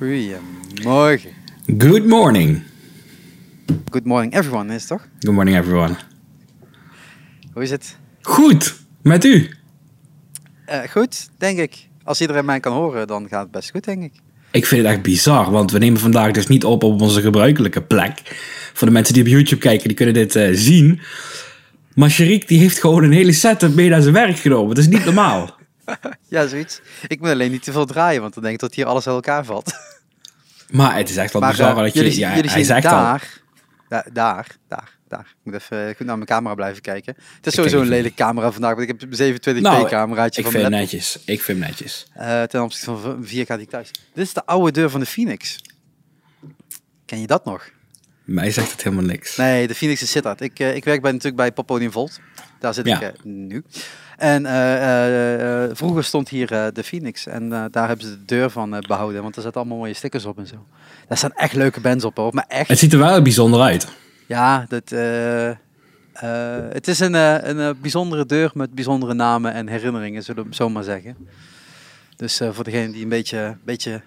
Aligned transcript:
Goedemorgen. 0.00 1.30
Good 1.78 2.06
morning. 2.06 2.62
Good 3.90 4.04
morning 4.04 4.34
everyone, 4.34 4.74
is 4.74 4.80
het 4.80 4.88
toch? 4.88 5.08
Good 5.18 5.34
morning 5.34 5.56
everyone. 5.56 5.94
Hoe 7.52 7.62
is 7.62 7.70
het? 7.70 7.96
Goed, 8.20 8.76
met 9.02 9.24
u? 9.24 9.50
Eh, 10.64 10.80
goed, 10.90 11.28
denk 11.38 11.58
ik. 11.58 11.88
Als 12.04 12.20
iedereen 12.20 12.44
mij 12.44 12.60
kan 12.60 12.72
horen, 12.72 13.06
dan 13.06 13.28
gaat 13.28 13.42
het 13.42 13.50
best 13.50 13.70
goed, 13.70 13.84
denk 13.84 14.02
ik. 14.02 14.12
Ik 14.50 14.66
vind 14.66 14.82
het 14.82 14.90
echt 14.90 15.02
bizar, 15.02 15.50
want 15.50 15.70
we 15.70 15.78
nemen 15.78 16.00
vandaag 16.00 16.32
dus 16.32 16.46
niet 16.46 16.64
op 16.64 16.82
op 16.82 17.00
onze 17.00 17.20
gebruikelijke 17.20 17.82
plek. 17.82 18.20
Voor 18.72 18.86
de 18.86 18.92
mensen 18.92 19.14
die 19.14 19.22
op 19.22 19.28
YouTube 19.28 19.60
kijken, 19.60 19.88
die 19.88 19.96
kunnen 19.96 20.14
dit 20.14 20.36
eh, 20.36 20.48
zien. 20.52 21.00
Maar 21.94 22.10
Sharik 22.10 22.48
die 22.48 22.58
heeft 22.58 22.78
gewoon 22.78 23.04
een 23.04 23.12
hele 23.12 23.32
setup 23.32 23.74
mee 23.74 23.88
naar 23.88 24.02
zijn 24.02 24.14
werk 24.14 24.38
genomen. 24.38 24.74
Dat 24.74 24.84
is 24.84 24.90
niet 24.90 25.04
normaal. 25.04 25.58
Ja, 26.28 26.46
zoiets. 26.46 26.80
Ik 27.08 27.20
moet 27.20 27.28
alleen 27.28 27.50
niet 27.50 27.62
te 27.62 27.72
veel 27.72 27.86
draaien, 27.86 28.20
want 28.20 28.34
dan 28.34 28.42
denk 28.42 28.54
ik 28.54 28.60
dat 28.60 28.74
hier 28.74 28.86
alles 28.86 29.06
uit 29.06 29.14
elkaar 29.14 29.44
valt. 29.44 29.72
Maar 30.70 30.96
het 30.96 31.08
is 31.08 31.16
echt 31.16 31.32
wel 31.32 31.42
Maar 31.42 31.50
bizar 31.50 31.70
eh, 31.76 31.76
dat 31.76 31.92
je... 31.92 32.00
jullie, 32.02 32.18
ja, 32.18 32.28
jullie 32.34 32.50
hij 32.50 32.56
zien 32.58 32.64
zegt 32.66 32.82
daar, 32.82 33.40
da- 33.88 34.06
daar, 34.12 34.46
daar, 34.68 34.98
daar. 35.08 35.20
Ik 35.28 35.36
moet 35.42 35.54
even 35.54 35.88
eh, 35.88 35.96
goed 35.96 36.06
naar 36.06 36.14
mijn 36.16 36.28
camera 36.28 36.54
blijven 36.54 36.82
kijken. 36.82 37.14
Het 37.16 37.46
is 37.46 37.52
Ik 37.52 37.58
sowieso 37.58 37.80
een 37.80 37.88
lelijke 37.88 38.16
camera 38.16 38.52
vandaag, 38.52 38.74
want 38.74 38.88
ik 38.88 39.00
heb 39.00 39.12
een 39.20 39.58
27p 39.58 39.60
Nou, 39.60 39.88
cameraatje 39.88 40.40
Ik 40.40 40.46
van 40.50 40.60
vind 40.60 40.72
netjes. 40.72 41.18
Ik 41.24 41.42
vind 41.42 41.58
netjes. 41.58 42.06
Eh, 42.14 42.42
ten 42.42 42.62
opzichte 42.62 42.96
van 42.96 43.10
een 43.10 43.24
4K 43.24 43.28
die 43.28 43.58
ik 43.58 43.70
thuis. 43.70 43.90
Dit 44.14 44.24
is 44.26 44.32
de 44.32 44.46
oude 44.46 44.72
deur 44.72 44.90
van 44.90 45.00
de 45.00 45.06
Phoenix. 45.06 45.58
Ken 47.04 47.20
je 47.20 47.26
dat 47.26 47.44
nog? 47.44 47.70
Mij 48.24 48.50
zegt 48.50 48.70
het 48.72 48.82
helemaal 48.82 49.04
niks. 49.04 49.36
Nee, 49.36 49.66
de 49.66 49.74
Phoenix 49.74 50.02
is 50.02 50.10
Sittard. 50.10 50.40
Ik, 50.40 50.58
eh, 50.58 50.74
ik 50.74 50.84
werk 50.84 51.00
bij, 51.02 51.10
natuurlijk 51.10 51.36
bij 51.36 51.52
Poppodium 51.52 51.92
Volt. 51.92 52.20
Daar 52.60 52.74
zit 52.74 52.86
Ja. 52.86 53.00
ik 53.00 53.02
eh, 53.02 53.22
nu. 53.22 53.64
En 54.20 54.46
eh, 54.46 55.64
eh, 55.64 55.70
vroeger 55.72 56.04
stond 56.04 56.28
hier 56.28 56.46
de 56.46 56.82
Phoenix. 56.84 57.26
En 57.26 57.48
daar 57.48 57.88
hebben 57.88 58.06
ze 58.06 58.12
de 58.18 58.24
deur 58.24 58.50
van 58.50 58.74
eh, 58.74 58.80
behouden. 58.80 59.22
Want 59.22 59.36
er 59.36 59.42
zitten 59.42 59.60
allemaal 59.60 59.78
mooie 59.78 59.94
stickers 59.94 60.24
op 60.24 60.38
en 60.38 60.46
zo. 60.46 60.66
Daar 61.08 61.18
staan 61.18 61.32
echt 61.32 61.54
leuke 61.54 61.80
bands 61.80 62.04
op 62.04 62.16
hoor. 62.16 62.34
Maar 62.34 62.44
echt. 62.48 62.68
Het 62.68 62.78
ziet 62.78 62.92
er 62.92 62.98
wel 62.98 63.22
bijzonder 63.22 63.60
uit. 63.60 63.88
Ja, 64.26 64.66
dat, 64.68 64.90
het 66.72 66.88
is 66.88 67.00
een, 67.00 67.14
een 67.14 67.80
bijzondere 67.80 68.26
deur 68.26 68.50
met 68.54 68.74
bijzondere 68.74 69.14
namen 69.14 69.52
en 69.52 69.68
herinneringen, 69.68 70.22
zullen 70.22 70.48
we 70.48 70.54
zo 70.54 70.68
maar 70.68 70.84
zeggen. 70.84 71.16
Dus 72.16 72.40
voor 72.50 72.64
degenen 72.64 72.92
die 72.92 73.02
een 73.02 73.08
beetje, 73.08 73.56
beetje 73.64 74.02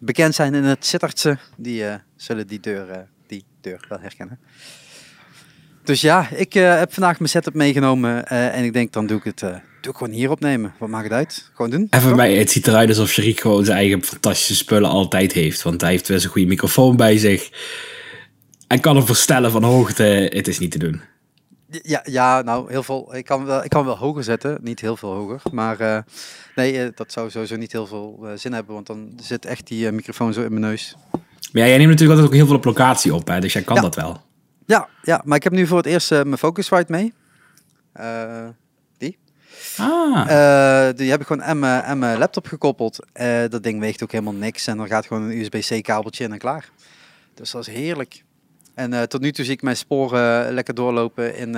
bekend 0.00 0.34
zijn 0.34 0.54
in 0.54 0.64
het 0.64 0.86
Sittardse, 0.86 1.38
die 1.56 1.84
zullen 2.16 2.46
die 2.46 2.60
deur, 2.60 3.06
die 3.26 3.44
deur 3.60 3.84
wel 3.88 4.00
herkennen. 4.00 4.38
Dus 5.88 6.00
ja, 6.00 6.28
ik 6.30 6.54
eh, 6.54 6.78
heb 6.78 6.92
vandaag 6.92 7.18
mijn 7.18 7.30
setup 7.30 7.54
meegenomen 7.54 8.26
eh, 8.26 8.56
en 8.56 8.64
ik 8.64 8.72
denk 8.72 8.92
dan 8.92 9.06
doe 9.06 9.18
ik 9.18 9.24
het, 9.24 9.42
eh, 9.42 9.48
doe 9.80 9.92
ik 9.92 9.98
gewoon 9.98 10.12
hier 10.12 10.30
opnemen. 10.30 10.74
Wat 10.78 10.88
maakt 10.88 11.04
het 11.04 11.12
uit? 11.12 11.50
Gewoon 11.54 11.70
doen. 11.70 11.86
En 11.90 12.00
voor 12.00 12.14
mij, 12.14 12.34
het 12.36 12.50
ziet 12.50 12.66
eruit 12.66 12.88
alsof 12.88 13.08
Sharik 13.08 13.40
gewoon 13.40 13.64
zijn 13.64 13.78
eigen 13.78 14.02
fantastische 14.02 14.54
spullen 14.54 14.90
altijd 14.90 15.32
heeft. 15.32 15.62
Want 15.62 15.80
hij 15.80 15.90
heeft 15.90 16.08
wel 16.08 16.16
een 16.16 16.28
goede 16.28 16.46
microfoon 16.46 16.96
bij 16.96 17.18
zich. 17.18 17.50
Hij 18.66 18.78
kan 18.78 18.96
hem 18.96 19.06
verstellen 19.06 19.50
van 19.50 19.62
hoogte. 19.62 20.02
Het 20.32 20.48
is 20.48 20.58
niet 20.58 20.70
te 20.70 20.78
doen. 20.78 21.00
Ja, 21.82 22.02
ja, 22.04 22.42
nou, 22.42 22.70
heel 22.72 22.82
veel. 22.82 23.14
Ik 23.16 23.24
kan, 23.24 23.44
wel, 23.44 23.64
ik 23.64 23.70
kan 23.70 23.84
wel 23.84 23.96
hoger 23.96 24.24
zetten, 24.24 24.58
niet 24.62 24.80
heel 24.80 24.96
veel 24.96 25.12
hoger. 25.12 25.40
Maar 25.52 26.04
nee, 26.54 26.90
dat 26.94 27.12
zou 27.12 27.30
sowieso 27.30 27.56
niet 27.56 27.72
heel 27.72 27.86
veel 27.86 28.26
zin 28.34 28.52
hebben, 28.52 28.74
want 28.74 28.86
dan 28.86 29.12
zit 29.22 29.44
echt 29.44 29.66
die 29.66 29.92
microfoon 29.92 30.32
zo 30.32 30.42
in 30.42 30.50
mijn 30.50 30.60
neus. 30.60 30.96
Maar 31.52 31.62
ja, 31.62 31.68
jij 31.68 31.78
neemt 31.78 31.90
natuurlijk 31.90 32.20
altijd 32.20 32.26
ook 32.26 32.34
heel 32.34 32.46
veel 32.46 32.56
op 32.56 32.64
locatie 32.64 33.14
op. 33.14 33.28
Hè? 33.28 33.40
Dus 33.40 33.52
jij 33.52 33.62
kan 33.62 33.76
Ja. 33.76 33.82
dat 33.82 33.94
wel. 33.94 34.26
Ja, 34.68 34.88
ja, 35.02 35.22
maar 35.24 35.36
ik 35.36 35.42
heb 35.42 35.52
nu 35.52 35.66
voor 35.66 35.76
het 35.76 35.86
eerst 35.86 36.12
eh, 36.12 36.22
mijn 36.22 36.38
Focusrite 36.38 36.92
mee. 36.92 37.12
Eh, 37.92 38.46
Ah. 39.78 40.20
eh, 40.88 40.96
die 40.96 41.10
heb 41.10 41.20
ik 41.20 41.26
gewoon 41.26 41.44
aan 41.44 41.58
mijn, 41.58 41.82
aan 41.82 41.98
mijn 41.98 42.18
laptop 42.18 42.46
gekoppeld. 42.46 42.98
Dat 43.48 43.62
ding 43.62 43.80
weegt 43.80 44.02
ook 44.02 44.12
helemaal 44.12 44.32
niks 44.32 44.66
en 44.66 44.76
dan 44.76 44.86
gaat 44.86 45.06
gewoon 45.06 45.22
een 45.22 45.38
USB-C 45.38 45.82
kabeltje 45.82 46.24
in 46.24 46.32
en 46.32 46.38
klaar. 46.38 46.70
Dus 47.34 47.50
dat 47.50 47.66
is 47.68 47.74
heerlijk. 47.74 48.24
En 48.74 49.08
tot 49.08 49.20
nu 49.20 49.32
toe 49.32 49.44
zie 49.44 49.54
ik 49.54 49.62
mijn 49.62 49.76
sporen 49.76 50.52
lekker 50.52 50.74
doorlopen 50.74 51.36
in, 51.36 51.54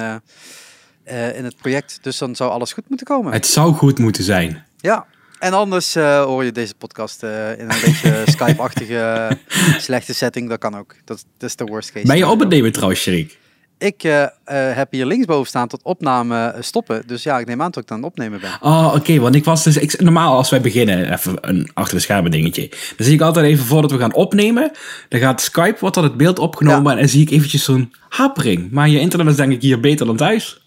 in 1.34 1.44
het 1.44 1.56
project. 1.56 1.98
Dus 2.02 2.18
dan 2.18 2.36
zou 2.36 2.50
alles 2.50 2.72
goed 2.72 2.88
moeten 2.88 3.06
komen. 3.06 3.32
Het 3.32 3.46
zou 3.46 3.74
goed 3.74 3.98
moeten 3.98 4.24
zijn. 4.24 4.64
Ja, 4.76 5.06
en 5.40 5.52
anders 5.52 5.94
eh, 5.94 6.22
hoor 6.22 6.44
je 6.44 6.52
deze 6.52 6.74
podcast 6.74 7.22
eh, 7.22 7.58
in 7.58 7.70
een 7.70 7.80
beetje 7.84 8.22
Skype-achtige 8.36 8.98
eh, 8.98 9.30
slechte 9.78 10.14
setting. 10.14 10.48
Dat 10.48 10.58
kan 10.58 10.76
ook. 10.76 10.94
Dat, 11.04 11.24
dat 11.38 11.48
is 11.48 11.56
de 11.56 11.64
worst 11.64 11.92
case. 11.92 12.06
Ben 12.06 12.16
je 12.16 12.28
op 12.28 12.40
het 12.40 12.48
nemen 12.48 12.72
trouwens, 12.72 13.00
Sharik? 13.00 13.38
Ik 13.78 14.02
heb 14.44 14.92
hier 14.92 15.06
linksboven 15.06 15.46
staan 15.46 15.68
tot 15.68 15.82
opname 15.82 16.56
stoppen. 16.60 17.02
Dus 17.06 17.22
ja, 17.22 17.38
ik 17.38 17.46
neem 17.46 17.62
aan 17.62 17.70
dat 17.70 17.82
ik 17.82 17.88
het 17.88 18.04
opnemen 18.04 18.40
ben. 18.40 18.50
Oh, 18.60 18.92
oké. 18.96 19.18
want 19.18 19.34
ik 19.34 19.44
was 19.44 19.64
dus... 19.64 19.76
Ik, 19.76 20.00
normaal 20.00 20.36
als 20.36 20.50
wij 20.50 20.60
beginnen, 20.60 21.12
even 21.12 21.36
een 21.40 21.70
achter 21.74 21.96
de 21.96 22.02
schermen 22.02 22.30
dingetje. 22.30 22.68
Dan 22.68 23.06
zie 23.06 23.14
ik 23.14 23.20
altijd 23.20 23.46
even 23.46 23.64
voordat 23.64 23.90
we 23.90 23.98
gaan 23.98 24.14
opnemen. 24.14 24.70
Dan 25.08 25.20
gaat 25.20 25.40
Skype, 25.40 25.76
wordt 25.78 25.94
dan 25.94 26.04
het 26.04 26.16
beeld 26.16 26.38
opgenomen. 26.38 26.92
En 26.92 26.98
dan 26.98 27.08
zie 27.08 27.22
ik 27.22 27.30
eventjes 27.30 27.64
zo'n 27.64 27.92
hapering. 28.08 28.70
Maar 28.70 28.88
je 28.88 29.00
internet 29.00 29.26
is 29.26 29.36
denk 29.36 29.52
ik 29.52 29.62
hier 29.62 29.80
beter 29.80 30.06
dan 30.06 30.16
thuis. 30.16 30.60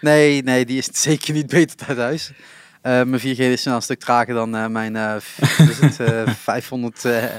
Nee, 0.00 0.42
nee, 0.42 0.64
die 0.64 0.78
is 0.78 0.88
zeker 1.08 1.34
niet 1.34 1.46
beter 1.46 1.86
dan 1.86 1.96
thuis. 1.96 2.32
Eh, 2.82 3.02
mijn 3.02 3.20
4G 3.20 3.38
is 3.38 3.64
een 3.64 3.82
stuk 3.82 4.00
trager 4.00 4.34
dan 4.34 4.56
eh, 4.56 4.66
mijn 4.66 4.96
eh, 4.96 5.14
is 5.68 5.78
het, 5.96 6.00
eh, 6.00 6.28
500 6.28 7.04
eh, 7.04 7.24
eh, 7.24 7.32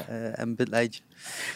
Mbit 0.45 0.69
lijntje. 0.69 1.01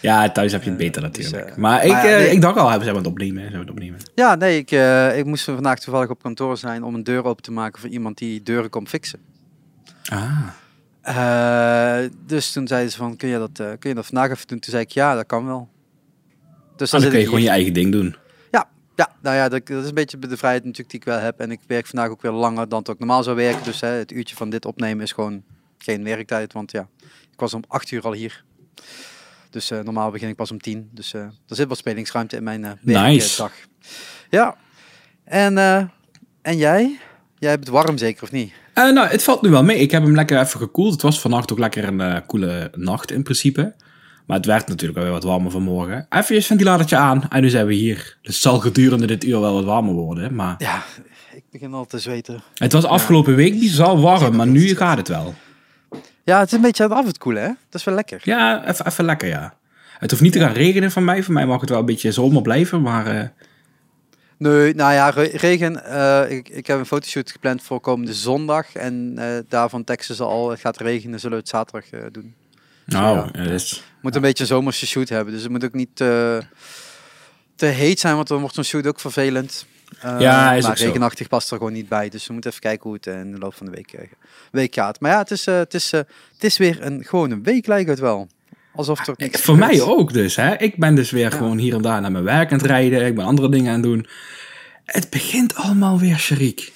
Ja, 0.01 0.31
thuis 0.31 0.51
heb 0.51 0.63
je 0.63 0.69
het 0.69 0.77
beter 0.77 1.11
dus, 1.11 1.11
natuurlijk. 1.11 1.57
maar 1.57 1.85
ik, 1.85 1.91
maar 1.91 2.09
ja, 2.09 2.17
nee. 2.17 2.29
ik 2.29 2.41
dacht 2.41 2.57
al, 2.57 2.69
hebben 2.69 2.87
ze 2.87 2.95
het 2.95 3.07
opnemen. 3.07 3.51
We 3.51 3.57
het 3.57 3.69
opnemen. 3.69 3.99
Ja, 4.15 4.35
nee, 4.35 4.57
ik, 4.57 4.71
ik 5.17 5.25
moest 5.25 5.43
vandaag 5.43 5.79
toevallig 5.79 6.09
op 6.09 6.21
kantoor 6.23 6.57
zijn 6.57 6.83
om 6.83 6.95
een 6.95 7.03
deur 7.03 7.25
open 7.25 7.43
te 7.43 7.51
maken 7.51 7.81
voor 7.81 7.89
iemand 7.89 8.17
die 8.17 8.43
deuren 8.43 8.69
komt 8.69 8.89
fixen. 8.89 9.19
Ah. 10.05 10.39
Dus 12.25 12.51
toen 12.51 12.67
zeiden 12.67 12.91
ze 12.91 12.97
van, 12.97 13.15
kun 13.15 13.29
je, 13.29 13.37
dat, 13.37 13.77
kun 13.79 13.89
je 13.89 13.95
dat 13.95 14.05
vandaag 14.05 14.29
even 14.29 14.47
doen? 14.47 14.59
Toen 14.59 14.71
zei 14.71 14.83
ik, 14.83 14.91
ja, 14.91 15.15
dat 15.15 15.25
kan 15.25 15.45
wel. 15.45 15.69
Dus 16.75 16.89
Dan 16.89 17.01
zit 17.01 17.09
kun 17.09 17.19
je 17.19 17.25
gewoon 17.25 17.41
je 17.41 17.49
eigen 17.49 17.73
ding 17.73 17.91
doen. 17.91 18.15
Ja, 18.95 19.15
nou 19.21 19.35
ja, 19.35 19.49
dat, 19.49 19.67
dat 19.67 19.81
is 19.81 19.87
een 19.87 19.93
beetje 19.93 20.19
de 20.19 20.37
vrijheid 20.37 20.63
natuurlijk 20.63 20.89
die 20.89 20.99
ik 20.99 21.05
wel 21.05 21.19
heb. 21.19 21.39
En 21.39 21.51
ik 21.51 21.59
werk 21.67 21.87
vandaag 21.87 22.09
ook 22.09 22.21
weer 22.21 22.31
langer 22.31 22.69
dan 22.69 22.79
het 22.79 22.89
ook 22.89 22.99
normaal 22.99 23.23
zou 23.23 23.35
werken. 23.35 23.63
Dus 23.63 23.81
hè, 23.81 23.87
het 23.87 24.11
uurtje 24.11 24.35
van 24.35 24.49
dit 24.49 24.65
opnemen 24.65 25.03
is 25.03 25.11
gewoon 25.11 25.43
geen 25.77 26.03
werktijd. 26.03 26.53
Want 26.53 26.71
ja, 26.71 26.87
ik 27.31 27.39
was 27.39 27.53
om 27.53 27.63
acht 27.67 27.91
uur 27.91 28.01
al 28.01 28.13
hier. 28.13 28.43
Dus 29.49 29.71
eh, 29.71 29.79
normaal 29.79 30.11
begin 30.11 30.29
ik 30.29 30.35
pas 30.35 30.51
om 30.51 30.61
tien. 30.61 30.89
Dus 30.91 31.13
eh, 31.13 31.21
er 31.21 31.55
zit 31.55 31.67
wat 31.67 31.77
spelingsruimte 31.77 32.35
in 32.35 32.43
mijn 32.43 32.63
eh 32.63 32.71
werkdag. 32.81 33.07
Nice. 33.11 33.49
Ja, 34.29 34.55
en, 35.23 35.57
en 36.41 36.57
jij? 36.57 36.99
Jij 37.39 37.49
hebt 37.49 37.63
het 37.63 37.73
warm 37.73 37.97
zeker 37.97 38.23
of 38.23 38.31
niet? 38.31 38.53
Nou, 38.73 39.07
het 39.07 39.23
valt 39.23 39.41
nu 39.41 39.49
wel 39.49 39.63
mee. 39.63 39.77
Ik 39.77 39.91
heb 39.91 40.03
hem 40.03 40.15
lekker 40.15 40.39
even 40.39 40.59
gekoeld. 40.59 40.91
Het 40.91 41.01
was 41.01 41.21
vannacht 41.21 41.51
ook 41.51 41.59
lekker 41.59 41.83
een 41.83 42.25
koele 42.25 42.71
nacht 42.75 43.11
in 43.11 43.23
principe. 43.23 43.75
Maar 44.25 44.37
het 44.37 44.45
werd 44.45 44.67
natuurlijk 44.67 44.93
wel 44.99 45.03
weer 45.03 45.13
wat 45.19 45.23
warmer 45.23 45.51
vanmorgen. 45.51 46.05
Even 46.09 46.35
je 46.35 46.41
ventilatortje 46.41 46.95
aan 46.95 47.29
en 47.29 47.41
nu 47.41 47.49
zijn 47.49 47.65
we 47.65 47.73
hier. 47.73 48.17
Dus 48.21 48.33
het 48.33 48.43
zal 48.43 48.59
gedurende 48.59 49.07
dit 49.07 49.23
uur 49.23 49.39
wel 49.39 49.53
wat 49.53 49.63
warmer 49.63 49.93
worden. 49.93 50.35
Maar 50.35 50.55
Ja, 50.57 50.83
ik 51.33 51.43
begin 51.51 51.73
al 51.73 51.85
te 51.85 51.99
zweten. 51.99 52.41
het 52.55 52.71
was 52.73 52.85
afgelopen 52.85 53.35
week 53.35 53.59
bizar 53.59 53.99
warm, 54.01 54.35
maar 54.35 54.47
nu 54.47 54.75
gaat 54.75 54.97
het 54.97 55.07
wel. 55.07 55.33
Ja, 56.23 56.39
het 56.39 56.47
is 56.47 56.53
een 56.53 56.61
beetje 56.61 56.83
aan 56.83 56.89
het 56.89 56.99
af 56.99 57.05
het 57.05 57.17
koelen, 57.17 57.41
hè? 57.43 57.47
Dat 57.47 57.79
is 57.79 57.83
wel 57.83 57.95
lekker. 57.95 58.21
Ja, 58.23 58.67
even, 58.67 58.85
even 58.87 59.05
lekker, 59.05 59.27
ja. 59.27 59.53
Het 59.97 60.09
hoeft 60.11 60.23
niet 60.23 60.33
te 60.33 60.39
gaan 60.39 60.53
regenen 60.53 60.91
van 60.91 61.03
mij. 61.05 61.23
Voor 61.23 61.33
mij 61.33 61.45
mag 61.45 61.61
het 61.61 61.69
wel 61.69 61.79
een 61.79 61.85
beetje 61.85 62.11
zomer 62.11 62.41
blijven, 62.41 62.81
maar... 62.81 63.07
eh, 63.07 63.27
Nee, 64.37 64.73
nou 64.75 64.93
ja, 64.93 65.09
re- 65.09 65.29
regen. 65.33 65.85
eh, 65.85 66.31
ik, 66.37 66.49
ik 66.49 66.67
heb 66.67 66.79
een 66.79 66.85
fotoshoot 66.85 67.31
gepland 67.31 67.61
voor 67.63 67.79
komende 67.79 68.13
zondag. 68.13 68.75
En 68.75 69.13
eh, 69.17 69.25
daarvan 69.49 69.83
teksten 69.83 70.15
ze 70.15 70.23
al, 70.23 70.49
het 70.49 70.59
gaat 70.59 70.77
regenen, 70.77 71.19
zullen 71.19 71.35
we 71.37 71.41
het 71.41 71.51
zaterdag 71.51 72.11
doen. 72.11 72.33
Nou, 72.85 73.29
ja. 73.33 73.57
moet 74.01 74.15
een 74.15 74.21
beetje 74.21 74.43
een 74.43 74.49
zomerse 74.49 74.87
shoot 74.87 75.09
hebben. 75.09 75.33
Dus 75.33 75.43
het 75.43 75.51
moet 75.51 75.65
ook 75.65 75.73
niet 75.73 75.89
te, 75.93 76.41
te 77.55 77.65
heet 77.65 77.99
zijn, 77.99 78.15
want 78.15 78.27
dan 78.27 78.39
wordt 78.39 78.55
zo'n 78.55 78.63
shoot 78.63 78.87
ook 78.87 78.99
vervelend. 78.99 79.65
Eh, 79.99 80.19
Ja, 80.19 80.53
is 80.53 80.63
maar 80.63 80.77
regenachtig 80.77 81.27
past 81.27 81.51
er 81.51 81.57
gewoon 81.57 81.73
niet 81.73 81.87
bij. 81.89 82.09
Dus 82.09 82.27
we 82.27 82.33
moeten 82.33 82.49
even 82.51 82.63
kijken 82.63 82.83
hoe 82.83 82.93
het 82.93 83.07
eh, 83.07 83.19
in 83.19 83.31
de 83.31 83.37
loop 83.37 83.53
van 83.55 83.65
de 83.65 83.71
week, 83.71 83.91
eh, 83.93 84.07
week 84.51 84.73
gaat. 84.73 84.99
Maar 84.99 85.11
ja, 85.11 85.17
het 85.17 85.31
is, 85.31 85.47
eh, 85.47 85.57
het, 85.57 85.73
is, 85.73 85.93
eh, 85.93 85.99
het 86.33 86.43
is 86.43 86.57
weer 86.57 86.77
een 86.81 87.03
gewone 87.03 87.39
week, 87.41 87.67
lijkt 87.67 87.89
het 87.89 87.99
wel. 87.99 88.27
Alsof 88.75 89.07
er 89.07 89.13
niks 89.17 89.41
Voor 89.41 89.57
mij 89.57 89.81
ook 89.81 90.13
dus, 90.13 90.35
hè. 90.35 90.55
Ik 90.57 90.77
ben 90.77 90.95
dus 90.95 91.11
weer 91.11 91.31
gewoon 91.31 91.57
hier 91.57 91.75
en 91.75 91.81
daar 91.81 92.01
naar 92.01 92.11
mijn 92.11 92.23
werk 92.23 92.51
aan 92.51 92.57
het 92.57 92.67
rijden. 92.67 93.05
Ik 93.05 93.15
ben 93.15 93.25
andere 93.25 93.49
dingen 93.49 93.67
aan 93.67 93.73
het 93.79 93.83
doen. 93.83 94.07
Het 94.85 95.09
begint 95.09 95.55
allemaal 95.55 95.99
weer, 95.99 96.17
Sharik. 96.17 96.71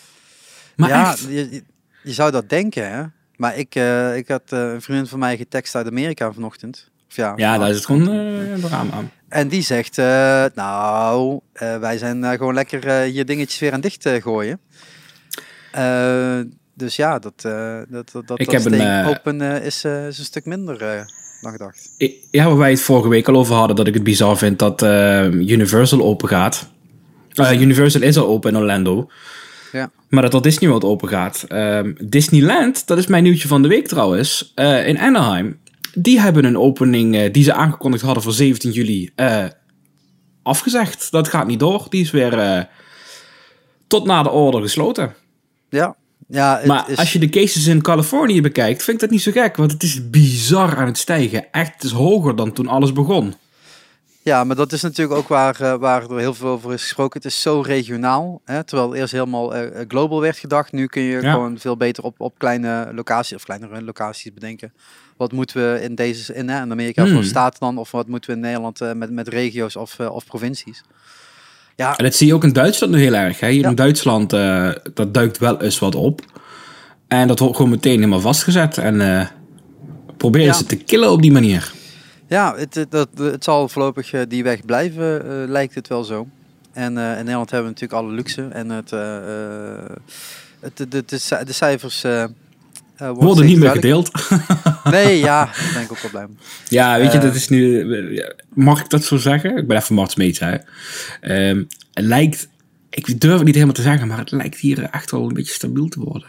Maar 0.76 0.90
ja, 0.90 1.10
echt. 1.12 1.20
Je, 1.20 1.48
je- 1.52 1.64
je 2.04 2.14
zou 2.14 2.32
dat 2.32 2.50
denken, 2.50 2.92
hè? 2.92 3.04
Maar 3.38 3.58
ik, 3.58 3.76
eh, 3.76 4.16
ik 4.18 4.28
had 4.28 4.42
eh, 4.50 4.60
een 4.60 4.82
vriend 4.82 5.10
van 5.10 5.20
mij 5.20 5.38
getekst 5.38 5.76
uit 5.76 5.88
Amerika 5.88 6.34
vanochtend. 6.34 6.90
Of 7.10 7.16
ja, 7.16 7.34
Ja, 7.36 7.58
daar 7.58 7.70
is 7.70 7.76
het 7.76 7.86
gewoon 7.86 8.08
een 8.08 8.70
raam 8.70 8.90
aan. 8.92 9.12
En 9.30 9.48
die 9.48 9.62
zegt, 9.62 9.98
eh, 9.98 10.46
nou, 10.56 11.40
wij 11.54 11.98
zijn 11.98 12.24
gewoon 12.26 12.54
lekker 12.54 13.02
hier 13.02 13.26
dingetjes 13.26 13.60
weer 13.60 13.74
aan 13.74 13.82
dicht 13.82 14.10
gooien. 14.22 14.60
Dus 16.74 16.96
ja, 16.96 17.20
dat, 17.20 17.42
dat, 17.42 17.86
dat, 18.12 18.28
dat, 18.28 18.40
Ik 18.40 18.46
dat 18.52 18.64
heb 18.64 18.74
een, 18.74 19.06
open 19.06 19.42
is, 19.42 19.84
is 19.86 20.18
een 20.20 20.26
stuk 20.26 20.46
minder 20.46 20.78
dan 21.42 21.52
gedacht. 21.52 21.90
Ik- 21.98 22.16
Ja, 22.32 22.46
waar 22.46 22.58
wij 22.58 22.70
het 22.72 22.82
vorige 22.82 23.10
week 23.10 23.28
al 23.28 23.36
over 23.36 23.56
hadden, 23.56 23.76
dat 23.76 23.88
ik 23.88 23.94
het 23.94 24.04
bizar 24.04 24.38
vind 24.38 24.60
dat 24.60 24.82
Universal 25.32 26.02
open 26.04 26.28
gaat. 26.30 26.70
Universal 27.52 28.02
is 28.02 28.18
al 28.18 28.28
open 28.28 28.52
in 28.52 28.58
Orlando. 28.58 29.10
Ja. 29.72 29.92
Maar 30.10 30.22
dat 30.22 30.34
al 30.34 30.42
Disney 30.42 30.70
World 30.70 30.84
open 30.84 31.10
gaat. 31.10 31.46
Ehm, 31.48 31.94
Disneyland, 32.04 32.88
dat 32.88 32.98
is 32.98 33.08
mijn 33.08 33.24
nieuwtje 33.24 33.48
van 33.48 33.62
de 33.62 33.68
week 33.68 33.88
trouwens, 33.88 34.52
eh, 34.56 34.88
in 34.88 35.00
Anaheim. 35.00 35.60
die 36.00 36.20
hebben 36.20 36.46
een 36.46 36.58
opening 36.58 37.16
eh, 37.16 37.34
die 37.34 37.44
ze 37.44 37.54
aangekondigd 37.54 38.04
hadden 38.04 38.24
voor 38.24 38.34
17 38.34 38.72
juli 38.72 39.12
eh, 39.16 39.46
afgezegd. 40.44 41.12
Dat 41.12 41.28
gaat 41.28 41.48
niet 41.48 41.60
door. 41.60 41.86
Die 41.90 42.02
is 42.02 42.12
weer 42.12 42.68
tot 43.88 44.06
na 44.06 44.24
de 44.24 44.30
order 44.30 44.62
gesloten. 44.62 45.14
Ja. 45.70 45.96
ja 46.28 46.62
Maar 46.66 46.90
is, 46.90 46.98
als 46.98 47.14
je 47.14 47.20
de 47.20 47.30
cases 47.30 47.68
in 47.68 47.82
Californië 47.82 48.42
bekijkt, 48.42 48.84
vind 48.84 48.96
ik 48.96 49.02
dat 49.02 49.10
niet 49.10 49.22
zo 49.22 49.32
gek. 49.32 49.56
Want 49.56 49.72
het 49.72 49.84
is 49.84 50.10
bizar 50.10 50.76
aan 50.76 50.86
het 50.86 50.98
stijgen. 50.98 51.52
Echt, 51.52 51.74
het 51.74 51.84
is 51.84 51.92
hoger 51.92 52.36
dan 52.36 52.54
toen 52.54 52.68
alles 52.68 52.94
begon. 52.94 53.34
Ja, 54.28 54.44
maar 54.44 54.56
dat 54.56 54.72
is 54.72 54.82
natuurlijk 54.82 55.18
ook 55.18 55.28
waar, 55.28 55.62
eh, 55.62 55.74
waar 55.76 56.10
er 56.10 56.18
heel 56.18 56.34
veel 56.34 56.48
over 56.48 56.74
is 56.74 56.82
gesproken. 56.82 57.22
Het 57.22 57.32
is 57.32 57.42
zo 57.42 57.62
regionaal. 57.62 58.42
Hè? 58.46 58.64
Terwijl 58.64 58.96
eerst 58.96 59.12
helemaal 59.12 59.56
eh, 59.56 59.86
global 59.88 60.22
werd 60.22 60.38
gedacht. 60.38 60.72
Nu 60.72 60.88
kun 60.88 61.02
je 61.02 61.22
Ja. 61.22 61.32
gewoon 61.32 61.58
veel 61.60 61.78
beter 61.78 62.04
op, 62.04 62.20
op 62.22 62.34
kleine 62.38 62.92
locaties 62.96 63.36
of 63.36 63.44
kleinere 63.44 63.82
locaties 63.84 64.34
bedenken. 64.34 64.74
Wat 65.18 65.32
moeten 65.32 65.74
we 65.74 65.82
in 65.82 65.96
deze 65.96 66.34
in, 66.34 66.50
hè, 66.50 66.62
in 66.62 66.72
Amerika 66.72 67.04
Hmm. 67.04 67.14
voor 67.14 67.24
staten 67.24 67.60
dan? 67.60 67.78
Of 67.78 67.92
wat 67.92 68.08
moeten 68.08 68.30
we 68.30 68.36
in 68.36 68.42
Nederland 68.42 68.82
eh, 68.82 68.92
met, 68.94 69.12
met 69.12 69.28
regio's 69.28 69.76
of, 69.76 70.00
eh, 70.00 70.14
of 70.14 70.26
provincies? 70.26 70.84
Ja, 71.76 71.98
En 71.98 72.04
dat 72.04 72.16
zie 72.16 72.28
je 72.28 72.34
ook 72.34 72.44
in 72.44 72.54
Duitsland 72.54 72.94
nu 72.94 73.00
heel 73.00 73.14
erg. 73.16 73.40
Hè? 73.40 73.50
Hier 73.50 73.62
Ja. 73.62 73.70
in 73.70 73.76
Duitsland, 73.76 74.34
eh, 74.34 74.70
dat 74.94 75.14
duikt 75.14 75.38
wel 75.38 75.62
eens 75.62 75.80
wat 75.80 75.96
op. 75.96 76.22
En 77.08 77.28
dat 77.28 77.40
wordt 77.40 77.56
gewoon 77.56 77.72
meteen 77.72 77.96
helemaal 77.96 78.20
vastgezet. 78.20 78.78
En 78.78 79.02
eh, 79.20 79.26
proberen 80.18 80.48
Ja. 80.48 80.54
ze 80.54 80.66
te 80.66 80.76
killen 80.76 81.12
op 81.12 81.22
die 81.22 81.32
manier. 81.32 81.76
Ja, 82.28 82.56
het, 82.58 82.76
het, 82.76 82.92
dat, 82.92 83.10
het 83.18 83.44
zal 83.44 83.70
voorlopig 83.70 84.12
eh, 84.14 84.22
die 84.28 84.44
weg 84.44 84.66
blijven, 84.66 85.22
eh, 85.22 85.50
lijkt 85.50 85.76
het 85.76 85.88
wel 85.88 86.04
zo. 86.04 86.28
En 86.74 86.98
eh, 86.98 87.10
in 87.10 87.18
Nederland 87.26 87.52
hebben 87.52 87.74
we 87.74 87.80
natuurlijk 87.80 88.02
alle 88.02 88.14
luxe. 88.14 88.42
En 88.52 88.70
het, 88.70 88.90
het, 90.60 90.78
de, 90.78 90.88
de, 90.88 91.04
de, 91.06 91.18
ci- 91.18 91.44
de 91.46 91.54
cijfers 91.54 92.02
worden 92.02 92.36
Worden 93.16 93.46
niet 93.46 93.58
meer 93.58 93.72
gedeeld. 93.72 94.12
Nee, 94.84 95.20
ja, 95.20 95.46
daar 95.46 95.72
ben 95.74 95.82
ik 95.82 95.92
ook 95.92 96.00
wel 96.00 96.12
blij 96.12 96.28
mee. 96.28 96.38
Ja, 96.68 96.98
weet 96.98 97.12
je, 97.12 97.18
dat 97.18 97.36
is 97.36 97.50
nu... 97.50 97.86
Mag 98.54 98.80
ik 98.80 98.90
dat 98.90 99.04
zo 99.04 99.18
zeggen? 99.18 99.58
Ik 99.58 99.68
ben 99.68 99.78
even 99.78 99.96
Mart 99.96 100.12
Smeets, 100.12 100.40
hè. 100.40 100.58
Ehm, 101.22 101.64
het 101.94 102.04
lijkt... 102.06 102.48
Ik 102.90 103.22
durf 103.22 103.36
het 103.36 103.44
niet 103.44 103.54
helemaal 103.54 103.76
te 103.76 103.82
zeggen, 103.82 104.08
maar 104.08 104.18
het 104.18 104.32
lijkt 104.32 104.60
hier 104.60 104.84
echt 104.84 105.12
wel 105.12 105.28
een 105.28 105.34
beetje 105.34 105.54
stabiel 105.54 105.88
te 105.88 106.00
worden. 106.00 106.28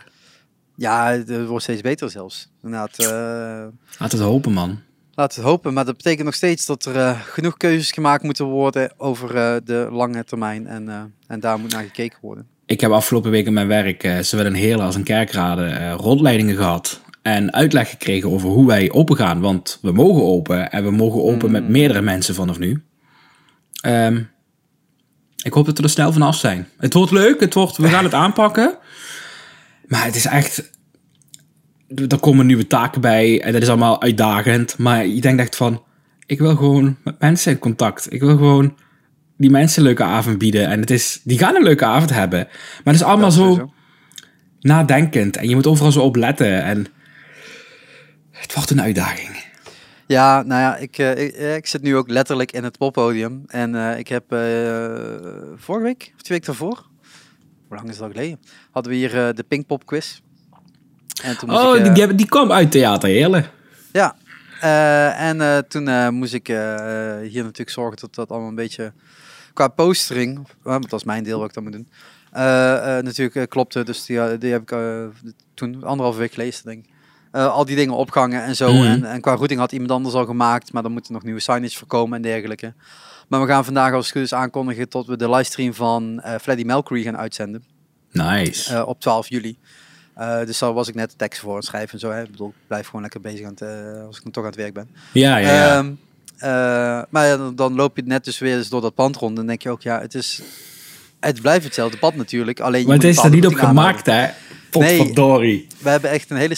Ja, 0.74 1.10
het 1.10 1.46
wordt 1.46 1.62
steeds 1.62 1.80
beter 1.80 2.10
zelfs. 2.10 2.48
Inderdaad, 2.62 2.96
we 2.96 3.70
het 3.98 4.12
hopen, 4.12 4.52
man. 4.52 4.80
Laten 5.18 5.36
we 5.36 5.42
het 5.42 5.50
hopen. 5.50 5.72
Maar 5.72 5.84
dat 5.84 5.96
betekent 5.96 6.24
nog 6.24 6.34
steeds 6.34 6.66
dat 6.66 6.84
er 6.84 6.96
eh, 6.96 7.20
genoeg 7.20 7.56
keuzes 7.56 7.90
gemaakt 7.90 8.22
moeten 8.22 8.44
worden 8.44 8.92
over 8.96 9.36
eh, 9.36 9.56
de 9.64 9.88
lange 9.90 10.24
termijn. 10.24 10.66
En, 10.66 10.88
eh, 10.88 11.00
en 11.26 11.40
daar 11.40 11.58
moet 11.58 11.72
naar 11.72 11.82
gekeken 11.82 12.18
worden. 12.22 12.46
Ik 12.66 12.80
heb 12.80 12.90
afgelopen 12.90 13.30
week 13.30 13.46
in 13.46 13.52
mijn 13.52 13.68
werk, 13.68 14.18
zowel 14.20 14.46
in 14.46 14.54
Heerlen 14.54 14.86
als 14.86 14.96
in 14.96 15.02
Kerkrade, 15.02 15.90
rondleidingen 15.90 16.56
gehad. 16.56 17.00
En 17.22 17.52
uitleg 17.52 17.90
gekregen 17.90 18.30
over 18.30 18.48
hoe 18.48 18.66
wij 18.66 18.92
open 18.92 19.16
gaan. 19.16 19.40
Want 19.40 19.78
we 19.82 19.92
mogen 19.92 20.22
open 20.22 20.70
en 20.70 20.84
we 20.84 20.90
mogen 20.90 21.22
open 21.22 21.50
met 21.50 21.68
meerdere 21.68 22.02
mensen 22.02 22.34
vanaf 22.34 22.58
nu. 22.58 22.82
Ehm, 23.80 24.22
ik 25.42 25.52
hoop 25.52 25.66
dat 25.66 25.78
we 25.78 25.82
er 25.82 25.90
snel 25.90 26.12
vanaf 26.12 26.36
zijn. 26.36 26.68
Het 26.78 26.94
wordt 26.94 27.12
leuk, 27.12 27.40
het 27.40 27.54
wordt, 27.54 27.76
we 27.76 27.88
gaan 27.88 28.04
het 28.04 28.14
aanpakken. 28.14 28.78
Maar 29.86 30.04
het 30.04 30.16
is 30.16 30.26
echt... 30.26 30.70
Er 31.94 32.20
komen 32.20 32.46
nieuwe 32.46 32.66
taken 32.66 33.00
bij 33.00 33.42
en 33.42 33.52
dat 33.52 33.62
is 33.62 33.68
allemaal 33.68 34.02
uitdagend. 34.02 34.78
Maar 34.78 35.06
je 35.06 35.20
denkt 35.20 35.40
echt 35.40 35.56
van, 35.56 35.82
ik 36.26 36.38
wil 36.38 36.56
gewoon 36.56 36.96
met 37.04 37.20
mensen 37.20 37.52
in 37.52 37.58
contact. 37.58 38.12
Ik 38.12 38.20
wil 38.20 38.36
gewoon 38.36 38.76
die 39.36 39.50
mensen 39.50 39.80
een 39.80 39.86
leuke 39.86 40.02
avond 40.02 40.38
bieden. 40.38 40.66
En 40.66 40.80
het 40.80 40.90
is, 40.90 41.20
die 41.24 41.38
gaan 41.38 41.54
een 41.54 41.62
leuke 41.62 41.84
avond 41.84 42.10
hebben. 42.10 42.46
Maar 42.48 42.94
het 42.94 42.94
is 42.94 43.02
allemaal 43.02 43.28
is 43.28 43.34
zo 43.34 43.72
nadenkend. 44.60 45.36
En 45.36 45.48
je 45.48 45.54
moet 45.54 45.66
overal 45.66 45.92
zo 45.92 46.00
op 46.00 46.16
letten. 46.16 46.62
En 46.62 46.86
het 48.30 48.54
wordt 48.54 48.70
een 48.70 48.82
uitdaging. 48.82 49.46
Ja, 50.06 50.42
nou 50.42 50.60
ja, 50.60 50.76
ik, 50.76 50.98
eh, 50.98 51.24
ik, 51.24 51.32
eh, 51.32 51.54
ik 51.54 51.66
zit 51.66 51.82
nu 51.82 51.96
ook 51.96 52.08
letterlijk 52.08 52.52
in 52.52 52.64
het 52.64 52.78
poppodium. 52.78 53.42
En 53.46 53.74
eh, 53.74 53.98
ik 53.98 54.08
heb 54.08 54.32
eh, 54.32 54.38
vorige 55.56 55.84
week, 55.84 56.12
of 56.14 56.22
twee 56.22 56.38
weken 56.38 56.46
daarvoor, 56.46 56.86
hoe 57.68 57.76
lang 57.76 57.88
is 57.88 57.98
dat 57.98 58.10
geleden, 58.10 58.40
hadden 58.70 58.92
we 58.92 58.98
hier 58.98 59.34
de 59.34 59.44
Pinkpop 59.48 59.86
quiz. 59.86 60.20
En 61.22 61.38
toen 61.38 61.48
moest 61.48 61.62
Oh, 61.62 61.76
ik, 61.76 61.86
eh, 61.86 61.94
die, 61.94 62.06
die, 62.06 62.14
die 62.14 62.26
kwam 62.26 62.52
uit 62.52 62.70
Theater 62.70 63.08
Heerlen. 63.08 63.46
Ja, 63.92 64.16
eh, 64.60 65.20
en 65.20 65.40
eh, 65.40 65.58
toen 65.58 66.14
moest 66.14 66.34
ik 66.34 66.46
hier 66.46 67.42
natuurlijk 67.42 67.70
zorgen 67.70 67.96
dat 68.00 68.14
dat 68.14 68.30
allemaal 68.30 68.48
een 68.48 68.54
beetje 68.54 68.92
qua 69.52 69.68
postering, 69.68 70.38
uh, 70.38 70.44
want 70.62 70.90
dat 70.90 71.00
is 71.00 71.06
mijn 71.06 71.24
deel 71.24 71.38
wat 71.38 71.48
ik 71.48 71.54
dan 71.54 71.62
moet 71.62 71.72
doen, 71.72 71.88
natuurlijk 73.04 73.50
klopte. 73.50 73.84
Dus 73.84 74.04
die, 74.04 74.38
die 74.38 74.52
heb 74.52 74.62
ik 74.62 74.78
toen 75.54 75.84
anderhalve 75.84 76.18
week 76.18 76.32
gelezen, 76.32 76.64
denk 76.64 76.84
ik. 76.84 76.90
Al 77.30 77.64
die 77.64 77.76
dingen 77.76 77.94
opgangen 77.94 78.42
en 78.42 78.56
zo. 78.56 78.72
Mhm. 78.72 78.84
En, 78.84 79.04
en 79.04 79.20
qua 79.20 79.34
routing 79.34 79.60
had 79.60 79.72
iemand 79.72 79.90
anders 79.90 80.14
al 80.14 80.24
gemaakt, 80.24 80.72
maar 80.72 80.82
dan 80.82 80.92
moeten 80.92 81.12
nog 81.12 81.22
nieuwe 81.22 81.40
signage 81.40 81.76
voorkomen 81.76 82.16
en 82.16 82.22
dergelijke. 82.22 82.74
Maar 83.28 83.40
we 83.40 83.46
gaan 83.46 83.64
vandaag 83.64 83.92
als 83.92 84.04
het 84.04 84.14
goed 84.14 84.24
is 84.24 84.34
aankondigen 84.34 84.88
tot 84.88 85.06
we 85.06 85.16
de 85.16 85.30
livestream 85.30 85.74
van 85.74 86.20
eh 86.20 86.34
Freddie 86.40 86.66
Mercury 86.66 87.02
gaan 87.02 87.16
uitzenden. 87.16 87.64
Nice. 88.12 88.86
Op 88.86 89.00
12 89.00 89.28
juli. 89.28 89.58
Eh, 90.18 90.44
dus 90.46 90.58
daar 90.58 90.72
was 90.72 90.88
ik 90.88 90.94
net 90.94 91.10
de 91.10 91.16
tekst 91.16 91.40
voor 91.40 91.50
aan 91.50 91.56
het 91.56 91.64
schrijven 91.64 91.92
en 91.92 91.98
zo. 91.98 92.10
Hè. 92.10 92.22
Ik 92.22 92.30
bedoel, 92.30 92.48
ik 92.48 92.66
blijf 92.66 92.86
gewoon 92.86 93.00
lekker 93.00 93.20
bezig 93.20 93.44
aan 93.46 93.50
het, 93.50 93.60
eh, 93.60 94.06
als 94.06 94.16
ik 94.16 94.22
dan 94.22 94.32
toch 94.32 94.42
aan 94.44 94.50
het 94.50 94.58
werk 94.58 94.72
ben. 94.74 94.88
ja, 95.12 95.36
ja, 95.36 95.48
ja. 95.54 95.76
Ehm, 95.78 95.92
eh, 96.38 97.02
maar 97.10 97.36
dan, 97.36 97.54
dan 97.54 97.74
loop 97.74 97.96
je 97.96 98.02
net 98.02 98.24
dus 98.24 98.38
weer 98.38 98.56
eens 98.56 98.68
door 98.68 98.80
dat 98.80 98.94
pand 98.94 99.16
rond. 99.16 99.30
En 99.30 99.36
dan 99.36 99.46
denk 99.46 99.62
je 99.62 99.70
ook, 99.70 99.82
ja, 99.82 100.00
het 100.00 100.14
is... 100.14 100.42
Het 101.20 101.40
blijft 101.40 101.64
hetzelfde 101.64 101.98
pad 101.98 102.14
natuurlijk. 102.14 102.60
Alleen 102.60 102.80
je 102.80 102.86
maar 102.86 102.96
het 102.96 103.04
is 103.04 103.24
er 103.24 103.30
niet 103.30 103.46
op 103.46 103.54
gemaakt, 103.54 104.06
hè? 104.06 104.20
Nee. 104.22 104.30
Potverdorie. 104.70 105.66
We 105.78 105.88
hebben 105.88 106.10
echt 106.10 106.30
een 106.30 106.36
hele... 106.36 106.56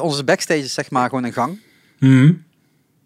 onze 0.00 0.24
backstage 0.24 0.60
is 0.60 0.74
zeg 0.74 0.90
maar 0.90 1.08
gewoon 1.08 1.24
een 1.24 1.32
gang. 1.32 1.58
Mhm. 1.98 2.32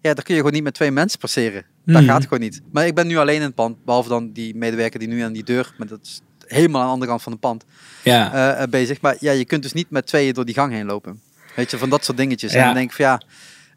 Ja, 0.01 0.15
daar 0.15 0.25
kun 0.25 0.35
je 0.35 0.37
gewoon 0.37 0.53
niet 0.53 0.63
met 0.63 0.75
twee 0.75 0.91
mensen 0.91 1.19
passeren. 1.19 1.65
Dat 1.85 2.03
Mhm. 2.03 2.11
gaat 2.11 2.23
gewoon 2.23 2.41
niet. 2.41 2.61
Maar 2.73 2.87
ik 2.87 2.95
ben 2.95 3.07
nu 3.07 3.17
alleen 3.17 3.37
in 3.37 3.43
het 3.43 3.55
pand. 3.55 3.85
Behalve 3.85 4.09
dan 4.09 4.33
die 4.33 4.55
medewerker 4.57 4.99
die 4.99 5.09
nu 5.09 5.21
aan 5.21 5.33
die 5.33 5.45
deur... 5.45 5.75
Maar 5.79 5.87
dat 5.89 5.99
is 6.03 6.21
helemaal 6.53 6.81
aan 6.81 6.87
de 6.87 6.93
andere 6.93 7.11
kant 7.11 7.23
van 7.23 7.33
het 7.33 7.41
pand. 7.41 7.65
Ja. 8.03 8.33
eh, 8.33 8.63
eh, 8.63 8.69
bezig. 8.69 9.01
Maar 9.01 9.17
ja, 9.21 9.33
je 9.33 9.45
kunt 9.45 9.63
dus 9.63 9.73
niet 9.73 9.91
met 9.91 10.07
tweeën 10.07 10.35
door 10.35 10.45
die 10.45 10.55
gang 10.55 10.73
heen 10.73 10.87
lopen. 10.87 11.21
Weet 11.57 11.71
je, 11.71 11.79
van 11.79 11.91
dat 11.91 12.05
soort 12.05 12.17
dingetjes. 12.17 12.53
En 12.53 12.65
dan 12.65 12.75
denk 12.75 12.91
ik 12.91 12.97
van 12.97 13.05
ja, 13.05 13.21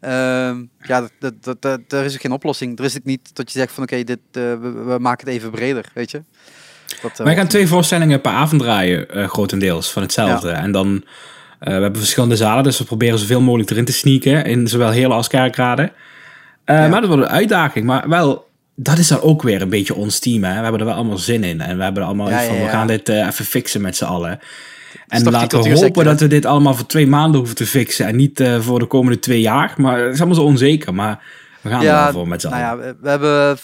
ehm, 0.00 0.62
ja, 0.80 1.08
dat, 1.18 1.34
dat, 1.60 1.78
er 1.92 2.04
is 2.04 2.14
ook 2.14 2.20
geen 2.20 2.32
oplossing. 2.32 2.78
Er 2.78 2.84
is 2.84 2.94
het 2.94 3.04
niet 3.04 3.36
dat 3.36 3.52
je 3.52 3.58
zegt 3.58 3.72
van 3.72 3.82
oké, 3.82 4.04
dit 4.04 4.18
eh, 4.32 4.42
we, 4.42 4.72
we 4.86 4.96
maken 4.98 5.26
het 5.26 5.36
even 5.36 5.50
breder, 5.50 5.84
weet 5.94 6.10
je. 6.10 6.22
Dat, 7.02 7.18
Wij 7.18 7.34
gaan 7.34 7.46
twee 7.46 7.66
voorstellingen 7.66 8.20
per 8.20 8.32
avond 8.32 8.60
draaien, 8.60 9.28
grotendeels, 9.28 9.92
van 9.92 10.02
hetzelfde. 10.02 10.50
En 10.50 10.72
dan, 10.72 11.04
eh, 11.58 11.74
we 11.74 11.80
hebben 11.80 11.96
verschillende 12.00 12.36
zalen, 12.36 12.64
dus 12.64 12.78
we 12.78 12.84
proberen 12.84 13.18
zoveel 13.18 13.40
mogelijk 13.40 13.70
erin 13.70 13.84
te 13.84 13.92
sneaken, 13.92 14.44
in 14.44 14.68
zowel 14.68 14.90
Heerlen 14.90 15.16
als 15.16 15.28
Kerkrade. 15.28 15.92
Ja. 16.66 16.88
Maar 16.88 17.00
dat 17.00 17.08
wordt 17.08 17.22
een 17.22 17.28
uitdaging, 17.28 17.86
maar 17.86 18.08
wel, 18.08 18.48
dat 18.76 18.98
is 18.98 19.08
dan 19.08 19.20
ook 19.20 19.42
weer 19.42 19.62
een 19.62 19.68
beetje 19.68 19.94
ons 19.94 20.18
team, 20.18 20.44
hè. 20.44 20.54
We 20.54 20.62
hebben 20.62 20.80
er 20.80 20.86
wel 20.86 20.94
allemaal 20.94 21.18
zin 21.18 21.44
in 21.44 21.60
en 21.60 21.76
we 21.76 21.82
hebben 21.82 22.02
er 22.02 22.08
allemaal 22.08 22.28
Ja, 22.28 22.38
iets 22.38 22.46
van, 22.46 22.56
ja, 22.56 22.62
we 22.62 22.68
gaan 22.68 22.86
dit 22.86 23.08
eh, 23.08 23.26
even 23.26 23.44
fixen 23.44 23.80
met 23.80 23.96
z'n 23.96 24.04
allen. 24.04 24.38
En 25.08 25.30
laten 25.30 25.62
we 25.62 25.78
hopen 25.78 26.04
dat 26.04 26.20
we 26.20 26.26
dit 26.26 26.44
allemaal 26.44 26.74
voor 26.74 26.86
twee 26.86 27.06
maanden 27.06 27.38
hoeven 27.38 27.56
te 27.56 27.66
fixen 27.66 28.06
en 28.06 28.16
niet 28.16 28.40
eh, 28.40 28.60
voor 28.60 28.78
de 28.78 28.86
komende 28.86 29.18
twee 29.18 29.40
jaar. 29.40 29.74
Maar 29.76 29.98
het 29.98 30.12
is 30.12 30.18
allemaal 30.18 30.38
zo 30.38 30.44
onzeker, 30.44 30.94
maar 30.94 31.22
we 31.68 31.72
gaan 31.72 32.12
voor 32.12 32.28
met 32.28 32.40
z'n 32.40 32.48
nou 32.48 32.62
allen. 32.64 32.84
ja, 32.86 32.92
we- 32.92 32.96
we 33.00 33.08
hebben 33.08 33.58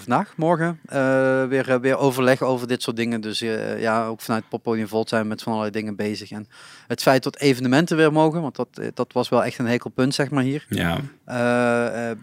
vandaag, 0.00 0.32
morgen, 0.36 0.80
eh, 0.86 1.44
weer, 1.44 1.70
eh, 1.70 1.78
weer 1.80 1.96
overleg 1.96 2.42
over 2.42 2.68
dit 2.68 2.82
soort 2.82 2.96
dingen. 2.96 3.20
Dus 3.20 3.40
eh, 3.40 3.80
ja, 3.80 4.06
ook 4.06 4.20
vanuit 4.20 4.48
Poppodium 4.48 4.88
Volt 4.88 5.08
zijn 5.08 5.22
we 5.22 5.28
met 5.28 5.42
van 5.42 5.52
allerlei 5.52 5.74
dingen 5.78 5.96
bezig. 5.96 6.30
En 6.30 6.48
het 6.86 7.02
feit 7.02 7.22
dat 7.22 7.36
evenementen 7.38 7.96
weer 7.96 8.12
mogen, 8.12 8.40
want 8.42 8.56
dat, 8.56 8.68
dat 8.94 9.12
was 9.12 9.28
wel 9.28 9.44
echt 9.44 9.58
een 9.58 9.66
hekel 9.66 9.90
punt, 9.90 10.14
zeg 10.14 10.30
maar 10.30 10.42
hier. 10.42 10.66
Ja, 10.68 11.00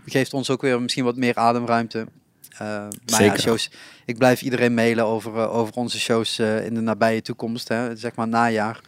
geeft 0.05 0.33
ons 0.33 0.50
ook 0.50 0.62
weer 0.62 0.81
misschien 0.81 1.03
wat 1.03 1.15
meer 1.15 1.35
ademruimte. 1.35 2.07
Eh, 2.53 2.57
maar 2.59 2.89
ja, 3.23 3.38
shows. 3.38 3.71
Ik 4.05 4.17
blijf 4.17 4.41
iedereen 4.41 4.73
mailen 4.73 5.05
over, 5.05 5.50
over 5.50 5.73
onze 5.73 6.00
shows 6.00 6.39
in 6.39 6.73
de 6.73 6.81
nabije 6.81 7.21
toekomst, 7.21 7.67
hè, 7.67 7.95
zeg 7.95 8.15
maar 8.15 8.27
najaar. 8.27 8.79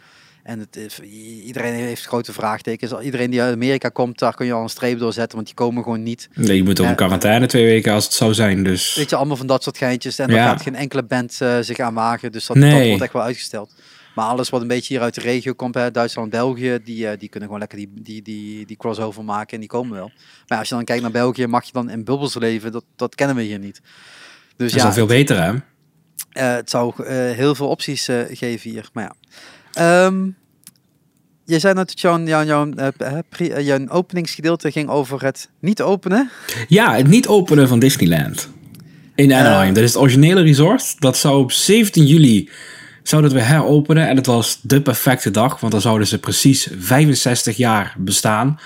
En 0.46 0.58
het, 0.58 1.00
iedereen 1.44 1.74
heeft 1.74 2.06
grote 2.06 2.32
vraagtekens. 2.32 2.92
Iedereen 3.02 3.30
die 3.30 3.42
uit 3.42 3.54
Amerika 3.54 3.88
komt, 3.88 4.18
daar 4.18 4.34
kun 4.34 4.46
je 4.46 4.52
al 4.52 4.62
een 4.62 4.68
streep 4.68 4.98
door 4.98 5.12
zetten, 5.12 5.34
want 5.34 5.46
die 5.46 5.56
komen 5.56 5.82
gewoon 5.82 6.02
niet. 6.02 6.28
nee, 6.34 6.56
je 6.56 6.62
moet 6.64 6.78
ook 6.78 6.84
Ja. 6.84 6.90
in 6.90 6.96
quarantaine 6.96 7.46
twee 7.46 7.64
weken 7.64 7.92
als 7.92 8.04
het 8.04 8.12
zou 8.12 8.34
zijn, 8.34 8.62
dus... 8.62 8.94
Weet 8.94 9.10
je, 9.10 9.16
allemaal 9.16 9.36
van 9.36 9.46
dat 9.46 9.62
soort 9.62 9.78
geintjes. 9.78 10.18
En 10.18 10.28
daar 10.28 10.36
Ja. 10.36 10.48
gaat 10.48 10.62
geen 10.62 10.74
enkele 10.74 11.02
band 11.02 11.40
eh, 11.40 11.58
zich 11.60 11.78
aan 11.78 11.94
wagen. 11.94 12.32
Dus 12.32 12.46
dat, 12.46 12.56
Nee. 12.56 12.78
dat 12.78 12.88
wordt 12.88 13.02
echt 13.02 13.12
wel 13.12 13.22
uitgesteld. 13.22 13.74
Maar 14.14 14.24
alles 14.26 14.48
wat 14.50 14.60
een 14.60 14.66
beetje 14.68 14.94
hier 14.94 15.02
uit 15.02 15.14
de 15.14 15.20
regio 15.20 15.52
komt, 15.52 15.74
hè, 15.74 15.90
Duitsland, 15.90 16.30
België, 16.30 16.78
die, 16.84 17.08
eh, 17.08 17.18
die 17.18 17.28
kunnen 17.28 17.48
gewoon 17.48 17.58
lekker 17.68 17.78
die, 17.78 17.90
die, 17.94 18.22
die, 18.22 18.66
die 18.66 18.76
crossover 18.76 19.24
maken 19.24 19.52
en 19.54 19.60
die 19.60 19.68
komen 19.68 19.96
wel. 19.96 20.10
Maar 20.46 20.58
als 20.58 20.68
je 20.68 20.74
dan 20.74 20.84
kijkt 20.84 21.02
naar 21.02 21.10
België, 21.10 21.46
mag 21.46 21.64
je 21.64 21.72
dan 21.72 21.90
in 21.90 22.04
bubbels 22.04 22.34
leven. 22.34 22.72
Dat, 22.72 22.84
dat 22.96 23.14
kennen 23.14 23.36
we 23.36 23.42
hier 23.42 23.58
niet. 23.58 23.80
Dus 23.82 23.92
Dat 24.56 24.66
is 24.66 24.74
ja, 24.74 24.84
al 24.86 24.92
veel 24.92 25.06
beter, 25.06 25.42
hè? 25.42 25.52
eh, 25.52 26.54
het 26.54 26.70
zou 26.70 27.06
heel 27.34 27.54
veel 27.54 27.68
opties 27.68 28.04
geven 28.30 28.70
hier. 28.70 28.88
Maar 28.92 29.04
ja. 29.04 29.14
Ehm, 29.76 30.28
je 31.44 31.58
zei 31.58 31.74
net 31.74 31.88
dat 31.88 32.00
jouw, 32.00 32.22
jouw, 32.24 32.44
jouw, 32.44 32.70
eh, 32.72 33.18
eh, 33.38 33.66
jouw 33.66 33.88
openingsgedeelte 33.88 34.70
ging 34.70 34.88
over 34.88 35.24
het 35.24 35.48
niet 35.60 35.82
openen. 35.82 36.30
Ja, 36.68 36.94
het 36.94 37.06
niet 37.06 37.26
openen 37.26 37.68
van 37.68 37.78
Disneyland. 37.78 38.50
In 39.14 39.32
Anaheim. 39.32 39.68
Eh. 39.68 39.74
dat 39.74 39.82
is 39.84 39.92
het 39.92 40.02
originele 40.02 40.42
resort. 40.42 41.00
Dat 41.00 41.16
zou 41.16 41.42
op 41.42 41.52
17 41.52 42.06
juli 42.06 42.50
zou 43.02 43.22
dat 43.22 43.32
weer 43.32 43.46
heropenen. 43.46 44.08
En 44.08 44.16
het 44.16 44.26
was 44.26 44.58
de 44.62 44.82
perfecte 44.82 45.30
dag. 45.30 45.60
Want 45.60 45.72
dan 45.72 45.80
zouden 45.80 46.06
ze 46.06 46.18
precies 46.18 46.68
65 46.78 47.56
jaar 47.56 47.94
bestaan. 47.98 48.60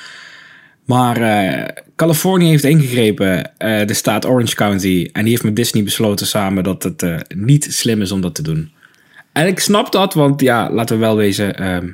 Maar 0.84 1.16
eh, 1.16 1.84
Californië 1.96 2.48
heeft 2.48 2.64
ingegrepen, 2.64 3.52
de 3.58 3.94
staat 3.94 4.26
Orange 4.26 4.54
County. 4.54 5.08
En 5.12 5.22
die 5.22 5.30
heeft 5.30 5.44
met 5.44 5.56
Disney 5.56 5.84
besloten 5.84 6.26
samen 6.26 6.64
dat 6.64 6.82
het 6.82 7.04
niet 7.34 7.66
slim 7.70 8.02
is 8.02 8.12
om 8.12 8.20
dat 8.20 8.34
te 8.34 8.42
doen. 8.42 8.72
En 9.32 9.46
ik 9.46 9.60
snap 9.60 9.92
dat, 9.92 10.14
want 10.14 10.40
ja, 10.40 10.70
laten 10.70 10.96
we 10.96 11.02
wel 11.02 11.16
wezen, 11.16 11.56
ehm, 11.56 11.88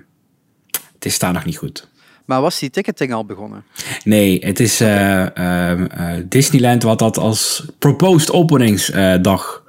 het 0.94 1.04
is 1.04 1.18
daar 1.18 1.32
nog 1.32 1.44
niet 1.44 1.56
goed. 1.56 1.88
Maar 2.26 2.40
was 2.40 2.58
die 2.58 2.70
ticketing 2.70 3.12
al 3.12 3.24
begonnen? 3.24 3.64
Nee, 4.04 4.38
het 4.44 4.60
is 4.60 4.80
eh, 4.80 5.36
ehm, 5.36 5.84
eh, 5.84 6.14
Disneyland 6.24 6.82
wat 6.82 6.98
dat 6.98 7.18
als 7.18 7.66
proposed 7.78 8.32
openingsdag 8.32 9.62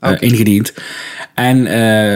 eh, 0.00 0.10
Oké. 0.10 0.24
ingediend. 0.24 0.74
En 1.34 1.64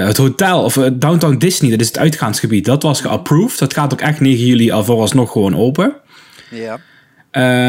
het 0.06 0.16
hotel, 0.16 0.62
of 0.62 0.74
Downtown 0.74 1.36
Disney, 1.36 1.70
dat 1.70 1.80
is 1.80 1.86
het 1.86 1.98
uitgaansgebied, 1.98 2.64
dat 2.64 2.82
was 2.82 3.00
geapproved. 3.00 3.58
Dat 3.58 3.72
gaat 3.72 3.92
ook 3.92 4.00
echt 4.00 4.20
9 4.20 4.46
juli 4.46 4.70
al 4.70 4.84
vooralsnog 4.84 5.32
gewoon 5.32 5.56
open. 5.56 5.94
Ja. 6.50 6.80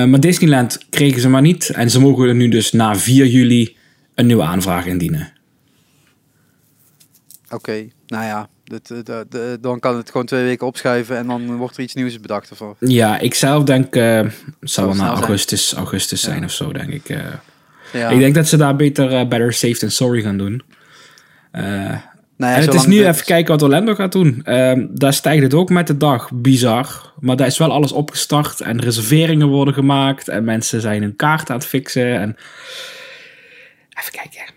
Maar 0.05 0.19
Disneyland 0.19 0.77
kregen 0.89 1.21
ze 1.21 1.29
maar 1.29 1.41
niet. 1.41 1.69
En 1.69 1.89
ze 1.89 1.99
mogen 1.99 2.27
er 2.27 2.35
nu 2.35 2.47
dus 2.47 2.71
na 2.71 2.95
4 2.95 3.25
juli 3.25 3.77
een 4.15 4.25
nieuwe 4.25 4.43
aanvraag 4.43 4.85
indienen. 4.85 5.33
Oké, 7.49 7.87
nou 8.07 8.23
ja, 8.25 8.49
eh, 8.65 9.19
de- 9.29 9.57
dan 9.61 9.79
kan 9.79 9.97
het 9.97 10.11
gewoon 10.11 10.25
twee 10.25 10.43
weken 10.43 10.67
opschuiven 10.67 11.17
en 11.17 11.27
dan 11.27 11.55
wordt 11.55 11.77
er 11.77 11.83
iets 11.83 11.93
nieuws 11.93 12.19
bedacht 12.19 12.51
of. 12.61 12.75
Ja, 12.79 13.19
ik 13.19 13.33
zelf 13.33 13.63
denk, 13.63 13.95
eh, 13.95 14.03
het 14.03 14.31
zal 14.59 14.85
wel 14.85 14.93
snel 14.93 15.05
na 15.05 15.11
zijn. 15.11 15.23
augustus, 15.23 15.73
augustus 15.73 16.21
zijn 16.21 16.39
Ja. 16.39 16.45
of 16.45 16.51
zo, 16.51 16.71
denk 16.73 16.89
ik. 16.89 17.09
eh. 17.09 17.17
Ja. 17.93 18.09
Ik 18.09 18.19
denk 18.19 18.35
dat 18.35 18.47
ze 18.47 18.57
daar 18.57 18.75
beter 18.75 19.11
eh, 19.13 19.27
better 19.27 19.53
safe 19.53 19.77
than 19.77 19.89
sorry 19.91 20.21
gaan 20.21 20.37
doen. 20.37 20.61
Eh, 21.51 21.63
Nou 21.63 22.51
ja, 22.51 22.57
en 22.57 22.61
het 22.65 22.73
is 22.73 22.85
nu 22.85 23.05
even 23.07 23.25
kijken 23.25 23.51
wat 23.51 23.61
Orlando 23.61 23.95
gaat 23.95 24.11
doen. 24.11 24.41
Ehm, 24.43 24.85
daar 24.91 25.13
stijgt 25.13 25.43
het 25.43 25.53
ook 25.53 25.69
met 25.69 25.87
de 25.87 25.97
dag. 25.97 26.29
Bizar. 26.33 27.13
Maar 27.19 27.35
daar 27.35 27.47
is 27.47 27.57
wel 27.57 27.71
alles 27.71 27.91
opgestart. 27.91 28.61
En 28.61 28.81
reserveringen 28.81 29.47
worden 29.47 29.73
gemaakt. 29.73 30.27
En 30.27 30.43
mensen 30.43 30.81
zijn 30.81 31.01
hun 31.01 31.15
kaart 31.15 31.49
aan 31.49 31.57
het 31.57 31.65
fixen. 31.65 32.19
En... 32.19 32.35
Even 33.99 34.11
kijken. 34.11 34.53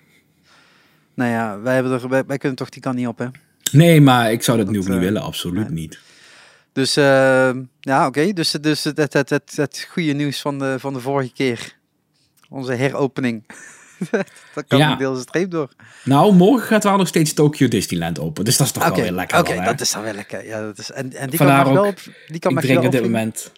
Nou 1.14 1.30
ja, 1.30 1.60
wij, 1.60 1.74
hebben 1.74 1.92
er, 1.92 2.08
wij, 2.08 2.24
wij 2.26 2.38
kunnen 2.38 2.58
toch 2.58 2.68
die 2.68 2.82
kant 2.82 2.96
niet 2.96 3.06
op, 3.06 3.18
hè? 3.18 3.26
Nee, 3.72 4.00
maar 4.00 4.32
ik 4.32 4.42
zou 4.42 4.58
dat, 4.58 4.70
nu 4.70 4.78
ook 4.78 4.84
niet 4.84 4.94
eh, 4.94 5.00
willen. 5.00 5.22
Absoluut 5.22 5.64
nee. 5.64 5.80
niet. 5.80 5.98
Dus 6.72 6.96
eh, 6.96 7.50
ja, 7.80 8.06
oké. 8.06 8.32
Dus, 8.32 8.50
dus 8.50 8.84
het, 8.84 8.96
het, 8.96 9.12
het, 9.12 9.30
het, 9.30 9.52
het 9.56 9.86
goede 9.90 10.12
nieuws 10.12 10.40
van 10.40 10.58
de, 10.58 10.76
van 10.78 10.92
de 10.92 11.00
vorige 11.00 11.32
keer. 11.32 11.76
Onze 12.48 12.72
heropening. 12.72 13.44
dat 14.54 14.64
kan 14.66 14.78
Ja. 14.78 14.96
deels 14.96 15.16
de 15.16 15.22
streep 15.28 15.50
door. 15.50 15.68
Nou, 16.04 16.34
morgen 16.34 16.66
gaat 16.66 16.84
wel 16.84 16.96
nog 16.96 17.08
steeds 17.08 17.32
Tokyo 17.32 17.68
Disneyland 17.68 18.18
open. 18.18 18.44
Dus 18.44 18.56
dat 18.56 18.66
is 18.66 18.72
toch 18.72 18.84
wel 18.84 18.94
weer 18.94 19.12
lekker. 19.12 19.38
oké, 19.38 19.64
dat 19.64 19.80
is 19.80 19.92
dan 19.92 20.02
wel 20.02 20.14
lekker. 20.14 20.46
Ja, 20.46 20.60
dat 20.60 20.78
is, 20.78 20.90
en, 20.90 21.12
en 21.12 21.28
die 21.30 21.38
Vandaar 21.38 21.64
kan 21.64 21.72
nog 21.74 21.82
wel 21.82 21.90
op, 21.90 22.00
die 22.26 22.38
kan 22.38 22.50
ik 22.50 22.56
mag 22.56 22.64
drink 22.64 22.84
op 22.84 22.92
dit 22.92 23.02
moment... 23.02 23.52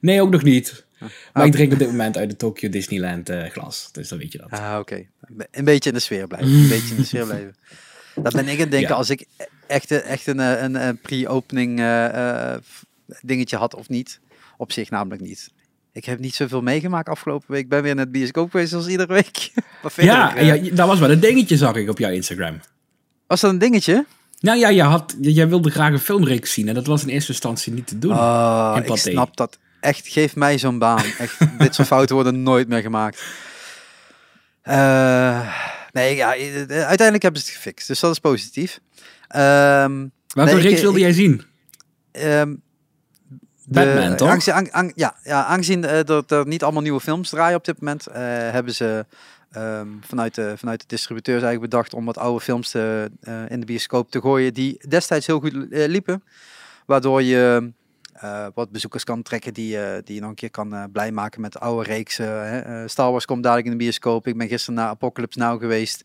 Nee, 0.00 0.22
ook 0.22 0.30
nog 0.30 0.42
niet. 0.42 0.84
Maar 0.98 1.10
Ah. 1.32 1.46
ik 1.46 1.52
drink 1.52 1.72
op 1.72 1.78
dit 1.78 1.88
moment 1.88 2.16
uit 2.16 2.30
de 2.30 2.36
Tokyo 2.36 2.68
Disneyland 2.68 3.28
eh, 3.28 3.50
glas. 3.50 3.88
Dus 3.92 4.08
dan 4.08 4.18
weet 4.18 4.32
je 4.32 4.38
dat. 4.38 4.50
Ah, 4.50 4.76
oké. 4.80 5.06
Een 5.50 5.64
beetje 5.64 5.88
in 5.90 5.94
de 5.96 6.02
sfeer 6.02 6.26
blijven. 6.26 6.48
Een 6.50 6.68
beetje 6.68 6.90
in 6.94 6.96
de 7.00 7.04
sfeer 7.06 7.24
blijven. 7.24 7.56
Dat 8.22 8.32
ben 8.32 8.44
ik 8.48 8.52
aan 8.54 8.58
het 8.60 8.70
denken 8.70 8.88
Ja. 8.90 8.94
als 8.94 9.10
ik 9.10 9.24
echt, 9.66 9.90
een- 9.90 10.00
echt 10.02 10.26
een, 10.26 10.40
eh, 10.40 10.62
een, 10.62 10.74
een 10.86 10.98
pre-opening 11.00 11.78
eh, 11.78 12.52
eh, 12.54 12.60
dingetje 13.20 13.56
had 13.56 13.74
of 13.74 13.88
niet. 13.88 14.20
Op 14.56 14.72
zich 14.72 14.90
namelijk 14.90 15.22
niet. 15.22 15.50
Ik 15.92 16.04
heb 16.04 16.18
niet 16.18 16.34
zoveel 16.34 16.62
meegemaakt 16.62 17.08
afgelopen 17.08 17.50
week. 17.52 17.62
Ik 17.62 17.68
ben 17.68 17.82
weer 17.82 17.96
het 17.96 18.12
bioscoop 18.12 18.50
geweest 18.50 18.70
zoals 18.70 18.86
iedere 18.86 19.12
week. 19.12 19.50
Ja, 19.96 20.36
eh, 20.36 20.64
ja, 20.64 20.70
dat 20.74 20.86
was 20.88 20.98
wel 20.98 21.10
een 21.10 21.20
dingetje, 21.20 21.56
zag 21.56 21.74
ik 21.76 21.88
op 21.88 21.98
jouw 21.98 22.10
Instagram. 22.10 22.60
Was 23.26 23.40
dat 23.40 23.50
een 23.50 23.58
dingetje? 23.58 24.04
Nou 24.40 24.58
ja, 24.58 24.68
je 24.68 24.82
had, 24.82 25.16
jij 25.20 25.48
wilde 25.48 25.70
graag 25.70 25.92
een 25.92 25.98
filmreeks 25.98 26.52
zien 26.52 26.68
en 26.68 26.74
dat 26.74 26.86
was 26.86 27.02
in 27.02 27.08
eerste 27.08 27.30
instantie 27.32 27.72
niet 27.72 27.86
te 27.86 27.98
doen. 27.98 28.12
Oh, 28.12 28.72
in 28.84 28.92
ik 28.92 28.96
snap 28.98 29.36
dat. 29.36 29.58
Echt, 29.86 30.08
geef 30.08 30.36
mij 30.36 30.58
zo'n 30.58 30.78
baan. 30.78 31.04
Echt, 31.18 31.38
dit 31.58 31.74
soort 31.74 31.88
fouten 31.88 32.14
worden 32.14 32.42
nooit 32.42 32.68
meer 32.68 32.80
gemaakt. 32.80 33.22
Eh, 34.62 35.48
nee, 35.92 36.16
ja, 36.16 36.34
eh, 36.36 36.56
uiteindelijk 36.68 37.22
hebben 37.22 37.40
ze 37.40 37.46
het 37.46 37.56
gefixt. 37.56 37.86
Dus 37.86 38.00
dat 38.00 38.10
is 38.10 38.18
positief. 38.18 38.80
Ehm, 39.28 40.06
Welke 40.28 40.52
nee, 40.52 40.60
reeks 40.62 40.80
wilde 40.80 40.96
ik- 40.98 41.02
jij 41.04 41.12
zien? 41.12 41.42
de- 42.12 42.58
Batman, 43.68 44.16
toch? 44.16 44.28
Aangezien, 44.28 44.54
ang- 44.54 44.70
ang- 44.72 44.92
ja, 44.94 45.16
ja, 45.22 45.44
aangezien 45.44 45.84
eh, 45.84 46.04
dat 46.04 46.30
er 46.30 46.46
niet 46.46 46.62
allemaal 46.62 46.82
nieuwe 46.82 47.00
films 47.00 47.28
draaien 47.28 47.56
op 47.56 47.64
dit 47.64 47.80
moment, 47.80 48.06
hebben 48.12 48.74
ze 48.74 49.06
ehm, 49.50 49.88
vanuit, 50.00 50.34
de, 50.34 50.54
vanuit 50.56 50.80
de 50.80 50.86
distributeurs 50.86 51.42
eigenlijk 51.42 51.70
bedacht 51.70 51.94
om 51.94 52.04
wat 52.04 52.18
oude 52.18 52.40
films 52.44 52.70
te, 52.70 53.10
in 53.48 53.60
de 53.60 53.66
bioscoop 53.66 54.10
te 54.10 54.20
gooien 54.20 54.54
die 54.54 54.88
destijds 54.88 55.26
heel 55.26 55.40
goed 55.40 55.52
liepen. 55.70 56.22
Waardoor 56.86 57.22
je 57.22 57.72
eh, 58.20 58.46
wat 58.54 58.70
bezoekers 58.70 59.04
kan 59.04 59.22
trekken 59.22 59.54
die, 59.54 59.78
eh, 59.78 60.02
die 60.04 60.14
je 60.14 60.20
nog 60.20 60.30
een 60.30 60.36
keer 60.36 60.50
kan 60.50 60.74
eh, 60.74 60.84
blij 60.92 61.12
maken 61.12 61.40
met 61.40 61.60
oude 61.60 61.88
reeksen. 61.88 62.90
Star 62.90 63.10
Wars 63.10 63.24
komt 63.24 63.42
dadelijk 63.42 63.66
in 63.66 63.72
de 63.72 63.84
bioscoop. 63.84 64.26
Ik 64.26 64.36
ben 64.36 64.48
gisteren 64.48 64.74
naar 64.74 64.88
Apocalypse 64.88 65.38
Now 65.38 65.60
geweest. 65.60 66.04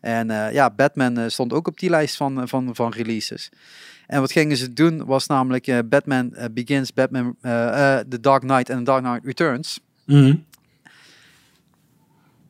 En 0.00 0.28
ja, 0.52 0.70
Batman 0.70 1.30
stond 1.30 1.52
ook 1.52 1.66
op 1.66 1.78
die 1.78 1.90
lijst 1.90 2.16
van, 2.16 2.48
van, 2.48 2.74
van 2.74 2.92
releases. 2.92 3.50
En 4.06 4.20
wat 4.20 4.32
gingen 4.32 4.56
ze 4.56 4.72
doen 4.72 5.04
was 5.04 5.26
namelijk 5.26 5.88
Batman 5.88 6.34
Begins, 6.52 6.92
Batman 6.92 7.36
The 7.40 8.18
Dark 8.20 8.40
Knight 8.40 8.68
en 8.68 8.78
The 8.78 8.82
Dark 8.84 9.02
Knight 9.02 9.24
Returns. 9.24 9.80
Mhm. 10.04 10.34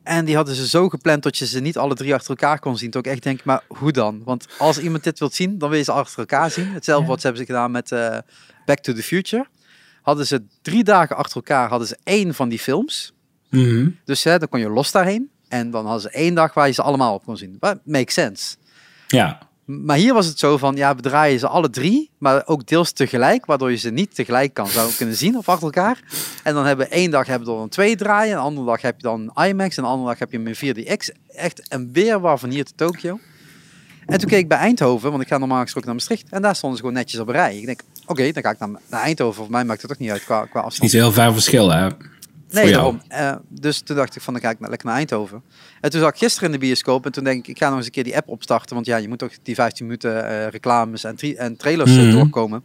En 0.05 0.25
die 0.25 0.35
hadden 0.35 0.55
ze 0.55 0.67
zo 0.67 0.89
gepland 0.89 1.23
dat 1.23 1.37
je 1.37 1.45
ze 1.45 1.59
niet 1.59 1.77
alle 1.77 1.95
drie 1.95 2.13
achter 2.13 2.29
elkaar 2.29 2.59
kon 2.59 2.77
zien. 2.77 2.91
Toen 2.91 3.01
ik 3.01 3.07
echt 3.11 3.23
denk, 3.23 3.43
maar 3.43 3.61
hoe 3.67 3.91
dan? 3.91 4.21
Want 4.23 4.45
als 4.57 4.79
iemand 4.79 5.03
dit 5.03 5.19
wilt 5.19 5.33
zien, 5.33 5.57
dan 5.57 5.69
wil 5.69 5.77
je 5.77 5.83
ze 5.83 5.91
achter 5.91 6.19
elkaar 6.19 6.51
zien. 6.51 6.67
Hetzelfde 6.73 7.03
Ja. 7.03 7.09
wat 7.09 7.21
ze 7.21 7.27
hebben 7.27 7.45
ze 7.45 7.51
gedaan 7.51 7.71
met 7.71 7.91
eh, 7.91 8.17
Back 8.65 8.79
to 8.79 8.93
the 8.93 9.03
Future. 9.03 9.47
Hadden 10.01 10.27
ze 10.27 10.43
drie 10.61 10.83
dagen 10.83 11.15
achter 11.15 11.35
elkaar, 11.35 11.69
hadden 11.69 11.87
ze 11.87 11.97
één 12.03 12.33
van 12.33 12.49
die 12.49 12.59
films. 12.59 13.13
Mhm. 13.49 13.89
Dus 14.05 14.23
hè, 14.23 14.39
dan 14.39 14.49
kon 14.49 14.59
je 14.59 14.69
los 14.69 14.91
daarheen. 14.91 15.29
En 15.47 15.71
dan 15.71 15.83
hadden 15.83 16.01
ze 16.01 16.09
één 16.09 16.35
dag 16.35 16.53
waar 16.53 16.67
je 16.67 16.73
ze 16.73 16.81
allemaal 16.81 17.13
op 17.13 17.23
kon 17.25 17.37
zien. 17.37 17.57
Wat 17.59 17.79
makes 17.85 18.13
sense. 18.13 18.55
Ja. 19.07 19.39
Maar 19.65 19.97
hier 19.97 20.13
was 20.13 20.25
het 20.25 20.39
zo 20.39 20.57
van, 20.57 20.75
ja, 20.75 20.95
we 20.95 21.01
draaien 21.01 21.39
ze 21.39 21.47
alle 21.47 21.69
drie, 21.69 22.09
maar 22.17 22.47
ook 22.47 22.67
deels 22.67 22.91
tegelijk, 22.91 23.45
waardoor 23.45 23.71
je 23.71 23.77
ze 23.77 23.89
niet 23.89 24.15
tegelijk 24.15 24.53
kan 24.53 24.67
zou 24.67 24.93
kunnen 24.93 25.15
zien 25.15 25.37
of 25.37 25.49
achter 25.49 25.63
elkaar. 25.65 25.99
En 26.43 26.53
dan 26.53 26.65
hebben 26.65 26.87
we 26.87 26.91
één 26.91 27.11
dag 27.11 27.27
hebben 27.27 27.47
we 27.47 27.53
dan 27.53 27.69
twee 27.69 27.95
draaien, 27.95 28.31
en 28.31 28.37
een 28.37 28.43
andere 28.43 28.65
dag 28.65 28.81
heb 28.81 28.95
je 28.95 29.01
dan 29.01 29.31
IMAX, 29.35 29.77
en 29.77 29.83
een 29.83 29.89
andere 29.89 30.09
dag 30.09 30.19
heb 30.19 30.31
je 30.31 30.37
hem 30.37 30.47
in 30.47 30.75
4DX. 30.75 31.15
Echt 31.27 31.61
een 31.67 31.89
weerwar 31.93 32.39
van 32.39 32.49
hier 32.49 32.65
te 32.65 32.71
Tokio. 32.75 33.19
En 34.05 34.19
toen 34.19 34.29
keek 34.29 34.39
ik 34.39 34.47
bij 34.47 34.57
Eindhoven, 34.57 35.09
want 35.09 35.21
ik 35.21 35.27
ga 35.27 35.37
normaal 35.37 35.61
gesproken 35.61 35.89
naar 35.89 35.97
Maastricht, 35.97 36.29
en 36.29 36.41
daar 36.41 36.55
stonden 36.55 36.77
ze 36.77 36.83
gewoon 36.83 36.99
netjes 36.99 37.19
op 37.19 37.27
een 37.27 37.33
rij. 37.33 37.57
Ik 37.57 37.65
denk, 37.65 37.81
oké, 38.05 38.31
dan 38.31 38.43
ga 38.43 38.49
ik 38.49 38.59
naar, 38.59 39.01
Eindhoven, 39.01 39.35
voor 39.35 39.51
mij 39.51 39.65
maakt 39.65 39.81
het 39.81 39.89
toch 39.89 39.99
niet 39.99 40.11
uit 40.11 40.23
qua, 40.23 40.45
qua 40.45 40.59
Is 40.59 40.65
afstand. 40.65 40.81
niet 40.81 40.91
zo 40.91 40.97
heel 40.97 41.11
ver 41.11 41.33
verschil, 41.33 41.71
hè? 41.71 41.87
Nee, 42.51 42.71
daarom. 42.71 43.01
Eh, 43.07 43.35
dus 43.49 43.79
toen 43.79 43.95
dacht 43.95 44.15
ik 44.15 44.21
van, 44.21 44.33
dan 44.33 44.41
ga 44.41 44.49
ik 44.49 44.57
lekker 44.59 44.87
naar 44.87 44.95
Eindhoven. 44.97 45.43
En 45.81 45.89
toen 45.91 45.99
zag 45.99 46.09
ik 46.09 46.17
gisteren 46.17 46.45
in 46.53 46.59
de 46.59 46.65
bioscoop 46.65 47.05
en 47.05 47.11
toen 47.11 47.23
denk 47.23 47.39
ik, 47.39 47.47
ik 47.47 47.57
ga 47.57 47.67
nog 47.67 47.77
eens 47.77 47.85
een 47.85 47.91
keer 47.91 48.03
die 48.03 48.15
app 48.17 48.29
opstarten. 48.29 48.75
Want 48.75 48.85
ja, 48.87 48.97
je 48.97 49.07
moet 49.07 49.19
toch 49.19 49.31
die 49.43 49.55
15 49.55 49.85
minuten 49.85 50.27
eh, 50.29 50.47
reclames 50.47 51.03
en, 51.03 51.17
en 51.37 51.55
trailers 51.57 51.91
eh, 51.97 52.03
Mhm. 52.03 52.11
doorkomen. 52.11 52.63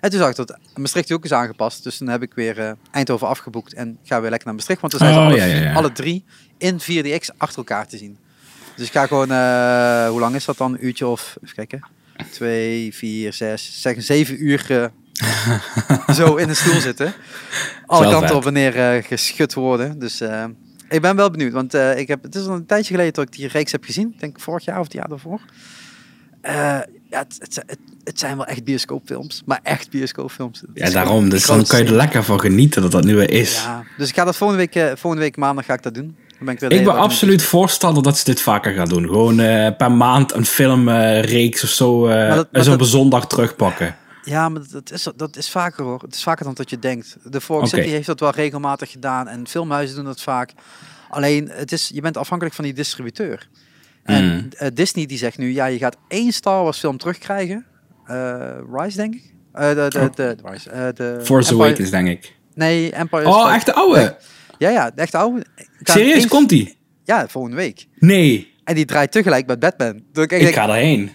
En 0.00 0.10
toen 0.10 0.18
zag 0.18 0.30
ik 0.30 0.36
dat 0.36 0.58
Maastricht 0.74 1.12
ook 1.12 1.24
is 1.24 1.32
aangepast. 1.32 1.82
Dus 1.84 1.96
toen 1.96 2.08
heb 2.08 2.22
ik 2.22 2.34
weer 2.34 2.76
Eindhoven 2.90 3.26
afgeboekt 3.28 3.74
en 3.74 3.98
ga 4.04 4.20
weer 4.20 4.28
lekker 4.30 4.46
naar 4.46 4.56
Maastricht. 4.56 4.80
Want 4.80 4.92
dan 4.92 5.02
zijn 5.02 5.18
Oh, 5.20 5.24
alle, 5.26 5.36
ja, 5.36 5.44
ja, 5.44 5.62
ja. 5.62 5.72
alle 5.72 5.92
drie 5.92 6.24
in 6.58 6.80
4DX 6.80 7.36
achter 7.36 7.58
elkaar 7.58 7.86
te 7.86 7.96
zien. 7.96 8.18
Dus 8.76 8.86
ik 8.86 8.92
ga 8.92 9.06
gewoon, 9.06 9.28
hoe 10.10 10.20
lang 10.20 10.34
is 10.34 10.44
dat 10.44 10.56
dan? 10.56 10.72
Een 10.72 10.86
uurtje 10.86 11.06
of, 11.06 11.36
even 11.44 11.54
kijken, 11.56 11.86
twee, 12.30 12.94
vier, 12.94 13.32
zes, 13.32 13.80
zeg 13.82 13.96
een 13.96 14.02
zeven 14.02 14.44
uur 14.44 14.90
zo 16.14 16.34
in 16.36 16.48
een 16.48 16.56
stoel 16.56 16.80
zitten. 16.80 17.12
Alle 17.86 18.10
kanten 18.10 18.36
op 18.36 18.46
en 18.46 18.52
neer 18.52 18.76
eh, 18.76 19.04
geschud 19.04 19.54
worden. 19.54 19.98
Dus 19.98 20.20
eh, 20.20 20.44
ik 20.88 21.00
ben 21.00 21.16
wel 21.16 21.30
benieuwd. 21.30 21.52
Want 21.52 21.74
eh, 21.74 21.98
ik 21.98 22.08
heb, 22.08 22.22
het 22.22 22.34
is 22.34 22.46
al 22.46 22.54
een 22.54 22.66
tijdje 22.66 22.90
geleden 22.94 23.12
dat 23.12 23.24
ik 23.24 23.32
die 23.32 23.48
reeks 23.48 23.72
heb 23.72 23.84
gezien. 23.84 24.10
Ik 24.14 24.20
denk 24.20 24.40
vorig 24.40 24.64
jaar 24.64 24.78
of 24.78 24.84
het 24.84 24.92
jaar 24.92 25.08
daarvoor. 25.08 25.40
Ja, 26.42 27.18
het, 27.18 27.36
het, 27.38 27.62
het, 27.66 27.78
het 28.04 28.18
zijn 28.18 28.36
wel 28.36 28.46
echt 28.46 28.64
bioscoopfilms. 28.64 29.42
Maar 29.46 29.60
echt 29.62 29.90
bioscoopfilms. 29.90 30.62
Ja, 30.74 30.90
daarom. 30.90 31.28
Dus 31.28 31.46
dan 31.46 31.64
kan 31.64 31.78
je 31.78 31.84
er 31.84 31.92
lekker 31.92 32.24
van 32.24 32.40
genieten 32.40 32.82
dat 32.82 32.90
dat 32.90 33.04
nu 33.04 33.14
weer 33.16 33.30
is. 33.30 33.54
Ja, 33.54 33.84
dus 33.98 34.08
ik 34.08 34.14
ga 34.14 34.24
dat 34.24 34.36
volgende 34.36 34.68
week, 34.72 34.98
volgende 34.98 35.24
week 35.24 35.36
maandag 35.36 35.64
ga 35.64 35.74
ik 35.74 35.82
dat 35.82 35.94
doen. 35.94 36.16
Ben 36.40 36.54
ik, 36.54 36.60
de 36.60 36.68
ben 36.68 36.84
de 36.84 36.92
absoluut 36.92 37.42
voorstander 37.42 38.02
dat 38.02 38.18
ze 38.18 38.24
dit 38.24 38.40
vaker 38.40 38.74
gaan 38.74 38.88
doen. 38.88 39.04
Gewoon 39.06 39.36
per 39.76 39.92
maand 39.92 40.32
een 40.34 40.46
filmreeks 40.46 41.62
of 41.64 41.68
zo 41.70 42.08
dat- 42.08 42.16
maar 42.16 42.46
eens 42.52 42.68
op 42.68 42.80
een 42.80 42.86
zondag 42.86 43.26
terugpakken. 43.26 43.96
Ja, 44.30 44.48
maar 44.48 44.62
dat 44.70 44.90
is, 44.92 45.08
dat 45.16 45.36
is 45.36 45.50
vaker 45.50 45.84
hoor. 45.84 46.02
Het 46.02 46.14
is 46.14 46.22
vaker 46.22 46.44
dan 46.44 46.54
dat 46.54 46.70
je 46.70 46.78
denkt. 46.78 47.16
De 47.24 47.40
Fork. 47.40 47.66
City 47.66 47.88
heeft 47.88 48.06
dat 48.06 48.20
wel 48.20 48.30
regelmatig 48.30 48.90
gedaan 48.90 49.28
en 49.28 49.46
filmhuizen 49.48 49.96
doen 49.96 50.04
dat 50.04 50.20
vaak. 50.22 50.52
Alleen, 51.08 51.48
het 51.52 51.72
is, 51.72 51.90
je 51.94 52.00
bent 52.00 52.16
afhankelijk 52.16 52.56
van 52.56 52.64
die 52.64 52.74
distributeur. 52.74 53.48
En 54.04 54.24
Mm. 54.24 54.48
eh, 54.56 54.68
Disney 54.74 55.06
die 55.06 55.18
zegt 55.18 55.38
nu, 55.38 55.52
ja, 55.52 55.66
je 55.66 55.78
gaat 55.78 55.96
één 56.08 56.32
Star 56.32 56.62
Wars 56.62 56.78
film 56.78 56.98
terugkrijgen. 56.98 57.66
Eh, 58.06 58.50
Rise, 58.72 58.96
denk 58.96 59.14
ik. 59.14 59.32
Eh, 59.52 59.68
de, 59.68 59.74
de, 59.74 59.98
Oh. 59.98 60.04
de, 60.04 60.10
de, 60.14 60.36
Rise, 60.50 60.92
de 60.94 61.18
Force 61.22 61.50
Empire- 61.50 61.68
Awakens, 61.68 61.90
denk 61.90 62.08
ik. 62.08 62.34
Nee, 62.54 62.92
Empire 62.92 63.28
Oh, 63.28 63.54
echt 63.54 63.66
de 63.66 63.72
oude? 63.74 64.16
Ja, 64.58 64.68
ja, 64.70 64.90
de 64.90 65.00
echte 65.02 65.16
oude. 65.16 65.44
Serieus, 65.82 66.26
komt 66.26 66.48
die? 66.48 66.76
Ja, 67.04 67.28
volgende 67.28 67.56
week. 67.56 67.86
Nee, 67.98 68.48
En 68.64 68.74
die 68.74 68.84
draait 68.84 69.12
tegelijk 69.12 69.46
met 69.46 69.58
Batman. 69.58 70.02
Dus 70.12 70.24
ik, 70.24 70.30
ik 70.32 70.54
ga 70.54 70.68
erheen. 70.68 71.10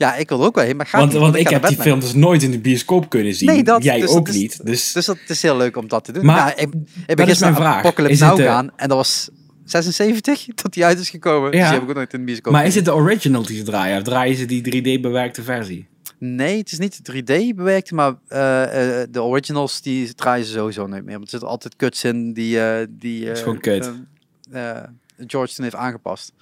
Ja, 0.00 0.14
ik 0.14 0.28
wil 0.28 0.40
er 0.40 0.46
ook 0.46 0.54
wel 0.54 0.64
heen, 0.64 0.76
maar 0.76 0.86
gaat 0.86 1.00
Want, 1.00 1.12
niet, 1.12 1.20
want 1.20 1.34
ik 1.36 1.46
ga 1.48 1.52
heb 1.52 1.66
die 1.66 1.76
film 1.80 2.00
dus 2.00 2.14
nooit 2.14 2.42
in 2.42 2.50
de 2.50 2.58
bioscoop 2.58 3.08
kunnen 3.08 3.34
zien. 3.34 3.48
Nee, 3.48 3.62
dat- 3.62 3.82
Jij 3.82 4.00
dus 4.00 4.10
ook 4.10 4.30
niet. 4.30 4.66
Dus, 4.66 4.92
Dus 4.92 5.04
dat 5.06 5.18
het 5.20 5.30
is 5.30 5.42
heel 5.42 5.56
leuk 5.56 5.76
om 5.76 5.88
dat 5.88 6.04
te 6.04 6.12
doen. 6.12 6.24
Maar 6.24 6.52
ik, 6.56 6.58
ik 6.60 6.70
dat 6.72 7.16
ben 7.16 7.16
is 7.18 7.24
gisteren 7.24 7.52
mijn 7.52 7.64
vraag. 7.64 7.78
Apocalypse 7.84 8.24
het 8.24 8.32
Now 8.36 8.42
de- 8.42 8.50
gaan 8.52 8.70
en 8.76 8.88
dat 8.88 8.96
was 8.96 9.28
76 9.64 10.46
dat 10.62 10.72
die 10.72 10.84
uit 10.84 10.98
is 10.98 11.10
gekomen. 11.10 11.50
Dus 11.50 11.60
Ja. 11.60 11.64
die 11.66 11.74
heb 11.74 11.82
ik 11.82 11.88
ook 11.88 11.96
nooit 11.96 12.12
in 12.12 12.18
de 12.18 12.24
bioscoop 12.24 12.52
maar 12.52 12.66
is 12.66 12.74
het 12.74 12.84
de 12.84 12.94
original 12.94 13.42
die 13.42 13.56
ze 13.56 13.62
draaien? 13.62 13.96
Of 13.98 14.02
draaien 14.02 14.36
ze 14.36 14.44
die 14.46 14.62
3D-bewerkte 14.98 15.42
versie? 15.42 15.88
Nee, 16.18 16.58
het 16.58 16.72
is 16.72 16.78
niet 16.78 17.00
3D 17.12 17.54
bewerkt, 17.56 17.90
maar 17.90 18.14
eh, 18.28 19.00
eh, 19.02 19.08
de 19.10 19.22
originals 19.22 19.80
die 19.82 20.14
draaien 20.14 20.44
ze 20.46 20.52
sowieso 20.52 20.86
nooit 20.86 21.04
meer. 21.04 21.12
Want 21.14 21.24
er 21.24 21.30
zitten 21.30 21.48
altijd 21.48 21.76
cuts 21.76 22.04
in 22.04 22.32
die, 22.32 22.60
eh, 22.60 22.86
die 22.90 23.24
eh, 23.24 23.30
is 23.32 23.40
gewoon 23.40 23.60
kut. 23.60 23.90
George 25.26 25.54
toen 25.54 25.64
heeft 25.64 25.76
aangepast. 25.76 26.32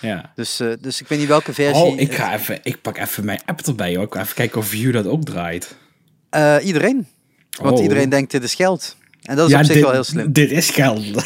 Ja. 0.00 0.32
Dus, 0.34 0.60
eh, 0.60 0.68
dus 0.80 1.00
ik 1.00 1.08
weet 1.08 1.18
niet 1.18 1.28
welke 1.28 1.52
versie. 1.52 1.82
Oh, 1.84 2.00
ik, 2.00 2.14
ga 2.14 2.34
even, 2.34 2.58
ik 2.62 2.82
pak 2.82 2.98
even 2.98 3.24
mijn 3.24 3.40
app 3.46 3.60
erbij. 3.60 3.94
Hoor. 3.96 4.04
Ik 4.04 4.14
ga 4.14 4.20
even 4.20 4.34
kijken 4.34 4.58
of 4.58 4.66
View 4.66 4.92
dat 4.92 5.06
ook 5.06 5.24
draait. 5.24 5.74
Eh, 6.30 6.56
iedereen. 6.62 7.06
Want 7.60 7.76
Oh. 7.76 7.82
iedereen 7.82 8.08
denkt 8.08 8.30
dit 8.30 8.42
is 8.42 8.54
geld. 8.54 8.96
En 9.22 9.36
dat 9.36 9.48
is 9.48 9.54
op 9.54 9.64
zich 9.64 9.74
dit, 9.74 9.82
wel 9.82 9.92
heel 9.92 10.04
slim. 10.04 10.32
Dit 10.32 10.50
is 10.50 10.70
geld. 10.70 11.06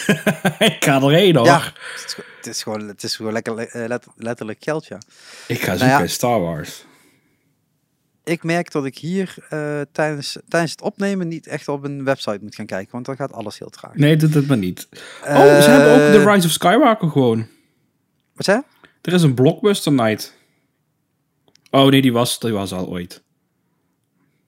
ik 0.59 0.76
ga 0.85 1.00
erheen 1.02 1.37
hoor. 1.37 1.47
Ja, 1.47 1.62
het 1.62 2.04
is, 2.07 2.12
gewoon- 2.14 2.31
het 2.37 2.47
is 2.47 2.62
gewoon, 2.62 2.88
het 2.88 3.02
is 3.02 3.16
gewoon 3.16 3.33
lekker, 3.33 3.59
eh, 3.59 3.87
let- 3.88 4.07
letterlijk 4.16 4.59
geld, 4.62 4.87
ja. 4.87 4.99
Ik 5.47 5.61
ga 5.61 5.66
Nou 5.66 5.78
zoeken 5.78 5.99
ja. 5.99 6.07
Star 6.07 6.40
Wars. 6.40 6.85
Ik 8.25 8.43
merk 8.43 8.71
dat 8.73 8.85
ik 8.85 8.99
hier 8.99 9.35
eh, 9.49 9.81
tijdens, 9.93 10.38
tijdens 10.49 10.73
het 10.73 10.81
opnemen 10.83 11.29
niet 11.29 11.47
echt 11.47 11.69
op 11.69 11.85
een 11.85 12.05
website 12.05 12.38
moet 12.43 12.55
gaan 12.55 12.67
kijken, 12.67 12.93
want 12.93 13.07
dan 13.07 13.17
gaat 13.17 13.33
alles 13.33 13.59
heel 13.59 13.71
traag. 13.71 13.95
Nee, 13.95 14.17
doe 14.17 14.29
dat 14.29 14.47
maar 14.47 14.57
niet. 14.57 14.88
Oh, 15.25 15.61
ze 15.61 15.71
hebben 15.71 15.93
ook 15.93 16.12
The 16.12 16.19
Eh, 16.29 16.35
Rise 16.35 16.47
of 16.47 16.52
Skywalker 16.52 17.11
gewoon. 17.11 17.47
Wat 18.35 18.45
zei? 18.45 18.62
Er 19.02 19.12
is 19.12 19.23
een 19.23 19.35
Blockbuster 19.35 19.93
Night. 19.93 20.35
Oh 21.71 21.91
nee, 21.91 22.02
die 22.02 22.12
was, 22.12 22.38
die 22.38 22.52
was 22.52 22.73
al 22.73 22.88
ooit. 22.88 23.23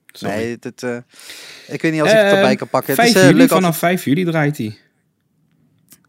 Sorry. 0.05 0.35
Nee, 0.35 0.57
dit, 0.59 0.83
eh, 0.83 0.97
ik 1.67 1.81
weet 1.81 1.91
niet 1.91 2.01
als 2.01 2.09
ik 2.11 2.17
het 2.17 2.25
Eh, 2.25 2.33
erbij 2.37 2.55
kan 2.55 2.67
pakken. 2.67 2.95
5 2.95 3.07
het 3.07 3.15
is 3.17 3.21
eh, 3.23 3.27
juli, 3.29 3.41
leuk 3.41 3.51
als- 3.51 3.59
vanaf 3.59 3.77
5 3.77 4.05
juli 4.05 4.23
draait 4.25 4.57
hij. 4.57 4.77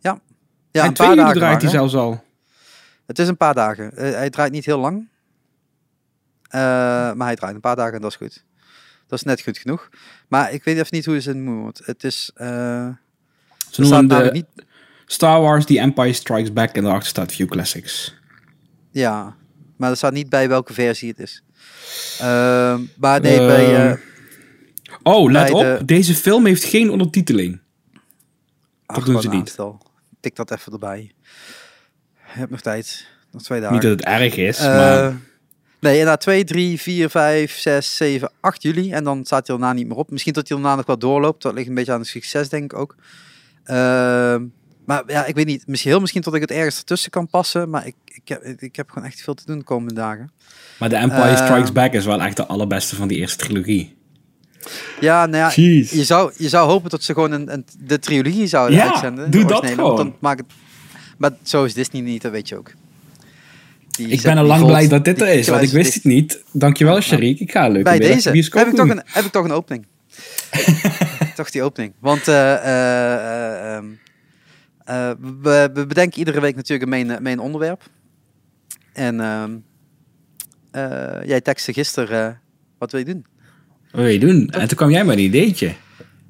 ja, 0.00 0.82
en 0.82 0.88
een 0.88 0.94
2 0.94 1.06
paar 1.08 1.16
juli 1.16 1.16
dagen 1.26 1.40
draait 1.40 1.62
hij 1.62 1.70
zelfs 1.70 1.94
al. 1.94 2.24
Het 3.06 3.18
is 3.18 3.28
een 3.28 3.36
paar 3.36 3.54
dagen. 3.54 3.96
Eh, 3.96 4.10
hij 4.12 4.30
draait 4.30 4.52
niet 4.52 4.64
heel 4.64 4.78
lang. 4.78 5.08
Eh, 6.56 6.62
maar 7.12 7.26
hij 7.26 7.36
draait 7.36 7.54
een 7.54 7.60
paar 7.60 7.76
dagen 7.76 7.94
en 7.94 8.00
dat 8.00 8.10
is 8.10 8.16
goed. 8.16 8.44
Dat 9.06 9.18
is 9.18 9.24
net 9.24 9.40
goed 9.40 9.58
genoeg. 9.58 9.88
Maar 10.28 10.52
ik 10.52 10.64
weet 10.64 10.74
even 10.76 10.86
niet 10.90 11.04
hoe 11.04 11.20
ze 11.20 11.28
het 11.28 11.38
noemen. 11.38 11.62
want 11.62 11.80
Het 11.84 12.04
is... 12.04 12.30
eh, 12.34 12.88
Ze 13.70 13.80
noemen 13.80 14.08
de 14.08 14.30
niet... 14.32 14.46
Star 15.06 15.40
Wars 15.40 15.64
The 15.64 15.78
Empire 15.80 16.12
Strikes 16.12 16.52
Back 16.52 16.74
en 16.74 16.82
daarachter 16.82 17.08
staat 17.08 17.32
View 17.32 17.48
Classics. 17.48 18.14
Ja, 18.90 19.36
maar 19.76 19.90
er 19.90 19.96
staat 19.96 20.12
niet 20.12 20.28
bij 20.28 20.48
welke 20.48 20.72
versie 20.72 21.08
het 21.08 21.18
is. 21.18 21.42
Ehm, 22.20 22.80
maar 22.96 23.20
nee, 23.20 23.38
bij... 23.46 23.64
eh, 23.74 23.90
Ehm, 23.90 23.96
Oh, 25.02 25.30
let 25.30 25.42
bij 25.42 25.52
op. 25.52 25.78
de- 25.78 25.84
Deze 25.84 26.14
film 26.14 26.46
heeft 26.46 26.64
geen 26.64 26.90
ondertiteling. 26.90 27.60
ach, 28.86 29.04
doen 29.04 29.14
wat 29.14 29.22
ze 29.22 29.28
niet. 29.28 29.56
Tik 30.20 30.36
dat 30.36 30.50
even 30.50 30.72
erbij. 30.72 31.12
Je 32.14 32.18
hebt 32.40 32.50
nog 32.50 32.60
tijd. 32.60 33.06
Nog 33.30 33.42
twee 33.42 33.60
dagen. 33.60 33.74
Niet 33.74 33.82
dat 33.82 33.90
het 33.90 34.04
erg 34.04 34.36
is, 34.36 34.58
Eh, 34.58 34.66
maar... 34.66 35.16
Nee, 35.80 35.92
inderdaad 35.92 36.20
2, 36.20 36.44
3, 36.44 36.80
4, 36.80 37.10
5, 37.10 37.58
6, 37.58 37.96
7, 37.96 38.30
8 38.40 38.62
juli. 38.62 38.92
En 38.92 39.04
dan 39.04 39.24
staat 39.24 39.46
hij 39.46 39.56
daarna 39.56 39.72
niet 39.72 39.86
meer 39.86 39.96
op. 39.96 40.10
Misschien 40.10 40.32
dat 40.32 40.48
hij 40.48 40.56
daarna 40.56 40.76
nog 40.76 40.86
wel 40.86 40.98
doorloopt. 40.98 41.42
Dat 41.42 41.54
ligt 41.54 41.68
een 41.68 41.74
beetje 41.74 41.92
aan 41.92 41.98
het 42.00 42.08
succes, 42.08 42.48
denk 42.48 42.72
ik 42.72 42.78
ook. 42.78 42.94
Ehm, 43.64 44.44
maar 44.84 45.02
ja, 45.06 45.24
ik 45.24 45.34
weet 45.34 45.46
niet. 45.46 45.66
Misschien, 45.66 45.90
heel 45.90 46.00
misschien 46.00 46.22
tot 46.22 46.34
ik 46.34 46.40
het 46.40 46.50
ergens 46.50 46.76
ertussen 46.78 47.10
kan 47.10 47.26
passen. 47.28 47.70
Maar 47.70 47.86
ik, 47.86 47.94
ik, 48.04 48.28
heb, 48.28 48.42
ik 48.44 48.76
heb 48.76 48.90
gewoon 48.90 49.08
echt 49.08 49.20
veel 49.20 49.34
te 49.34 49.42
doen 49.46 49.58
de 49.58 49.64
komende 49.64 49.94
dagen. 49.94 50.30
Maar 50.78 50.88
The 50.88 50.96
Empire 50.96 51.22
eh, 51.28 51.44
Strikes 51.44 51.72
Back 51.72 51.92
is 51.92 52.04
wel 52.04 52.22
echt 52.22 52.36
de 52.36 52.46
allerbeste 52.46 52.96
van 52.96 53.08
die 53.08 53.18
eerste 53.18 53.44
trilogie. 53.44 53.96
Ja, 55.00 55.26
nou 55.26 55.36
ja, 55.36 55.62
Jeez. 55.62 55.92
je 55.92 56.04
zou, 56.04 56.32
je 56.36 56.48
zou 56.48 56.68
hopen 56.68 56.90
dat 56.90 57.02
ze 57.02 57.12
gewoon 57.14 57.32
een, 57.32 57.52
een, 57.52 57.64
de 57.78 57.98
trilogie 57.98 58.46
zouden 58.46 58.76
Ja, 58.76 58.88
uitzenden. 58.90 59.30
doe 59.30 59.44
dat 59.44 59.74
want. 59.74 59.96
Dan 59.96 60.14
maakt 60.18 60.40
het, 60.40 60.48
maar 61.18 61.30
zo 61.42 61.64
is 61.64 61.74
Disney 61.74 62.02
niet, 62.02 62.22
dat 62.22 62.32
weet 62.32 62.48
je 62.48 62.56
ook. 62.56 62.72
Die 63.96 64.08
Ik 64.08 64.22
ben 64.22 64.38
al 64.38 64.44
lang 64.44 64.66
blij 64.66 64.88
dat 64.88 65.04
dit 65.04 65.20
er 65.20 65.28
is, 65.28 65.48
want 65.48 65.62
ik 65.62 65.70
wist 65.70 65.94
het 65.94 66.04
niet. 66.04 66.42
Dankjewel, 66.52 67.00
Sharik. 67.00 67.40
Ik 67.40 67.50
ga 67.50 67.64
een 67.64 67.72
leuke 67.72 67.84
Bij 67.84 67.98
middag 67.98 68.14
deze 68.16 68.30
bioscoop 68.30 68.60
heb 68.64 68.70
ik, 68.70 68.76
toch 68.78 68.88
een, 68.88 69.02
heb 69.04 69.24
ik 69.24 69.30
toch 69.30 69.44
een 69.44 69.52
opening. 69.52 69.86
toch 71.36 71.50
die 71.50 71.62
opening. 71.62 71.92
Want 71.98 72.28
eh, 72.28 72.54
eh, 72.54 73.14
eh, 73.14 73.76
ehm, 73.76 73.84
eh, 74.84 75.10
we, 75.42 75.70
we 75.74 75.86
bedenken 75.86 76.18
iedere 76.18 76.40
week 76.40 76.56
natuurlijk 76.56 76.92
een 76.92 77.06
main, 77.06 77.22
main 77.22 77.38
onderwerp. 77.38 77.82
En 78.92 79.20
ehm, 79.20 79.50
eh, 80.70 81.28
jij 81.28 81.40
textte 81.40 81.72
gisteren, 81.72 82.28
eh, 82.28 82.34
wat 82.78 82.90
wil 82.90 83.00
je 83.00 83.06
doen? 83.06 83.26
Wat 83.90 84.00
wil 84.00 84.10
je 84.10 84.18
doen? 84.18 84.48
En 84.50 84.68
toen 84.68 84.76
kwam 84.76 84.90
jij 84.90 85.04
met 85.04 85.16
een 85.16 85.22
ideetje. 85.22 85.72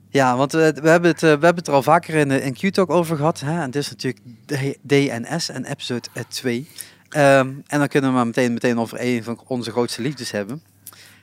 Ja, 0.09 0.37
want 0.37 0.53
we, 0.53 0.75
we, 0.83 0.89
hebben 0.89 1.11
het, 1.11 1.23
eh, 1.23 1.29
we 1.29 1.45
hebben 1.45 1.57
het 1.57 1.67
er 1.67 1.73
al 1.75 1.83
vaker 1.83 2.15
in, 2.15 2.31
in 2.31 2.53
Q-Talk 2.55 2.91
over 2.91 3.17
gehad. 3.17 3.41
Hè? 3.41 3.61
En 3.63 3.71
dit 3.71 3.83
is 3.83 3.91
natuurlijk 3.91 4.23
D- 4.47 4.79
DNS 4.83 5.49
en 5.49 5.65
episode 5.65 6.09
2. 6.29 6.69
Ehm, 7.11 7.49
en 7.67 7.79
dan 7.79 7.89
kunnen 7.89 8.11
we 8.11 8.17
maar 8.17 8.27
meteen, 8.27 8.53
meteen 8.53 8.79
over 8.79 8.99
een 9.01 9.25
van 9.25 9.41
onze 9.47 9.71
grootste 9.71 10.03
liefdes 10.03 10.31
hebben. 10.31 10.63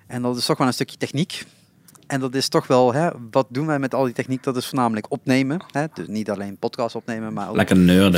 En 0.08 0.22
dat 0.22 0.38
is 0.38 0.46
toch 0.46 0.58
wel 0.58 0.68
een 0.68 0.74
stukje 0.74 0.98
techniek. 0.98 1.44
En 2.08 2.20
dat 2.20 2.36
is 2.36 2.48
toch 2.48 2.68
wel, 2.68 2.94
hè, 2.94 3.10
wat 3.32 3.48
doen 3.50 3.66
wij 3.66 3.80
met 3.80 3.94
al 3.94 4.04
die 4.04 4.14
techniek? 4.14 4.44
Dat 4.44 4.58
is 4.58 4.66
voornamelijk 4.68 5.06
opnemen. 5.12 5.64
Hè? 5.72 5.86
Dus 5.94 6.08
niet 6.08 6.30
alleen 6.30 6.58
podcast 6.58 6.96
opnemen, 6.96 7.34
maar 7.34 7.50
ook 7.50 7.56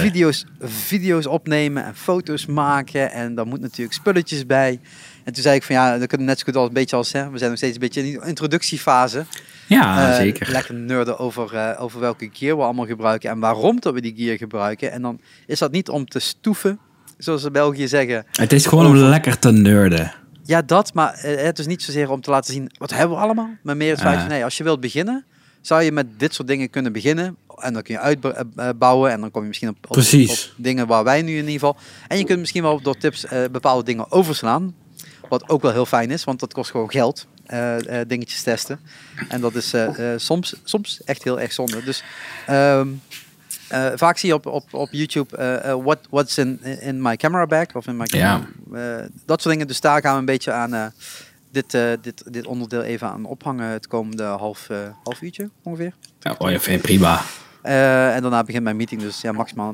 video's, 0.01 0.45
video's 0.59 1.25
opnemen 1.25 1.85
en 1.85 1.95
foto's 1.95 2.45
maken. 2.45 3.11
En 3.11 3.35
daar 3.35 3.47
moet 3.47 3.61
natuurlijk 3.61 3.95
spulletjes 3.95 4.45
bij. 4.45 4.79
En 5.23 5.33
toen 5.33 5.43
zei 5.43 5.55
ik 5.55 5.63
van 5.63 5.75
ja, 5.75 5.97
dan 5.97 6.07
kunnen 6.07 6.27
we 6.27 6.33
net 6.33 6.39
zo 6.39 6.45
goed 6.45 6.55
als 6.55 6.67
een 6.67 6.73
beetje 6.73 6.95
als, 6.95 7.11
hè, 7.11 7.29
we 7.29 7.37
zijn 7.37 7.49
nog 7.49 7.59
steeds 7.59 7.73
een 7.73 7.79
beetje 7.79 8.01
in 8.03 8.05
die 8.05 8.25
introductiefase. 8.27 9.25
Ja, 9.67 10.09
Eh, 10.09 10.15
zeker. 10.15 10.51
Lekker 10.51 10.73
nerden 10.73 11.19
over, 11.19 11.55
eh, 11.55 11.81
over 11.81 11.99
welke 11.99 12.29
gear 12.33 12.57
we 12.57 12.63
allemaal 12.63 12.85
gebruiken 12.85 13.29
en 13.29 13.39
waarom 13.39 13.79
dat 13.79 13.93
we 13.93 14.01
die 14.01 14.13
gear 14.15 14.37
gebruiken. 14.37 14.91
En 14.91 15.01
dan 15.01 15.19
is 15.45 15.59
dat 15.59 15.71
niet 15.71 15.89
om 15.89 16.05
te 16.05 16.19
stoeven, 16.19 16.79
zoals 17.17 17.41
ze 17.41 17.51
België 17.51 17.87
zeggen. 17.87 18.25
Het 18.31 18.53
is 18.53 18.65
gewoon 18.65 18.85
om 18.85 18.95
lekker 18.95 19.39
te 19.39 19.51
nerden. 19.51 20.13
Ja, 20.43 20.61
dat, 20.61 20.93
maar 20.93 21.13
eh, 21.13 21.43
het 21.43 21.59
is 21.59 21.65
niet 21.65 21.83
zozeer 21.83 22.09
om 22.09 22.21
te 22.21 22.29
laten 22.29 22.53
zien 22.53 22.71
wat 22.77 22.91
hebben 22.93 23.17
we 23.17 23.23
allemaal. 23.23 23.49
Maar 23.63 23.77
meer 23.77 23.91
het 23.91 24.01
feit 24.01 24.15
Ah. 24.15 24.19
van, 24.21 24.29
nee, 24.29 24.43
als 24.43 24.57
je 24.57 24.63
wilt 24.63 24.79
beginnen, 24.79 25.25
zou 25.61 25.81
je 25.81 25.91
met 25.91 26.19
dit 26.19 26.33
soort 26.33 26.47
dingen 26.47 26.69
kunnen 26.69 26.91
beginnen. 26.93 27.37
En 27.55 27.73
dan 27.73 27.81
kun 27.81 27.93
je 27.93 27.99
uitbouwen 28.55 29.11
en 29.11 29.21
dan 29.21 29.31
kom 29.31 29.41
je 29.41 29.47
misschien 29.47 29.69
op, 29.69 29.77
op, 29.87 30.03
dingen 30.57 30.87
waar 30.87 31.03
wij 31.03 31.21
nu 31.21 31.31
in 31.31 31.37
ieder 31.37 31.51
geval. 31.51 31.77
En 32.07 32.17
je 32.17 32.23
kunt 32.25 32.39
misschien 32.39 32.61
wel 32.63 32.81
door 32.81 32.97
tips 32.97 33.25
eh, 33.25 33.43
bepaalde 33.51 33.83
dingen 33.83 34.11
overslaan. 34.11 34.75
Wat 35.29 35.49
ook 35.49 35.61
wel 35.61 35.71
heel 35.71 35.85
fijn 35.85 36.11
is, 36.11 36.23
want 36.23 36.39
dat 36.39 36.53
kost 36.53 36.71
gewoon 36.71 36.91
geld. 36.91 37.27
eh, 37.45 37.99
eh, 37.99 38.07
dingetjes 38.07 38.41
testen. 38.43 38.79
En 39.29 39.41
dat 39.41 39.55
is 39.55 39.73
eh, 39.73 40.13
eh, 40.13 40.19
soms, 40.19 40.55
soms 40.63 41.03
echt 41.03 41.23
heel 41.23 41.39
erg 41.39 41.53
zonde. 41.53 41.83
Dus 41.83 42.03
ehm, 42.45 42.87
eh, 43.67 43.85
vaak 43.95 44.17
zie 44.17 44.29
je 44.29 44.35
op, 44.35 44.45
op, 44.45 44.73
op 44.73 44.87
YouTube 44.91 45.37
eh, 45.37 45.75
what, 45.83 45.99
what's 46.09 46.37
in, 46.37 46.63
in 46.63 47.01
my 47.01 47.15
camera 47.15 47.45
bag 47.45 47.65
of 47.73 47.87
in 47.87 47.97
my 47.97 48.05
Ja. 48.07 48.39
camera. 48.71 48.99
eh, 49.01 49.05
dat 49.25 49.41
soort 49.41 49.53
dingen. 49.53 49.67
Dus 49.67 49.81
daar 49.81 50.01
gaan 50.01 50.13
we 50.13 50.19
een 50.19 50.25
beetje 50.25 50.51
aan 50.51 50.93
dit, 51.51 51.71
dit, 52.01 52.23
dit 52.33 52.45
onderdeel 52.45 52.81
even 52.83 53.07
aan 53.07 53.25
ophangen 53.25 53.67
het 53.69 53.87
komende 53.87 54.23
half, 54.23 54.67
half 55.03 55.21
uurtje 55.21 55.49
ongeveer. 55.63 55.93
Ja, 56.19 56.35
oh, 56.37 56.49
ja, 56.51 56.59
je 56.71 56.79
prima. 56.79 57.21
En 57.61 58.21
daarna 58.21 58.43
begint 58.43 58.63
mijn 58.63 58.75
meeting, 58.75 59.01
dus 59.01 59.21
ja, 59.21 59.31
maximaal. 59.31 59.73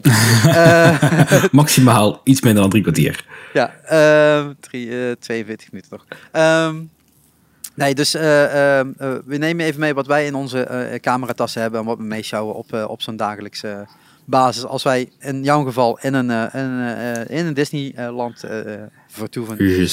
Maximaal 1.52 2.22
iets 2.24 2.42
minder 2.42 2.62
dan 2.62 2.70
drie 2.72 2.82
kwartier. 2.84 3.26
Ja, 3.54 3.74
drie, 4.60 5.08
eh, 5.10 5.12
42 5.20 5.72
minuten 5.72 5.92
nog. 5.92 6.06
Ehm, 6.32 6.76
nee, 7.76 7.96
dus 7.96 8.14
eh, 8.14 8.80
ehm, 8.80 8.92
eh, 8.98 9.14
we 9.26 9.38
nemen 9.38 9.66
even 9.66 9.80
mee 9.80 9.94
wat 9.94 10.08
wij 10.08 10.26
in 10.26 10.36
onze 10.36 10.64
eh, 10.64 11.00
cameratassen 11.00 11.62
hebben 11.62 11.80
en 11.80 11.86
wat 11.86 11.98
we 11.98 12.04
meeschouwen 12.04 12.56
op, 12.56 12.74
eh, 12.74 12.90
op 12.90 13.02
zo'n 13.02 13.16
dagelijkse 13.16 13.88
basis. 14.26 14.66
Als 14.66 14.84
wij 14.84 15.10
in 15.20 15.44
jouw 15.44 15.64
geval 15.64 16.00
in 16.02 16.14
een, 16.14 16.30
eh, 16.30 16.62
een, 16.62 16.96
eh, 16.98 17.38
in 17.38 17.46
een 17.46 17.54
Disneyland 17.54 18.44
eh 18.44 18.60
vertoeven. 19.08 19.88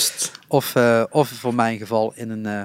Of, 0.49 0.75
eh, 0.75 1.03
of 1.11 1.29
voor 1.29 1.55
mijn 1.55 1.79
geval 1.79 2.13
in 2.15 2.31
een, 2.31 2.47
eh, 2.47 2.63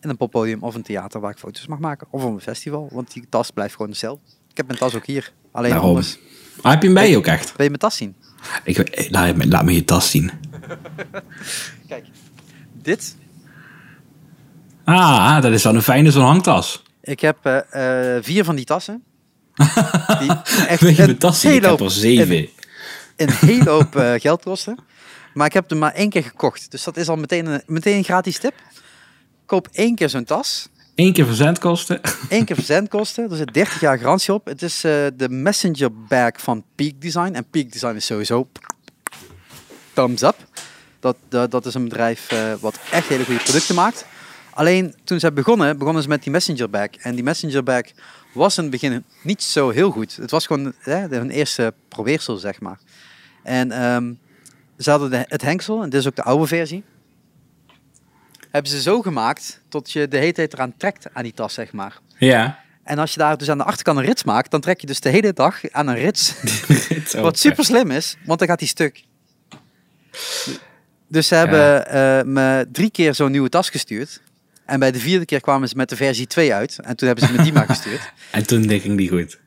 in 0.00 0.08
een 0.10 0.16
poppodium 0.16 0.62
of 0.62 0.74
een 0.74 0.82
theater 0.82 1.20
waar 1.20 1.30
ik 1.30 1.38
foto's 1.38 1.66
mag 1.66 1.78
maken. 1.78 2.06
Of 2.10 2.24
op 2.24 2.32
een 2.34 2.40
festival, 2.40 2.88
want 2.92 3.12
die 3.12 3.26
tas 3.28 3.50
blijft 3.50 3.74
gewoon 3.74 3.90
hetzelfde. 3.90 4.24
Ik 4.50 4.56
heb 4.56 4.66
mijn 4.66 4.78
tas 4.78 4.94
ook 4.94 5.06
hier. 5.06 5.32
Alleen 5.52 5.70
Daarom. 5.70 5.88
anders. 5.88 6.18
Ah, 6.62 6.70
heb 6.70 6.80
je 6.80 6.86
hem 6.86 6.94
bij 6.94 7.10
je 7.10 7.16
ook 7.16 7.26
echt? 7.26 7.44
Wil 7.44 7.54
je 7.56 7.68
mijn 7.68 7.78
tas 7.78 7.96
zien? 7.96 8.16
Ik, 8.64 8.78
eh, 8.78 9.10
laat, 9.10 9.36
me, 9.36 9.48
laat 9.48 9.64
me 9.64 9.74
je 9.74 9.84
tas 9.84 10.10
zien. 10.10 10.30
Kijk, 11.88 12.06
dit 12.82 13.16
Ah, 14.84 15.42
dat 15.42 15.52
is 15.52 15.62
dan 15.62 15.74
een 15.74 15.82
fijne 15.82 16.10
zo'n 16.10 16.22
hangtas. 16.22 16.82
Ik 17.02 17.20
heb 17.20 17.38
eh, 17.42 18.16
eh, 18.16 18.22
vier 18.24 18.44
van 18.44 18.56
die 18.56 18.64
tassen. 18.64 19.02
Die 20.20 20.30
echt 20.66 20.80
Weet 20.80 20.96
je 20.96 21.02
een 21.02 21.06
mijn 21.06 21.18
tas 21.18 21.40
zien? 21.40 21.52
Ik 21.52 21.62
heb 21.62 21.80
er 21.80 21.90
zeven. 21.90 22.36
Een, 22.36 22.48
een 23.16 23.32
hele 23.32 23.70
hoop 23.70 23.96
eh, 23.96 24.12
geld 24.20 24.42
kosten. 24.42 24.78
Maar 25.34 25.46
ik 25.46 25.52
heb 25.52 25.70
er 25.70 25.76
maar 25.76 25.92
één 25.92 26.10
keer 26.10 26.22
gekocht. 26.22 26.70
Dus 26.70 26.84
dat 26.84 26.96
is 26.96 27.08
al 27.08 27.16
meteen 27.16 27.46
een, 27.46 27.62
meteen 27.66 27.96
een 27.96 28.04
gratis 28.04 28.38
tip. 28.38 28.54
Koop 29.46 29.68
één 29.72 29.94
keer 29.94 30.08
zo'n 30.08 30.24
tas. 30.24 30.68
Eén 30.94 31.12
keer 31.12 31.26
verzendkosten. 31.26 32.00
Eén 32.28 32.44
keer 32.44 32.56
verzendkosten. 32.64 33.30
Er 33.30 33.36
zit 33.36 33.54
30 33.54 33.80
jaar 33.80 33.98
garantie 33.98 34.34
op. 34.34 34.46
Het 34.46 34.62
is 34.62 34.80
de 34.80 35.26
Messenger 35.28 35.92
Bag 36.08 36.32
van 36.36 36.64
Peak 36.74 37.00
Design. 37.00 37.32
En 37.34 37.46
Peak 37.50 37.72
Design 37.72 37.94
is 37.94 38.06
sowieso 38.06 38.48
thumbs 39.92 40.22
up. 40.22 40.36
Dat, 41.00 41.16
dat, 41.28 41.50
dat 41.50 41.66
is 41.66 41.74
een 41.74 41.88
bedrijf 41.88 42.28
wat 42.60 42.78
echt 42.90 43.08
hele 43.08 43.24
goede 43.24 43.42
producten 43.42 43.74
maakt. 43.74 44.06
Alleen 44.54 44.94
toen 45.04 45.20
ze 45.20 45.32
begonnen, 45.32 45.78
begonnen 45.78 46.02
ze 46.02 46.08
met 46.08 46.22
die 46.22 46.32
Messenger 46.32 46.70
bag. 46.70 46.88
En 46.90 47.14
die 47.14 47.24
Messenger 47.24 47.62
bag 47.62 47.82
was 48.32 48.56
in 48.56 48.62
het 48.62 48.72
begin 48.72 49.04
niet 49.22 49.42
zo 49.42 49.70
heel 49.70 49.90
goed. 49.90 50.16
Het 50.16 50.30
was 50.30 50.46
gewoon 50.46 50.72
hè, 50.78 51.06
hun 51.06 51.30
eerste 51.30 51.74
probeersel, 51.88 52.36
zeg 52.36 52.60
maar. 52.60 52.78
En 53.42 53.72
ehm, 53.72 54.12
ze 54.78 54.90
hadden 54.90 55.10
de, 55.10 55.24
het 55.28 55.42
hengsel, 55.42 55.82
en 55.82 55.90
dit 55.90 56.00
is 56.00 56.06
ook 56.06 56.16
de 56.16 56.22
oude 56.22 56.46
versie. 56.46 56.84
Hebben 58.50 58.70
ze 58.70 58.82
zo 58.82 59.02
gemaakt 59.02 59.60
tot 59.68 59.92
je 59.92 60.08
de 60.08 60.16
hele 60.16 60.32
tijd 60.32 60.52
eraan 60.52 60.76
trekt 60.76 61.06
aan 61.12 61.22
die 61.22 61.32
tas, 61.32 61.54
zeg 61.54 61.72
maar. 61.72 61.98
Ja. 62.18 62.58
En 62.82 62.98
als 62.98 63.12
je 63.12 63.18
daar 63.18 63.38
dus 63.38 63.50
aan 63.50 63.58
de 63.58 63.64
achterkant 63.64 63.98
een 63.98 64.04
rits 64.04 64.24
maakt, 64.24 64.50
dan 64.50 64.60
trek 64.60 64.80
je 64.80 64.86
dus 64.86 65.00
de 65.00 65.08
hele 65.08 65.32
dag 65.32 65.70
aan 65.70 65.86
een 65.86 65.94
rits. 65.94 66.34
Wat 67.12 67.38
super 67.38 67.64
slim 67.64 67.90
is, 67.90 68.16
want 68.24 68.38
dan 68.38 68.48
gaat 68.48 68.58
die 68.58 68.68
stuk. 68.68 69.04
Dus 71.08 71.28
ze 71.28 71.34
hebben 71.34 71.86
eh, 71.86 72.22
me 72.22 72.68
drie 72.72 72.90
keer 72.90 73.14
zo'n 73.14 73.30
nieuwe 73.30 73.48
tas 73.48 73.70
gestuurd. 73.70 74.22
En 74.66 74.78
bij 74.78 74.92
de 74.92 74.98
vierde 74.98 75.24
keer 75.24 75.40
kwamen 75.40 75.68
ze 75.68 75.76
met 75.76 75.88
de 75.88 75.96
versie 75.96 76.26
2 76.26 76.54
uit. 76.54 76.78
En 76.82 76.96
toen 76.96 77.06
hebben 77.06 77.26
ze 77.26 77.32
me 77.32 77.42
die 77.42 77.52
maar 77.52 77.66
gestuurd. 77.74 78.12
En 78.30 78.46
toen 78.46 78.68
ging 78.68 78.96
die 78.96 79.08
goed. 79.08 79.40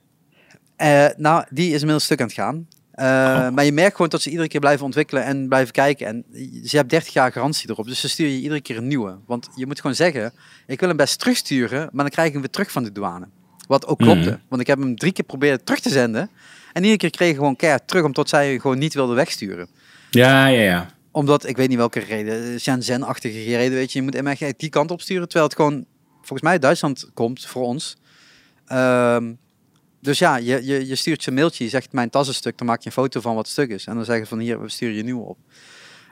Eh, 0.75 1.05
nou, 1.17 1.45
die 1.49 1.67
is 1.67 1.75
inmiddels 1.79 2.03
stuk 2.03 2.19
aan 2.21 2.27
het 2.27 2.35
gaan. 2.35 2.67
Eh, 2.91 3.05
Oh. 3.05 3.49
Maar 3.49 3.65
je 3.65 3.71
merkt 3.71 3.95
gewoon 3.95 4.09
dat 4.09 4.21
ze 4.21 4.29
iedere 4.29 4.47
keer 4.47 4.59
blijven 4.59 4.85
ontwikkelen 4.85 5.23
en 5.23 5.47
blijven 5.47 5.73
kijken. 5.73 6.07
En 6.07 6.25
ze 6.63 6.75
hebben 6.75 6.87
30 6.87 7.13
jaar 7.13 7.31
garantie 7.31 7.69
erop. 7.69 7.85
Dus 7.85 7.99
ze 7.99 8.09
sturen 8.09 8.31
je 8.33 8.41
iedere 8.41 8.61
keer 8.61 8.77
een 8.77 8.87
nieuwe. 8.87 9.17
Want 9.25 9.49
je 9.55 9.65
moet 9.65 9.79
gewoon 9.79 9.95
zeggen, 9.95 10.33
ik 10.67 10.79
wil 10.79 10.87
hem 10.89 10.97
best 10.97 11.19
terugsturen, 11.19 11.89
maar 11.91 12.03
dan 12.03 12.09
krijg 12.09 12.27
ik 12.27 12.33
hem 12.33 12.41
weer 12.41 12.51
terug 12.51 12.71
van 12.71 12.83
de 12.83 12.91
douane. 12.91 13.27
Wat 13.67 13.85
ook 13.87 13.97
klopte. 13.97 14.29
Mhm. 14.29 14.37
Want 14.49 14.61
ik 14.61 14.67
heb 14.67 14.79
hem 14.79 14.95
drie 14.95 15.11
keer 15.11 15.25
proberen 15.25 15.63
terug 15.63 15.79
te 15.79 15.89
zenden. 15.89 16.29
En 16.73 16.81
iedere 16.81 16.97
keer 16.97 17.09
kreeg 17.09 17.29
ik 17.29 17.35
gewoon 17.35 17.55
keihard 17.55 17.87
terug, 17.87 18.03
omdat 18.03 18.29
zij 18.29 18.59
gewoon 18.59 18.77
niet 18.77 18.93
wilden 18.93 19.15
wegsturen. 19.15 19.67
Ja, 20.09 20.47
ja, 20.47 20.61
ja. 20.61 20.89
Omdat, 21.17 21.47
ik 21.47 21.57
weet 21.57 21.69
niet 21.69 21.77
welke 21.77 21.99
reden, 21.99 22.59
Shenzhen-achtige 22.59 23.43
reden, 23.43 23.77
weet 23.77 23.91
je. 23.91 23.99
Je 23.99 24.05
moet 24.05 24.15
echt 24.39 24.59
die 24.59 24.69
kant 24.69 24.91
op 24.91 25.01
sturen, 25.01 25.23
terwijl 25.23 25.45
het 25.45 25.55
gewoon, 25.55 25.85
volgens 26.15 26.41
mij, 26.41 26.51
uit 26.51 26.61
Duitsland 26.61 27.09
komt 27.13 27.45
voor 27.45 27.63
ons. 27.63 27.97
Ehm, 28.65 29.33
dus 30.01 30.19
ja, 30.19 30.35
je, 30.35 30.65
je, 30.65 30.87
je 30.87 30.95
stuurt 30.95 31.23
je 31.23 31.29
een 31.29 31.35
mailtje, 31.35 31.63
je 31.63 31.69
zegt 31.69 31.91
mijn 31.91 32.09
tas 32.09 32.27
is 32.29 32.35
stuk, 32.35 32.57
dan 32.57 32.67
maak 32.67 32.79
je 32.79 32.85
een 32.85 32.91
foto 32.91 33.21
van 33.21 33.35
wat 33.35 33.47
stuk 33.47 33.69
is. 33.69 33.85
En 33.85 33.95
dan 33.95 34.05
zeggen 34.05 34.25
ze 34.25 34.29
van 34.29 34.39
hier, 34.39 34.61
we 34.61 34.69
sturen 34.69 34.95
je 34.95 35.03
nieuw 35.03 35.19
op. 35.19 35.37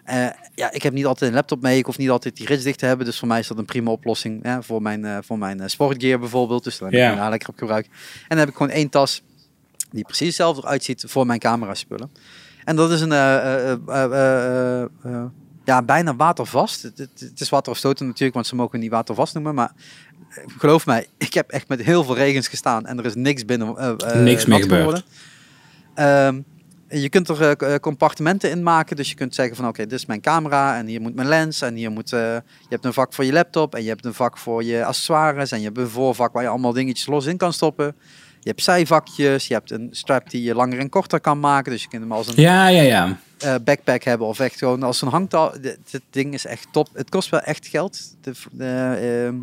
Eh, 0.04 0.28
ja, 0.56 0.72
ik 0.72 0.84
heb 0.84 0.94
niet 0.94 1.06
altijd 1.06 1.30
een 1.30 1.36
laptop 1.36 1.62
mee, 1.62 1.78
ik 1.78 1.86
hoef 1.86 1.98
niet 1.98 2.10
altijd 2.10 2.36
die 2.36 2.48
rits 2.48 2.64
dicht 2.64 2.80
te 2.80 2.86
hebben. 2.86 3.06
Dus 3.06 3.20
voor 3.20 3.28
mij 3.28 3.40
is 3.40 3.48
dat 3.48 3.58
een 3.58 3.66
prima 3.66 3.92
oplossing 3.92 4.44
hè, 4.44 4.64
voor 4.64 4.82
mijn, 4.82 5.06
eh, 5.06 5.18
voor 5.22 5.38
mijn 5.38 5.60
eh, 5.60 5.68
sportgear 5.68 6.20
bijvoorbeeld. 6.20 6.64
Dus 6.64 6.78
daar 6.78 6.92
heb 6.92 7.12
ik 7.12 7.18
daar 7.18 7.30
lekker 7.30 7.50
op 7.50 7.58
gebruik. 7.58 7.86
En 7.86 7.92
dan 8.28 8.38
heb 8.38 8.48
ik 8.48 8.56
gewoon 8.56 8.72
één 8.72 8.90
tas 8.90 9.24
die 9.92 10.04
precies 10.04 10.28
hetzelfde 10.28 10.62
eruit 10.62 10.84
ziet 10.84 11.04
voor 11.08 11.26
mijn 11.26 11.40
camera 11.40 11.74
spullen. 11.74 12.12
En 12.66 12.76
dat 12.76 12.92
is 12.92 13.02
een, 13.02 13.12
eh, 13.12 13.72
eh, 13.72 14.84
eh, 15.04 15.24
ja, 15.64 15.82
bijna 15.82 16.16
watervast. 16.16 16.82
Het, 16.84 16.98
het, 16.98 17.20
het 17.20 17.40
is 17.40 17.50
waterafstotend 17.50 18.08
natuurlijk, 18.08 18.34
want 18.34 18.48
ze 18.48 18.56
mogen 18.56 18.72
het 18.72 18.82
niet 18.82 18.92
watervast 18.92 19.34
noemen. 19.34 19.56
Maar 19.56 19.72
geloof 20.58 20.86
mij, 20.86 21.08
ik 21.18 21.34
heb 21.34 21.50
echt 21.50 21.68
met 21.68 21.82
heel 21.82 22.04
veel 22.04 22.16
regens 22.16 22.48
gestaan 22.48 22.86
en 22.86 22.98
er 22.98 23.06
is 23.06 23.16
niks 23.16 23.46
binnen. 23.46 23.68
Niks 24.24 24.46
meer 24.46 24.58
gebeurd. 24.62 25.06
Ehm, 25.96 26.42
je 26.90 27.10
kunt 27.10 27.30
er 27.30 27.56
k- 27.56 27.80
compartimenten 27.82 28.50
in 28.50 28.64
maken. 28.64 28.96
Dus 28.96 29.10
je 29.10 29.16
kunt 29.16 29.36
zeggen 29.36 29.56
van 29.56 29.68
oké, 29.68 29.82
dit 29.86 29.92
is 30.00 30.06
mijn 30.06 30.22
camera 30.22 30.78
en 30.78 30.86
hier 30.88 31.02
moet 31.02 31.16
mijn 31.16 31.28
lens. 31.28 31.62
En 31.62 31.76
hier 31.76 31.92
moet, 31.92 32.10
je 32.10 32.42
hebt 32.70 32.86
een 32.86 32.94
vak 32.94 33.14
voor 33.14 33.26
je 33.26 33.32
laptop 33.34 33.76
en 33.76 33.84
je 33.84 33.90
hebt 33.90 34.06
een 34.06 34.14
vak 34.14 34.38
voor 34.38 34.64
je 34.64 34.86
accessoires. 34.86 35.52
En 35.52 35.60
je 35.60 35.66
hebt 35.66 35.78
een 35.78 35.90
voorvak 35.90 36.34
waar 36.34 36.44
je 36.44 36.50
allemaal 36.50 36.74
dingetjes 36.74 37.08
los 37.08 37.26
in 37.26 37.38
kan 37.38 37.54
stoppen. 37.54 37.96
Je 38.46 38.52
hebt 38.52 38.64
zijvakjes, 38.64 39.48
je 39.48 39.54
hebt 39.54 39.72
een 39.72 39.88
strap 39.92 40.30
die 40.30 40.42
je 40.44 40.56
langer 40.56 40.80
en 40.80 40.90
korter 40.90 41.20
kan 41.20 41.40
maken. 41.40 41.72
Dus 41.72 41.82
je 41.82 41.88
kunt 41.88 42.02
hem 42.02 42.12
als 42.12 42.28
een 42.28 42.34
Ja, 42.42 42.68
ja, 42.68 42.82
ja. 42.82 43.18
eh, 43.40 43.56
backpack 43.64 44.04
hebben 44.04 44.28
of 44.28 44.40
echt 44.40 44.58
gewoon 44.58 44.84
als 44.84 45.02
een 45.02 45.08
hangtaal. 45.08 45.54
Dit, 45.62 45.80
ding 46.10 46.34
is 46.34 46.46
echt 46.46 46.68
top. 46.72 46.90
Het 46.94 47.10
kost 47.10 47.30
wel 47.30 47.40
echt 47.40 47.68
geld. 47.68 48.16
De, 48.22 48.32
de, 48.52 49.26
ehm, 49.28 49.36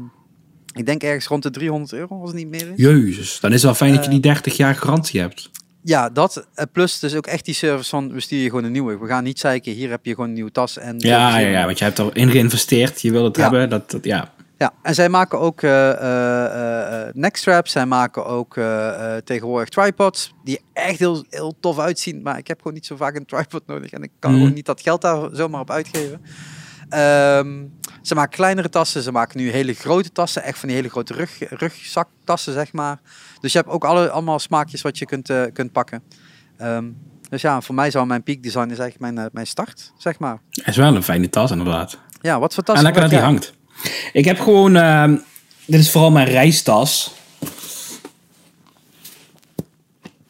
ik 0.78 0.86
denk 0.86 1.02
ergens 1.02 1.26
rond 1.26 1.42
de 1.42 1.50
300 1.50 1.92
euro 1.92 2.20
als 2.20 2.28
het 2.28 2.38
niet 2.38 2.48
meer 2.48 2.68
is. 2.68 2.76
Jezus. 2.76 3.40
Dan 3.40 3.50
is 3.50 3.56
het 3.56 3.64
wel 3.64 3.74
fijn 3.74 3.90
dat 3.94 4.00
je 4.00 4.06
Eh, 4.06 4.12
die 4.12 4.22
30 4.22 4.56
jaar 4.56 4.74
garantie 4.74 5.20
hebt. 5.20 5.50
Ja, 5.84 6.10
dat. 6.10 6.46
eh, 6.54 6.64
plus 6.72 6.98
dus 6.98 7.14
ook 7.14 7.26
echt 7.26 7.44
die 7.44 7.54
service 7.54 7.88
van 7.88 8.12
we 8.12 8.20
sturen 8.20 8.44
je 8.44 8.50
gewoon 8.50 8.64
een 8.64 8.72
nieuwe. 8.72 8.98
We 8.98 9.06
gaan 9.06 9.24
niet 9.24 9.38
zeiken, 9.38 9.72
hier 9.72 9.90
heb 9.90 10.04
je 10.04 10.10
gewoon 10.14 10.28
een 10.28 10.34
nieuwe 10.34 10.52
tas. 10.52 10.78
En 10.78 10.94
Ja, 10.98 11.38
ja, 11.38 11.48
ja. 11.48 11.64
Want 11.64 11.78
je 11.78 11.84
hebt 11.84 11.98
erin 11.98 12.30
geïnvesteerd. 12.30 13.02
Je 13.02 13.10
wil 13.10 13.24
het 13.24 13.36
Ja. 13.36 13.42
hebben. 13.42 13.68
Dat, 13.70 13.90
dat, 13.90 14.04
ja. 14.04 14.32
Ja, 14.62 14.72
en 14.82 14.94
zij 14.94 15.08
maken 15.08 15.38
ook 15.40 15.62
eh 15.62 15.90
eh, 15.90 17.06
eh, 17.08 17.14
neckstraps. 17.14 17.72
Zij 17.72 17.86
maken 17.86 18.26
ook 18.26 18.54
tegenwoordig 19.24 19.68
tripods. 19.68 20.34
Die 20.44 20.60
echt 20.72 20.98
heel, 20.98 21.24
heel 21.30 21.54
tof 21.60 21.78
uitzien. 21.78 22.22
Maar 22.22 22.38
ik 22.38 22.46
heb 22.46 22.58
gewoon 22.58 22.72
niet 22.74 22.86
zo 22.86 22.96
vaak 22.96 23.14
een 23.16 23.24
tripod 23.24 23.66
nodig. 23.66 23.90
En 23.90 24.02
ik 24.02 24.10
kan 24.18 24.30
Mhm. 24.30 24.40
gewoon 24.40 24.54
niet 24.54 24.66
dat 24.66 24.80
geld 24.80 25.00
daar 25.00 25.28
zomaar 25.32 25.60
op 25.60 25.70
uitgeven. 25.70 26.20
Ehm, 26.88 27.64
ze 28.02 28.14
maken 28.14 28.36
kleinere 28.36 28.68
tassen. 28.68 29.02
Ze 29.02 29.12
maken 29.12 29.38
nu 29.40 29.50
hele 29.50 29.74
grote 29.74 30.12
tassen. 30.12 30.42
Echt 30.42 30.58
van 30.58 30.68
die 30.68 30.76
hele 30.76 30.88
grote 30.88 31.14
rug, 31.14 31.38
rugzaktassen, 31.50 32.52
zeg 32.52 32.72
maar. 32.72 32.98
Dus 33.40 33.52
je 33.52 33.58
hebt 33.58 33.70
ook 33.70 33.84
alle, 33.84 34.10
allemaal 34.10 34.38
smaakjes 34.38 34.82
wat 34.82 34.98
je 34.98 35.06
kunt, 35.06 35.32
kunt 35.52 35.72
pakken. 35.72 36.02
Ehm, 36.56 36.84
dus 37.28 37.42
ja, 37.42 37.60
voor 37.60 37.74
mij 37.74 37.90
zou 37.90 38.06
mijn 38.06 38.22
peak 38.22 38.42
design 38.42 38.70
is 38.70 38.78
eigenlijk 38.78 39.12
mijn, 39.14 39.28
mijn 39.32 39.46
start, 39.46 39.92
zeg 39.98 40.18
maar. 40.18 40.38
Het 40.50 40.66
is 40.66 40.76
wel 40.76 40.96
een 40.96 41.02
fijne 41.02 41.28
tas, 41.28 41.50
inderdaad. 41.50 41.98
Ja, 42.20 42.38
wat 42.38 42.54
voor 42.54 42.62
tas 42.62 42.76
en 42.76 42.82
lekker 42.82 43.00
dat 43.00 43.10
die 43.10 43.18
hangt. 43.18 43.52
Ik 44.12 44.24
heb 44.24 44.40
gewoon... 44.40 44.76
ehm, 44.76 45.16
dit 45.66 45.80
is 45.80 45.90
vooral 45.90 46.10
mijn 46.10 46.26
reistas. 46.28 47.12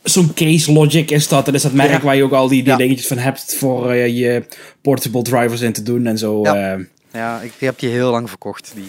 Zo'n 0.02 0.34
Case 0.34 0.72
Logic 0.72 1.10
is 1.10 1.28
dat. 1.28 1.44
Dat 1.44 1.54
is 1.54 1.62
dat 1.62 1.72
merk 1.72 1.90
Ja. 1.90 2.00
waar 2.00 2.16
je 2.16 2.22
ook 2.22 2.32
al 2.32 2.48
die, 2.48 2.62
die 2.62 2.72
Ja. 2.72 2.76
dingetjes 2.78 3.06
van 3.06 3.18
hebt 3.18 3.54
voor 3.58 3.90
eh, 3.90 4.06
je 4.18 4.44
portable 4.82 5.22
drivers 5.22 5.60
in 5.60 5.72
te 5.72 5.82
doen 5.82 6.06
en 6.06 6.18
zo. 6.18 6.40
Ja. 6.42 6.54
jij? 6.54 6.88
Ja, 7.12 7.40
ik 7.40 7.52
heb 7.58 7.78
die 7.78 7.90
heel 7.90 8.10
lang 8.10 8.28
verkocht. 8.28 8.72
Die. 8.74 8.88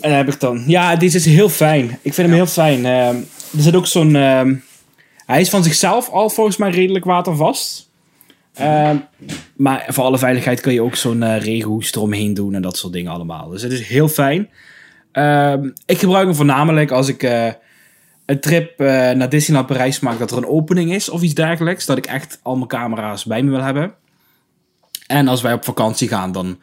En 0.00 0.16
heb 0.16 0.28
ik 0.28 0.40
dan. 0.40 0.64
Ja, 0.66 0.96
dit 0.96 1.14
is 1.14 1.24
heel 1.24 1.48
fijn. 1.48 1.98
Ik 2.02 2.14
vind 2.14 2.26
hem 2.26 2.36
heel 2.36 2.46
fijn. 2.46 2.86
Ehm, 2.86 3.16
er 3.56 3.62
zit 3.62 3.74
ook 3.76 3.86
zo'n. 3.86 4.16
ehm, 4.16 4.54
hij 5.26 5.40
is 5.40 5.48
van 5.48 5.62
zichzelf 5.62 6.08
al 6.08 6.30
volgens 6.30 6.56
mij 6.56 6.70
redelijk 6.70 7.04
watervast. 7.04 7.88
Ehm, 8.54 8.96
maar 9.56 9.84
voor 9.88 10.04
alle 10.04 10.18
veiligheid 10.18 10.60
kun 10.60 10.72
je 10.72 10.82
ook 10.82 10.96
zo'n 10.96 11.38
regenhoest 11.38 11.96
eromheen 11.96 12.34
doen 12.34 12.54
en 12.54 12.62
dat 12.62 12.76
soort 12.76 12.92
dingen 12.92 13.12
allemaal. 13.12 13.48
Dus 13.48 13.62
het 13.62 13.72
is 13.72 13.88
heel 13.88 14.08
fijn. 14.08 14.50
Ehm, 15.12 15.70
ik 15.86 15.98
gebruik 15.98 16.26
hem 16.26 16.34
voornamelijk 16.34 16.90
als 16.90 17.08
ik 17.08 17.22
eh, 17.22 17.48
een 18.26 18.40
trip 18.40 18.80
eh, 18.80 18.86
naar 19.10 19.28
Disneyland 19.28 19.66
Parijs 19.66 20.00
maak, 20.00 20.18
dat 20.18 20.30
er 20.30 20.36
een 20.36 20.46
opening 20.46 20.92
is 20.92 21.08
of 21.08 21.22
iets 21.22 21.34
dergelijks. 21.34 21.86
Dat 21.86 21.96
ik 21.96 22.06
echt 22.06 22.40
al 22.42 22.56
mijn 22.56 22.68
camera's 22.68 23.24
bij 23.24 23.42
me 23.42 23.50
wil 23.50 23.62
hebben. 23.62 23.94
En 25.06 25.28
als 25.28 25.42
wij 25.42 25.52
op 25.52 25.64
vakantie 25.64 26.08
gaan, 26.08 26.32
dan 26.32 26.60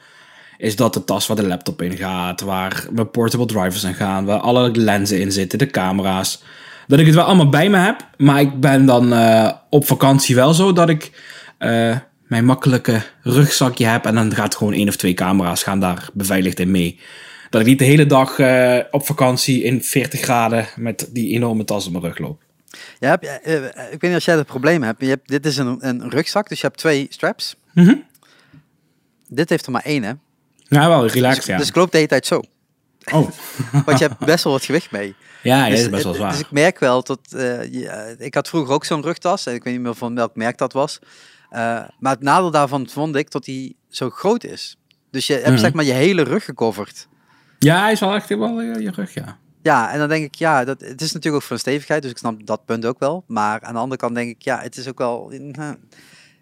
is 0.58 0.76
dat 0.76 0.94
de 0.94 1.04
tas 1.04 1.28
waar 1.28 1.38
de 1.38 1.48
laptop 1.48 1.82
in 1.82 1.98
gaat, 1.98 2.42
waar 2.42 2.88
mijn 2.92 3.12
portable 3.12 3.46
drivers 3.46 3.84
in 3.84 3.94
gaan, 3.94 4.26
waar 4.26 4.40
alle 4.40 4.72
lenzen 4.72 5.20
in 5.20 5.32
zitten, 5.32 5.60
de 5.60 5.68
camera's. 5.68 6.44
Dat 6.88 7.00
ik 7.00 7.06
het 7.06 7.16
wel 7.16 7.24
allemaal 7.24 7.50
bij 7.50 7.70
me 7.70 7.78
heb, 7.78 8.08
maar 8.18 8.42
ik 8.42 8.60
ben 8.60 8.86
dan 8.86 9.14
op 9.70 9.86
vakantie 9.86 10.36
wel 10.36 10.54
zo 10.54 10.74
dat 10.74 10.90
ik 10.90 11.12
eh, 11.60 11.98
mijn 12.24 12.46
makkelijke 12.46 13.02
rugzakje 13.22 13.86
heb 13.86 14.06
en 14.06 14.16
dan 14.16 14.34
gaat 14.36 14.56
gewoon 14.56 14.74
één 14.74 14.88
of 14.88 14.96
twee 14.96 15.14
camera's 15.14 15.64
gaan 15.64 15.80
daar 15.80 16.10
beveiligd 16.14 16.60
in 16.60 16.72
mee. 16.72 17.00
Dat 17.50 17.62
ik 17.62 17.68
niet 17.68 17.80
de 17.80 17.86
hele 17.86 18.06
dag 18.06 18.40
eh, 18.40 18.78
op 18.92 19.06
vakantie 19.06 19.64
in 19.64 19.84
40 19.84 20.20
graden 20.22 20.68
met 20.76 21.10
die 21.12 21.34
enorme 21.36 21.64
tas 21.64 21.86
op 21.86 21.92
mijn 21.92 22.04
rug 22.04 22.18
loop. 22.18 22.42
Ja, 23.00 23.10
heb, 23.10 23.22
je- 23.22 23.28
eh, 23.30 23.94
ik 23.94 24.02
weet 24.02 24.12
niet 24.12 24.20
of 24.20 24.26
jij 24.26 24.36
dat 24.36 24.46
probleem 24.46 24.84
hebt. 24.84 25.02
Je 25.02 25.08
hebt 25.08 25.28
dit 25.30 25.46
is 25.46 25.58
een, 25.58 25.78
een 25.88 26.10
rugzak, 26.10 26.50
dus 26.50 26.62
je 26.62 26.68
hebt 26.68 26.80
twee 26.80 27.08
straps. 27.10 27.56
Mhm. 27.74 27.96
Dit 29.28 29.50
heeft 29.50 29.66
er 29.66 29.72
maar 29.72 29.84
één, 29.86 30.04
hè? 30.04 30.12
Nou, 30.68 30.90
wel 30.90 31.08
relaxed, 31.08 31.36
dus, 31.38 31.46
ja. 31.46 31.58
dus 31.58 31.68
ik 31.68 31.76
loop 31.76 31.92
de 31.92 31.98
hele 31.98 32.10
tijd 32.10 32.26
zo. 32.26 32.42
Oh, 33.14 33.30
Want 33.86 34.00
je 34.00 34.08
hebt 34.08 34.26
best 34.26 34.44
wel 34.44 34.54
wat 34.54 34.64
gewicht 34.64 34.92
mee. 34.92 35.16
ja, 35.44 35.66
dus, 35.70 35.76
dat 35.76 35.80
is 35.86 35.90
best 35.90 36.04
wel 36.04 36.14
zwaar. 36.14 36.32
Dus 36.32 36.40
ik 36.40 36.52
merk 36.52 36.80
wel 36.80 37.04
dat... 37.04 37.20
ik 38.18 38.34
had 38.34 38.48
vroeger 38.50 38.74
ook 38.74 38.86
zo'n 38.86 39.02
rugtas. 39.02 39.46
En 39.46 39.54
ik 39.54 39.64
weet 39.64 39.74
niet 39.74 39.82
meer 39.82 39.96
van 39.96 40.16
welk 40.16 40.36
merk 40.36 40.58
dat 40.58 40.74
was. 40.74 41.00
Eh, 41.50 41.60
maar 42.00 42.14
het 42.14 42.22
nadeel 42.22 42.52
daarvan 42.52 42.88
vond 42.90 43.16
ik 43.16 43.32
dat 43.32 43.46
hij 43.46 43.74
zo 43.90 44.10
groot 44.10 44.44
is. 44.44 44.78
Dus 45.12 45.28
je 45.28 45.34
hebt 45.34 45.48
Mhm. 45.48 45.58
zeg 45.58 45.74
maar 45.74 45.86
je 45.86 45.92
hele 45.92 46.22
rug 46.24 46.44
gecoverd. 46.46 47.08
Ja, 47.60 47.82
hij 47.82 47.92
is 47.92 48.00
wel 48.00 48.14
echt 48.16 48.30
wel 48.30 48.60
eh, 48.62 48.82
je 48.82 48.92
rug, 48.92 49.14
ja. 49.14 49.38
Ja, 49.62 49.92
en 49.92 50.00
dan 50.00 50.10
denk 50.10 50.26
ik, 50.26 50.36
ja, 50.36 50.66
dat, 50.66 50.82
het 50.82 51.02
is 51.02 51.12
natuurlijk 51.12 51.36
ook 51.36 51.48
voor 51.48 51.56
een 51.56 51.60
stevigheid, 51.62 52.02
dus 52.02 52.12
ik 52.12 52.18
snap 52.18 52.46
dat 52.46 52.66
punt 52.66 52.86
ook 52.86 53.00
wel. 53.00 53.24
Maar 53.28 53.62
aan 53.62 53.74
de 53.74 53.80
andere 53.80 54.02
kant 54.02 54.16
denk 54.16 54.30
ik, 54.30 54.42
ja, 54.42 54.60
het 54.62 54.78
is 54.78 54.88
ook 54.88 54.98
wel... 54.98 55.32
eh, 55.32 55.70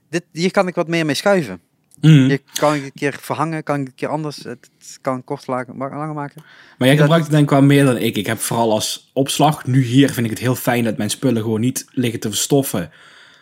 dit, 0.09 0.23
hier 0.31 0.51
kan 0.51 0.67
ik 0.67 0.75
wat 0.75 0.87
meer 0.87 1.05
mee 1.05 1.15
schuiven. 1.15 1.59
Mhm. 2.01 2.13
Je 2.13 2.41
kan 2.53 2.73
ik 2.75 2.83
een 2.83 2.91
keer 2.93 3.17
verhangen, 3.21 3.63
kan 3.63 3.79
ik 3.81 3.87
een 3.87 3.95
keer 3.95 4.07
anders, 4.07 4.37
het 4.37 4.69
het 4.77 4.97
kan 5.01 5.23
kort 5.23 5.47
langer, 5.47 5.75
langer 5.77 6.13
maken. 6.13 6.43
Maar 6.77 6.87
jij 6.87 6.97
gebruikt 6.97 7.23
het 7.23 7.31
denk 7.33 7.43
ik 7.43 7.49
wel 7.49 7.61
meer 7.61 7.85
dan 7.85 7.97
ik. 7.97 8.15
Ik 8.17 8.25
heb 8.25 8.39
vooral 8.39 8.71
als 8.71 9.09
opslag. 9.13 9.65
Nu 9.65 9.81
hier 9.83 10.09
vind 10.11 10.25
ik 10.25 10.31
het 10.31 10.39
heel 10.41 10.55
fijn 10.55 10.83
dat 10.83 10.97
mijn 10.97 11.09
spullen 11.09 11.41
gewoon 11.41 11.59
niet 11.59 11.85
liggen 11.91 12.19
te 12.19 12.29
verstoffen. 12.29 12.91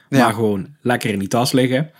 Ja. 0.09 0.23
Maar 0.23 0.33
gewoon 0.33 0.67
lekker 0.81 1.09
in 1.09 1.19
die 1.19 1.27
tas 1.27 1.51
liggen. 1.51 1.91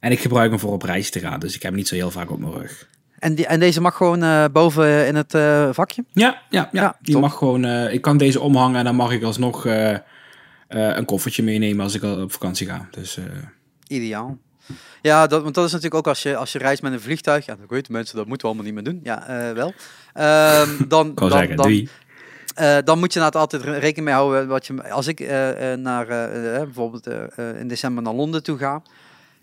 En 0.00 0.12
ik 0.12 0.20
gebruik 0.20 0.50
hem 0.50 0.58
voor 0.58 0.72
op 0.72 0.82
reis 0.82 1.10
te 1.10 1.20
gaan. 1.20 1.40
Dus 1.40 1.54
ik 1.54 1.62
heb 1.62 1.70
hem 1.70 1.80
niet 1.80 1.88
zo 1.88 1.94
heel 1.94 2.10
vaak 2.10 2.30
op 2.30 2.38
mijn 2.38 2.52
rug. 2.52 2.88
En, 3.18 3.34
die, 3.34 3.46
en 3.46 3.60
deze 3.60 3.80
mag 3.80 3.96
gewoon 3.96 4.22
eh, 4.22 4.44
boven 4.52 5.06
in 5.06 5.14
het 5.14 5.34
eh, 5.34 5.68
vakje? 5.72 6.04
Ja, 6.12 6.42
ja, 6.50 6.68
ja. 6.72 6.82
Ja, 6.82 6.96
die 7.00 7.12
top. 7.12 7.22
mag 7.22 7.34
gewoon. 7.34 7.64
eh, 7.64 7.92
ik 7.92 8.02
kan 8.02 8.16
deze 8.16 8.40
omhangen 8.40 8.78
en 8.78 8.84
dan 8.84 8.94
mag 8.94 9.12
ik 9.12 9.22
alsnog 9.22 9.66
een 10.68 11.04
koffertje 11.04 11.42
meenemen 11.42 11.84
als 11.84 11.94
ik 11.94 12.02
al 12.02 12.22
op 12.22 12.32
vakantie 12.32 12.66
ga. 12.66 12.88
Dus 12.90 13.18
Ideaal. 13.86 14.38
Ja, 15.02 15.26
dat, 15.26 15.42
want 15.42 15.54
dat 15.54 15.64
is 15.64 15.72
natuurlijk 15.72 16.00
ook 16.00 16.08
als 16.08 16.22
je, 16.22 16.36
als 16.36 16.52
je 16.52 16.58
reist 16.58 16.82
met 16.82 16.92
een 16.92 17.00
vliegtuig. 17.00 17.46
Ja, 17.46 17.56
dat 17.56 17.68
weten 17.68 17.92
mensen, 17.92 18.16
dat 18.16 18.26
moeten 18.26 18.48
we 18.48 18.54
allemaal 18.54 18.72
niet 18.72 18.84
meer 18.84 18.92
doen. 18.92 19.00
Ja, 19.02 19.52
wel. 19.54 19.74
Ehm, 20.12 20.68
dan, 20.88 21.14
dan, 21.14 21.30
zeggen, 21.30 21.56
dan, 21.56 21.88
eh, 22.58 22.76
dan 22.84 22.98
moet 22.98 23.12
je 23.12 23.18
inderdaad 23.18 23.40
altijd 23.40 23.62
re- 23.62 23.78
rekening 23.78 24.04
mee 24.04 24.14
houden. 24.14 24.48
Wat 24.48 24.66
je, 24.66 24.90
als 24.90 25.06
ik 25.06 25.20
eh, 25.20 25.72
eh, 25.72 25.78
naar, 25.78 26.06
bijvoorbeeld 26.64 27.06
in 27.58 27.68
december 27.68 28.02
naar 28.02 28.14
Londen 28.14 28.42
toe 28.42 28.58
ga. 28.58 28.82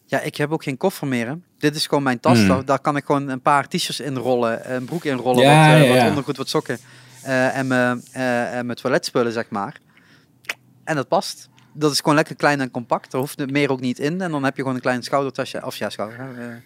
Ja, 0.05 0.19
ik 0.19 0.35
heb 0.35 0.51
ook 0.51 0.63
geen 0.63 0.77
koffer 0.77 1.07
meer. 1.07 1.27
Hè. 1.27 1.33
Dit 1.57 1.75
is 1.75 1.87
gewoon 1.87 2.03
mijn 2.03 2.19
tas. 2.19 2.37
Hmm. 2.37 2.47
Daar, 2.47 2.65
daar 2.65 2.79
kan 2.79 2.95
ik 2.95 3.05
gewoon 3.05 3.27
een 3.27 3.41
paar 3.41 3.67
t-shirts 3.67 3.99
inrollen. 3.99 4.73
Een 4.75 4.85
broek 4.85 5.03
inrollen. 5.03 5.43
Ja, 5.43 5.71
wat, 5.71 5.81
ja, 5.81 5.87
wat 5.87 5.97
ja. 5.97 6.07
ondergoed, 6.07 6.37
wat 6.37 6.49
sokken. 6.49 6.77
en, 7.23 7.67
mijn, 7.67 8.03
en 8.11 8.65
mijn 8.65 8.77
toiletspullen, 8.77 9.31
zeg 9.31 9.49
maar. 9.49 9.79
En 10.83 10.95
dat 10.95 11.07
past. 11.07 11.49
Dat 11.73 11.91
is 11.91 11.99
gewoon 11.99 12.15
lekker 12.15 12.35
klein 12.35 12.61
en 12.61 12.71
compact. 12.71 13.13
Er 13.13 13.19
hoeft 13.19 13.51
meer 13.51 13.71
ook 13.71 13.79
niet 13.79 13.99
in. 13.99 14.21
En 14.21 14.31
dan 14.31 14.43
heb 14.43 14.55
je 14.55 14.61
gewoon 14.61 14.75
een 14.75 14.81
klein 14.81 15.03
schoudertasje. 15.03 15.65
Of 15.65 15.75
ja, 15.75 15.89
schouder. 15.89 16.63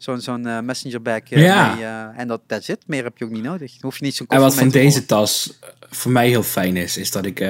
Zo'n 0.00 0.20
zo'n 0.20 0.46
eh, 0.46 0.60
messenger 0.60 1.02
bag. 1.02 1.20
eh, 1.30 1.42
Ja. 1.42 1.74
mee, 1.74 1.84
eh, 1.84 2.04
en 2.20 2.28
dat 2.28 2.40
that's 2.46 2.68
it. 2.68 2.78
Meer 2.86 3.04
heb 3.04 3.18
je 3.18 3.24
ook 3.24 3.30
niet 3.30 3.42
nodig. 3.42 3.70
Dan 3.70 3.80
hoef 3.80 3.98
je 3.98 4.04
niet 4.04 4.14
zo'n 4.16 4.26
En 4.28 4.40
wat 4.40 4.54
van 4.54 4.68
deze 4.68 5.06
tas 5.06 5.58
voor 5.90 6.12
mij 6.12 6.28
heel 6.28 6.42
fijn 6.42 6.76
is, 6.76 6.96
is 6.96 7.10
dat 7.10 7.26
ik, 7.26 7.44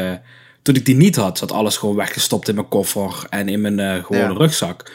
toen 0.63 0.75
ik 0.75 0.85
die 0.85 0.97
niet 0.97 1.17
had, 1.17 1.39
zat 1.39 1.53
alles 1.53 1.77
gewoon 1.77 1.97
weggestopt 1.97 2.49
in 2.49 2.55
mijn 2.55 2.69
koffer 2.69 3.27
en 3.29 3.49
in 3.49 3.61
mijn 3.61 4.05
gewone 4.05 4.33
Ja. 4.33 4.39
rugzak. 4.39 4.93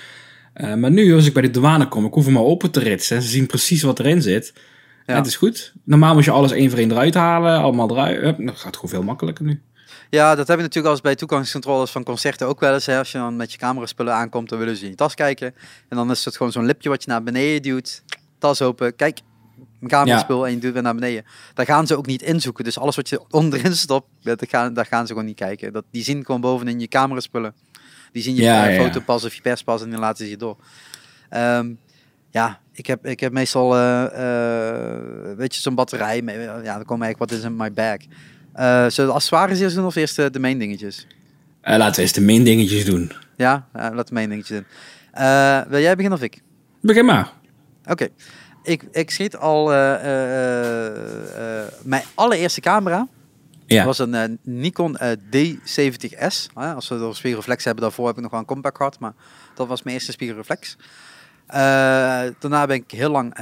Maar 0.54 0.92
nu, 0.92 1.16
als 1.16 1.26
ik 1.26 1.34
bij 1.34 1.42
de 1.42 1.52
douane 1.52 1.88
kom, 1.88 2.06
ik 2.06 2.14
hoef 2.14 2.24
hem 2.26 2.34
maar 2.34 2.44
open 2.44 2.72
te 2.72 2.80
ritsen 2.80 3.16
en 3.18 3.22
ze 3.24 3.30
zien 3.30 3.46
precies 3.46 3.82
wat 3.82 4.00
erin 4.00 4.22
zit. 4.22 4.54
Ja. 4.56 4.62
En 5.06 5.16
het 5.16 5.26
is 5.28 5.36
goed. 5.36 5.74
Normaal 5.84 6.14
moet 6.14 6.24
je 6.26 6.32
alles 6.32 6.52
één 6.52 6.70
voor 6.70 6.80
één 6.80 6.92
eruit 6.92 7.14
halen, 7.14 7.60
allemaal 7.60 7.92
eruit. 7.92 8.38
Dat 8.46 8.58
gaat 8.58 8.76
gewoon 8.76 8.90
veel 8.92 9.04
makkelijker 9.04 9.46
nu. 9.46 9.62
Ja, 10.10 10.36
dat 10.36 10.48
heb 10.48 10.58
je 10.58 10.64
natuurlijk 10.64 10.94
als 10.94 11.02
bij 11.02 11.16
toegangscontroles 11.16 11.92
van 11.92 12.04
concerten 12.04 12.48
ook 12.48 12.60
wel 12.60 12.74
eens. 12.74 12.86
Hè. 12.86 12.98
Als 12.98 13.12
je 13.12 13.18
dan 13.18 13.36
met 13.36 13.52
je 13.52 13.58
cameraspullen 13.58 14.14
aankomt, 14.14 14.50
dan 14.50 14.60
willen 14.60 14.76
ze 14.76 14.84
in 14.84 14.90
je 14.90 14.96
tas 14.96 15.14
kijken. 15.14 15.56
En 15.90 15.98
dan 15.98 16.12
is 16.12 16.26
het 16.26 16.38
gewoon 16.38 16.52
zo'n 16.52 16.66
lipje 16.66 16.90
wat 16.90 17.04
je 17.04 17.10
naar 17.10 17.24
beneden 17.24 17.62
duwt. 17.62 18.04
Tas 18.40 18.62
open, 18.62 18.96
kijk, 18.96 19.20
mijn 19.80 19.92
cameraspul 19.92 20.46
en 20.46 20.54
je 20.54 20.60
doet 20.60 20.74
weer 20.74 20.82
naar 20.82 20.96
beneden. 20.96 21.26
Daar 21.54 21.66
gaan 21.66 21.88
ze 21.88 21.98
ook 21.98 22.06
niet 22.06 22.22
inzoeken. 22.22 22.64
Dus 22.64 22.80
alles 22.80 22.96
wat 22.96 23.10
je 23.10 23.22
onderin 23.30 23.76
stopt, 23.76 24.08
dat 24.22 24.46
gaan, 24.48 24.74
daar 24.74 24.86
gaan 24.86 25.08
ze 25.08 25.12
gewoon 25.14 25.28
niet 25.28 25.36
kijken. 25.36 25.74
Dat, 25.74 25.84
die 25.92 26.04
zien 26.04 26.26
gewoon 26.26 26.42
bovenin 26.42 26.80
je 26.80 26.88
cameraspullen. 26.88 27.54
Die 28.12 28.24
zien 28.24 28.36
je 28.36 28.42
Ja, 28.42 28.64
ja, 28.66 28.70
ja. 28.70 28.84
fotopas 28.84 29.26
of 29.26 29.34
je 29.34 29.42
perspas 29.42 29.82
en 29.82 29.90
die 29.90 30.00
laten 30.00 30.26
ze 30.26 30.32
je 30.32 30.38
door. 30.38 30.58
Ehm, 31.30 31.74
ja, 32.30 32.60
ik 32.72 32.86
heb, 32.86 33.06
ik 33.06 33.20
heb 33.20 33.32
meestal, 33.32 33.76
eh, 33.76 34.06
eh, 34.06 35.38
weet 35.38 35.56
je, 35.56 35.62
zo'n 35.62 35.76
batterij. 35.76 36.22
Mee. 36.22 36.40
Ja, 36.40 36.76
dan 36.76 36.86
kom 36.86 37.04
ik, 37.04 37.18
wat 37.18 37.32
is 37.32 37.44
in 37.44 37.56
my 37.56 37.72
bag? 37.74 37.98
Eh 38.56 38.66
zullen 38.66 38.96
we 38.96 39.06
de 39.06 39.12
accessoires 39.12 39.60
eerst 39.60 39.76
doen 39.76 39.86
of 39.86 39.96
eerst 39.96 40.20
eh, 40.20 40.26
de 40.32 40.40
main 40.40 40.58
dingetjes? 40.58 41.08
Eh, 41.62 41.78
laten 41.78 41.96
we 41.96 42.02
eens 42.02 42.12
de 42.12 42.22
main 42.22 42.44
dingetjes 42.44 42.86
doen. 42.86 43.12
Ja, 43.36 43.68
laat 43.74 44.08
de 44.08 44.14
main 44.14 44.30
dingetjes 44.30 44.58
doen. 44.58 44.66
Wil 45.70 45.80
jij 45.80 45.96
beginnen 45.96 46.18
of 46.20 46.22
ik? 46.24 46.42
Begin 46.82 47.06
maar. 47.06 47.32
Oké. 47.86 48.08
Ik, 48.64 48.84
ik 48.92 49.12
schiet 49.12 49.38
al... 49.38 49.68
mijn 51.84 52.04
allereerste 52.14 52.62
camera 52.62 53.08
Ja. 53.66 53.86
was 53.86 54.00
een 54.00 54.40
Nikon 54.44 54.98
eh, 54.98 55.12
D70S. 55.12 56.52
Hè, 56.54 56.74
als 56.74 56.88
we 56.88 56.96
er 56.96 57.16
spiegelreflex 57.16 57.64
hebben, 57.64 57.84
daarvoor 57.84 58.08
heb 58.08 58.16
ik 58.16 58.22
nog 58.22 58.32
wel 58.32 58.40
een 58.40 58.46
compact 58.46 58.78
gehad. 58.78 59.00
Maar 59.00 59.14
dat 59.56 59.68
was 59.68 59.84
mijn 59.84 59.96
eerste 59.96 60.12
spiegelreflex. 60.12 60.78
Daarna 62.40 62.66
ben 62.66 62.76
ik 62.76 62.92
heel 62.92 63.12
lang 63.12 63.38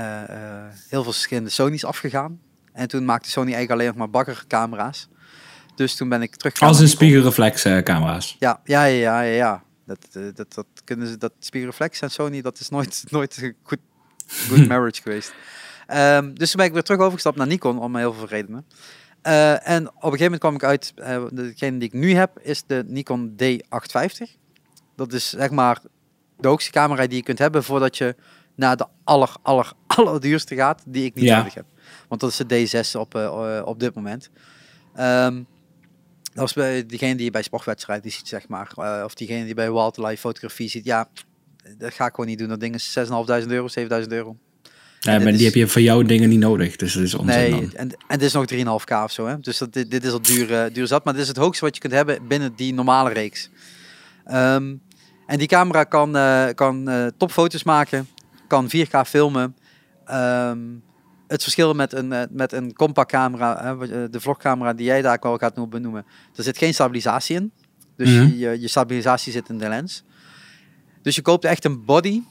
heel 0.90 1.04
veel 1.04 1.12
verschillende 1.12 1.50
Sony's 1.50 1.84
afgegaan. 1.84 2.40
En 2.74 2.88
toen 2.88 3.06
maakte 3.06 3.30
Sony 3.30 3.54
eigenlijk 3.54 3.72
alleen 3.72 3.88
nog 3.88 3.96
maar 3.98 4.10
baggercamera's. 4.10 5.08
Dus 5.76 5.96
toen 5.96 6.10
ben 6.10 6.22
ik 6.22 6.36
terug 6.36 6.60
Als 6.60 6.80
een 6.80 6.88
spiegelreflex 6.88 7.66
eh, 7.66 7.78
camera's. 7.78 8.36
Ja, 8.40 8.60
ja, 8.64 8.84
ja, 8.84 9.22
ja, 9.22 9.34
ja. 9.36 9.64
Dat, 9.86 10.08
eh, 10.14 10.24
dat, 10.34 10.54
dat 10.54 10.66
kunnen 10.84 11.08
ze, 11.08 11.18
dat 11.18 11.32
spiegelreflex 11.40 12.02
en 12.02 12.12
Sony, 12.12 12.42
dat 12.42 12.60
is 12.60 12.70
nooit, 12.70 13.04
nooit 13.10 13.38
een 13.42 13.56
goed, 13.64 13.80
good 14.28 14.68
marriage 14.74 15.02
geweest. 15.02 15.34
Ehm, 15.88 16.34
dus 16.34 16.50
toen 16.50 16.58
ben 16.58 16.66
ik 16.66 16.74
weer 16.74 16.84
terug 16.84 17.00
overgestapt 17.02 17.38
naar 17.38 17.48
Nikon, 17.48 17.80
om 17.80 17.96
heel 17.96 18.14
veel 18.14 18.28
redenen. 18.28 18.66
Eh, 19.22 19.68
en 19.70 19.88
op 19.88 19.94
een 19.94 20.02
gegeven 20.12 20.24
moment 20.24 20.40
kwam 20.40 20.56
ik 20.56 20.64
uit, 20.64 20.94
eh, 20.96 21.24
degene 21.32 21.78
die 21.78 21.88
ik 21.88 21.94
nu 21.94 22.14
heb, 22.14 22.40
is 22.42 22.64
de 22.68 22.84
Nikon 22.88 23.36
D850. 23.44 24.36
Dat 24.96 25.14
is 25.14 25.30
zeg 25.30 25.50
maar 25.50 25.80
de 26.38 26.48
hoogste 26.48 26.72
camera 26.72 27.08
die 27.08 27.18
je 27.18 27.24
kunt 27.24 27.40
hebben 27.40 27.64
voordat 27.64 27.98
je 27.98 28.16
naar 28.56 28.78
de 28.78 28.86
aller, 29.04 29.36
aller, 29.42 29.74
allerduurste 29.88 30.56
gaat, 30.56 30.82
die 30.86 31.06
ik 31.06 31.14
niet 31.16 31.24
Ja. 31.24 31.38
nodig 31.38 31.54
heb. 31.54 31.66
Want 32.08 32.22
dat 32.22 32.30
is 32.30 32.38
de 32.38 32.84
D6 32.96 32.96
op, 33.00 33.16
eh, 33.16 33.24
eh, 33.58 33.66
op 33.66 33.80
dit 33.80 33.96
moment. 33.96 34.30
Ehm, 34.96 35.36
dat 36.24 36.42
was 36.44 36.54
bij 36.54 36.86
diegene 36.86 37.16
die 37.16 37.26
je 37.26 37.32
bij 37.32 37.42
sportwedstrijden 37.44 38.12
ziet, 38.12 38.28
zeg 38.28 38.48
maar. 38.48 38.72
eh, 38.76 39.02
of 39.06 39.14
diegene 39.14 39.46
die 39.46 39.54
bij 39.54 39.72
wildlife 39.72 40.18
fotografie 40.18 40.70
ziet. 40.70 40.86
Ja, 40.86 41.10
dat 41.78 41.94
ga 41.94 42.06
ik 42.06 42.10
gewoon 42.16 42.30
niet 42.30 42.40
doen. 42.40 42.48
Dat 42.48 42.60
ding 42.60 42.76
is 42.76 42.92
6.500 42.94 43.52
euro, 43.52 43.68
7.000 43.68 44.12
euro. 44.12 44.38
Ja, 45.00 45.12
dit 45.14 45.24
maar 45.24 45.32
die 45.32 45.40
is- 45.40 45.46
heb 45.46 45.54
je 45.54 45.68
voor 45.68 45.82
jouw 45.82 46.02
dingen 46.02 46.30
niet 46.30 46.40
nodig. 46.40 46.76
Dus 46.76 46.94
dat 46.94 47.04
is 47.04 47.14
onzin 47.14 47.36
Nee, 47.40 47.52
dan. 47.52 47.74
en, 47.74 47.90
en 48.08 48.18
dit 48.20 48.22
is 48.22 48.34
nog 48.34 48.46
3,5k 48.46 48.92
of 49.04 49.12
zo. 49.12 49.28
Hè? 49.28 49.40
Dus 49.40 49.58
dat, 49.58 49.74
dit, 49.74 49.92
dit 49.92 50.04
is 50.06 50.12
al 50.12 50.22
duur, 50.22 50.74
duur 50.74 50.88
zat. 50.88 51.04
Maar 51.04 51.14
dit 51.14 51.22
is 51.22 51.28
het 51.28 51.38
hoogste 51.38 51.66
wat 51.66 51.76
je 51.76 51.82
kunt 51.82 51.94
hebben 51.94 52.28
binnen 52.28 52.54
die 52.56 52.74
normale 52.74 53.12
reeks. 53.14 53.50
Ehm, 54.26 54.76
en 55.28 55.38
die 55.38 55.48
camera 55.48 55.84
kan, 55.84 56.12
kan 56.56 56.90
topfoto's 57.18 57.64
maken. 57.64 58.08
Kan 58.48 58.70
4K 58.70 59.06
filmen. 59.08 59.56
Ehm, 60.06 60.60
het 61.34 61.44
verschil 61.44 61.74
met 61.74 61.94
een, 61.94 62.14
eh, 62.14 62.22
met 62.30 62.52
een 62.54 62.74
compact 62.74 63.12
camera, 63.12 63.64
eh, 63.64 63.80
de 64.12 64.20
vlogcamera 64.20 64.74
die 64.74 64.86
jij 64.86 65.02
daar 65.02 65.14
ook 65.16 65.24
wel 65.24 65.38
gaat 65.38 65.56
no- 65.56 65.68
benoemen. 65.68 66.06
Er 66.36 66.44
zit 66.44 66.58
geen 66.58 66.74
stabilisatie 66.74 67.36
in. 67.36 67.52
Dus 67.98 68.10
Mhm. 68.10 68.22
je, 68.28 68.38
je, 68.38 68.62
je 68.62 68.68
stabilisatie 68.68 69.32
zit 69.32 69.50
in 69.50 69.58
de 69.58 69.68
lens. 69.68 70.04
Dus 71.02 71.16
je 71.16 71.22
koopt 71.22 71.46
echt 71.46 71.66
een 71.66 71.86
body. 71.86 72.22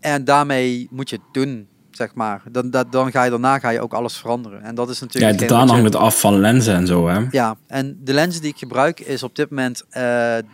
En 0.00 0.24
daarmee 0.24 0.88
moet 0.90 1.10
je 1.10 1.16
het 1.16 1.24
doen, 1.34 1.68
zeg 1.90 2.14
maar. 2.14 2.42
Dan, 2.50 2.70
dat, 2.70 2.92
dan 2.92 3.10
ga 3.10 3.22
je 3.22 3.30
daarna 3.30 3.58
ga 3.58 3.68
je 3.70 3.80
ook 3.80 3.92
alles 3.94 4.16
veranderen. 4.16 4.62
En 4.62 4.74
dat 4.74 4.88
is 4.88 4.98
Ja, 4.98 5.04
natuurlijk... 5.04 5.32
hetgeen 5.32 5.56
daarna 5.56 5.72
hangt 5.72 5.84
het 5.92 5.96
af 6.02 6.20
van 6.20 6.38
lenzen 6.38 6.74
en 6.74 6.86
zo, 6.86 7.08
hè. 7.08 7.26
ja, 7.30 7.56
en 7.66 7.98
de 8.04 8.12
lens 8.12 8.40
die 8.40 8.50
ik 8.50 8.58
gebruik 8.58 9.00
is 9.00 9.22
op 9.22 9.36
dit 9.36 9.50
moment 9.50 9.84
eh, 9.90 10.02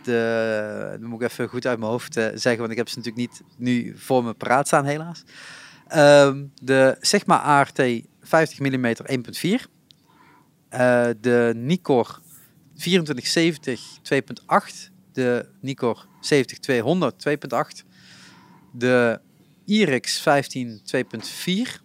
de... 0.03 0.97
Dan 0.99 1.09
moet 1.09 1.21
ik 1.21 1.29
even 1.29 1.47
goed 1.47 1.65
uit 1.65 1.79
mijn 1.79 1.91
hoofd 1.91 2.13
zeggen, 2.13 2.57
want 2.57 2.71
ik 2.71 2.77
heb 2.77 2.89
ze 2.89 2.97
natuurlijk 2.97 3.27
niet 3.29 3.41
nu 3.57 3.93
voor 3.97 4.23
me 4.23 4.33
paraat 4.33 4.67
staan, 4.67 4.85
helaas. 4.85 5.23
Ehm, 5.87 6.45
de 6.61 6.97
Sigma 6.99 7.37
ART 7.37 7.81
50 8.21 8.59
mm 8.59 8.85
1.4. 9.05 9.69
Eh, 10.69 11.07
de 11.21 11.53
Nikkor 11.55 12.21
2470 12.73 13.99
2.8. 14.01 14.91
De 15.11 15.49
Nikkor 15.61 16.07
70-200 16.21 17.15
2.8. 17.17 17.85
De 18.71 19.19
Irix 19.65 20.19
15 20.19 20.81
2.4. 20.83 21.81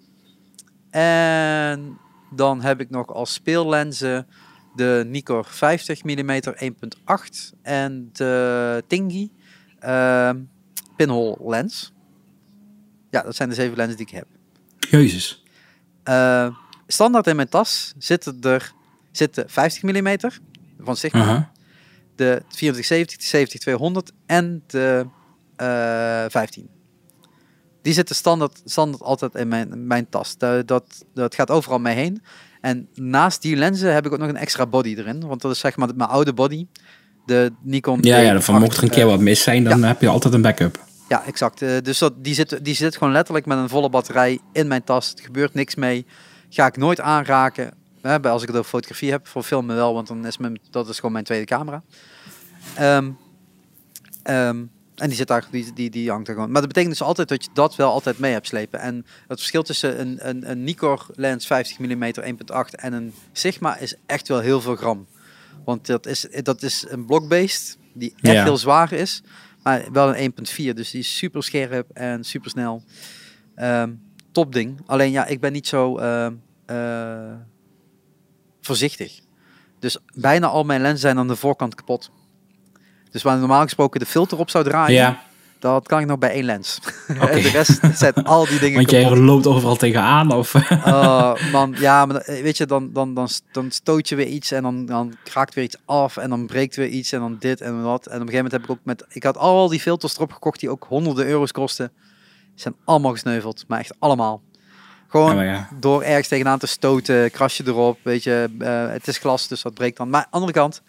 En 0.91 1.99
dan 2.31 2.63
heb 2.63 2.81
ik 2.81 2.91
nog 2.91 3.07
als 3.07 3.33
speellenzen 3.33 4.27
de 4.75 5.05
Nikkor 5.07 5.45
50 5.45 6.05
mm 6.05 6.41
1.8 6.57 7.53
en 7.63 8.11
de 8.13 8.85
Tingy 8.87 9.31
ehm, 9.79 10.43
pinhole 10.97 11.37
lens. 11.41 11.93
Ja, 13.11 13.23
dat 13.23 13.37
zijn 13.37 13.49
de 13.49 13.55
zeven 13.55 13.77
lenzen 13.77 13.97
die 13.97 14.07
ik 14.07 14.13
heb. 14.13 14.27
Jezus. 14.91 15.45
Eh, 16.03 16.55
standaard 16.87 17.27
in 17.27 17.37
mijn 17.37 17.49
tas 17.49 17.95
zitten 17.99 18.39
er 18.41 18.73
zitten 19.13 19.45
50 19.49 19.83
mm 19.83 20.17
van 20.79 20.97
Sigma, 20.97 21.53
de 22.17 22.43
2470, 22.49 23.63
de 23.63 24.13
70-200 24.13 24.17
en 24.27 24.63
de 24.67 25.07
eh 25.57 26.25
15. 26.29 26.69
Die 27.83 27.93
zitten 27.93 28.15
standaard, 28.15 28.61
standaard 28.65 29.03
altijd 29.03 29.35
in 29.35 29.49
mijn, 29.49 29.87
mijn 29.87 30.09
tas. 30.09 30.39
Dat, 30.39 30.69
dat, 30.69 31.05
dat 31.15 31.35
gaat 31.35 31.51
overal 31.51 31.79
mee 31.79 31.95
heen. 31.95 32.23
En 32.61 32.89
naast 32.95 33.43
die 33.43 33.57
lenzen 33.57 33.95
heb 33.95 34.07
ik 34.07 34.13
ook 34.13 34.19
nog 34.19 34.29
een 34.29 34.37
extra 34.37 34.67
body 34.67 34.95
erin. 34.99 35.27
Want 35.27 35.41
dat 35.43 35.51
is 35.51 35.59
zeg 35.59 35.77
maar 35.77 35.89
mijn 35.95 36.11
oude 36.11 36.33
body. 36.33 36.67
De 37.27 37.53
Nikon 37.63 37.99
Ja, 38.01 38.19
ja, 38.19 38.41
D8, 38.41 38.45
dan 38.45 38.61
mocht 38.61 38.77
er 38.77 38.83
een 38.83 38.91
keer 38.91 39.03
eh, 39.03 39.09
wat 39.09 39.21
mis 39.21 39.43
zijn, 39.43 39.65
dan 39.65 39.83
heb 39.83 40.01
je 40.01 40.09
altijd 40.09 40.35
een 40.35 40.43
backup. 40.43 40.79
Ja, 41.11 41.25
exact. 41.25 41.63
Eh, 41.63 41.77
dus 41.83 41.99
dat, 41.99 42.25
die, 42.25 42.35
zit, 42.35 42.65
die 42.65 42.75
zit 42.75 42.97
gewoon 42.97 43.13
letterlijk 43.13 43.47
met 43.47 43.59
een 43.59 43.69
volle 43.69 43.89
batterij 43.91 44.39
in 44.53 44.69
mijn 44.69 44.85
tas. 44.85 45.09
Het 45.11 45.21
gebeurt 45.21 45.55
niks 45.55 45.75
mee. 45.75 46.07
Ga 46.49 46.67
ik 46.67 46.77
nooit 46.77 47.01
aanraken. 47.01 47.73
Hè, 48.01 48.21
bij- 48.21 48.31
als 48.31 48.43
ik 48.43 48.49
het 48.49 48.57
over 48.57 48.71
fotografie 48.71 49.11
heb, 49.11 49.27
voor 49.27 49.43
filmen 49.43 49.77
wel, 49.77 49.95
want 49.95 50.07
dan 50.07 50.27
is 50.27 50.37
mijn, 50.39 50.59
dat 50.71 50.89
is 50.89 50.97
gewoon 50.97 51.13
mijn 51.13 51.25
tweede 51.25 51.45
camera. 51.45 51.83
Ehm, 52.75 53.11
ehm, 54.23 54.65
en 54.95 55.07
die 55.09 55.15
zit 55.17 55.29
daar, 55.29 55.47
die, 55.51 55.73
die, 55.73 55.91
die 55.91 56.11
hangt 56.11 56.29
er 56.29 56.35
gewoon. 56.35 56.51
Maar 56.51 56.61
dat 56.61 56.69
betekent 56.71 56.99
dus 56.99 57.07
altijd 57.07 57.29
dat 57.29 57.45
je 57.45 57.51
dat 57.55 57.77
wel 57.77 57.91
altijd 57.93 58.19
mee 58.19 58.33
hebt 58.33 58.47
slepen. 58.47 58.81
En 58.81 58.95
het 59.29 59.39
verschil 59.39 59.63
tussen 59.63 60.01
een, 60.01 60.29
een, 60.29 60.51
een 60.51 60.65
Nikkor 60.65 61.07
lens 61.15 61.47
50 61.47 61.79
mm 61.79 62.03
1.8 62.03 62.71
en 62.71 62.93
een 62.93 63.15
Sigma 63.33 63.77
is 63.77 63.95
echt 64.07 64.29
wel 64.29 64.41
heel 64.41 64.61
veel 64.61 64.77
gram. 64.77 65.07
Want 65.65 65.87
dat 65.87 66.07
is, 66.07 66.27
dat 66.43 66.63
is 66.63 66.85
een 66.89 67.05
block-based 67.07 67.77
die 67.93 68.15
echt 68.21 68.35
Ja. 68.35 68.43
heel 68.43 68.57
zwaar 68.57 68.93
is. 68.93 69.23
Maar 69.63 69.93
wel 69.93 70.17
een 70.17 70.33
1.4, 70.33 70.75
dus 70.75 70.91
die 70.91 71.01
is 71.01 71.17
super 71.17 71.43
scherp 71.43 71.91
en 71.91 72.25
super 72.25 72.51
snel. 72.51 72.83
Ehm, 73.55 73.93
top 74.33 74.53
ding. 74.53 74.81
Alleen 74.87 75.11
ja, 75.11 75.27
ik 75.27 75.41
ben 75.41 75.53
niet 75.53 75.67
zo 75.67 75.99
ehm, 75.99 76.35
eh, 76.67 77.35
voorzichtig. 78.61 79.21
Dus 79.79 79.99
bijna 80.15 80.47
al 80.47 80.65
mijn 80.65 80.81
lenzen 80.81 81.01
zijn 81.01 81.19
aan 81.19 81.29
de 81.29 81.37
voorkant 81.37 81.75
kapot. 81.75 82.11
Dus 83.11 83.23
waar 83.23 83.39
normaal 83.39 83.63
gesproken 83.63 84.01
de 84.01 84.07
filter 84.07 84.39
op 84.39 84.51
zou 84.51 84.65
draaien, 84.65 84.95
Ja, 84.95 85.23
Dat 85.61 85.89
kan 85.89 86.01
ik 86.01 86.07
nog 86.07 86.19
bij 86.19 86.31
één 86.31 86.45
lens. 86.45 86.79
En 87.09 87.43
de 87.43 87.49
rest 87.49 87.81
zijn 87.95 88.15
al 88.15 88.47
die 88.47 88.59
dingen 88.59 88.77
Want 88.81 88.91
jij 88.91 89.03
kapot. 89.03 89.19
loopt 89.19 89.47
overal 89.47 89.77
tegenaan? 89.77 90.33
Of... 90.33 90.55
Oh, 90.87 91.53
man, 91.53 91.75
ja, 91.79 92.07
maar 92.07 92.23
dan- 92.25 92.43
weet 92.43 92.57
je, 92.57 92.67
dan, 92.67 92.93
dan, 92.93 93.15
dan, 93.15 93.29
dan 93.53 93.71
stoot 93.71 94.09
je 94.09 94.17
weer 94.17 94.27
iets 94.27 94.51
en 94.51 94.63
dan, 94.63 94.87
dan 94.87 95.15
kraakt 95.25 95.55
weer 95.55 95.65
iets 95.65 95.77
af 95.85 96.17
en 96.17 96.31
dan 96.31 96.47
breekt 96.47 96.77
weer 96.77 96.89
iets 96.89 97.13
en 97.13 97.21
dan 97.21 97.37
dit 97.39 97.61
en 97.61 97.83
dat. 97.83 98.07
En 98.07 98.21
op 98.21 98.21
een 98.21 98.29
gegeven 98.29 98.35
moment 98.35 98.53
heb 98.53 98.63
ik 98.63 98.71
ook 98.71 98.79
met, 98.83 99.05
ik 99.09 99.23
had 99.23 99.37
al 99.37 99.69
die 99.69 99.81
filters 99.81 100.17
erop 100.17 100.33
gekocht 100.33 100.61
die 100.61 100.71
ook 100.71 100.87
honderden 100.89 101.27
euro's 101.27 101.53
kosten. 101.53 101.93
Die 102.51 102.61
zijn 102.61 102.75
allemaal 102.85 103.13
gesneuveld, 103.13 103.65
maar 103.69 103.79
echt 103.79 103.95
allemaal. 103.99 104.43
Gewoon 105.09 105.45
ja. 105.45 105.69
door 105.81 106.03
ergens 106.03 106.29
tegenaan 106.29 106.59
te 106.59 106.67
stoten, 106.67 107.31
kras 107.31 107.57
je 107.57 107.63
erop, 107.67 107.99
weet 108.03 108.23
je, 108.23 108.51
eh, 108.59 108.89
het 108.89 109.09
is 109.09 109.19
glas, 109.19 109.49
dus 109.49 109.63
dat 109.63 109.75
breekt 109.75 109.97
dan. 109.97 110.11
Maar 110.11 110.21
aan 110.21 110.27
de 110.31 110.37
andere 110.37 110.53
kant, 110.53 110.83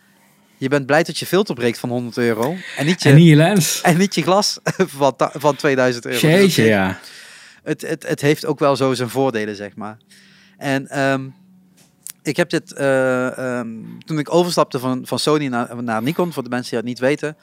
je 0.61 0.69
bent 0.69 0.85
blij 0.85 1.03
dat 1.03 1.17
je 1.17 1.25
filter 1.25 1.55
breekt 1.55 1.79
van 1.79 1.89
100 1.89 2.17
euro 2.17 2.55
en 2.77 2.85
niet 2.85 3.03
je, 3.03 3.09
En 3.09 3.15
niet 3.15 3.27
je 3.29 3.35
lens. 3.35 3.81
en 3.81 3.97
niet 3.97 4.15
je 4.15 4.21
glas 4.21 4.59
van, 4.97 5.13
van 5.17 5.55
2000 5.55 6.05
euro. 6.05 6.19
Dus 6.19 6.29
Jeetje, 6.29 6.61
is- 6.61 6.67
ja. 6.67 6.99
het, 7.63 7.81
het, 7.81 8.07
het 8.07 8.21
heeft 8.21 8.45
ook 8.45 8.59
wel 8.59 8.75
zo 8.75 8.93
zijn 8.93 9.09
voordelen, 9.09 9.55
zeg 9.55 9.75
maar. 9.75 9.97
En 10.57 10.87
ehm, 10.87 11.27
ik 12.23 12.37
heb 12.37 12.49
dit, 12.49 12.73
eh, 12.73 13.37
ehm, 13.59 13.67
toen 14.05 14.19
ik 14.19 14.33
overstapte 14.33 14.79
van, 14.79 15.01
van 15.07 15.19
Sony 15.19 15.47
naar, 15.47 15.83
naar 15.83 16.01
Nikon, 16.03 16.33
voor 16.33 16.43
de 16.43 16.49
mensen 16.49 16.69
die 16.69 16.79
dat 16.79 16.87
niet 16.89 16.99
weten, 16.99 17.35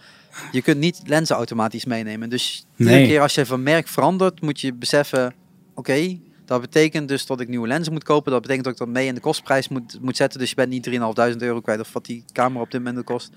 je 0.53 0.63
kunt 0.63 0.79
niet 0.79 1.01
lenzen 1.07 1.37
automatisch 1.37 1.85
meenemen. 1.85 2.29
Dus 2.31 2.67
iedere 2.77 2.97
Nee. 2.99 3.07
keer 3.09 3.21
als 3.21 3.35
je 3.35 3.47
van 3.47 3.63
merk 3.63 3.89
verandert, 3.89 4.41
moet 4.41 4.61
je 4.61 4.73
beseffen, 4.75 5.35
oké, 5.75 6.19
dat 6.49 6.61
betekent 6.61 7.09
dus 7.09 7.27
dat 7.27 7.41
ik 7.41 7.49
nieuwe 7.49 7.67
lenzen 7.69 7.93
moet 7.93 8.05
kopen. 8.05 8.33
Dat 8.33 8.41
betekent 8.41 8.65
dat 8.65 8.73
ik 8.73 8.79
dat 8.79 8.89
mee 8.89 9.07
in 9.07 9.15
de 9.15 9.21
kostprijs 9.21 9.69
moet, 9.69 9.99
moet 10.01 10.17
zetten. 10.17 10.39
Dus 10.41 10.49
je 10.49 10.55
bent 10.55 10.69
niet 10.71 10.87
3.500 11.33 11.37
euro 11.39 11.61
kwijt 11.61 11.81
of 11.81 11.93
wat 11.93 12.05
die 12.05 12.25
camera 12.33 12.61
op 12.61 12.71
dit 12.71 12.83
moment 12.85 13.05
kost. 13.05 13.31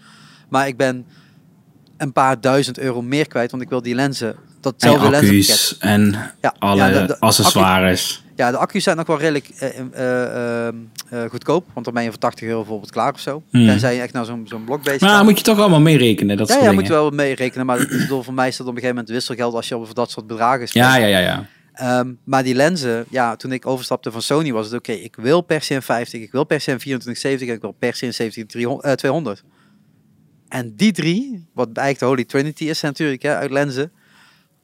Maar 0.50 0.68
ik 0.68 0.78
ben 0.78 1.06
een 1.98 2.14
paar 2.14 2.42
duizend 2.42 2.80
euro 2.80 3.02
meer 3.02 3.28
kwijt, 3.28 3.52
want 3.52 3.64
ik 3.64 3.70
wil 3.70 3.82
die 3.82 3.96
lenzen, 3.96 4.28
En 4.30 4.38
datzelfde 4.62 5.10
lenzenpakket. 5.10 5.50
accu's 5.50 5.78
en 5.80 6.16
Ja, 6.42 6.56
alle 6.60 6.76
ja, 6.76 7.00
de- 7.02 7.06
de 7.08 7.20
accessoires. 7.20 8.24
Ja, 8.36 8.52
de 8.52 8.58
accu's 8.58 8.84
zijn 8.84 8.98
nog 8.98 9.08
wel 9.08 9.20
redelijk 9.20 9.50
eh, 9.50 9.80
eh, 9.80 10.68
eh, 10.68 10.74
goedkoop. 11.30 11.66
Want 11.74 11.86
dan 11.86 11.94
ben 11.94 12.04
je 12.04 12.10
voor 12.10 12.20
80 12.20 12.48
euro 12.48 12.60
bijvoorbeeld 12.60 12.92
klaar 12.92 13.14
of 13.14 13.20
zo. 13.20 13.44
Hmm. 13.50 13.66
Tenzij 13.66 13.96
je 13.96 14.02
echt 14.02 14.14
naar 14.14 14.26
zo'n 14.26 14.46
zo'n 14.48 14.64
blokbeest 14.64 15.02
Maar 15.02 15.10
gaat. 15.10 15.24
moet 15.24 15.38
je 15.38 15.44
toch 15.44 15.60
allemaal 15.60 15.82
meerekenen, 15.82 16.38
dat 16.38 16.48
ja, 16.48 16.54
soort 16.54 16.66
ja, 16.66 16.70
dingen. 16.72 16.84
moet 16.84 16.94
je 16.96 17.02
wel 17.02 17.10
mee 17.12 17.36
rekenen. 17.36 17.66
Maar 17.66 17.80
ik 17.80 17.88
bedoel, 17.90 18.24
voor 18.24 18.34
mij 18.34 18.48
is 18.48 18.58
dat 18.58 18.68
op 18.68 18.74
een 18.74 18.80
gegeven 18.80 18.96
moment 18.96 19.14
wisselgeld 19.16 19.54
als 19.54 19.68
je 19.68 19.76
over 19.76 19.96
dat 19.96 20.12
soort 20.12 20.28
bedragen 20.28 20.68
spreekt. 20.68 20.86
Ja, 20.88 20.96
ja, 20.96 21.06
ja, 21.08 21.20
ja. 21.20 21.46
Ehm, 21.82 22.14
maar 22.24 22.44
die 22.44 22.56
lenzen, 22.56 23.06
ja, 23.10 23.36
toen 23.36 23.52
ik 23.52 23.66
overstapte 23.66 24.12
van 24.12 24.22
Sony 24.22 24.52
was 24.52 24.66
het 24.66 24.76
oké. 24.76 24.92
ik 24.92 25.16
wil 25.16 25.42
per 25.42 25.62
se 25.62 25.76
een 25.76 25.82
50, 25.82 26.22
ik 26.22 26.32
wil 26.32 26.44
per 26.44 26.62
se 26.62 26.72
een 26.72 26.78
2470 26.78 27.48
en 27.48 27.56
ik 27.56 27.62
wil 27.62 27.72
per 27.72 27.96
se 27.96 28.06
een 28.06 28.14
17 28.14 28.82
eh, 28.82 28.92
200. 28.92 29.44
En 30.48 30.76
die 30.76 30.92
drie, 30.92 31.48
wat 31.54 31.68
eigenlijk 31.68 32.00
de 32.00 32.06
Holy 32.06 32.26
Trinity 32.26 32.64
is 32.64 32.82
natuurlijk, 32.82 33.22
hè, 33.22 33.36
uit 33.36 33.52
lenzen. 33.52 33.92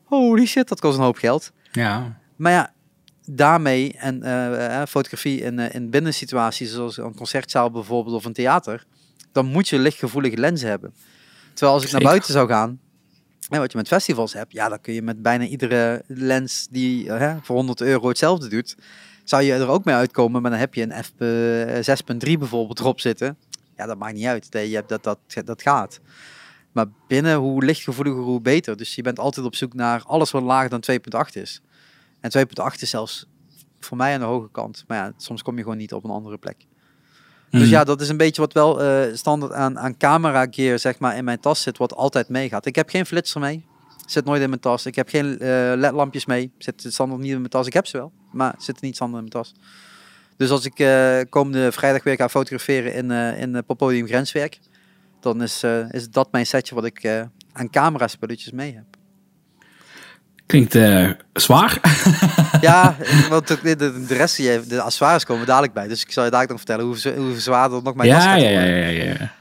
Holy 0.03 0.45
shit, 0.45 0.67
dat 0.67 0.79
kost 0.79 0.97
een 0.97 1.03
hoop 1.03 1.17
geld. 1.17 1.51
Ja, 1.71 2.19
Maar 2.35 2.51
ja, 2.51 2.73
daarmee 3.25 3.93
en 3.93 4.23
eh, 4.23 4.81
eh, 4.81 4.87
fotografie 4.87 5.41
in, 5.41 5.59
eh, 5.59 5.75
in 5.75 5.89
binnensituaties 5.89 6.71
zoals 6.71 6.97
een 6.97 7.15
concertzaal 7.15 7.71
bijvoorbeeld 7.71 8.15
of 8.15 8.25
een 8.25 8.33
theater, 8.33 8.85
dan 9.31 9.45
moet 9.45 9.67
je 9.67 9.79
lichtgevoelige 9.79 10.37
lenzen 10.37 10.69
hebben. 10.69 10.93
Terwijl 11.53 11.73
als 11.73 11.83
ik 11.83 11.89
Zeker. 11.89 12.03
naar 12.03 12.13
buiten 12.13 12.33
zou 12.33 12.47
gaan, 12.47 12.79
en 13.49 13.59
wat 13.59 13.71
je 13.71 13.77
met 13.77 13.87
festivals 13.87 14.33
hebt, 14.33 14.51
ja, 14.51 14.69
dan 14.69 14.81
kun 14.81 14.93
je 14.93 15.01
met 15.01 15.21
bijna 15.21 15.45
iedere 15.45 16.03
lens 16.07 16.67
die 16.69 17.09
eh, 17.09 17.19
hè, 17.19 17.37
voor 17.41 17.55
100 17.55 17.81
euro 17.81 18.07
hetzelfde 18.07 18.47
doet, 18.47 18.75
zou 19.23 19.43
je 19.43 19.53
er 19.53 19.67
ook 19.67 19.83
mee 19.83 19.95
uitkomen, 19.95 20.41
maar 20.41 20.51
dan 20.51 20.59
heb 20.59 20.73
je 20.73 20.81
een 20.81 21.03
F 21.03 21.11
eh, 21.17 21.95
6.3 22.33 22.37
bijvoorbeeld 22.39 22.79
erop 22.79 22.99
zitten. 22.99 23.37
Ja, 23.75 23.85
dat 23.85 23.97
maakt 23.97 24.13
niet 24.13 24.25
uit. 24.25 24.47
Je 24.51 24.57
hebt 24.57 24.89
dat, 24.89 25.03
dat, 25.03 25.19
dat 25.45 25.61
gaat. 25.61 25.99
Maar 26.71 26.85
binnen, 27.07 27.35
hoe 27.35 27.65
lichtgevoeliger, 27.65 28.21
hoe 28.21 28.41
beter. 28.41 28.77
Dus 28.77 28.95
je 28.95 29.01
bent 29.01 29.19
altijd 29.19 29.45
op 29.45 29.55
zoek 29.55 29.73
naar 29.73 30.03
alles 30.03 30.31
wat 30.31 30.43
lager 30.43 30.69
dan 30.69 30.83
2.8 31.27 31.33
is. 31.33 31.61
En 32.19 32.31
2.8 32.37 32.79
is 32.79 32.89
zelfs 32.89 33.27
voor 33.79 33.97
mij 33.97 34.13
aan 34.13 34.19
de 34.19 34.25
hoge 34.25 34.51
kant. 34.51 34.83
Maar 34.87 34.97
ja, 34.97 35.13
soms 35.17 35.41
kom 35.41 35.55
je 35.55 35.61
gewoon 35.61 35.77
niet 35.77 35.93
op 35.93 36.03
een 36.03 36.09
andere 36.09 36.37
plek. 36.37 36.65
Dus 37.49 37.61
Mhm. 37.61 37.69
ja, 37.69 37.83
dat 37.83 38.01
is 38.01 38.09
een 38.09 38.17
beetje 38.17 38.41
wat 38.41 38.53
wel 38.53 38.81
eh, 38.81 39.15
standaard 39.15 39.51
aan, 39.51 39.79
aan 39.79 39.97
camera 39.97 40.47
gear 40.51 40.79
zeg 40.79 40.99
maar, 40.99 41.17
in 41.17 41.23
mijn 41.23 41.39
tas 41.39 41.61
zit, 41.61 41.77
wat 41.77 41.93
altijd 41.95 42.29
meegaat. 42.29 42.65
Ik 42.65 42.75
heb 42.75 42.89
geen 42.89 43.05
flitser 43.05 43.41
mee. 43.41 43.65
Zit 44.05 44.25
nooit 44.25 44.41
in 44.41 44.49
mijn 44.49 44.61
tas. 44.61 44.85
Ik 44.85 44.95
heb 44.95 45.09
geen 45.09 45.39
eh, 45.39 45.47
ledlampjes 45.75 46.25
mee. 46.25 46.51
Zit 46.57 46.85
standaard 46.87 47.21
niet 47.21 47.31
in 47.31 47.37
mijn 47.37 47.49
tas. 47.49 47.67
Ik 47.67 47.73
heb 47.73 47.85
ze 47.87 47.97
wel, 47.97 48.11
maar 48.31 48.55
zitten 48.57 48.85
niet 48.85 48.95
standaard 48.95 49.23
in 49.23 49.29
mijn 49.31 49.43
tas. 49.43 49.55
Dus 50.37 50.49
als 50.49 50.65
ik 50.65 50.79
eh, 50.79 51.19
komende 51.29 51.71
vrijdag 51.71 52.03
weer 52.03 52.15
ga 52.15 52.29
fotograferen 52.29 52.93
in, 52.93 53.11
eh 53.11 53.41
in 53.41 53.53
het 53.53 53.77
podium 53.77 54.07
Grenswerk, 54.07 54.59
dan 55.19 55.41
is, 55.41 55.63
is 55.91 56.09
dat 56.09 56.31
mijn 56.31 56.45
setje 56.45 56.75
wat 56.75 56.85
ik 56.85 57.27
aan 57.53 57.69
camera 57.69 58.07
spulletjes 58.07 58.51
mee 58.51 58.73
heb. 58.75 58.96
Klinkt 60.47 60.75
eh, 60.75 61.09
zwaar. 61.33 61.79
Ja, 62.61 62.95
want 63.29 63.47
de, 63.47 63.75
de, 63.75 64.05
de 64.05 64.13
rest, 64.13 64.37
die 64.37 64.47
heeft- 64.47 64.69
de 64.69 64.81
accessoires 64.81 65.25
komen 65.25 65.45
dadelijk 65.45 65.73
bij. 65.73 65.87
Dus 65.87 66.01
ik 66.03 66.11
zal 66.11 66.23
je 66.23 66.29
dadelijk 66.31 66.59
nog 66.59 66.65
vertellen 66.65 67.13
hoe, 67.15 67.23
hoe 67.29 67.39
zwaarder 67.39 67.83
nog 67.83 67.95
mijn 67.95 68.09
tas 68.09 68.23
ja, 68.23 68.35
ja, 68.35 68.49
ja, 68.49 68.87
ja, 68.87 68.87
ja. 69.19 69.31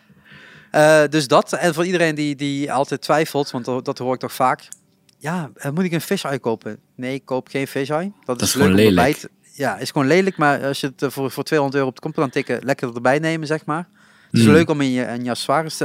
Eh, 0.70 1.08
dus 1.10 1.28
dat. 1.28 1.52
En 1.52 1.74
voor 1.74 1.84
iedereen 1.84 2.14
die, 2.14 2.36
die 2.36 2.72
altijd 2.72 3.00
twijfelt, 3.00 3.50
want 3.50 3.64
dat, 3.64 3.84
dat 3.84 3.98
hoor 3.98 4.14
ik 4.14 4.20
toch 4.20 4.32
vaak. 4.32 4.68
Ja, 5.18 5.50
eh, 5.54 5.70
moet 5.70 5.84
ik 5.84 5.92
een 5.92 6.00
fisheye 6.00 6.38
kopen? 6.38 6.78
Nee, 6.96 7.14
ik 7.14 7.24
koop 7.24 7.48
geen 7.48 7.66
fisheye. 7.66 8.12
Dat, 8.24 8.40
is 8.42 8.46
is, 8.46 8.52
gewoon 8.54 8.74
lelijk. 8.74 9.28
Ja, 9.52 9.78
is 9.78 9.90
gewoon 9.90 10.06
lelijk. 10.06 10.36
Maar 10.36 10.64
als 10.64 10.80
je 10.80 10.92
het 10.96 11.12
voor, 11.12 11.30
voor 11.30 11.44
200 11.44 11.76
euro 11.78 11.88
op 11.88 11.94
de 11.94 12.00
kont 12.02 12.14
kan 12.14 12.30
tikken, 12.30 12.60
lekker 12.64 12.94
erbij 12.94 13.18
nemen, 13.18 13.46
zeg 13.46 13.64
maar. 13.64 13.88
Het 14.30 14.40
is 14.40 14.44
Hmm. 14.44 14.52
leuk 14.54 14.70
om 14.70 14.80
in 14.80 14.90
je, 14.90 15.02
in 15.02 15.24
je 15.24 15.30
accessoires 15.30 15.76
te, 15.76 15.84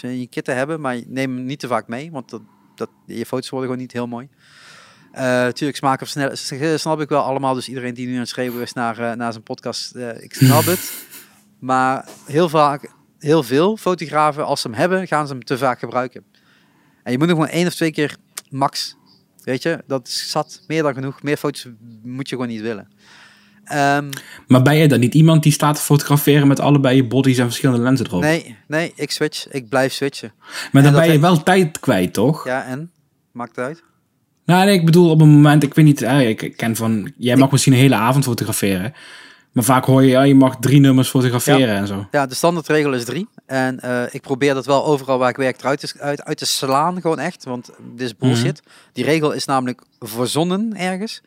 je 0.00 0.08
in 0.08 0.20
je 0.20 0.26
kit 0.26 0.44
te 0.44 0.50
hebben, 0.52 0.80
maar 0.80 1.00
neem 1.06 1.36
hem 1.36 1.44
niet 1.44 1.58
te 1.60 1.66
vaak 1.66 1.88
mee, 1.88 2.10
want 2.10 2.30
dat, 2.30 2.40
dat, 2.80 2.90
je 3.06 3.26
foto's 3.26 3.48
worden 3.48 3.68
gewoon 3.68 3.84
niet 3.84 3.92
heel 3.92 4.06
mooi. 4.06 4.28
Eh 5.12 5.46
tuurlijk, 5.46 5.76
smaak 5.76 6.00
of 6.00 6.08
snel, 6.08 6.30
snap 6.78 7.00
ik 7.00 7.08
wel 7.08 7.22
allemaal. 7.22 7.54
Dus 7.54 7.68
iedereen 7.68 7.94
die 7.94 8.06
nu 8.06 8.12
aan 8.12 8.20
het 8.20 8.28
schreeuwen 8.28 8.62
is 8.62 8.72
naar, 8.72 8.98
eh, 8.98 9.16
naar 9.16 9.32
zijn 9.32 9.44
podcast, 9.44 9.94
eh, 9.94 10.22
ik 10.22 10.34
snap 10.34 10.64
het. 10.64 10.92
Maar 11.58 12.08
heel 12.26 12.48
vaak, 12.48 12.90
heel 13.18 13.42
veel 13.42 13.76
fotografen, 13.76 14.44
als 14.44 14.60
ze 14.60 14.68
hem 14.68 14.76
hebben, 14.76 15.06
gaan 15.06 15.26
ze 15.26 15.32
hem 15.32 15.44
te 15.44 15.58
vaak 15.58 15.78
gebruiken. 15.78 16.24
En 17.02 17.12
je 17.12 17.18
moet 17.18 17.26
hem 17.26 17.36
gewoon 17.36 17.52
één 17.52 17.66
of 17.66 17.74
twee 17.74 17.92
keer 17.92 18.16
max. 18.50 18.96
Weet 19.44 19.62
je, 19.62 19.82
dat 19.86 20.06
is 20.06 20.30
zat. 20.30 20.62
Meer 20.66 20.82
dan 20.82 20.94
genoeg. 20.94 21.22
Meer 21.22 21.36
foto's 21.36 21.68
moet 22.02 22.28
je 22.28 22.34
gewoon 22.34 22.50
niet 22.50 22.60
willen. 22.60 22.88
Ehm, 23.70 24.08
Maar 24.46 24.62
ben 24.62 24.76
je 24.76 24.88
dan 24.88 25.00
niet 25.00 25.14
iemand 25.14 25.42
die 25.42 25.52
staat 25.52 25.76
te 25.76 25.82
fotograferen 25.82 26.48
met 26.48 26.60
allebei 26.60 26.96
je 26.96 27.04
bodies 27.04 27.38
en 27.38 27.44
verschillende 27.46 27.82
lenzen 27.82 28.06
erop? 28.06 28.20
nee, 28.20 28.56
nee, 28.66 28.92
ik 28.94 29.10
switch. 29.10 29.48
Ik 29.50 29.68
blijf 29.68 29.92
switchen. 29.92 30.32
maar 30.72 30.82
dan 30.82 30.94
en 30.94 31.00
ben 31.00 31.12
je 31.12 31.18
wel 31.18 31.42
tijd 31.42 31.80
kwijt, 31.80 32.12
toch? 32.12 32.44
Ja, 32.44 32.64
en? 32.64 32.90
Maakt 33.32 33.56
het 33.56 33.64
uit? 33.64 33.82
Nou, 34.44 34.64
nee, 34.64 34.74
ik 34.74 34.84
bedoel 34.84 35.10
op 35.10 35.20
een 35.20 35.28
moment, 35.28 35.62
ik 35.62 35.74
weet 35.74 35.84
niet, 35.84 36.02
eh, 36.02 36.28
ik 36.28 36.52
ken 36.56 36.76
van, 36.76 37.12
jij 37.16 37.36
mag 37.36 37.50
misschien 37.50 37.72
een 37.72 37.78
hele 37.78 37.94
avond 37.94 38.24
fotograferen. 38.24 38.94
Maar 39.52 39.64
vaak 39.64 39.84
hoor 39.84 40.02
je, 40.02 40.08
ja, 40.08 40.22
je 40.22 40.34
mag 40.34 40.56
drie 40.60 40.80
nummers 40.80 41.08
fotograferen 41.08 41.76
en 41.76 41.86
zo. 41.86 42.06
Ja, 42.10 42.26
de 42.26 42.34
standaardregel 42.34 42.92
is 42.92 43.04
drie. 43.04 43.28
En 43.46 43.80
eh, 43.80 44.02
ik 44.10 44.20
probeer 44.20 44.54
dat 44.54 44.66
wel 44.66 44.86
overal 44.86 45.18
waar 45.18 45.28
ik 45.28 45.36
werk 45.36 45.60
eruit 45.60 45.80
te, 45.80 46.00
uit, 46.00 46.24
uit 46.24 46.38
te 46.38 46.46
slaan, 46.46 47.00
gewoon 47.00 47.18
echt. 47.18 47.44
Want 47.44 47.70
dit 47.94 48.06
is 48.06 48.16
bullshit. 48.16 48.62
Die 48.92 49.04
regel 49.04 49.32
is 49.32 49.44
namelijk 49.44 49.82
verzonnen 49.98 50.76
ergens. 50.76 51.22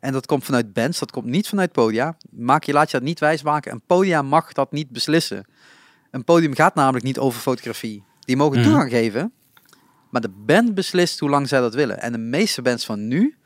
En 0.00 0.12
dat 0.12 0.26
komt 0.26 0.44
vanuit 0.44 0.72
bands, 0.72 0.98
dat 0.98 1.10
komt 1.10 1.26
niet 1.26 1.48
vanuit 1.48 1.72
podia. 1.72 2.16
Maak 2.30 2.64
je, 2.64 2.72
laat 2.72 2.90
je 2.90 2.96
dat 2.96 3.06
niet 3.06 3.20
wijsmaken. 3.20 3.72
Een 3.72 3.82
podia 3.86 4.22
mag 4.22 4.52
dat 4.52 4.72
niet 4.72 4.90
beslissen. 4.90 5.44
Een 6.10 6.24
podium 6.24 6.54
gaat 6.54 6.74
namelijk 6.74 7.04
niet 7.04 7.18
over 7.18 7.40
fotografie. 7.40 8.04
Die 8.20 8.36
mogen 8.36 8.58
Mhm. 8.58 8.68
toegang 8.68 8.90
geven. 8.90 9.32
Maar 10.10 10.20
de 10.20 10.28
band 10.46 10.74
beslist 10.74 11.18
hoe 11.20 11.30
lang 11.30 11.48
zij 11.48 11.60
dat 11.60 11.74
willen. 11.74 12.00
En 12.00 12.12
de 12.12 12.18
meeste 12.18 12.62
bands 12.62 12.84
van 12.84 13.08
nu, 13.08 13.36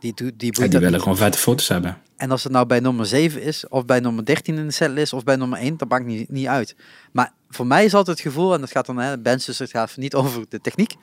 die, 0.00 0.14
die, 0.36 0.52
Ja, 0.70 0.78
willen 0.78 1.00
gewoon 1.00 1.16
vette 1.16 1.38
foto's 1.38 1.68
hebben. 1.68 1.98
En 2.16 2.30
als 2.30 2.42
het 2.42 2.52
nou 2.52 2.66
bij 2.66 2.80
nummer 2.80 3.06
7 3.06 3.42
is, 3.42 3.68
of 3.68 3.84
bij 3.84 4.00
nummer 4.00 4.24
13 4.24 4.56
in 4.56 4.66
de 4.66 4.72
setlist, 4.72 5.12
of 5.12 5.24
bij 5.24 5.36
nummer 5.36 5.58
1, 5.58 5.76
dat 5.76 5.88
maakt 5.88 6.04
niet, 6.04 6.28
niet 6.30 6.46
uit. 6.46 6.76
Maar 7.12 7.32
voor 7.48 7.66
mij 7.66 7.84
is 7.84 7.94
altijd 7.94 8.18
het 8.18 8.26
gevoel, 8.26 8.54
en 8.54 8.60
dat 8.60 8.70
gaat 8.70 8.86
dan, 8.86 8.98
hè, 8.98 9.18
bands, 9.18 9.46
dus 9.46 9.58
het 9.58 9.70
gaat 9.70 9.96
niet 9.96 10.14
over 10.14 10.44
de 10.48 10.60
techniek. 10.60 10.94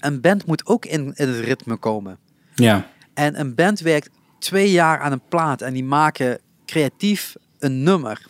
Een 0.00 0.20
band 0.20 0.46
moet 0.46 0.66
ook 0.66 0.84
in, 0.84 1.12
in 1.14 1.28
het 1.28 1.44
ritme 1.44 1.76
komen. 1.76 2.18
Ja, 2.54 2.90
En 3.16 3.40
een 3.40 3.54
band 3.54 3.80
werkt 3.80 4.08
twee 4.38 4.70
jaar 4.70 4.98
aan 5.00 5.12
een 5.12 5.20
plaat 5.28 5.62
en 5.62 5.72
die 5.72 5.84
maken 5.84 6.38
creatief 6.66 7.34
een 7.58 7.82
nummer. 7.82 8.26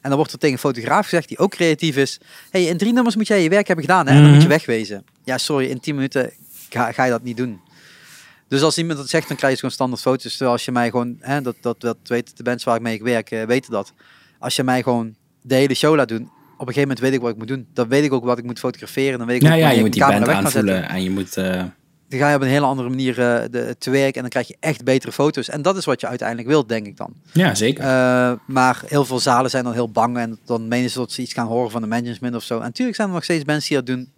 En 0.00 0.08
dan 0.08 0.16
wordt 0.16 0.32
er 0.32 0.38
tegen 0.38 0.54
een 0.54 0.60
fotograaf 0.60 1.04
gezegd, 1.04 1.28
die 1.28 1.38
ook 1.38 1.50
creatief 1.50 1.96
is, 1.96 2.20
hey, 2.50 2.64
in 2.64 2.76
drie 2.76 2.92
nummers 2.92 3.16
moet 3.16 3.26
jij 3.26 3.42
je 3.42 3.48
werk 3.48 3.66
hebben 3.66 3.84
gedaan, 3.84 4.06
hè? 4.06 4.12
en 4.14 4.20
dan 4.22 4.26
moet 4.30 4.42
je 4.42 4.48
Mhm. 4.48 4.56
wegwezen. 4.56 5.04
Ja, 5.24 5.38
sorry, 5.38 5.66
in 5.66 5.80
tien 5.80 5.94
minuten 5.94 6.30
ga, 6.68 6.92
ga 6.92 7.04
je 7.04 7.10
dat 7.10 7.22
niet 7.22 7.36
doen. 7.36 7.60
Dus 8.48 8.62
als 8.62 8.78
iemand 8.78 8.98
dat 8.98 9.08
zegt, 9.08 9.28
dan 9.28 9.36
krijg 9.36 9.52
je 9.52 9.58
gewoon 9.58 9.74
standaard 9.74 10.00
foto's. 10.02 10.30
Terwijl 10.30 10.50
als 10.52 10.64
je 10.64 10.72
mij 10.72 10.90
gewoon, 10.90 11.16
hè, 11.20 11.40
dat, 11.40 11.56
dat, 11.60 11.80
dat 11.80 11.96
weten 12.04 12.36
de 12.36 12.42
bands 12.42 12.64
waar 12.64 12.76
ik 12.76 12.82
mee 12.82 13.02
werk, 13.02 13.30
eh, 13.30 13.42
weten 13.44 13.70
dat. 13.72 13.92
Als 14.38 14.56
je 14.56 14.62
mij 14.62 14.82
gewoon 14.82 15.14
de 15.42 15.54
hele 15.54 15.74
show 15.74 15.94
laat 15.96 16.08
doen, 16.08 16.22
op 16.22 16.66
een 16.68 16.74
gegeven 16.74 16.80
moment 16.80 16.98
weet 17.00 17.12
ik 17.12 17.20
wat 17.20 17.30
ik 17.30 17.36
moet 17.36 17.48
doen. 17.48 17.66
Dan 17.74 17.88
weet 17.88 18.04
ik 18.04 18.12
ook 18.12 18.24
wat 18.24 18.38
ik 18.38 18.44
moet 18.44 18.58
fotograferen. 18.58 19.18
Dan 19.18 19.26
weet 19.26 19.36
ik 19.36 19.42
ja, 19.42 19.52
ook 19.54 19.58
ja 19.58 19.70
je 19.70 19.80
moet 19.80 19.92
die 19.92 20.06
band 20.06 20.26
weg 20.26 20.40
kan 20.40 20.50
zetten 20.50 20.74
aanvoelen 20.74 20.88
en 20.96 21.02
je 21.02 21.10
moet... 21.10 21.36
eh, 21.36 21.64
dan 22.08 22.18
ga 22.18 22.28
je 22.28 22.36
op 22.36 22.42
een 22.42 22.48
hele 22.48 22.66
andere 22.66 22.88
manier 22.88 23.20
eh, 23.20 23.42
de, 23.50 23.76
te 23.78 23.90
werk 23.90 24.14
en 24.14 24.20
dan 24.20 24.30
krijg 24.30 24.48
je 24.48 24.56
echt 24.60 24.84
betere 24.84 25.12
foto's. 25.12 25.48
En 25.48 25.62
dat 25.62 25.76
is 25.76 25.84
wat 25.84 26.00
je 26.00 26.06
uiteindelijk 26.06 26.48
wilt, 26.48 26.68
denk 26.68 26.86
ik 26.86 26.96
dan. 26.96 27.12
ja, 27.32 27.54
zeker. 27.54 27.84
Eh, 27.84 28.32
maar 28.46 28.82
heel 28.86 29.04
veel 29.04 29.18
zalen 29.18 29.50
zijn 29.50 29.64
dan 29.64 29.72
heel 29.72 29.90
bang 29.90 30.16
en 30.16 30.38
dan 30.44 30.68
menen 30.68 30.90
ze 30.90 30.98
dat 30.98 31.12
ze 31.12 31.22
iets 31.22 31.32
gaan 31.32 31.46
horen 31.46 31.70
van 31.70 31.80
de 31.82 31.88
management 31.88 32.34
of 32.34 32.42
zo. 32.42 32.56
En 32.56 32.62
natuurlijk 32.62 32.96
zijn 32.96 33.08
er 33.08 33.14
nog 33.14 33.24
steeds 33.24 33.44
mensen 33.44 33.68
die 33.68 33.84
dat 33.84 33.86
doen. 33.96 34.12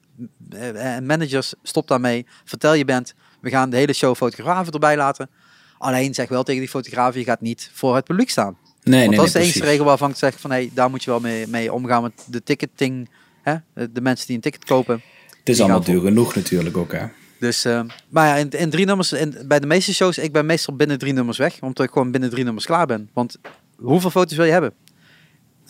eh, 0.50 0.94
en 0.96 1.06
managers, 1.06 1.54
stop 1.62 1.88
daarmee. 1.88 2.26
Vertel 2.44 2.74
je 2.74 2.84
bent, 2.84 3.14
we 3.40 3.50
gaan 3.50 3.70
de 3.70 3.76
hele 3.76 3.92
show 3.92 4.16
fotografen 4.16 4.72
erbij 4.72 4.96
laten. 4.96 5.30
Alleen 5.78 6.14
zeg 6.14 6.28
wel 6.28 6.42
tegen 6.42 6.60
die 6.60 6.70
fotograaf, 6.70 7.14
je 7.14 7.24
gaat 7.24 7.40
niet 7.40 7.70
voor 7.72 7.94
het 7.94 8.04
publiek 8.04 8.30
staan. 8.30 8.56
Nee, 8.82 8.98
Want 8.98 9.08
nee, 9.08 9.16
dat 9.18 9.26
is 9.26 9.32
de 9.32 9.38
enige 9.38 9.64
regel 9.64 9.84
waarvan 9.84 10.10
ik 10.10 10.16
zeg 10.16 10.40
van, 10.40 10.50
hey, 10.50 10.70
daar 10.74 10.90
moet 10.90 11.04
je 11.04 11.10
wel 11.10 11.20
mee, 11.20 11.46
mee 11.46 11.72
omgaan 11.72 12.02
met 12.02 12.12
de 12.26 12.42
ticketing. 12.42 13.08
Hè? 13.42 13.54
De 13.74 14.00
mensen 14.00 14.26
die 14.26 14.36
een 14.36 14.42
ticket 14.42 14.64
kopen. 14.64 15.02
Het 15.38 15.48
is 15.48 15.60
allemaal 15.60 15.84
duur 15.84 16.00
genoeg 16.00 16.34
natuurlijk 16.34 16.76
ook, 16.76 16.92
hè. 16.92 17.06
Dus, 17.40 17.64
eh, 17.64 17.80
maar 18.08 18.26
ja, 18.26 18.34
in, 18.34 18.50
in 18.50 18.70
drie 18.70 18.86
nummers, 18.86 19.12
in, 19.12 19.36
bij 19.44 19.60
de 19.60 19.66
meeste 19.66 19.94
shows, 19.94 20.18
ik 20.18 20.32
ben 20.32 20.46
meestal 20.46 20.76
binnen 20.76 20.98
drie 20.98 21.12
nummers 21.12 21.38
weg, 21.38 21.60
omdat 21.60 21.86
ik 21.86 21.92
gewoon 21.92 22.10
binnen 22.10 22.30
drie 22.30 22.44
nummers 22.44 22.66
klaar 22.66 22.86
ben. 22.86 23.10
Want 23.12 23.38
hoeveel 23.76 24.10
foto's 24.10 24.36
wil 24.36 24.46
je 24.46 24.52
hebben? 24.52 24.74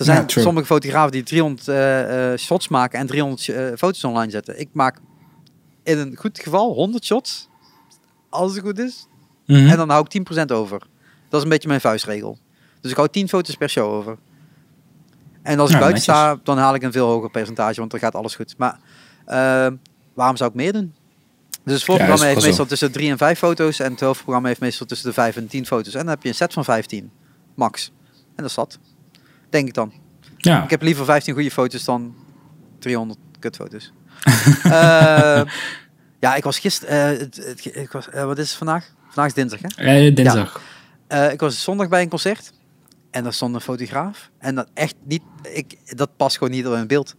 Er 0.00 0.06
zijn 0.06 0.24
Ja, 0.26 0.42
sommige 0.42 0.66
fotografen 0.66 1.12
die 1.12 1.22
300 1.22 1.68
eh, 1.68 2.32
eh, 2.32 2.38
shots 2.38 2.68
maken 2.68 2.98
en 2.98 3.06
300 3.06 3.48
eh, 3.48 3.66
foto's 3.76 4.04
online 4.04 4.30
zetten. 4.30 4.60
Ik 4.60 4.68
maak 4.72 4.98
in 5.82 5.98
een 5.98 6.16
goed 6.16 6.38
geval 6.38 6.72
100 6.72 7.04
shots, 7.04 7.48
als 8.28 8.54
het 8.54 8.62
goed 8.62 8.78
is. 8.78 9.06
Mhm. 9.46 9.68
En 9.68 9.76
dan 9.76 9.88
hou 9.88 10.04
ik 10.04 10.10
10% 10.10 10.52
over. 10.52 10.78
Dat 11.28 11.38
is 11.38 11.42
een 11.42 11.48
beetje 11.48 11.68
mijn 11.68 11.80
vuistregel. 11.80 12.38
Dus 12.80 12.90
ik 12.90 12.96
hou 12.96 13.08
10 13.08 13.28
foto's 13.28 13.56
per 13.56 13.70
show 13.70 13.92
over. 13.92 14.16
En 15.42 15.58
als 15.58 15.70
ik 15.70 15.78
buiten 15.78 16.00
netjes. 16.00 16.02
sta, 16.02 16.40
dan 16.42 16.58
haal 16.58 16.74
ik 16.74 16.82
een 16.82 16.92
veel 16.92 17.06
hoger 17.06 17.30
percentage, 17.30 17.78
want 17.78 17.90
dan 17.90 18.00
gaat 18.00 18.14
alles 18.14 18.34
goed. 18.34 18.54
Maar 18.58 18.78
waarom 20.14 20.36
zou 20.36 20.50
ik 20.50 20.56
meer 20.56 20.72
doen? 20.72 20.94
Dus 21.64 21.74
het 21.74 21.84
voorprogramma 21.84 22.24
Ja, 22.24 22.30
heeft 22.32 22.46
meestal 22.46 22.66
tussen 22.66 22.92
3 22.92 23.10
en 23.10 23.18
5 23.18 23.38
foto's. 23.38 23.80
En 23.80 23.90
het 23.92 24.00
hoofdprogramma 24.00 24.48
heeft 24.48 24.60
meestal 24.60 24.86
tussen 24.86 25.08
de 25.08 25.14
5 25.14 25.36
en 25.36 25.46
10 25.46 25.66
foto's. 25.66 25.92
En 25.94 26.00
dan 26.00 26.08
heb 26.08 26.22
je 26.22 26.28
een 26.28 26.34
set 26.34 26.52
van 26.52 26.64
15, 26.64 27.10
max. 27.54 27.92
En 28.12 28.22
dat 28.36 28.46
is 28.46 28.54
dat. 28.54 28.78
Denk 29.50 29.68
ik 29.68 29.74
dan. 29.74 29.92
Ja, 30.36 30.64
Ik 30.64 30.70
heb 30.70 30.82
liever 30.82 31.04
15 31.04 31.34
goede 31.34 31.50
foto's 31.50 31.84
dan 31.84 32.14
300 32.78 33.18
kutfoto's. 33.38 33.92
Eh, 34.62 35.42
ja, 36.20 36.34
ik 36.34 36.44
was 36.44 36.58
gisteren... 36.58 37.30
ik 37.62 37.92
was, 37.92 38.08
eh, 38.08 38.24
wat 38.24 38.38
is 38.38 38.48
het 38.48 38.58
vandaag? 38.58 38.94
Vandaag 39.04 39.26
is 39.26 39.34
dinsdag, 39.34 39.60
hè? 39.60 39.84
Eh, 39.84 40.14
dinsdag. 40.14 40.60
Eh, 41.06 41.32
ik 41.32 41.40
was 41.40 41.62
zondag 41.62 41.88
bij 41.88 42.02
een 42.02 42.08
concert. 42.08 42.52
En 43.10 43.22
daar 43.22 43.32
stond 43.32 43.54
een 43.54 43.60
fotograaf. 43.60 44.30
En 44.38 44.54
dat 44.54 44.68
echt 44.74 44.94
niet... 45.04 45.22
Ik, 45.52 45.96
dat 45.96 46.16
past 46.16 46.38
gewoon 46.38 46.52
niet 46.52 46.64
in 46.64 46.86
beeld. 46.86 47.14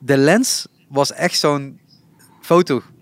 De 0.00 0.16
lens 0.16 0.66
was 0.88 1.12
echt 1.12 1.38
zo'n 1.38 1.80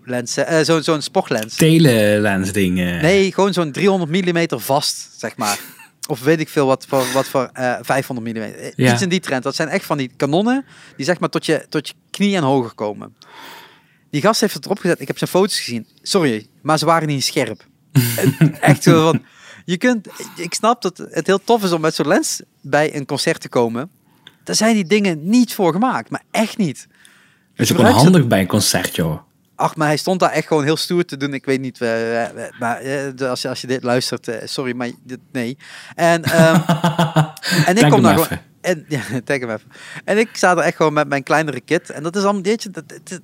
fotolens. 0.07 0.37
eh, 0.37 0.59
zo'n 0.61 0.83
zo'n 0.83 1.01
sportlens. 1.01 1.55
Telelens 1.55 2.51
ding. 2.51 2.79
eh. 2.79 3.01
Nee, 3.01 3.33
gewoon 3.33 3.53
zo'n 3.53 3.71
300 3.71 4.11
mm 4.25 4.59
vast, 4.59 5.09
zeg 5.17 5.35
maar. 5.37 5.59
Of 6.09 6.21
weet 6.23 6.39
ik 6.39 6.49
veel 6.49 6.65
wat 6.67 6.85
voor, 6.87 7.05
wat 7.13 7.27
voor 7.27 7.49
eh 7.53 7.75
500 7.81 8.27
mm. 8.37 8.43
Ja. 8.75 8.93
Iets 8.93 9.01
in 9.01 9.09
die 9.09 9.19
trend. 9.19 9.43
Dat 9.43 9.55
zijn 9.55 9.67
echt 9.69 9.85
van 9.85 9.97
die 9.97 10.11
kanonnen 10.17 10.65
die 10.95 11.05
zeg 11.05 11.19
maar 11.19 11.29
tot 11.29 11.45
je, 11.45 11.65
tot 11.69 11.87
je 11.87 11.93
knie 12.11 12.35
en 12.35 12.43
hoger 12.43 12.73
komen. 12.73 13.15
Die 14.09 14.21
gast 14.21 14.41
heeft 14.41 14.53
het 14.53 14.65
erop 14.65 14.79
gezet. 14.79 14.99
Ik 14.99 15.07
heb 15.07 15.17
zijn 15.17 15.29
foto's 15.29 15.59
gezien. 15.59 15.87
Sorry, 16.01 16.47
maar 16.61 16.77
ze 16.77 16.85
waren 16.85 17.07
niet 17.07 17.23
scherp. 17.23 17.65
echt 18.61 18.83
zo 18.83 19.03
van... 19.03 19.23
Je 19.65 19.77
kunt, 19.77 20.07
ik 20.35 20.53
snap 20.53 20.81
dat 20.81 20.97
het 21.11 21.27
heel 21.27 21.43
tof 21.43 21.63
is 21.63 21.71
om 21.71 21.81
met 21.81 21.95
zo'n 21.95 22.07
lens 22.07 22.41
bij 22.61 22.95
een 22.95 23.05
concert 23.05 23.41
te 23.41 23.49
komen. 23.49 23.89
Daar 24.43 24.55
zijn 24.55 24.73
die 24.75 24.85
dingen 24.85 25.29
niet 25.29 25.53
voor 25.53 25.71
gemaakt, 25.73 26.09
maar 26.09 26.23
echt 26.31 26.57
niet. 26.57 26.77
is 26.77 26.85
ook 26.85 27.57
wel 27.57 27.67
gebruik 27.67 27.95
ze- 27.95 28.01
handig 28.03 28.27
bij 28.27 28.39
een 28.39 28.47
concert, 28.47 28.95
joh. 28.95 29.19
Ach, 29.59 29.75
maar 29.75 29.87
hij 29.87 29.97
stond 29.97 30.19
daar 30.19 30.29
echt 30.31 30.47
gewoon 30.47 30.63
heel 30.63 30.77
stoer 30.77 31.05
te 31.05 31.17
doen. 31.17 31.33
Ik 31.33 31.45
weet 31.45 31.61
niet, 31.61 31.81
eh, 31.81 32.23
eh, 32.23 32.29
maar 32.59 32.77
eh, 32.81 32.99
de- 33.15 33.27
als, 33.27 33.41
je- 33.41 33.49
als 33.49 33.61
je 33.61 33.67
dit 33.67 33.83
luistert, 33.83 34.29
sorry, 34.43 34.75
maar 34.75 34.89
dit, 35.03 35.19
nee. 35.31 35.57
En, 35.95 36.23
ehm, 36.23 36.59
en 37.69 37.77
ik 37.77 37.89
kom 37.89 38.01
daar 38.01 38.13
gewoon... 38.17 38.39
En, 38.61 38.85
ja, 38.95 38.99
tag 39.23 39.39
hem 39.39 39.49
even. 39.49 39.71
En 40.05 40.17
ik 40.17 40.29
sta 40.33 40.51
er 40.51 40.57
echt 40.57 40.75
gewoon 40.75 40.93
met 40.93 41.07
mijn 41.07 41.23
kleinere 41.23 41.61
kit. 41.61 41.89
En 41.89 42.03
dat 42.03 42.15
is 42.15 42.23
allemaal, 42.23 42.41
weet 42.41 42.63
je, 42.63 42.69
dat, 42.69 42.83
dat- 43.03 43.19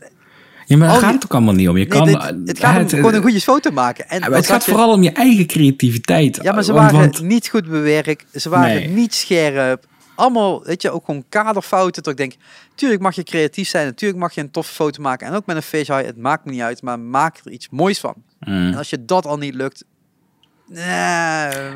Ja, 0.65 0.77
maar 0.77 0.87
daar 0.87 0.97
Oh, 0.97 1.03
gaat 1.03 1.13
het 1.13 1.23
ook 1.23 1.33
allemaal 1.33 1.53
niet 1.53 1.69
om. 1.69 1.77
Je 1.77 1.85
nee, 1.87 1.97
kan, 1.97 2.05
dit- 2.05 2.47
het 2.49 2.59
gaat 2.59 2.81
om 2.81 2.89
gewoon 2.89 3.13
een 3.13 3.21
goede 3.21 3.41
foto 3.41 3.71
maken. 3.71 4.09
En 4.09 4.19
maar 4.21 4.31
het 4.31 4.45
gaat 4.47 4.65
je- 4.65 4.71
vooral 4.71 4.91
om 4.91 5.03
je 5.03 5.11
eigen 5.11 5.47
creativiteit. 5.47 6.39
Ja, 6.41 6.53
maar 6.53 6.63
ze 6.63 6.73
Want- 6.73 6.91
waren 6.91 7.05
want- 7.09 7.21
niet 7.21 7.47
goed 7.47 7.67
bewerkt. 7.69 8.25
Ze 8.41 8.49
waren 8.49 8.75
Nee. 8.75 8.87
niet 8.87 9.13
scherp. 9.13 9.85
Allemaal, 10.15 10.63
weet 10.63 10.81
je, 10.81 10.91
ook 10.91 11.05
gewoon 11.05 11.25
kaderfouten. 11.29 12.03
Dat 12.03 12.11
ik 12.11 12.17
denk, 12.17 12.33
tuurlijk 12.75 13.01
mag 13.01 13.15
je 13.15 13.23
creatief 13.23 13.69
zijn. 13.69 13.85
Natuurlijk 13.85 14.19
mag 14.19 14.33
je 14.33 14.41
een 14.41 14.51
toffe 14.51 14.73
foto 14.73 15.01
maken. 15.01 15.27
En 15.27 15.33
ook 15.33 15.45
met 15.45 15.55
een 15.55 15.79
high, 15.79 16.05
het 16.05 16.17
maakt 16.17 16.45
me 16.45 16.51
niet 16.51 16.61
uit. 16.61 16.81
Maar 16.81 16.99
maak 16.99 17.39
er 17.43 17.51
iets 17.51 17.69
moois 17.69 17.99
van. 17.99 18.13
Mm. 18.39 18.67
En 18.71 18.75
als 18.77 18.89
je 18.89 19.05
dat 19.05 19.25
al 19.25 19.37
niet 19.37 19.53
lukt... 19.53 19.83
Eh, 20.73 20.79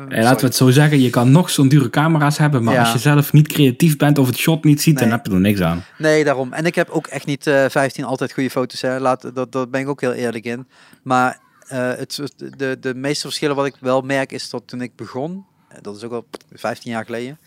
laten 0.08 0.40
we 0.40 0.46
het 0.46 0.54
zo 0.54 0.70
zeggen, 0.70 1.00
je 1.00 1.10
kan 1.10 1.30
nog 1.30 1.50
zo'n 1.50 1.68
dure 1.68 1.90
camera's 1.90 2.38
hebben, 2.38 2.64
maar 2.64 2.74
Ja. 2.74 2.80
als 2.80 2.92
je 2.92 2.98
zelf 2.98 3.32
niet 3.32 3.48
creatief 3.48 3.96
bent 3.96 4.18
of 4.18 4.26
het 4.26 4.36
shot 4.36 4.64
niet 4.64 4.82
ziet, 4.82 4.98
dan 4.98 5.10
heb 5.10 5.26
je 5.26 5.32
er 5.32 5.40
niks 5.40 5.60
aan. 5.60 5.84
Nee, 5.98 6.24
daarom. 6.24 6.52
En 6.52 6.66
ik 6.66 6.74
heb 6.74 6.88
ook 6.90 7.06
echt 7.06 7.26
niet 7.26 7.46
eh 7.46 7.64
15 7.68 8.04
altijd 8.04 8.32
goede 8.32 8.50
foto's. 8.50 8.80
Hè. 8.80 8.98
Laat, 9.00 9.34
dat, 9.34 9.52
dat 9.52 9.70
ben 9.70 9.80
ik 9.80 9.88
ook 9.88 10.00
heel 10.00 10.12
eerlijk 10.12 10.44
in. 10.44 10.68
Maar 11.02 11.38
eh, 11.66 11.78
het, 11.78 12.20
de, 12.56 12.76
de 12.80 12.94
meeste 12.94 13.26
verschillen 13.26 13.56
wat 13.56 13.66
ik 13.66 13.76
wel 13.80 14.00
merk 14.00 14.32
is 14.32 14.50
dat 14.50 14.62
toen 14.66 14.80
ik 14.80 14.96
begon, 14.96 15.44
dat 15.80 15.96
is 15.96 16.04
ook 16.04 16.12
al 16.12 16.26
15 16.52 16.90
jaar 16.90 17.04
geleden. 17.04 17.38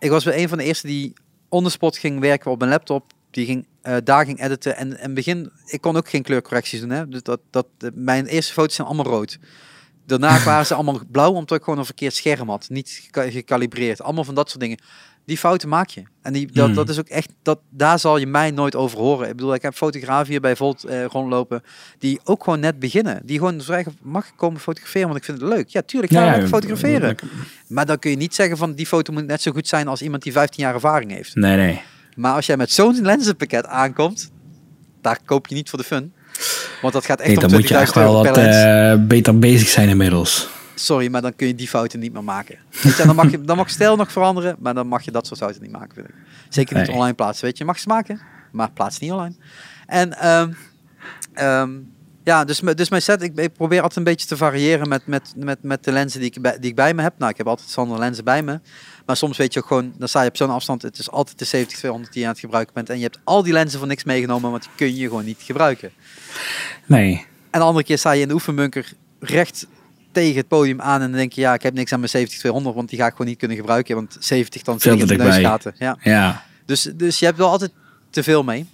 Ik 0.00 0.10
was 0.10 0.24
bij 0.24 0.42
een 0.42 0.48
van 0.48 0.58
de 0.58 0.64
eerste 0.64 0.86
die 0.86 1.12
on 1.48 1.64
the 1.64 1.70
spot 1.70 1.98
ging 1.98 2.20
werken 2.20 2.50
op 2.50 2.58
mijn 2.58 2.70
laptop. 2.70 3.12
Die 3.30 3.46
ging, 3.46 3.66
eh, 3.82 3.96
daar 4.04 4.24
ging 4.24 4.42
editen. 4.42 4.76
En 4.76 4.88
in 4.88 5.02
het 5.02 5.14
begin, 5.14 5.52
ik 5.66 5.80
kon 5.80 5.96
ook 5.96 6.08
geen 6.08 6.22
kleurcorrecties 6.22 6.80
doen. 6.80 6.90
Hè. 6.90 7.08
Dus 7.08 7.22
dat, 7.22 7.40
dat, 7.50 7.66
mijn 7.94 8.26
eerste 8.26 8.52
foto's 8.52 8.74
zijn 8.74 8.86
allemaal 8.86 9.12
rood. 9.12 9.38
Daarna 10.06 10.42
waren 10.44 10.66
ze 10.66 10.74
allemaal 10.74 11.00
blauw, 11.10 11.32
omdat 11.32 11.58
ik 11.58 11.64
gewoon 11.64 11.78
een 11.78 11.84
verkeerd 11.84 12.14
scherm 12.14 12.48
had. 12.48 12.68
Niet 12.68 13.08
gecalibreerd. 13.10 14.02
Allemaal 14.02 14.24
van 14.24 14.34
dat 14.34 14.48
soort 14.48 14.60
dingen. 14.60 14.78
Die 15.30 15.38
fouten 15.38 15.68
maak 15.68 15.88
je. 15.88 16.02
En 16.22 16.32
die, 16.32 16.52
dat, 16.52 16.66
Hmm. 16.66 16.74
dat 16.74 16.88
is 16.88 16.98
ook 16.98 17.08
echt, 17.08 17.32
dat, 17.42 17.58
daar 17.68 17.98
zal 17.98 18.16
je 18.16 18.26
mij 18.26 18.50
nooit 18.50 18.76
over 18.76 18.98
horen. 18.98 19.28
Ik 19.28 19.36
bedoel, 19.36 19.54
ik 19.54 19.62
heb 19.62 19.74
fotografen 19.74 20.30
hier 20.30 20.40
bij 20.40 20.56
Volt 20.56 20.84
eh, 20.84 21.04
rondlopen, 21.04 21.62
die 21.98 22.20
ook 22.24 22.44
gewoon 22.44 22.60
net 22.60 22.78
beginnen. 22.78 23.20
Die 23.24 23.38
gewoon 23.38 23.62
vragen, 23.62 23.96
mag 24.02 24.26
ik 24.26 24.32
komen 24.36 24.60
fotograferen, 24.60 25.06
want 25.06 25.18
ik 25.18 25.24
vind 25.24 25.40
het 25.40 25.48
leuk. 25.48 25.68
Ja, 25.68 25.82
tuurlijk, 25.82 26.12
ga 26.12 26.24
Ja, 26.34 26.46
fotograferen. 26.46 27.16
Maar 27.66 27.86
dan 27.86 27.98
kun 27.98 28.10
je 28.10 28.16
niet 28.16 28.34
zeggen 28.34 28.56
van, 28.56 28.74
die 28.74 28.86
foto 28.86 29.12
moet 29.12 29.26
net 29.26 29.42
zo 29.42 29.52
goed 29.52 29.68
zijn 29.68 29.88
als 29.88 30.02
iemand 30.02 30.22
die 30.22 30.32
15 30.32 30.64
jaar 30.64 30.74
ervaring 30.74 31.10
heeft. 31.10 31.34
Nee, 31.34 31.56
nee. 31.56 31.80
Maar 32.16 32.34
als 32.34 32.46
jij 32.46 32.56
met 32.56 32.70
zo'n 32.72 33.00
lenzenpakket 33.02 33.66
aankomt, 33.66 34.30
daar 35.00 35.18
koop 35.24 35.46
je 35.46 35.54
niet 35.54 35.70
voor 35.70 35.78
de 35.78 35.84
fun. 35.84 36.12
Want 36.82 36.92
dat 36.92 37.04
gaat 37.04 37.18
echt 37.20 37.28
Nee, 37.28 37.36
om 37.36 37.42
dan 37.42 37.52
moet 37.52 37.68
je 37.68 37.74
20.000 37.74 37.80
echt 37.80 37.94
wel 37.94 38.04
euro 38.04 38.28
wat 38.28 38.36
eh, 38.36 38.94
beter 39.06 39.38
bezig 39.38 39.68
zijn 39.68 39.88
inmiddels. 39.88 40.48
Sorry, 40.84 41.10
maar 41.10 41.22
dan 41.22 41.36
kun 41.36 41.46
je 41.46 41.54
die 41.54 41.68
fouten 41.68 41.98
niet 41.98 42.12
meer 42.12 42.24
maken. 42.24 42.58
Weet 42.82 42.96
je, 42.96 43.04
dan, 43.06 43.16
mag 43.16 43.30
je, 43.30 43.40
dan 43.40 43.56
mag 43.56 43.70
stijl 43.70 43.96
nog 43.96 44.12
veranderen, 44.12 44.56
maar 44.58 44.74
dan 44.74 44.86
mag 44.86 45.02
je 45.04 45.10
dat 45.10 45.26
soort 45.26 45.38
fouten 45.38 45.62
niet 45.62 45.72
maken, 45.72 45.94
vind 45.94 46.08
ik. 46.08 46.14
Zeker 46.48 46.76
niet 46.76 46.86
Nee. 46.86 46.96
online 46.96 47.14
plaatsen. 47.14 47.44
Weet 47.44 47.58
je, 47.58 47.64
je 47.64 47.70
mag 47.70 47.78
ze 47.78 47.88
maken, 47.88 48.20
maar 48.52 48.70
plaats 48.70 48.98
niet 48.98 49.10
online. 49.12 49.34
En 49.86 50.18
ehm, 50.18 50.52
ehm, 51.32 51.70
ja, 52.24 52.44
dus, 52.44 52.60
dus 52.60 52.88
mijn 52.88 53.02
set, 53.02 53.22
ik, 53.22 53.38
ik 53.38 53.52
probeer 53.52 53.78
altijd 53.78 53.96
een 53.96 54.04
beetje 54.04 54.26
te 54.26 54.36
variëren 54.36 54.88
met, 54.88 55.06
met, 55.06 55.32
met, 55.36 55.62
met 55.62 55.84
de 55.84 55.92
lenzen 55.92 56.20
die 56.20 56.30
ik, 56.30 56.42
bij, 56.42 56.58
die 56.58 56.70
ik 56.70 56.76
bij 56.76 56.94
me 56.94 57.02
heb. 57.02 57.14
Nou, 57.18 57.30
ik 57.30 57.36
heb 57.36 57.46
altijd 57.46 57.76
andere 57.76 57.98
lenzen 57.98 58.24
bij 58.24 58.42
me. 58.42 58.60
Maar 59.06 59.16
soms 59.16 59.36
weet 59.36 59.52
je 59.52 59.60
ook 59.60 59.66
gewoon, 59.66 59.92
dan 59.98 60.08
sta 60.08 60.22
je 60.22 60.28
op 60.28 60.36
zo'n 60.36 60.50
afstand. 60.50 60.82
Het 60.82 60.98
is 60.98 61.10
altijd 61.10 61.38
de 61.38 61.66
70-200 61.66 62.10
die 62.10 62.20
je 62.20 62.24
aan 62.24 62.30
het 62.30 62.40
gebruiken 62.40 62.74
bent. 62.74 62.90
En 62.90 62.96
je 62.96 63.02
hebt 63.02 63.18
al 63.24 63.42
die 63.42 63.52
lenzen 63.52 63.78
voor 63.78 63.88
niks 63.88 64.04
meegenomen, 64.04 64.50
want 64.50 64.62
die 64.62 64.72
kun 64.76 64.96
je 64.96 65.08
gewoon 65.08 65.24
niet 65.24 65.42
gebruiken. 65.42 65.90
Nee. 66.86 67.26
En 67.50 67.60
de 67.60 67.66
andere 67.66 67.84
keer 67.84 67.98
sta 67.98 68.12
je 68.12 68.22
in 68.22 68.28
de 68.28 68.34
oefenbunker 68.34 68.92
recht 69.20 69.66
tegen 70.12 70.36
het 70.36 70.48
podium 70.48 70.80
aan 70.80 71.00
en 71.00 71.08
dan 71.08 71.18
denk 71.18 71.32
je, 71.32 71.40
ja, 71.40 71.54
ik 71.54 71.62
heb 71.62 71.74
niks 71.74 71.92
aan 71.92 72.00
mijn 72.00 72.28
70-200, 72.28 72.40
want 72.74 72.88
die 72.88 72.98
ga 72.98 73.06
ik 73.06 73.12
gewoon 73.12 73.26
niet 73.26 73.38
kunnen 73.38 73.56
gebruiken, 73.56 73.94
want 73.94 74.16
70 74.20 74.62
dan 74.62 74.80
zit 74.80 74.92
ik 74.92 75.00
in 75.00 75.06
de 75.06 75.16
neusgaten. 75.16 75.74
Ja. 75.78 75.96
Ja. 76.02 76.42
Dus, 76.66 76.90
dus 76.94 77.18
je 77.18 77.24
hebt 77.24 77.38
wel 77.38 77.48
altijd 77.48 77.72
te 78.10 78.22
veel 78.22 78.42
mee. 78.42 78.66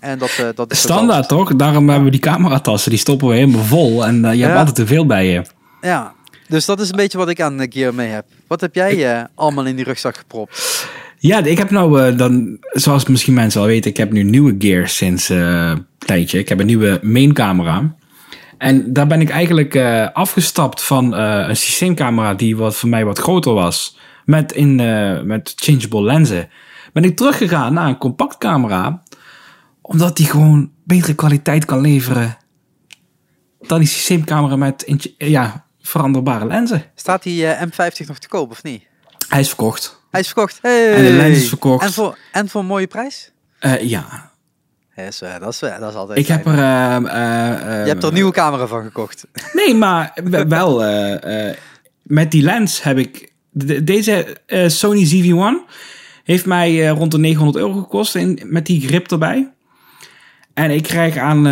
En 0.00 0.18
dat, 0.18 0.30
eh, 0.40 0.46
dat 0.54 0.72
is 0.72 0.80
Standaard 0.80 1.28
toch? 1.28 1.56
Daarom 1.56 1.88
hebben 1.88 2.04
we 2.04 2.10
die 2.10 2.20
cameratassen, 2.20 2.90
die 2.90 2.98
stoppen 2.98 3.28
we 3.28 3.34
helemaal 3.34 3.64
vol. 3.64 4.06
En 4.06 4.24
eh, 4.24 4.34
je 4.34 4.42
hebt 4.42 4.56
altijd 4.56 4.76
te 4.76 4.86
veel 4.86 5.06
bij 5.06 5.26
je. 5.26 5.42
Ja, 5.80 6.14
dus 6.48 6.64
dat 6.64 6.80
is 6.80 6.88
een 6.90 6.96
beetje 6.96 7.18
wat 7.18 7.28
ik 7.28 7.40
aan 7.40 7.60
eh, 7.60 7.66
gear 7.70 7.94
mee 7.94 8.08
heb. 8.08 8.24
Wat 8.46 8.60
heb 8.60 8.74
jij 8.74 9.26
allemaal 9.34 9.66
in 9.66 9.76
die 9.76 9.84
rugzak 9.84 10.16
gepropt? 10.16 10.86
Ja, 11.18 11.44
ik 11.44 11.58
heb 11.58 11.70
nou 11.70 12.16
dan, 12.16 12.58
zoals 12.72 13.06
misschien 13.06 13.34
mensen 13.34 13.60
al 13.60 13.66
weten, 13.66 13.90
ik 13.90 13.96
heb 13.96 14.12
nu 14.12 14.22
nieuwe 14.22 14.54
gear 14.58 14.88
sinds 14.88 15.30
eh, 15.30 15.38
een 15.38 15.86
tijdje. 15.98 16.38
Ik 16.38 16.48
heb 16.48 16.60
een 16.60 16.66
nieuwe 16.66 17.00
main 17.02 17.32
camera. 17.32 17.94
En 18.58 18.92
daar 18.92 19.06
ben 19.06 19.20
ik 19.20 19.30
eigenlijk 19.30 19.74
eh, 19.74 20.08
afgestapt 20.12 20.82
van 20.82 21.14
eh, 21.14 21.48
een 21.48 21.56
systeemcamera 21.56 22.34
die 22.34 22.56
wat 22.56 22.76
voor 22.76 22.88
mij 22.88 23.04
wat 23.04 23.18
groter 23.18 23.52
was. 23.52 23.98
Met, 24.24 24.52
in, 24.52 24.80
eh, 24.80 25.20
met 25.20 25.52
changeable 25.56 26.02
lenzen. 26.02 26.48
Ben 26.92 27.04
ik 27.04 27.16
teruggegaan 27.16 27.72
naar 27.72 27.88
een 27.88 27.98
compact 27.98 28.38
camera. 28.38 29.02
Omdat 29.80 30.16
die 30.16 30.26
gewoon 30.26 30.70
betere 30.84 31.14
kwaliteit 31.14 31.64
kan 31.64 31.80
leveren. 31.80 32.36
Dan 33.60 33.78
die 33.78 33.88
systeemcamera 33.88 34.56
met 34.56 34.92
ja, 35.18 35.66
veranderbare 35.80 36.46
lenzen. 36.46 36.84
Staat 36.94 37.22
die 37.22 37.46
eh, 37.46 37.66
M50 37.68 38.06
nog 38.06 38.18
te 38.18 38.28
koop 38.28 38.50
of 38.50 38.62
niet? 38.62 38.82
Hij 39.28 39.40
is 39.40 39.48
verkocht. 39.48 40.02
Hij 40.10 40.20
is 40.20 40.26
verkocht. 40.26 40.58
Hey. 40.62 40.94
En 40.94 41.04
de 41.04 41.10
lens 41.10 41.36
is 41.36 41.48
verkocht. 41.48 41.84
En 41.84 41.92
voor, 41.92 42.18
en 42.32 42.48
voor 42.48 42.60
een 42.60 42.66
mooie 42.66 42.86
prijs? 42.86 43.32
Ja, 43.80 44.32
Dat, 44.96 45.04
is, 45.06 45.18
dat, 45.18 45.52
is, 45.52 45.58
dat 45.58 45.90
is 45.90 45.94
altijd 45.94 46.18
ik 46.18 46.26
heb 46.26 46.46
er... 46.46 46.58
eh, 46.58 46.96
eh, 46.96 47.02
Je 47.82 47.88
hebt 47.88 48.02
er 48.02 48.08
een 48.08 48.14
nieuwe 48.14 48.32
camera 48.32 48.66
van 48.66 48.82
gekocht. 48.82 49.26
Nee, 49.52 49.74
maar 49.74 50.12
we- 50.24 50.46
wel. 50.46 50.84
eh, 50.84 51.48
eh, 51.48 51.56
met 52.02 52.30
die 52.30 52.42
lens 52.42 52.82
heb 52.82 52.98
ik. 52.98 53.32
de- 53.50 53.84
deze 53.84 54.36
Sony 54.66 55.04
ZV-1 55.06 55.70
heeft 56.24 56.46
mij 56.46 56.88
rond 56.88 57.10
de 57.12 57.18
900 57.18 57.56
euro 57.56 57.72
gekost 57.80 58.14
in, 58.14 58.40
met 58.44 58.66
die 58.66 58.86
grip 58.86 59.10
erbij. 59.10 59.52
En 60.54 60.70
ik 60.70 60.82
krijg 60.82 61.16
aan 61.16 61.42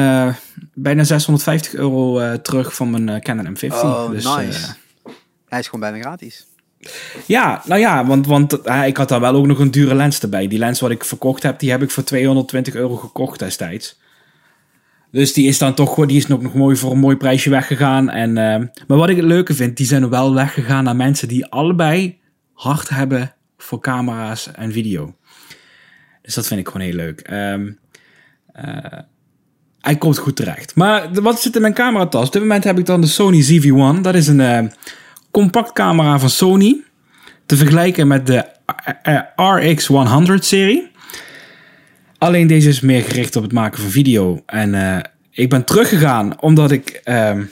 bijna 0.75 1.05
650 1.05 1.75
euro 1.75 2.41
terug 2.41 2.75
van 2.75 2.91
mijn 3.05 3.23
Canon 3.23 3.57
M50. 3.57 3.67
Oh, 3.73 4.11
Dus, 4.11 4.25
nice. 4.37 4.75
Hij 5.49 5.59
is 5.59 5.65
gewoon 5.69 5.81
bijna 5.91 5.99
gratis. 5.99 6.47
Ja, 7.27 7.63
nou 7.67 7.81
ja, 7.81 8.07
want, 8.07 8.27
want 8.27 8.61
eh, 8.61 8.87
ik 8.87 8.97
had 8.97 9.09
daar 9.09 9.21
wel 9.21 9.35
ook 9.35 9.47
nog 9.47 9.59
een 9.59 9.71
dure 9.71 9.95
lens 9.95 10.21
erbij. 10.21 10.49
Die 10.49 10.59
lens 10.59 10.81
wat 10.81 10.91
ik 10.91 11.05
verkocht 11.05 11.43
heb, 11.43 11.59
die 11.59 11.71
heb 11.71 11.83
ik 11.83 11.91
voor 11.91 12.05
220 12.05 12.75
euro 12.75 12.97
gekocht 12.97 13.39
destijds. 13.39 14.01
Dus 15.11 15.33
die 15.33 15.47
is 15.47 15.59
dan 15.59 15.75
toch 15.75 16.07
die 16.07 16.17
is 16.17 16.31
ook 16.31 16.43
nog 16.43 16.55
mooi 16.55 16.77
voor 16.77 16.91
een 16.91 16.99
mooi 16.99 17.17
prijsje 17.17 17.51
weggegaan. 17.51 18.11
En, 18.11 18.37
eh, 18.37 18.67
maar 18.87 18.99
wat 18.99 19.09
ik 19.09 19.17
het 19.17 19.25
leuke 19.25 19.55
vind, 19.55 19.77
die 19.77 19.87
zijn 19.87 20.09
wel 20.09 20.35
weggegaan 20.35 20.85
naar 20.85 20.97
mensen 20.97 21.29
die 21.29 21.47
allebei 21.47 22.21
hard 22.53 22.89
hebben 22.89 23.35
voor 23.57 23.81
camera's 23.81 24.51
en 24.53 24.73
video. 24.73 25.15
Dus 26.23 26.35
dat 26.35 26.47
vind 26.47 26.61
ik 26.61 26.67
gewoon 26.67 26.87
heel 26.87 26.97
leuk. 26.97 27.21
Ehm, 27.21 27.71
eh, 28.53 28.99
hij 29.81 29.97
komt 29.97 30.19
goed 30.19 30.37
terecht. 30.37 30.75
Maar 30.75 31.09
wat 31.13 31.41
zit 31.41 31.55
in 31.55 31.61
mijn 31.61 31.75
cameratas? 31.75 32.27
Op 32.27 32.33
dit 32.33 32.43
moment 32.43 32.65
heb 32.65 32.79
ik 32.79 32.87
dan 32.87 33.01
de 33.01 33.07
Sony 33.07 33.43
ZV-1. 33.43 34.03
Dat 34.03 34.15
is 34.15 34.27
een 34.27 34.73
compact 35.33 35.73
camera 35.73 36.19
van 36.19 36.31
Sony. 36.31 36.83
Te 37.47 37.57
vergelijken 37.57 38.07
met 38.07 38.27
de 38.27 38.45
eh, 39.03 39.19
eh, 39.37 39.77
RX100-serie. 39.77 40.91
Alleen 42.19 42.47
deze 42.47 42.69
is 42.69 42.81
meer 42.81 43.03
gericht 43.03 43.37
op 43.37 43.43
het 43.43 43.53
maken 43.53 43.81
van 43.81 43.91
video. 43.91 44.43
En 44.47 44.75
eh, 44.75 45.03
ik 45.31 45.49
ben 45.49 45.65
teruggegaan 45.65 46.41
omdat 46.41 46.71
ik... 46.71 47.01
ehm, 47.05 47.45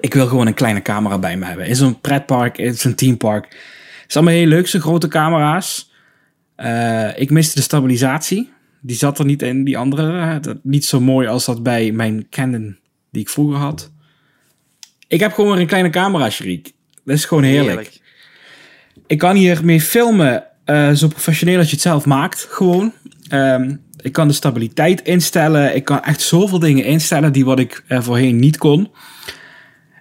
ik 0.00 0.14
wil 0.14 0.26
gewoon 0.26 0.46
een 0.46 0.54
kleine 0.54 0.82
camera 0.82 1.18
bij 1.18 1.36
me 1.36 1.44
hebben. 1.44 1.66
In 1.66 1.76
zo'n 1.76 2.00
pretpark, 2.00 2.58
in 2.58 2.74
zo'n 2.74 2.94
teampark. 2.94 3.44
Het 3.44 4.04
is 4.08 4.16
allemaal 4.16 4.34
heel 4.34 4.46
leuk, 4.46 4.66
zo'n 4.66 4.80
grote 4.80 5.08
camera's. 5.08 5.92
Eh, 6.56 7.18
ik 7.18 7.30
miste 7.30 7.54
de 7.54 7.62
stabilisatie. 7.62 8.52
Die 8.80 8.96
zat 8.96 9.18
er 9.18 9.24
niet 9.24 9.42
in, 9.42 9.64
die 9.64 9.78
andere. 9.78 10.40
eh, 10.42 10.54
niet 10.62 10.84
zo 10.84 11.00
mooi 11.00 11.28
als 11.28 11.44
dat 11.44 11.62
bij 11.62 11.92
mijn 11.92 12.26
Canon 12.30 12.78
die 13.10 13.22
ik 13.22 13.28
vroeger 13.28 13.58
had. 13.58 13.92
Ik 15.08 15.20
heb 15.20 15.32
gewoon 15.32 15.50
weer 15.50 15.60
een 15.60 15.66
kleine 15.66 15.90
camera, 15.90 16.30
Shariek. 16.30 16.72
Dat 17.04 17.16
is 17.16 17.24
gewoon 17.24 17.42
heerlijk. 17.42 18.00
Ik 19.06 19.18
kan 19.18 19.36
hiermee 19.36 19.80
filmen 19.80 20.44
eh, 20.64 20.90
zo 20.90 21.08
professioneel 21.08 21.58
als 21.58 21.66
je 21.66 21.72
het 21.72 21.82
zelf 21.82 22.04
maakt. 22.04 22.46
Gewoon. 22.50 22.92
Ehm, 23.28 23.70
ik 24.04 24.12
kan 24.12 24.28
de 24.28 24.34
stabiliteit 24.34 25.02
instellen. 25.02 25.74
Ik 25.74 25.84
kan 25.84 26.02
echt 26.02 26.20
zoveel 26.20 26.58
dingen 26.58 26.84
instellen 26.84 27.32
die 27.32 27.44
wat 27.44 27.58
ik 27.58 27.84
eh, 27.86 28.00
voorheen 28.00 28.36
niet 28.36 28.58
kon. 28.58 28.90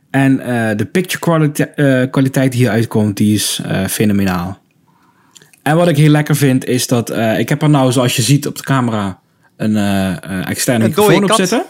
En 0.09 0.39
eh, 0.39 0.77
de 0.77 0.85
picture 0.85 1.19
quality, 1.19 1.61
eh, 1.61 2.03
kwaliteit 2.11 2.51
die 2.51 2.61
hieruit 2.61 2.87
komt, 2.87 3.17
die 3.17 3.33
is 3.33 3.61
fenomenaal. 3.89 4.61
En 5.61 5.75
wat 5.75 5.87
ik 5.87 5.97
heel 5.97 6.09
lekker 6.09 6.35
vind, 6.35 6.65
is 6.65 6.87
dat 6.87 7.09
ik 7.37 7.49
heb 7.49 7.61
er 7.61 7.69
nou, 7.69 7.91
zoals 7.91 8.15
je 8.15 8.21
ziet 8.21 8.47
op 8.47 8.55
de 8.55 8.63
camera, 8.63 9.19
een 9.57 9.75
externe 10.45 10.87
microfoon 10.87 11.23
op 11.23 11.31
zitten. 11.31 11.65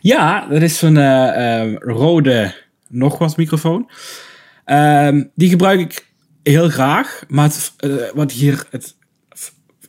Ja, 0.00 0.46
dat 0.48 0.62
is 0.62 0.78
zo'n 0.78 0.96
eh, 0.96 1.62
eh, 1.62 1.74
rode 1.78 2.54
nog 2.88 3.18
wat 3.18 3.36
microfoon. 3.36 3.90
Ehm, 4.64 5.24
die 5.34 5.48
gebruik 5.48 5.80
ik 5.80 6.06
heel 6.42 6.68
graag. 6.68 7.24
Maar 7.28 7.44
het, 7.44 7.72
eh, 7.76 7.90
wat 8.14 8.32
hier 8.32 8.66
het 8.70 8.96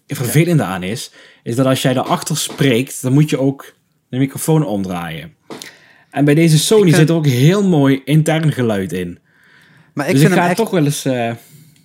vervelende 0.07 0.63
aan 0.63 0.83
is, 0.83 1.11
is 1.43 1.55
dat 1.55 1.65
als 1.65 1.81
jij 1.81 1.93
daarachter 1.93 2.37
spreekt, 2.37 3.01
dan 3.01 3.13
moet 3.13 3.29
je 3.29 3.39
ook 3.39 3.75
de 4.09 4.17
microfoon 4.17 4.65
omdraaien. 4.65 5.35
En 6.11 6.25
bij 6.25 6.35
deze 6.35 6.59
Sony 6.59 6.93
zit 6.93 7.09
er 7.09 7.15
ook 7.15 7.27
heel 7.27 7.63
mooi 7.63 8.01
intern 8.05 8.51
geluid 8.51 8.91
in. 8.91 9.19
Maar 9.93 10.05
ik, 10.05 10.11
dus 10.11 10.21
ik 10.21 10.27
vind 10.27 10.39
ga 10.39 10.41
hem 10.41 10.49
echt, 10.49 10.59
toch 10.59 10.69
wel 10.69 10.85
eens... 10.85 11.05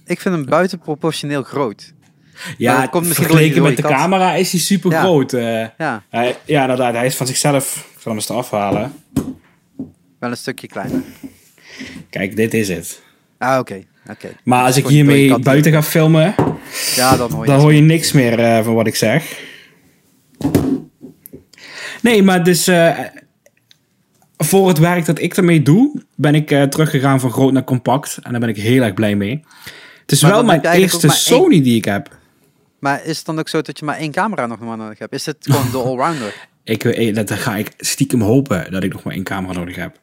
ik 0.05 0.21
vind 0.21 0.35
hem 0.35 0.45
buitenproportioneel 0.45 1.43
groot. 1.43 1.93
Ja, 2.59 2.87
komt 2.87 3.07
misschien 3.07 3.27
vergeleken 3.27 3.63
met 3.63 3.77
de 3.77 3.83
camera 3.83 4.35
is 4.35 4.51
hij 4.53 4.61
super 4.61 4.91
Ja. 4.91 5.01
groot. 5.01 5.33
eh. 5.33 5.67
Ja, 5.79 6.03
hij, 6.11 6.37
ja, 6.45 6.61
inderdaad. 6.61 6.95
Hij 6.95 7.07
is 7.07 7.15
van 7.17 7.27
zichzelf... 7.27 7.77
Ik 7.77 8.01
zal 8.07 8.13
hem 8.13 8.21
eens 8.21 8.29
eraf 8.31 8.51
halen. 8.51 8.93
wel 10.19 10.31
een 10.31 10.37
stukje 10.37 10.67
kleiner. 10.67 11.03
Kijk, 12.11 12.37
dit 12.37 12.55
is 12.55 12.69
het. 12.69 13.03
Ah, 13.39 13.59
oké. 13.59 13.85
oké. 14.11 14.29
Maar 14.45 14.65
als 14.65 14.77
ik 14.77 14.87
hiermee 14.87 15.39
buiten 15.39 15.73
ga 15.73 15.83
filmen, 15.83 16.35
Ja, 16.97 17.17
dan 17.17 17.31
hoor 17.33 17.45
je 17.45 17.51
dan 17.51 17.61
hoor 17.61 17.75
je 17.75 17.81
niks 17.81 18.13
meer 18.13 18.39
eh, 18.39 18.65
van 18.65 18.75
wat 18.75 18.87
ik 18.87 18.97
zeg. 18.97 19.39
Nee, 22.03 22.23
maar 22.23 22.45
dus 22.45 22.67
eh, 22.67 22.99
voor 24.37 24.69
het 24.69 24.79
werk 24.79 25.05
dat 25.07 25.21
ik 25.21 25.37
ermee 25.37 25.63
doe, 25.63 26.03
ben 26.15 26.35
ik 26.35 26.51
eh, 26.51 26.63
teruggegaan 26.63 27.21
van 27.21 27.31
groot 27.31 27.53
naar 27.53 27.65
compact. 27.65 28.19
En 28.23 28.31
daar 28.31 28.41
ben 28.41 28.49
ik 28.49 28.57
heel 28.57 28.83
erg 28.83 28.95
blij 28.95 29.17
mee. 29.17 29.45
Het 30.01 30.13
is 30.13 30.23
Maar 30.23 30.31
wel 30.31 30.45
mijn 30.45 30.61
eerste 30.67 31.07
één- 31.07 31.17
Sony 31.17 31.63
die 31.63 31.77
ik 31.77 31.85
heb. 31.85 32.19
Maar 32.81 33.05
is 33.05 33.17
het 33.17 33.27
dan 33.27 33.39
ook 33.39 33.49
zo 33.49 33.63
dat 33.63 33.79
je 33.79 33.85
maar 33.85 33.97
één 33.97 34.13
camera 34.13 34.47
nog 34.47 34.59
maar 34.61 34.77
nodig 34.77 34.99
hebt? 34.99 35.13
Is 35.13 35.27
het 35.27 35.37
gewoon 35.41 35.71
de 35.71 35.79
allrounder? 35.89 36.49
Ik, 36.65 36.83
weet- 36.83 37.15
dat 37.15 37.31
ga 37.31 37.57
ik 37.57 37.73
stiekem 37.79 38.21
hopen 38.21 38.71
dat 38.73 38.83
ik 38.83 38.93
nog 38.93 39.03
maar 39.03 39.15
één 39.15 39.25
camera 39.25 39.53
nodig 39.53 39.77
heb. 39.77 40.01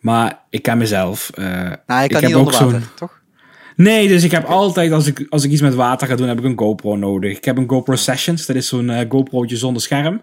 Maar 0.00 0.40
ik 0.50 0.62
ken 0.62 0.78
mezelf. 0.78 1.30
eh, 1.34 1.44
Nou, 1.44 1.52
je 1.66 1.72
ik 1.74 1.86
kan 1.86 2.00
heb 2.08 2.22
niet 2.22 2.34
ook 2.34 2.38
onder 2.46 2.52
water, 2.52 2.70
zo'n- 2.80 2.88
toch? 2.94 3.22
Nee, 3.76 4.08
dus 4.08 4.22
ik 4.24 4.30
heb 4.30 4.44
altijd, 4.44 4.92
als 4.92 5.06
ik, 5.06 5.26
als 5.28 5.44
ik 5.44 5.50
iets 5.50 5.60
met 5.60 5.74
water 5.74 6.06
ga 6.08 6.14
doen, 6.16 6.28
heb 6.28 6.38
ik 6.38 6.44
een 6.44 6.58
GoPro 6.58 6.96
nodig. 6.96 7.36
Ik 7.36 7.44
heb 7.44 7.56
een 7.56 7.68
GoPro 7.68 7.94
Sessions, 7.96 8.46
dat 8.46 8.56
is 8.56 8.68
zo'n 8.68 8.90
eh, 8.90 9.10
GoPro'tje 9.10 9.56
zonder 9.56 9.82
scherm. 9.82 10.22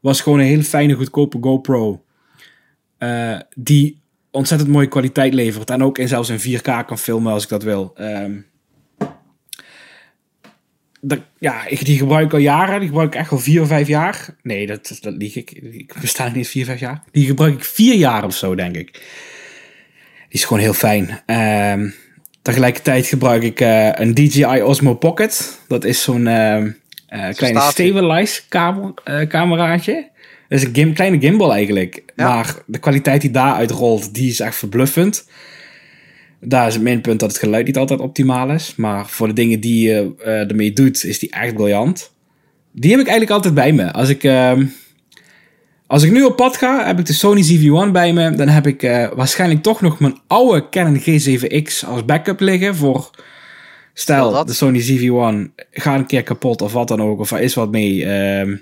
Was 0.00 0.20
gewoon 0.20 0.38
een 0.38 0.44
hele 0.46 0.62
fijne, 0.64 0.94
goedkope 0.94 1.38
GoPro. 1.40 2.04
eh, 2.98 3.38
die 3.56 4.00
ontzettend 4.30 4.70
mooie 4.70 4.86
kwaliteit 4.88 5.34
levert. 5.34 5.70
En 5.70 5.82
ook 5.82 5.98
in, 5.98 6.08
zelfs 6.08 6.28
in 6.28 6.58
4K 6.60 6.86
kan 6.86 6.98
filmen 6.98 7.32
als 7.32 7.42
ik 7.42 7.48
dat 7.48 7.62
wil. 7.62 7.92
Ehm, 7.94 8.32
dat, 11.00 11.18
ja, 11.38 11.66
ik, 11.66 11.84
die 11.84 11.98
gebruik 11.98 12.26
ik 12.26 12.32
al 12.32 12.38
jaren. 12.38 12.78
Die 12.78 12.88
gebruik 12.88 13.14
ik 13.14 13.20
echt 13.20 13.30
al 13.30 13.38
vier 13.38 13.62
of 13.62 13.68
vijf 13.68 13.88
jaar. 13.88 14.26
Nee, 14.42 14.66
dat, 14.66 14.98
dat 15.00 15.14
lieg 15.16 15.36
ik. 15.36 15.50
Ik 15.50 15.94
besta 16.00 16.26
niet 16.26 16.36
eens 16.36 16.48
vier, 16.48 16.64
vijf 16.64 16.80
jaar. 16.80 17.02
Die 17.12 17.26
gebruik 17.26 17.54
ik 17.54 17.64
vier 17.64 17.94
jaar 17.94 18.24
of 18.24 18.34
zo, 18.34 18.54
denk 18.54 18.76
ik. 18.76 18.92
Die 18.92 19.02
is 20.28 20.44
gewoon 20.44 20.62
heel 20.62 20.72
fijn. 20.72 21.22
Ehm, 21.26 21.88
tegelijkertijd 22.42 23.06
gebruik 23.06 23.42
ik 23.42 23.60
eh, 23.60 23.88
een 23.92 24.14
DJI 24.14 24.62
Osmo 24.62 24.94
Pocket. 24.94 25.60
Dat 25.68 25.84
is 25.84 26.02
zo'n 26.02 26.26
ehm, 26.26 26.70
eh, 27.06 27.34
kleine 27.34 27.60
stabilize 27.60 28.40
kamer, 28.48 28.92
eh, 29.04 29.26
cameraatje. 29.26 30.08
Dat 30.48 30.58
is 30.58 30.64
een 30.64 30.74
gim, 30.74 30.94
kleine 30.94 31.18
gimbal 31.18 31.52
eigenlijk. 31.52 32.02
Ja. 32.16 32.34
Maar 32.34 32.54
de 32.66 32.78
kwaliteit 32.78 33.20
die 33.20 33.30
daaruit 33.30 33.70
rolt, 33.70 34.14
die 34.14 34.30
is 34.30 34.40
echt 34.40 34.56
verbluffend. 34.56 35.28
Daar 36.48 36.66
is 36.66 36.74
het 36.74 36.82
minpunt 36.82 37.20
dat 37.20 37.28
het 37.28 37.38
geluid 37.38 37.66
niet 37.66 37.76
altijd 37.76 38.00
optimaal 38.00 38.50
is. 38.50 38.74
Maar 38.76 39.08
voor 39.08 39.26
de 39.26 39.32
dingen 39.32 39.60
die 39.60 39.88
je 39.88 40.12
eh, 40.24 40.50
ermee 40.50 40.72
doet, 40.72 41.04
is 41.04 41.18
die 41.18 41.30
echt 41.30 41.54
briljant. 41.54 42.12
Die 42.72 42.90
heb 42.90 43.00
ik 43.00 43.06
eigenlijk 43.06 43.36
altijd 43.36 43.54
bij 43.54 43.72
me. 43.72 43.92
Als 43.92 44.08
ik, 44.08 44.24
ehm, 44.24 44.66
als 45.86 46.02
ik 46.02 46.10
nu 46.10 46.22
op 46.22 46.36
pad 46.36 46.56
ga, 46.56 46.86
heb 46.86 46.98
ik 46.98 47.06
de 47.06 47.12
Sony 47.12 47.42
ZV-1 47.42 47.92
bij 47.92 48.12
me. 48.12 48.30
Dan 48.30 48.48
heb 48.48 48.66
ik 48.66 48.82
eh, 48.82 49.08
waarschijnlijk 49.14 49.62
toch 49.62 49.80
nog 49.80 50.00
mijn 50.00 50.18
oude 50.26 50.68
Canon 50.68 51.00
G7X 51.00 51.86
als 51.86 52.04
backup 52.04 52.40
liggen. 52.40 52.76
Voor, 52.76 53.10
Stel 53.98 54.44
de 54.44 54.52
Sony 54.52 54.80
ZV-1 54.80 55.52
gaat 55.70 55.98
een 55.98 56.06
keer 56.06 56.22
kapot 56.22 56.62
of 56.62 56.72
wat 56.72 56.88
dan 56.88 57.02
ook. 57.02 57.20
Of 57.20 57.30
er 57.30 57.40
is 57.40 57.54
wat 57.54 57.70
mee. 57.70 58.04
ehm, 58.04 58.56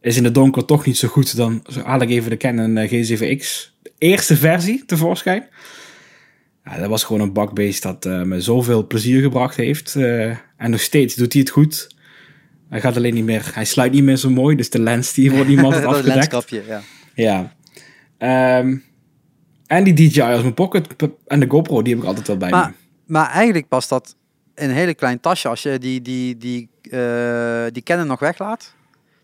is 0.00 0.16
in 0.16 0.22
de 0.22 0.30
donker 0.30 0.64
toch 0.64 0.86
niet 0.86 0.98
zo 0.98 1.08
goed. 1.08 1.36
Dan 1.36 1.62
haal 1.84 2.00
ik 2.00 2.10
even 2.10 2.30
de 2.30 2.36
Canon 2.36 2.76
eh, 2.76 2.90
G7X. 2.90 3.70
De 3.82 3.92
eerste 3.98 4.36
versie 4.36 4.84
tevoorschijn. 4.86 5.48
Ja, 6.70 6.78
dat 6.78 6.88
was 6.88 7.04
gewoon 7.04 7.22
een 7.22 7.32
bakbeest 7.32 7.82
dat 7.82 8.04
eh, 8.06 8.22
me 8.22 8.40
zoveel 8.40 8.86
plezier 8.86 9.22
gebracht 9.22 9.56
heeft. 9.56 9.96
eh, 9.96 10.24
en 10.56 10.70
nog 10.70 10.80
steeds 10.80 11.14
doet 11.14 11.32
hij 11.32 11.42
het 11.42 11.50
goed. 11.50 11.94
Hij 12.68 12.80
gaat 12.80 12.96
alleen 12.96 13.14
niet 13.14 13.24
meer, 13.24 13.50
hij 13.54 13.64
sluit 13.64 13.92
niet 13.92 14.02
meer 14.02 14.16
zo 14.16 14.30
mooi, 14.30 14.56
dus 14.56 14.70
de 14.70 14.80
lens 14.80 15.12
die 15.12 15.30
wordt 15.30 15.56
dat 15.56 15.84
afgedekt. 15.84 16.04
lenskapje, 16.14 16.62
ja. 16.66 16.80
Ja. 17.14 17.54
Ehm, 18.18 18.76
en 19.66 19.84
die 19.84 19.94
DJI 19.94 20.20
als 20.20 20.42
mijn 20.42 20.54
pocket 20.54 20.86
en 21.26 21.40
de 21.40 21.46
GoPro, 21.48 21.82
die 21.82 21.94
heb 21.94 22.02
ik 22.02 22.08
altijd 22.08 22.26
wel 22.26 22.36
bij 22.36 22.50
me. 22.50 22.56
Maar, 22.56 22.72
maar 23.06 23.30
eigenlijk 23.30 23.68
past 23.68 23.88
dat 23.88 24.16
in 24.54 24.68
een 24.68 24.74
hele 24.74 24.94
klein 24.94 25.20
tasje 25.20 25.48
als 25.48 25.62
je 25.62 25.78
die, 25.78 26.02
die, 26.02 26.36
die, 26.36 26.68
eh, 26.90 27.64
die 27.72 27.82
Canon 27.82 28.06
nog 28.06 28.20
weglaat. 28.20 28.74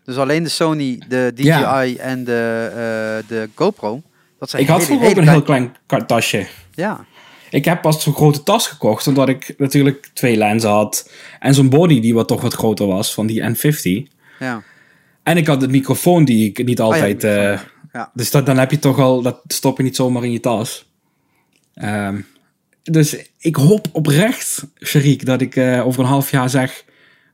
Dus 0.03 0.17
alleen 0.17 0.43
de 0.43 0.49
Sony, 0.49 1.01
de 1.07 1.31
DJI 1.35 1.45
Ja. 1.47 1.85
en 1.85 2.23
de, 2.23 3.23
de 3.27 3.49
GoPro. 3.55 4.01
Dat 4.39 4.49
zijn 4.49 4.61
Ik 4.63 4.67
had 4.69 4.83
vroeger 4.83 5.09
ook 5.09 5.15
een 5.17 5.27
heel 5.27 5.41
klein 5.87 6.05
tasje. 6.05 6.47
Ja, 6.73 7.05
Ik 7.49 7.65
heb 7.65 7.81
pas 7.81 8.03
zo'n 8.03 8.13
grote 8.13 8.43
tas 8.43 8.67
gekocht, 8.67 9.07
omdat 9.07 9.29
ik 9.29 9.53
natuurlijk 9.57 10.09
twee 10.13 10.37
lenzen 10.37 10.69
had. 10.69 11.11
En 11.39 11.53
zo'n 11.53 11.69
body 11.69 11.99
die 11.99 12.13
wat 12.13 12.27
toch 12.27 12.41
wat 12.41 12.53
groter 12.53 12.87
was, 12.87 13.13
van 13.13 13.27
die 13.27 13.41
N50. 13.41 14.13
ja. 14.39 14.63
En 15.23 15.37
ik 15.37 15.47
had 15.47 15.59
de 15.59 15.67
microfoon 15.67 16.25
die 16.25 16.49
ik 16.49 16.65
niet 16.65 16.79
altijd... 16.79 17.23
Oh 17.23 17.29
ja, 17.29 17.51
eh, 17.51 17.59
ja. 17.93 18.11
Dus 18.13 18.31
dat, 18.31 18.45
dan 18.45 18.57
heb 18.57 18.71
je 18.71 18.79
toch 18.79 18.99
al... 18.99 19.21
Dat 19.21 19.41
stop 19.47 19.77
je 19.77 19.83
niet 19.83 19.95
zomaar 19.95 20.23
in 20.23 20.31
je 20.31 20.39
tas. 20.39 20.89
Ehm, 21.73 22.21
dus 22.83 23.15
ik 23.39 23.55
hoop 23.55 23.87
oprecht, 23.91 24.65
Sharik, 24.83 25.25
dat 25.25 25.41
ik 25.41 25.55
eh, 25.55 25.85
over 25.85 26.01
een 26.01 26.09
half 26.09 26.31
jaar 26.31 26.49
zeg... 26.49 26.85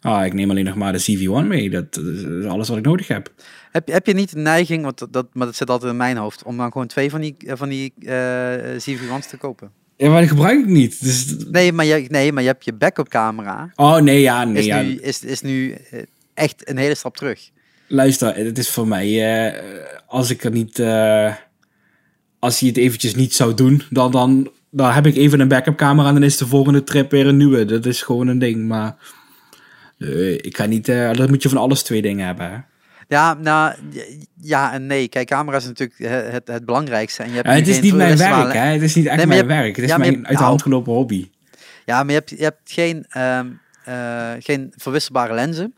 Ah, 0.01 0.25
ik 0.25 0.33
neem 0.33 0.49
alleen 0.49 0.65
nog 0.65 0.75
maar 0.75 0.91
de 0.93 1.01
CV-1 1.43 1.47
mee. 1.47 1.69
Dat, 1.69 1.93
dat 1.93 2.03
is 2.05 2.45
alles 2.45 2.67
wat 2.69 2.77
ik 2.77 2.85
nodig 2.85 3.07
heb. 3.07 3.31
Heb, 3.71 3.87
je- 3.87 3.93
heb 3.93 4.07
je 4.07 4.13
niet 4.13 4.33
de 4.33 4.39
neiging, 4.39 4.83
want 4.83 5.07
dat, 5.13 5.27
maar 5.33 5.45
dat 5.45 5.55
zit 5.55 5.69
altijd 5.69 5.91
in 5.91 5.97
mijn 5.97 6.17
hoofd, 6.17 6.43
om 6.43 6.57
dan 6.57 6.71
gewoon 6.71 6.87
twee 6.87 7.09
van 7.09 7.21
die, 7.21 7.35
eh, 7.47 7.53
van 7.55 7.69
die 7.69 7.93
eh 8.05 8.75
CV-1's 8.77 9.27
te 9.27 9.37
kopen? 9.37 9.71
Ja, 10.03 10.09
maar 10.09 10.19
die 10.19 10.29
gebruik 10.29 10.59
ik 10.59 10.65
niet. 10.65 11.03
Dus, 11.03 11.35
Nee, 11.51 11.71
maar 11.71 11.85
je, 11.85 12.05
nee, 12.09 12.31
maar 12.31 12.43
je 12.43 12.49
hebt 12.49 12.65
je 12.65 12.73
backup 12.73 13.09
camera. 13.09 13.71
oh, 13.75 13.97
nee, 13.97 14.21
ja, 14.21 14.43
nee, 14.43 14.57
Is 14.57 14.65
ja. 14.65 14.81
nu, 14.81 14.95
is, 14.95 15.23
is 15.23 15.41
nu 15.41 15.75
eh, 15.91 15.99
echt 16.33 16.69
een 16.69 16.77
hele 16.77 16.95
stap 16.95 17.17
terug. 17.17 17.49
Luister, 17.87 18.35
het 18.35 18.57
is 18.57 18.69
voor 18.69 18.87
mij, 18.87 19.43
eh, 19.45 19.61
als 20.07 20.29
ik 20.29 20.43
er 20.43 20.51
niet, 20.51 20.79
eh, 20.79 21.33
als 22.39 22.59
hij 22.59 22.69
het 22.69 22.77
eventjes 22.77 23.15
niet 23.15 23.33
zou 23.33 23.53
doen, 23.53 23.83
dan, 23.89 24.11
dan, 24.11 24.51
dan 24.69 24.91
heb 24.91 25.05
ik 25.05 25.15
even 25.15 25.39
een 25.39 25.47
backup 25.47 25.77
camera 25.77 26.07
en 26.07 26.13
dan 26.13 26.23
is 26.23 26.37
de 26.37 26.47
volgende 26.47 26.83
trip 26.83 27.11
weer 27.11 27.27
een 27.27 27.37
nieuwe. 27.37 27.65
Dat 27.65 27.85
is 27.85 28.01
gewoon 28.01 28.27
een 28.27 28.39
ding, 28.39 28.67
maar 28.67 28.95
ik 30.37 30.57
ga 30.57 30.65
niet, 30.65 30.85
dat 30.85 31.29
moet 31.29 31.43
je 31.43 31.49
van 31.49 31.57
alles 31.57 31.83
twee 31.83 32.01
dingen 32.01 32.25
hebben. 32.25 32.65
Ja, 33.13 33.33
nou, 33.33 33.73
ja 34.41 34.73
en 34.73 34.85
nee. 34.87 35.07
Kijk, 35.07 35.27
camera 35.27 35.57
is 35.57 35.65
natuurlijk 35.65 35.99
het, 35.99 36.31
het, 36.31 36.47
het 36.47 36.65
belangrijkste. 36.65 37.23
En 37.23 37.29
je 37.29 37.35
hebt 37.35 37.47
Ja, 37.47 37.53
het 37.53 37.67
is 37.67 37.79
niet 37.81 37.93
mijn 37.93 38.17
werk, 38.17 38.53
hè? 38.53 38.59
Het 38.59 38.81
is 38.81 38.95
niet 38.95 39.05
echt 39.05 39.17
Nee, 39.17 39.25
mijn 39.25 39.39
hebt- 39.39 39.51
werk. 39.51 39.75
Het 39.75 39.85
is 39.85 39.91
ja, 39.91 39.97
mijn 39.97 40.13
hebt- 40.13 40.25
uit 40.27 40.37
de 40.37 40.43
hand 40.43 40.57
nou. 40.59 40.69
gelopen 40.69 40.93
hobby. 40.93 41.29
Ja, 41.85 41.97
maar 42.03 42.07
je 42.13 42.17
hebt, 42.17 42.29
je 42.29 42.43
hebt 42.43 42.71
geen, 42.71 43.05
ehm, 43.09 43.47
eh, 43.85 44.31
geen 44.39 44.73
verwisselbare 44.77 45.33
lenzen. 45.33 45.73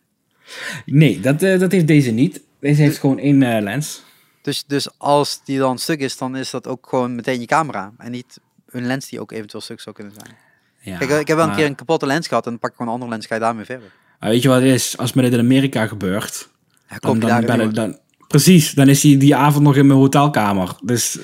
Nee, 0.85 1.19
dat, 1.19 1.41
eh, 1.43 1.59
dat 1.59 1.71
heeft 1.71 1.87
deze 1.87 2.11
niet. 2.11 2.41
Deze 2.59 2.81
heeft 2.81 2.97
gewoon 2.97 3.19
één 3.19 3.43
eh, 3.43 3.61
lens. 3.61 4.03
Dus, 4.41 4.63
dus 4.67 4.89
als 4.97 5.41
die 5.43 5.57
dan 5.57 5.77
stuk 5.79 5.99
is, 5.99 6.17
dan 6.17 6.35
is 6.35 6.49
dat 6.49 6.67
ook 6.67 6.87
gewoon 6.89 7.15
meteen 7.15 7.39
je 7.39 7.45
camera. 7.45 7.91
En 7.97 8.11
niet 8.11 8.39
een 8.69 8.85
lens 8.85 9.09
die 9.09 9.19
ook 9.19 9.31
eventueel 9.31 9.61
stuk 9.63 9.79
zou 9.79 9.95
kunnen 9.95 10.13
zijn. 10.13 10.35
Ja, 10.79 10.97
Kijk, 10.97 11.19
ik 11.21 11.27
heb 11.27 11.37
wel 11.37 11.47
een 11.47 11.55
keer 11.55 11.65
een 11.65 11.75
kapotte 11.75 12.05
lens 12.05 12.27
gehad 12.27 12.43
en 12.45 12.49
dan 12.51 12.59
pak 12.59 12.69
ik 12.69 12.75
gewoon 12.75 12.91
een 12.91 12.99
andere 12.99 13.15
lens, 13.15 13.27
ga 13.27 13.35
je 13.35 13.41
daarmee 13.41 13.65
verder. 13.65 13.91
weet 14.19 14.41
je 14.41 14.47
wat 14.47 14.61
het 14.61 14.71
is? 14.71 14.97
Als 14.97 15.13
me 15.13 15.21
dit 15.21 15.33
in 15.33 15.39
Amerika 15.39 15.87
gebeurt, 15.87 16.49
Dan, 16.99 17.15
je 17.15 17.19
dan, 17.19 17.45
ben 17.45 17.73
dan... 17.73 17.97
Precies, 18.27 18.71
dan 18.71 18.87
is 18.87 19.03
hij 19.03 19.17
die 19.17 19.35
avond 19.35 19.63
nog 19.63 19.75
in 19.75 19.87
mijn 19.87 19.99
hotelkamer. 19.99 20.69
Dus 20.83 21.19
eh, 21.19 21.23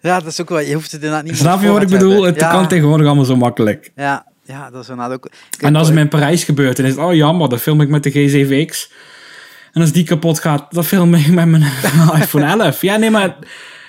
Ja, 0.00 0.18
dat 0.18 0.32
is 0.32 0.40
ook 0.40 0.48
wel, 0.48 0.60
je 0.60 0.74
hoeft 0.74 0.92
het 0.92 1.02
inderdaad 1.02 1.24
niet 1.24 1.36
snap 1.36 1.62
je 1.62 1.68
wat 1.68 1.82
ik 1.82 1.88
bedoel? 1.88 2.14
Het 2.14 2.24
hebben. 2.24 2.42
ja, 2.42 2.50
kan 2.50 2.68
tegenwoordig 2.68 3.06
allemaal 3.06 3.24
zo 3.24 3.36
makkelijk. 3.36 3.90
Ja, 3.96 4.26
ja, 4.42 4.70
dat 4.70 4.82
is 4.82 4.88
inderdaad 4.88 5.14
ook... 5.14 5.30
En 5.58 5.76
als 5.76 5.86
het 5.86 5.96
me 5.96 6.02
in 6.02 6.08
Parijs 6.08 6.44
gebeurt, 6.44 6.76
dan 6.76 6.86
is 6.86 6.94
het, 6.94 7.04
oh 7.04 7.14
jammer, 7.14 7.48
dan 7.48 7.58
film 7.58 7.80
ik 7.80 7.88
met 7.88 8.02
de 8.02 8.12
G7X. 8.12 8.92
En 9.72 9.80
als 9.80 9.92
die 9.92 10.04
kapot 10.04 10.40
gaat, 10.40 10.74
dan 10.74 10.84
film 10.84 11.14
ik 11.14 11.26
met 11.40 11.46
mijn 11.46 11.62
iPhone 12.20 12.44
11. 12.44 12.80
Ja, 12.80 12.96
nee, 12.96 13.10
maar 13.10 13.36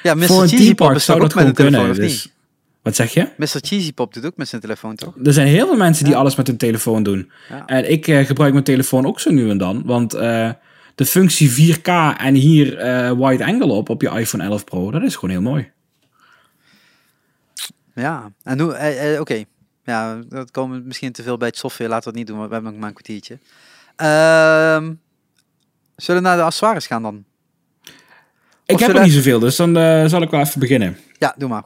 ja, 0.03 0.13
Mr. 0.13 0.30
een 0.30 0.47
Cheesy 0.47 0.76
Pop 0.76 0.91
is 0.91 1.05
zou 1.05 1.19
dat 1.19 1.36
ook 1.36 1.43
met 1.43 1.43
gewoon 1.43 1.47
een 1.47 1.71
telefoon, 1.71 1.95
kunnen. 1.95 2.07
of 2.07 2.11
Dus, 2.11 2.35
wat 2.86 2.96
zeg 2.96 3.14
je? 3.14 3.28
Mr. 3.38 3.48
Cheesy 3.62 3.94
Pop 3.94 4.14
doet 4.14 4.26
ook 4.26 4.38
met 4.38 4.48
zijn 4.48 4.62
telefoon, 4.62 4.96
toch? 4.96 5.14
Er 5.24 5.34
zijn 5.34 5.48
heel 5.48 5.68
veel 5.68 5.78
mensen 5.78 6.04
die 6.04 6.14
Ja. 6.14 6.20
alles 6.20 6.36
met 6.36 6.48
hun 6.48 6.58
telefoon 6.58 7.04
doen. 7.04 7.32
Ja. 7.50 7.66
En 7.66 7.92
ik 7.92 8.08
eh, 8.08 8.26
gebruik 8.26 8.52
mijn 8.52 8.64
telefoon 8.64 9.06
ook 9.06 9.20
zo 9.20 9.32
nu 9.32 9.50
en 9.50 9.58
dan. 9.58 9.82
Want 9.86 10.14
eh, 10.14 10.50
de 10.96 11.06
functie 11.06 11.76
4K 11.76 12.18
en 12.18 12.34
hier 12.34 12.78
eh, 12.78 13.12
wide 13.12 13.46
angle 13.46 13.72
op, 13.72 13.90
op 13.90 14.02
je 14.02 14.10
iPhone 14.10 14.44
11 14.44 14.64
Pro, 14.64 14.92
dat 14.92 15.02
is 15.02 15.16
gewoon 15.16 15.30
heel 15.30 15.42
mooi. 15.42 15.72
Ja, 17.96 18.32
en 18.44 18.60
hoe... 18.60 19.18
Oké, 19.20 19.44
ja, 19.84 20.20
dat 20.30 20.52
komen 20.52 20.80
we 20.80 20.88
misschien 20.88 21.12
te 21.12 21.24
veel 21.24 21.38
bij 21.38 21.48
het 21.48 21.58
software. 21.58 21.90
Laten 21.90 22.04
we 22.04 22.10
het 22.10 22.18
niet 22.18 22.28
doen, 22.28 22.38
want 22.38 22.48
we 22.48 22.54
hebben 22.54 22.72
nog 22.72 22.82
maar 22.82 22.90
een 22.90 22.96
kwartiertje. 22.96 23.38
Ehm, 23.96 24.94
zullen 25.96 26.22
we 26.22 26.28
naar 26.28 26.38
de 26.38 26.44
accessoires 26.44 26.88
gaan 26.88 27.02
dan? 27.02 27.24
Ik 28.66 28.80
heb 28.80 28.96
er 28.96 29.04
niet 29.04 29.14
zoveel, 29.14 29.40
dus 29.40 29.56
dan 29.56 29.74
zal 30.10 30.22
ik 30.22 30.30
wel 30.30 30.40
even 30.40 30.60
beginnen. 30.60 30.98
Ja, 31.20 31.36
doe 31.38 31.50
maar. 31.50 31.64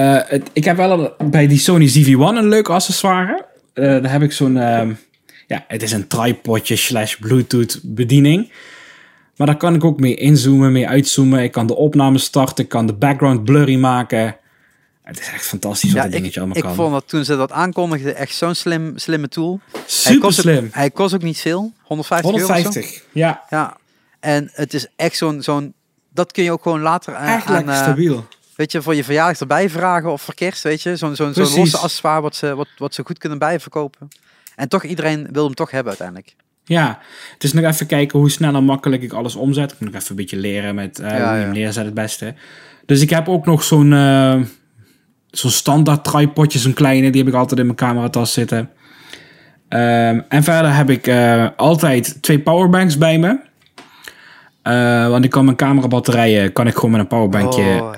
Eh, 0.00 0.18
het, 0.26 0.50
ik 0.52 0.64
heb 0.64 0.76
wel 0.76 1.14
een- 1.18 1.30
bij 1.30 1.46
die 1.46 1.58
Sony 1.58 1.88
ZV-1 1.88 2.36
een 2.36 2.48
leuke 2.48 2.72
accessoire. 2.72 3.44
Eh, 3.72 3.84
daar 3.84 4.10
heb 4.12 4.22
ik 4.22 4.32
zo'n... 4.32 4.56
ehm, 4.56 4.92
ja, 5.46 5.64
het 5.68 5.82
is 5.82 5.92
een 5.92 6.06
tripodje 6.06 6.76
slash 6.76 7.14
Bluetooth 7.16 7.80
bediening. 7.82 8.52
Maar 9.36 9.46
daar 9.46 9.56
kan 9.56 9.74
ik 9.74 9.84
ook 9.84 10.00
mee 10.00 10.14
inzoomen, 10.14 10.72
mee 10.72 10.88
uitzoomen. 10.88 11.42
Ik 11.42 11.52
kan 11.52 11.66
de 11.66 11.76
opname 11.76 12.18
starten, 12.18 12.64
ik 12.64 12.70
kan 12.70 12.86
de 12.86 12.92
background 12.92 13.44
blurry 13.44 13.76
maken. 13.76 14.36
Het 15.02 15.20
is 15.20 15.30
echt 15.32 15.46
fantastisch 15.46 15.92
wat 15.92 16.02
Ja, 16.04 16.08
dingetje 16.10 16.30
ik, 16.30 16.36
allemaal 16.36 16.56
ik 16.56 16.62
kan. 16.62 16.74
vond 16.74 16.92
dat 16.92 17.08
toen 17.08 17.24
ze 17.24 17.36
dat 17.36 17.52
aankondigden 17.52 18.16
echt 18.16 18.34
zo'n 18.34 18.54
slim, 18.54 18.92
slimme 18.98 19.28
tool. 19.28 19.60
Hij 19.72 19.80
Super 19.86 20.24
ook- 20.26 20.32
slim. 20.32 20.68
hij 20.72 20.90
kost 20.90 21.14
ook 21.14 21.22
niet 21.22 21.38
veel, 21.40 21.72
150, 21.82 22.30
euro 22.30 22.42
of 22.44 22.56
zo. 22.56 22.62
150, 22.62 23.04
ja. 23.12 23.42
Ja, 23.50 23.76
en 24.20 24.50
het 24.52 24.74
is 24.74 24.86
echt 24.96 25.16
zo'n, 25.16 25.42
zo'n 25.42 25.74
dat 26.14 26.32
kun 26.32 26.44
je 26.44 26.52
ook 26.52 26.62
gewoon 26.62 26.80
later 26.80 27.14
aan, 27.14 27.36
Echt 27.36 27.46
aan, 27.46 27.52
lekker 27.54 27.72
eh, 27.74 27.82
stabiel. 27.82 28.26
Weet 28.60 28.72
je, 28.72 28.82
voor 28.82 28.94
je 28.94 29.04
verjaardag 29.04 29.40
erbij 29.40 29.70
vragen 29.70 30.12
of 30.12 30.22
voor 30.22 30.34
kerst, 30.34 30.62
weet 30.62 30.82
je. 30.82 30.96
Zo'n, 30.96 31.16
zo'n, 31.16 31.34
zo'n 31.34 31.58
losse 31.58 31.76
accessoire 31.76 32.22
wat 32.22 32.36
ze, 32.36 32.54
wat, 32.54 32.68
wat 32.76 32.94
ze 32.94 33.02
goed 33.04 33.18
kunnen 33.18 33.38
bijverkopen. 33.38 34.08
En 34.56 34.68
toch, 34.68 34.84
iedereen 34.84 35.28
wil 35.32 35.44
hem 35.44 35.54
toch 35.54 35.70
hebben 35.70 35.88
uiteindelijk. 35.88 36.34
Ja, 36.64 36.98
het 37.32 37.44
is 37.44 37.52
nog 37.52 37.64
even 37.64 37.86
kijken 37.86 38.18
hoe 38.18 38.30
snel 38.30 38.54
en 38.54 38.64
makkelijk 38.64 39.02
ik 39.02 39.12
alles 39.12 39.34
omzet. 39.34 39.72
Ik 39.72 39.80
moet 39.80 39.92
nog 39.92 40.00
even 40.00 40.10
een 40.10 40.16
beetje 40.16 40.36
leren 40.36 40.74
met 40.74 40.98
Ja, 41.02 41.08
hoe 41.08 41.16
je 41.16 41.20
ja. 41.20 41.34
hem 41.34 41.52
neerzet 41.52 41.84
het 41.84 41.94
beste. 41.94 42.34
Dus 42.86 43.00
ik 43.00 43.10
heb 43.10 43.28
ook 43.28 43.46
nog 43.46 43.62
zo'n 43.62 43.92
eh, 43.92 44.40
zo'n 45.30 45.50
standaard 45.50 46.04
tripodje, 46.04 46.58
zo'n 46.58 46.72
kleine. 46.72 47.10
Die 47.10 47.20
heb 47.20 47.32
ik 47.32 47.38
altijd 47.38 47.60
in 47.60 47.66
mijn 47.66 47.78
cameratas 47.78 48.32
zitten. 48.32 48.70
Ehm, 49.68 50.20
en 50.28 50.42
verder 50.42 50.74
heb 50.74 50.90
ik 50.90 51.06
eh, 51.06 51.46
altijd 51.56 52.22
twee 52.22 52.40
powerbanks 52.40 52.98
bij 52.98 53.18
me. 53.18 53.38
Eh, 54.70 55.08
want 55.08 55.24
ik 55.24 55.30
kan 55.30 55.44
mijn 55.44 55.56
camerabatterijen 55.56 56.52
kan 56.52 56.66
ik 56.66 56.74
gewoon 56.74 56.90
met 56.90 57.00
een 57.00 57.06
powerbankje 57.06 57.82
Oh, 57.82 57.92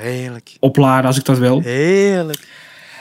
opladen 0.60 1.06
als 1.06 1.18
ik 1.18 1.24
dat 1.24 1.38
wil. 1.38 1.60
Heerlijk. 1.60 2.38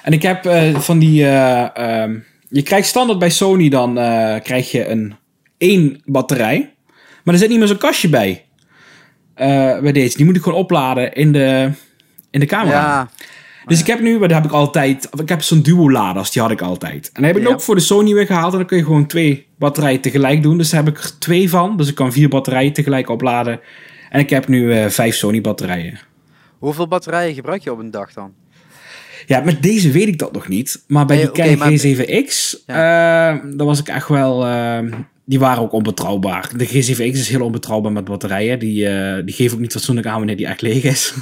En 0.04 0.14
ik 0.14 0.22
heb 0.22 0.46
eh, 0.46 0.80
van 0.80 1.00
die. 1.00 1.26
eh, 1.26 1.78
ehm, 2.02 2.18
je 2.50 2.62
krijgt 2.62 2.88
standaard 2.88 3.20
bij 3.20 3.30
Sony 3.30 3.70
dan 3.70 3.94
krijg 4.44 4.72
je 4.72 4.88
een 4.88 5.16
één 5.58 6.02
batterij. 6.06 6.74
Maar 7.24 7.34
er 7.34 7.40
zit 7.40 7.50
niet 7.50 7.60
meer 7.60 7.68
zo'n 7.68 7.78
kastje 7.78 8.10
bij. 8.10 8.46
Bij 9.82 9.92
deze. 9.92 10.18
Die 10.18 10.26
moet 10.26 10.36
ik 10.36 10.42
gewoon 10.44 10.60
opladen 10.60 11.14
in 11.14 11.32
de, 11.32 11.70
in 12.32 12.40
de 12.40 12.46
camera. 12.46 12.78
Ja, 12.80 13.10
Dus 13.66 13.80
ik 13.80 13.88
heb 13.88 14.00
nu, 14.00 14.20
dat 14.20 14.32
heb 14.32 14.46
ik 14.46 14.52
altijd. 14.52 15.10
Ik 15.22 15.30
heb 15.30 15.42
zo'n 15.42 15.62
duo-laders, 15.62 16.32
die 16.32 16.42
had 16.42 16.52
ik 16.52 16.62
altijd. 16.62 17.10
En 17.14 17.22
die 17.24 17.26
heb 17.32 17.42
ik 17.42 17.48
Ja. 17.48 17.54
ook 17.54 17.62
voor 17.62 17.76
de 17.76 17.82
Sony 17.82 18.14
weer 18.14 18.26
gehaald. 18.26 18.52
En 18.52 18.58
dan 18.58 18.68
kun 18.68 18.78
je 18.78 18.84
gewoon 18.84 19.06
twee 19.06 19.48
batterijen 19.58 20.02
tegelijk 20.02 20.44
doen. 20.44 20.58
Dus 20.58 20.70
daar 20.70 20.84
heb 20.84 20.94
ik 20.98 21.04
er 21.04 21.20
twee 21.20 21.50
van. 21.50 21.78
Dus 21.78 21.88
ik 21.88 21.96
kan 21.96 22.12
vier 22.12 22.30
batterijen 22.30 22.74
tegelijk 22.74 23.10
opladen. 23.10 23.60
En 24.10 24.20
ik 24.20 24.30
heb 24.30 24.48
nu 24.48 24.74
eh, 24.74 24.90
vijf 24.90 25.16
Sony 25.16 25.42
batterijen. 25.42 26.00
hoeveel 26.60 26.88
batterijen 26.88 27.34
gebruik 27.36 27.64
je 27.64 27.72
op 27.72 27.80
een 27.80 27.92
dag 27.92 28.14
dan? 28.14 28.32
Ja, 29.26 29.40
met 29.40 29.62
deze 29.64 29.92
weet 29.92 30.08
ik 30.08 30.18
dat 30.18 30.32
nog 30.34 30.48
niet. 30.48 30.84
Maar 30.88 31.06
bij 31.06 31.18
Nee, 31.34 31.48
die 31.48 31.58
maar- 31.58 31.72
G7X, 31.72 32.56
eh 32.66 32.76
daar 33.56 33.66
was 33.66 33.80
ik 33.80 33.88
echt 33.88 34.08
wel... 34.08 34.46
eh, 34.46 34.80
die 35.26 35.40
waren 35.40 35.64
ook 35.64 35.72
onbetrouwbaar. 35.72 36.50
De 36.58 36.68
G7X 36.68 37.00
is 37.18 37.30
heel 37.30 37.42
onbetrouwbaar 37.42 37.92
met 37.92 38.06
batterijen. 38.06 38.60
Die, 38.60 38.76
die 39.26 39.36
geven 39.36 39.54
ook 39.56 39.62
niet 39.62 39.72
fatsoenlijk 39.72 40.08
aan 40.08 40.18
wanneer 40.18 40.38
die 40.38 40.46
echt 40.48 40.62
leeg 40.62 40.84
is. 40.84 41.14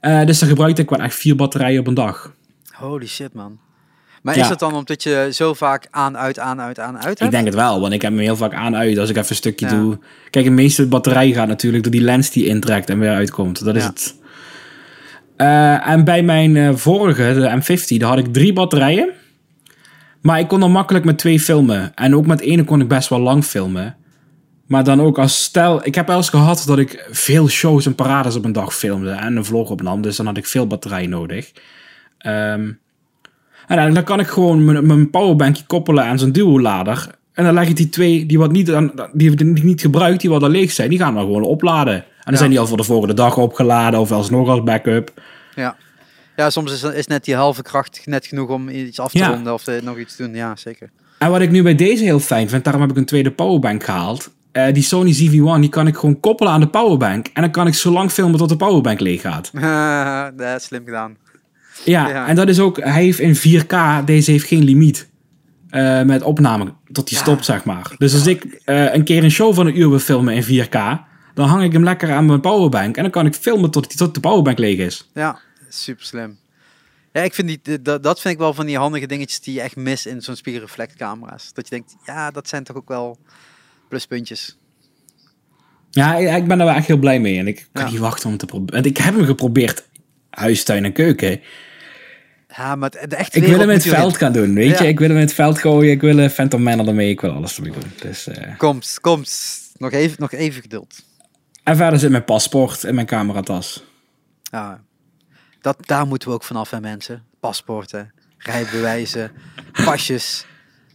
Eh, 0.00 0.24
dus 0.26 0.38
dan 0.38 0.48
gebruikte 0.48 0.82
ik 0.82 0.90
wel 0.90 0.98
echt 1.00 1.14
vier 1.14 1.36
batterijen 1.36 1.80
op 1.80 1.86
een 1.86 1.94
dag. 1.94 2.32
Holy 2.72 3.06
shit, 3.06 3.34
man. 3.34 3.58
Maar 4.22 4.36
Ja. 4.36 4.42
is 4.42 4.48
het 4.48 4.58
dan 4.58 4.74
omdat 4.74 5.02
je 5.02 5.28
zo 5.32 5.54
vaak 5.54 5.86
aan, 5.90 6.16
uit, 6.16 6.38
aan, 6.38 6.60
uit, 6.60 6.78
aan, 6.78 6.94
uit 6.98 7.12
Ik 7.12 7.18
hebt? 7.18 7.30
denk 7.30 7.44
het 7.46 7.54
wel, 7.54 7.80
want 7.80 7.92
ik 7.92 8.02
heb 8.02 8.10
hem 8.10 8.20
heel 8.20 8.36
vaak 8.36 8.54
aan 8.54 8.76
uit 8.76 8.98
als 8.98 9.08
ik 9.10 9.16
even 9.16 9.30
een 9.30 9.36
stukje 9.36 9.66
Ja. 9.66 9.72
doe. 9.72 9.98
Kijk, 10.30 10.44
de 10.44 10.50
meeste 10.50 10.86
batterij 10.86 11.32
gaat 11.32 11.48
natuurlijk 11.48 11.82
door 11.82 11.92
die 11.92 12.00
lens 12.00 12.30
die 12.30 12.46
intrekt 12.46 12.90
en 12.90 12.98
weer 12.98 13.10
uitkomt. 13.14 13.64
Dat 13.64 13.76
is 13.76 13.82
Ja. 13.82 13.88
het. 13.88 14.14
Eh, 15.36 15.88
en 15.88 16.04
bij 16.04 16.22
mijn 16.22 16.56
eh, 16.56 16.74
vorige, 16.74 17.34
de 17.34 17.50
M50, 17.56 17.96
daar 17.98 18.08
had 18.08 18.18
ik 18.18 18.32
drie 18.32 18.52
batterijen. 18.52 19.08
Maar 20.20 20.38
ik 20.38 20.48
kon 20.48 20.62
er 20.62 20.70
makkelijk 20.70 21.04
met 21.04 21.18
twee 21.18 21.40
filmen. 21.40 21.94
En 21.94 22.14
ook 22.16 22.26
met 22.26 22.40
ene 22.40 22.64
kon 22.64 22.80
ik 22.80 22.88
best 22.88 23.08
wel 23.08 23.20
lang 23.20 23.44
filmen. 23.44 23.96
Maar 24.68 24.84
dan 24.84 25.00
ook 25.00 25.18
als 25.18 25.42
stel, 25.42 25.86
ik 25.86 25.94
heb 25.94 26.06
wel 26.06 26.16
eens 26.16 26.28
gehad 26.30 26.62
dat 26.66 26.78
ik 26.78 27.06
veel 27.10 27.48
shows 27.48 27.86
en 27.86 27.94
parades 27.94 28.36
op 28.36 28.44
een 28.44 28.52
dag 28.52 28.74
filmde 28.74 29.10
en 29.10 29.36
een 29.36 29.44
vlog 29.44 29.70
opnam. 29.70 30.02
Dus 30.02 30.16
dan 30.16 30.26
had 30.26 30.36
ik 30.36 30.46
veel 30.46 30.66
batterij 30.66 31.06
nodig. 31.06 31.52
Ehm, 32.18 32.70
en 33.66 33.76
dan, 33.76 33.94
dan 33.94 34.04
kan 34.04 34.20
ik 34.20 34.26
gewoon 34.26 34.64
mijn, 34.64 34.86
mijn 34.86 35.10
powerbankje 35.10 35.64
koppelen 35.66 36.04
aan 36.04 36.18
zo'n 36.18 36.32
duo-lader. 36.32 37.06
En 37.32 37.44
dan 37.44 37.54
leg 37.54 37.68
ik 37.68 37.76
die 37.76 37.88
twee, 37.88 38.26
die, 38.26 38.38
wat 38.38 38.52
niet, 38.52 38.66
die 39.12 39.30
ik 39.32 39.62
niet 39.62 39.80
gebruikt, 39.80 40.20
die 40.20 40.30
wat 40.30 40.42
al 40.42 40.48
leeg 40.48 40.72
zijn, 40.72 40.90
die 40.90 40.98
gaan 40.98 41.14
we 41.14 41.20
gewoon 41.20 41.42
opladen. 41.42 41.94
En 41.94 42.02
dan 42.24 42.32
Ja. 42.32 42.38
zijn 42.38 42.50
die 42.50 42.58
al 42.58 42.66
voor 42.66 42.76
de 42.76 42.82
volgende 42.82 43.14
dag 43.14 43.36
opgeladen 43.36 44.00
of 44.00 44.12
alsnog 44.12 44.48
als 44.48 44.62
backup. 44.62 45.12
Ja. 45.54 45.76
Ja, 46.36 46.50
soms 46.50 46.72
is, 46.72 46.82
is 46.82 47.06
net 47.06 47.24
die 47.24 47.34
halve 47.34 47.62
kracht 47.62 48.02
net 48.04 48.26
genoeg 48.26 48.48
om 48.48 48.68
iets 48.68 49.00
af 49.00 49.10
te 49.10 49.18
Ja. 49.18 49.28
ronden 49.28 49.52
of 49.52 49.66
eh, 49.66 49.82
nog 49.82 49.98
iets 49.98 50.16
te 50.16 50.22
doen. 50.22 50.34
Ja, 50.34 50.56
zeker. 50.56 50.90
En 51.18 51.30
wat 51.30 51.40
ik 51.40 51.50
nu 51.50 51.62
bij 51.62 51.74
deze 51.74 52.04
heel 52.04 52.20
fijn 52.20 52.48
vind, 52.48 52.64
daarom 52.64 52.82
heb 52.82 52.90
ik 52.90 52.96
een 52.96 53.04
tweede 53.04 53.30
powerbank 53.30 53.84
gehaald. 53.84 54.30
Eh, 54.52 54.72
die 54.72 54.82
Sony 54.82 55.12
ZV-1, 55.12 55.60
die 55.60 55.68
kan 55.68 55.86
ik 55.86 55.96
gewoon 55.96 56.20
koppelen 56.20 56.52
aan 56.52 56.60
de 56.60 56.68
powerbank. 56.68 57.26
En 57.32 57.42
dan 57.42 57.50
kan 57.50 57.66
ik 57.66 57.74
zo 57.74 57.90
lang 57.92 58.10
filmen 58.10 58.38
tot 58.38 58.48
de 58.48 58.56
powerbank 58.56 59.00
leeg 59.00 59.20
gaat. 59.20 59.50
dat 60.38 60.60
is 60.60 60.64
slim 60.66 60.84
gedaan. 60.84 61.16
Ja, 61.84 62.08
Ja. 62.08 62.26
en 62.26 62.36
dat 62.36 62.48
is 62.48 62.60
ook, 62.60 62.76
hij 62.80 63.02
heeft 63.02 63.18
in 63.18 63.36
4K, 63.36 64.04
deze 64.04 64.30
heeft 64.30 64.46
geen 64.46 64.64
limiet. 64.64 65.08
eh, 65.68 66.02
met 66.02 66.22
opname 66.22 66.72
tot 66.92 67.08
die 67.08 67.16
Ja, 67.16 67.22
stopt, 67.24 67.44
zeg 67.44 67.64
maar. 67.64 67.94
Dus 67.98 68.12
als 68.14 68.26
ik 68.26 68.44
eh, 68.64 68.94
een 68.94 69.04
keer 69.04 69.24
een 69.24 69.30
show 69.30 69.54
van 69.54 69.66
een 69.66 69.78
uur 69.78 69.88
wil 69.88 69.98
filmen 69.98 70.34
in 70.34 70.42
4K, 70.66 70.72
dan 71.34 71.48
hang 71.48 71.62
ik 71.62 71.72
hem 71.72 71.84
lekker 71.84 72.12
aan 72.12 72.26
mijn 72.26 72.40
powerbank. 72.40 72.96
En 72.96 73.02
dan 73.02 73.10
kan 73.12 73.26
ik 73.26 73.34
filmen 73.34 73.70
tot, 73.70 73.96
tot 73.96 74.14
de 74.14 74.20
powerbank 74.20 74.58
leeg 74.58 74.78
is. 74.78 75.08
Ja, 75.14 75.38
super 75.68 76.04
slim. 76.04 76.38
Ja, 77.12 77.22
ik 77.22 77.34
vind 77.34 77.48
die, 77.64 77.82
dat, 77.82 78.02
dat 78.02 78.20
vind 78.20 78.34
ik 78.34 78.40
wel 78.40 78.54
van 78.54 78.66
die 78.66 78.76
handige 78.78 79.06
dingetjes 79.06 79.40
die 79.40 79.54
je 79.54 79.60
echt 79.60 79.76
mist 79.76 80.06
in 80.06 80.22
zo'n 80.22 80.36
spiegelreflectcamera's. 80.36 81.50
Dat 81.52 81.68
je 81.68 81.74
denkt, 81.74 81.96
ja, 82.04 82.30
dat 82.30 82.48
zijn 82.48 82.64
toch 82.64 82.76
ook 82.76 82.88
wel 82.88 83.18
pluspuntjes. 83.88 84.58
Ja, 85.90 86.14
ik, 86.14 86.46
ben 86.46 86.58
er 86.60 86.66
wel 86.66 86.74
echt 86.74 86.86
heel 86.86 86.96
blij 86.96 87.20
mee. 87.20 87.38
En 87.38 87.46
ik 87.46 87.68
kan 87.72 87.84
Ja. 87.84 87.90
niet 87.90 88.00
wachten 88.00 88.30
om 88.30 88.36
te 88.36 88.46
proberen. 88.46 88.74
Want 88.82 88.86
ik 88.96 88.96
heb 89.04 89.14
hem 89.14 89.24
geprobeerd, 89.24 89.88
huis, 90.30 90.64
tuin 90.64 90.84
en 90.84 90.92
keuken. 90.92 91.40
Ja, 92.56 92.76
maar 92.76 92.90
de 92.90 93.16
echte 93.16 93.38
Ik 93.38 93.46
wil 93.46 93.58
hem 93.58 93.68
in 93.68 93.74
het 93.76 93.86
veld 93.88 94.16
gaan 94.16 94.32
doen, 94.32 94.54
weet 94.54 94.78
Ja. 94.78 94.82
je. 94.84 94.88
Ik 94.88 94.98
wil 94.98 95.08
hem 95.08 95.16
in 95.16 95.22
het 95.22 95.34
veld 95.34 95.58
gooien. 95.58 95.90
Ik 95.92 96.00
wil 96.00 96.18
een 96.18 96.30
Phantom 96.30 96.62
Man 96.62 96.88
ermee. 96.88 97.10
Ik 97.10 97.20
wil 97.20 97.30
alles 97.32 97.56
ermee 97.56 97.72
doen. 97.72 97.92
Dus, 98.00 98.26
eh. 98.26 98.48
in. 98.48 98.56
Komt, 98.56 98.98
komt. 99.00 99.60
Nog 99.76 99.92
even, 99.92 100.16
nog 100.18 100.32
even 100.32 100.62
geduld. 100.62 101.02
En 101.64 101.76
verder 101.76 101.98
zit 101.98 102.10
mijn 102.10 102.24
paspoort 102.24 102.84
in 102.84 102.94
mijn 102.94 103.06
cameratas. 103.06 103.84
Ja, 104.42 104.80
dat, 105.60 105.86
daar 105.86 106.06
moeten 106.06 106.28
we 106.28 106.34
ook 106.34 106.44
vanaf, 106.44 106.70
hè, 106.70 106.80
mensen. 106.80 107.22
Paspoorten, 107.40 108.12
rijbewijzen, 108.38 109.30
pasjes. 109.84 110.46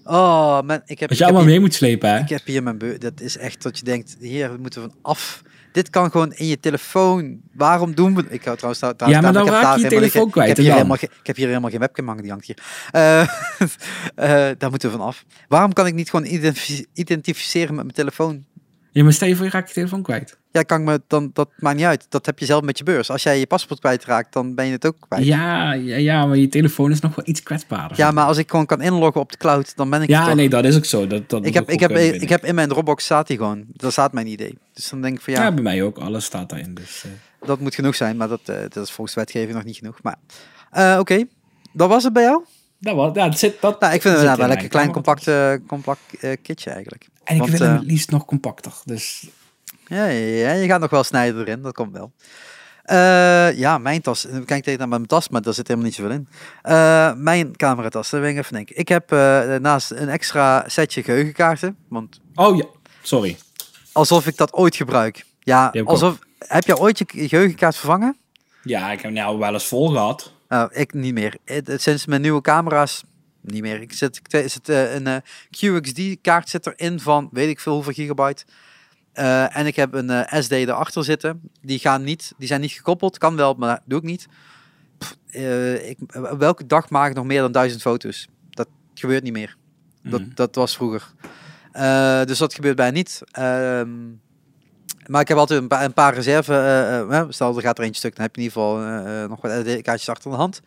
Oh, 0.04 0.62
man, 0.62 0.82
ik 0.86 0.99
heb, 0.99 1.10
Wat 1.10 1.18
je 1.18 1.24
allemaal 1.24 1.41
hier, 1.41 1.51
mee 1.51 1.60
moet 1.60 1.74
slepen, 1.74 2.10
hè? 2.10 2.20
ik 2.20 2.30
heb 2.30 2.45
hier 2.45 2.64
mijn 2.64 2.78
beu. 2.78 2.97
Dat 2.97 3.22
is 3.22 3.38
echt 3.38 3.64
dat 3.64 3.78
je 3.78 3.84
denkt, 3.84 4.16
hier 4.20 4.51
we 4.51 4.58
moeten 4.58 4.82
we 4.84 4.89
van 4.89 4.97
af. 5.01 5.41
Dit 5.72 5.89
kan 5.89 6.12
gewoon 6.12 6.34
in 6.34 6.45
je 6.47 6.60
telefoon. 6.60 7.39
Waarom 7.54 7.95
doen 7.95 8.16
we... 8.16 8.26
Ik 8.30 8.43
hou 8.43 8.58
trouwens... 8.58 8.80
trouw- 8.80 9.10
Ja, 9.10 9.22
maar 9.22 9.32
trouwens 9.32 9.34
dan 9.45 9.47
raak 9.54 9.64
daar 9.64 9.78
je 9.78 9.84
je 9.84 9.89
telefoon 9.89 10.30
kwijt, 10.30 10.49
Ik 10.49 10.56
heb, 10.56 10.66
hier 10.66 10.74
helemaal, 10.76 10.97
geen- 10.97 11.10
ik 11.20 11.28
heb 11.28 11.36
hier 11.36 11.47
helemaal 11.47 11.70
geen 11.70 11.80
webcam 11.80 12.06
hangen, 12.08 12.22
die 12.22 12.32
hangt 12.32 12.45
hier. 12.45 12.58
Eh, 12.91 13.22
eh, 14.16 14.56
daar 14.58 14.70
moeten 14.70 14.91
we 14.91 14.97
van 14.97 15.06
af. 15.08 15.26
Waarom 15.47 15.74
kan 15.74 15.88
ik 15.88 15.93
niet 15.93 16.10
gewoon 16.10 16.26
identifi- 16.26 16.86
identificeren 16.93 17.76
met 17.76 17.84
mijn 17.84 17.95
telefoon? 17.95 18.45
Ja, 18.94 19.04
maar 19.04 19.14
stel 19.14 19.28
je 19.28 19.36
voor, 19.36 19.46
je 19.46 19.52
raakt 19.52 19.68
je 19.68 19.74
telefoon 19.74 20.02
kwijt. 20.02 20.38
Ja, 20.52 20.62
kan 20.62 20.80
ik 20.80 20.86
me 20.86 21.02
dan, 21.08 21.30
dat 21.34 21.50
maakt 21.58 21.76
niet 21.76 21.86
uit. 21.86 22.06
Dat 22.10 22.26
heb 22.26 22.39
je 22.39 22.46
zelf 22.46 22.62
met 22.62 22.78
je 22.78 22.84
beurs. 22.84 23.10
Als 23.10 23.24
jij 23.24 23.39
je 23.39 23.48
paspoort 23.48 23.80
kwijtraakt, 23.80 24.34
dan 24.34 24.56
ben 24.56 24.66
je 24.66 24.72
het 24.72 24.86
ook 24.86 24.96
kwijt. 25.00 25.26
Ja, 25.26 25.74
Ja, 25.74 25.74
ja, 25.74 25.98
ja, 25.98 26.26
maar 26.26 26.38
je 26.38 26.48
telefoon 26.48 26.91
is 26.91 27.00
nog 27.00 27.16
wel 27.16 27.26
iets 27.28 27.44
kwetsbaarder. 27.44 28.14
maar 28.14 28.26
als 28.26 28.38
ik 28.38 28.50
gewoon 28.50 28.66
kan 28.66 28.82
inloggen 28.82 29.22
op 29.22 29.32
de 29.32 29.38
cloud, 29.38 29.76
dan 29.76 29.89
ben 29.89 30.02
ik 30.02 30.10
Ja, 30.10 30.26
toch. 30.26 30.36
nee, 30.36 30.50
dat 30.50 30.66
is 30.66 30.76
ook 30.76 30.86
zo. 30.86 31.08
Dat, 31.08 31.30
dat 31.30 31.46
ik 31.46 31.54
heb, 31.54 31.70
ik, 31.70 31.80
heb, 31.80 31.91
ik 31.98 32.30
heb 32.30 32.46
in 32.46 32.56
mijn 32.56 32.70
Dropbox 32.70 33.04
staat 33.04 33.28
hij 33.28 33.38
gewoon. 33.38 33.66
Daar 33.74 33.91
staat 33.91 34.14
mijn 34.14 34.28
idee. 34.28 34.58
Dus 34.74 34.89
dan 34.89 35.02
denk 35.02 35.16
ik 35.16 35.22
van 35.22 35.34
ja, 35.34 35.44
Ja, 35.44 35.52
bij 35.52 35.64
mij 35.64 35.84
ook. 35.84 35.98
Alles 35.98 36.26
staat 36.26 36.50
daarin. 36.50 36.74
Dus, 36.74 37.04
eh. 37.06 37.48
dat 37.48 37.60
moet 37.60 37.76
genoeg 37.76 37.96
zijn. 37.96 38.18
Maar 38.18 38.28
dat, 38.28 38.41
eh, 38.46 38.56
dat 38.70 38.84
is 38.84 38.91
volgens 38.91 39.16
wetgeving 39.16 39.54
nog 39.54 39.64
niet 39.64 39.78
genoeg. 39.78 40.00
Maar 40.02 40.16
eh, 40.72 40.98
oké, 41.00 41.26
dat 41.72 41.89
was 41.89 42.04
het 42.04 42.14
bij 42.14 42.24
jou? 42.24 42.44
Dat 42.80 42.96
was, 42.96 43.16
ja, 43.16 43.30
het 43.30 43.39
zit, 43.39 43.62
dat 43.62 43.80
Nou, 43.80 43.94
ik 43.94 44.02
vind 44.02 44.16
het 44.16 44.24
wel 44.24 44.39
in 44.39 44.48
lekker 44.48 44.68
klein, 44.68 44.91
compact, 44.91 45.30
compact 45.68 46.02
kitje 46.41 46.70
eigenlijk. 46.70 47.08
En 47.24 47.36
ik 47.36 47.41
Want, 47.41 47.51
wil 47.51 47.67
hem 47.67 47.76
eh, 47.76 47.80
het 47.82 47.91
liefst 47.91 48.11
nog 48.11 48.26
compacter. 48.26 48.74
Dus 48.86 49.28
Ja, 49.88 50.05
je 50.05 50.65
gaat 50.67 50.80
nog 50.80 50.89
wel 50.89 51.03
snijden 51.03 51.41
erin, 51.41 51.61
dat 51.61 51.74
komt 51.74 51.91
wel. 51.91 52.11
Eh, 52.84 53.57
ja, 53.57 53.78
mijn 53.78 54.01
tas. 54.01 54.26
Ik 54.26 54.45
kijk 54.45 54.63
tegen 54.63 54.80
naar 54.80 54.88
mijn 54.88 55.05
tas, 55.05 55.30
maar 55.30 55.41
daar 55.41 55.53
zit 55.53 55.67
helemaal 55.67 55.88
niet 55.89 55.97
zoveel 55.97 56.11
in. 56.11 56.28
Eh, 56.61 57.13
mijn 57.13 57.55
cameratas, 57.55 58.09
daar 58.09 58.21
ben 58.21 58.30
ik 58.30 58.38
even 58.38 58.53
denken. 58.53 58.78
Ik 58.78 58.88
heb 58.88 59.11
eh, 59.11 59.55
naast 59.55 59.91
een 59.91 60.09
extra 60.09 60.63
setje 60.67 61.03
geheugenkaarten, 61.03 61.78
want 61.88 62.19
Oh 62.36 62.57
ja, 62.57 62.65
sorry. 63.01 63.38
alsof 63.91 64.28
ik 64.28 64.38
dat 64.38 64.53
ooit 64.53 64.76
gebruik. 64.76 65.26
Ja, 65.39 65.69
heb 65.71 65.88
alsof... 65.88 66.19
Heb 66.38 66.63
je 66.63 66.78
ooit 66.80 66.97
je 66.97 67.05
geheugenkaart 67.28 67.76
vervangen? 67.76 68.17
Ja, 68.63 68.86
ik 68.86 68.95
heb 68.95 69.03
hem 69.03 69.13
nou 69.13 69.38
wel 69.38 69.53
eens 69.53 69.65
vol 69.65 69.89
gehad. 69.89 70.32
Nou, 70.47 70.69
ik 70.74 70.93
niet 70.93 71.13
meer. 71.13 71.38
Sinds 71.65 72.05
mijn 72.05 72.21
nieuwe 72.21 72.41
camera's 72.41 73.03
niet 73.44 73.62
meer. 73.62 73.82
Ik 73.82 73.94
zit, 73.94 74.18
ik 74.18 74.50
zit 74.50 74.70
eh, 74.70 74.94
een 74.94 75.08
eh, 75.08 75.18
QXD-kaart 75.50 76.50
zit 76.50 76.68
erin 76.68 77.00
van 77.00 77.30
weet 77.32 77.50
ik 77.50 77.60
veel 77.60 77.74
hoeveel 77.74 77.94
gigabyte. 77.94 78.46
Eh, 79.14 79.58
en 79.58 79.66
ik 79.66 79.76
heb 79.76 79.94
een 79.94 80.44
SD 80.44 80.52
erachter 80.52 81.04
zitten. 81.04 81.41
Die, 81.62 81.80
gaan 81.80 82.04
niet, 82.04 82.34
die 82.38 82.48
zijn 82.48 82.62
niet 82.62 82.72
gekoppeld. 82.72 83.18
Kan 83.18 83.36
wel, 83.36 83.54
maar 83.54 83.82
doe 83.86 84.00
ik 84.00 84.06
niet. 84.06 84.28
Pff, 84.98 85.18
ik, 85.82 85.98
welke 86.38 86.66
dag 86.66 86.89
maak 86.89 87.10
ik 87.10 87.16
nog 87.16 87.26
meer 87.26 87.41
dan 87.41 87.52
duizend 87.52 87.82
foto's? 87.82 88.28
Dat 88.50 88.68
gebeurt 88.94 89.24
niet 89.24 89.34
meer. 89.34 89.56
Dat, 90.04 90.22
Mhm. 90.22 90.30
dat 90.34 90.56
was 90.56 90.76
vroeger. 90.76 91.12
Dus 92.28 92.38
dat 92.38 92.54
gebeurt 92.54 92.76
bijna 92.76 92.91
niet. 92.91 93.22
Maar 95.08 95.22
ik 95.22 95.28
heb 95.28 95.38
altijd 95.38 95.62
een, 95.62 95.68
pa- 95.68 95.84
een 95.84 95.93
paar 95.93 96.14
reserve. 96.14 96.54
eh, 96.54 96.99
eh, 97.20 97.26
stel, 97.30 97.56
er 97.56 97.62
gaat 97.62 97.78
er 97.78 97.84
eentje 97.84 97.99
stuk, 97.99 98.16
dan 98.16 98.26
heb 98.26 98.36
je 98.36 98.41
in 98.41 98.47
ieder 98.47 98.62
geval 98.62 98.82
eh, 98.82 99.30
nog 99.30 99.41
wat 99.41 99.51
SD-kaartjes 99.51 100.10
achter 100.10 100.32
de 100.32 100.38
hand. 100.38 100.62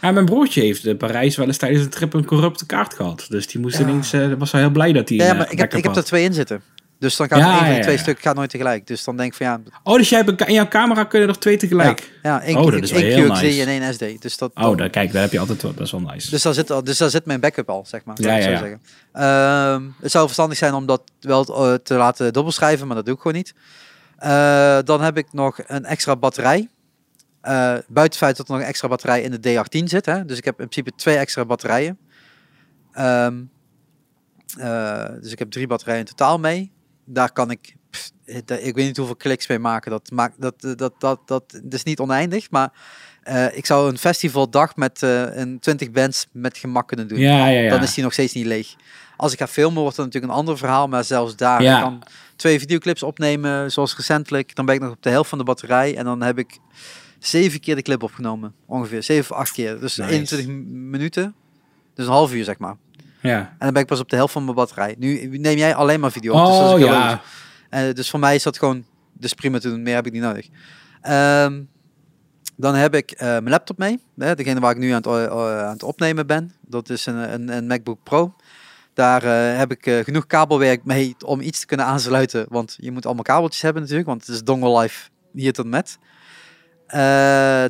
Ja, 0.00 0.10
mijn 0.10 0.24
broertje 0.26 0.60
heeft 0.62 0.86
in 0.86 0.96
Parijs 0.96 1.36
wel 1.36 1.46
eens 1.46 1.56
tijdens 1.56 1.84
een 1.84 1.90
trip 1.90 2.12
een 2.14 2.24
corrupte 2.24 2.66
kaart 2.66 2.94
gehad. 2.94 3.26
Dus 3.28 3.46
die 3.46 3.60
moest 3.60 3.78
Ja. 3.78 3.82
ineens, 3.88 4.10
was 4.38 4.50
wel 4.50 4.60
heel 4.60 4.70
blij 4.70 4.92
dat 4.92 5.08
hij 5.08 5.18
Ja, 5.18 5.34
maar 5.34 5.52
ik 5.52 5.58
heb, 5.58 5.74
ik 5.74 5.82
heb 5.84 5.96
er 5.96 6.04
twee 6.04 6.24
in 6.24 6.32
zitten. 6.34 6.62
Dus 7.02 7.16
dan 7.16 7.28
gaat 7.28 7.38
Ja, 7.38 7.64
één 7.64 7.72
van 7.72 7.82
twee 7.82 7.96
stukken 7.96 8.24
gaat 8.24 8.34
nooit 8.34 8.50
tegelijk. 8.50 8.86
Dus 8.86 9.04
dan 9.04 9.16
denk 9.16 9.30
ik 9.30 9.36
van 9.36 9.46
ja, 9.46 9.60
Oh, 9.82 9.96
dus 9.96 10.08
jij 10.08 10.22
hebt 10.22 10.42
in 10.46 10.54
jouw 10.54 10.68
camera 10.68 11.04
kunnen 11.04 11.28
er 11.28 11.38
twee 11.38 11.56
tegelijk? 11.56 12.12
ja 12.22 12.42
één, 12.42 12.56
Oh, 12.56 12.70
dat 12.70 12.82
is 12.82 12.90
QXD 12.90 13.42
nice. 13.42 13.60
en 13.62 13.68
één 13.68 13.94
SD. 13.94 14.22
Dus 14.22 14.36
dat, 14.36 14.50
Oh, 14.54 14.76
daar, 14.76 14.90
kijk, 14.90 15.12
daar 15.12 15.22
heb 15.22 15.32
je 15.32 15.38
altijd 15.38 15.62
wel, 15.62 15.74
dat 15.74 15.86
is 15.86 15.92
wel 15.92 16.00
nice. 16.00 16.30
Dus 16.30 16.42
daar, 16.42 16.54
zit, 16.54 16.70
al- 16.70 16.84
dus 16.84 16.98
daar 16.98 17.10
zit 17.10 17.24
mijn 17.26 17.40
backup 17.40 17.68
al, 17.70 17.84
zeg 17.86 18.04
maar. 18.04 18.16
Ja, 18.20 18.34
ja, 18.36 18.42
zeggen. 18.42 18.80
Ehm, 19.12 19.82
het 20.00 20.10
zou 20.10 20.24
verstandig 20.24 20.58
zijn 20.58 20.74
om 20.74 20.86
dat 20.86 21.02
wel 21.20 21.44
eh, 21.46 21.74
te 21.74 21.94
laten 21.94 22.32
dubbelschrijven, 22.32 22.86
maar 22.86 22.96
dat 22.96 23.04
doe 23.04 23.14
ik 23.14 23.20
gewoon 23.20 23.36
niet. 23.36 23.54
Eh, 24.16 24.78
dan 24.84 25.00
heb 25.02 25.16
ik 25.16 25.26
nog 25.32 25.58
een 25.66 25.84
extra 25.84 26.16
batterij. 26.16 26.68
Eh, 27.40 27.52
buiten 27.54 28.02
het 28.02 28.16
feit 28.16 28.36
dat 28.36 28.46
er 28.48 28.52
nog 28.52 28.62
een 28.62 28.68
extra 28.68 28.88
batterij 28.88 29.22
in 29.22 29.30
de 29.30 29.38
D18 29.50 29.84
zit. 29.84 30.06
Hè? 30.06 30.24
Dus 30.24 30.38
ik 30.38 30.44
heb 30.44 30.60
in 30.60 30.68
principe 30.68 30.96
twee 30.96 31.16
extra 31.16 31.44
batterijen. 31.44 31.98
Ehm, 32.92 33.34
eh, 34.58 35.04
dus 35.20 35.32
ik 35.32 35.38
heb 35.38 35.50
drie 35.50 35.66
batterijen 35.66 36.00
in 36.00 36.06
totaal 36.06 36.38
mee. 36.38 36.72
Daar 37.04 37.32
kan 37.32 37.50
ik, 37.50 37.74
pff, 37.90 38.10
eh, 38.24 38.36
ik 38.66 38.74
weet 38.74 38.86
niet 38.86 38.96
hoeveel 38.96 39.16
kliks 39.16 39.46
mee 39.46 39.58
maken. 39.58 39.90
Dat, 39.90 40.10
maakt, 40.10 40.40
dat, 40.40 40.54
dat, 40.60 40.78
dat, 40.78 40.94
dat, 40.98 41.20
dat 41.26 41.62
is 41.68 41.82
niet 41.82 41.98
oneindig, 42.00 42.50
maar 42.50 42.72
eh, 43.22 43.56
ik 43.56 43.66
zou 43.66 43.90
een 43.90 43.98
festivaldag 43.98 44.76
met 44.76 45.02
eh, 45.02 45.36
een 45.36 45.58
20 45.58 45.90
bands 45.90 46.26
met 46.32 46.58
gemak 46.58 46.88
kunnen 46.88 47.08
doen. 47.08 47.18
ja, 47.18 47.46
ja, 47.46 47.60
ja. 47.60 47.70
Dan 47.70 47.82
is 47.82 47.94
die 47.94 48.04
nog 48.04 48.12
steeds 48.12 48.32
niet 48.32 48.46
leeg. 48.46 48.74
Als 49.16 49.32
ik 49.32 49.38
ga 49.38 49.46
filmen 49.48 49.80
wordt 49.82 49.96
dat 49.96 50.04
natuurlijk 50.06 50.32
een 50.32 50.38
ander 50.38 50.58
verhaal, 50.58 50.88
maar 50.88 51.04
zelfs 51.04 51.36
daar 51.36 51.62
ik 51.76 51.82
kan 51.82 52.02
twee 52.36 52.58
videoclips 52.58 53.02
opnemen, 53.02 53.72
zoals 53.72 53.96
recentelijk. 53.96 54.54
Dan 54.54 54.66
ben 54.66 54.74
ik 54.74 54.80
nog 54.80 54.90
op 54.92 55.02
de 55.02 55.10
helft 55.10 55.28
van 55.28 55.38
de 55.38 55.44
batterij 55.44 55.96
en 55.96 56.04
dan 56.04 56.22
heb 56.22 56.38
ik 56.38 56.58
zeven 57.18 57.60
keer 57.60 57.74
de 57.74 57.82
clip 57.82 58.02
opgenomen, 58.02 58.54
ongeveer 58.66 59.02
zeven 59.02 59.30
of 59.34 59.40
acht 59.40 59.52
keer. 59.52 59.80
Dus 59.80 59.96
Nice. 59.96 60.12
21 60.12 60.46
m- 60.48 60.90
minuten, 60.90 61.34
dus 61.94 62.06
een 62.06 62.12
half 62.12 62.32
uur 62.34 62.44
zeg 62.44 62.58
maar. 62.58 62.76
Ja. 63.22 63.38
En 63.38 63.56
dan 63.58 63.72
ben 63.72 63.82
ik 63.82 63.88
pas 63.88 64.00
op 64.00 64.08
de 64.08 64.16
helft 64.16 64.32
van 64.32 64.44
mijn 64.44 64.56
batterij. 64.56 64.94
Nu 64.98 65.38
neem 65.38 65.56
jij 65.56 65.74
alleen 65.74 66.00
maar 66.00 66.12
video 66.12 66.32
op, 66.32 66.46
dus 66.46 66.56
Oh, 66.56 66.74
heel 66.74 66.86
ja. 66.86 67.22
Eh, 67.68 67.94
dus 67.94 68.10
voor 68.10 68.20
mij 68.20 68.34
is 68.34 68.42
dat 68.42 68.58
gewoon 68.58 68.84
dus 69.12 69.34
prima 69.34 69.58
te 69.58 69.68
doen. 69.68 69.82
Meer 69.82 69.94
heb 69.94 70.06
ik 70.06 70.12
niet 70.12 70.22
nodig. 70.22 70.48
Ehm, 71.00 71.62
dan 72.56 72.74
heb 72.74 72.94
ik 72.94 73.10
eh, 73.10 73.26
mijn 73.26 73.48
laptop 73.48 73.78
mee. 73.78 74.02
Hè, 74.16 74.34
degene 74.34 74.60
waar 74.60 74.70
ik 74.70 74.78
nu 74.78 74.90
aan 74.90 74.96
het, 74.96 75.30
aan 75.30 75.72
het 75.72 75.82
opnemen 75.82 76.26
ben. 76.26 76.52
Dat 76.60 76.90
is 76.90 77.06
een, 77.06 77.32
een, 77.32 77.48
een 77.48 77.66
MacBook 77.66 78.02
Pro. 78.02 78.34
Daar 78.94 79.22
eh, 79.22 79.58
heb 79.58 79.70
ik 79.70 80.04
genoeg 80.04 80.26
kabelwerk 80.26 80.84
mee 80.84 81.16
om 81.24 81.40
iets 81.40 81.60
te 81.60 81.66
kunnen 81.66 81.86
aansluiten. 81.86 82.46
Want 82.48 82.76
je 82.80 82.90
moet 82.90 83.06
allemaal 83.06 83.24
kabeltjes 83.24 83.62
hebben 83.62 83.82
natuurlijk. 83.82 84.08
Want 84.08 84.26
het 84.26 84.34
is 84.34 84.42
dongle 84.42 84.78
live 84.78 85.08
hier 85.32 85.52
tot 85.52 85.66
met. 85.66 85.98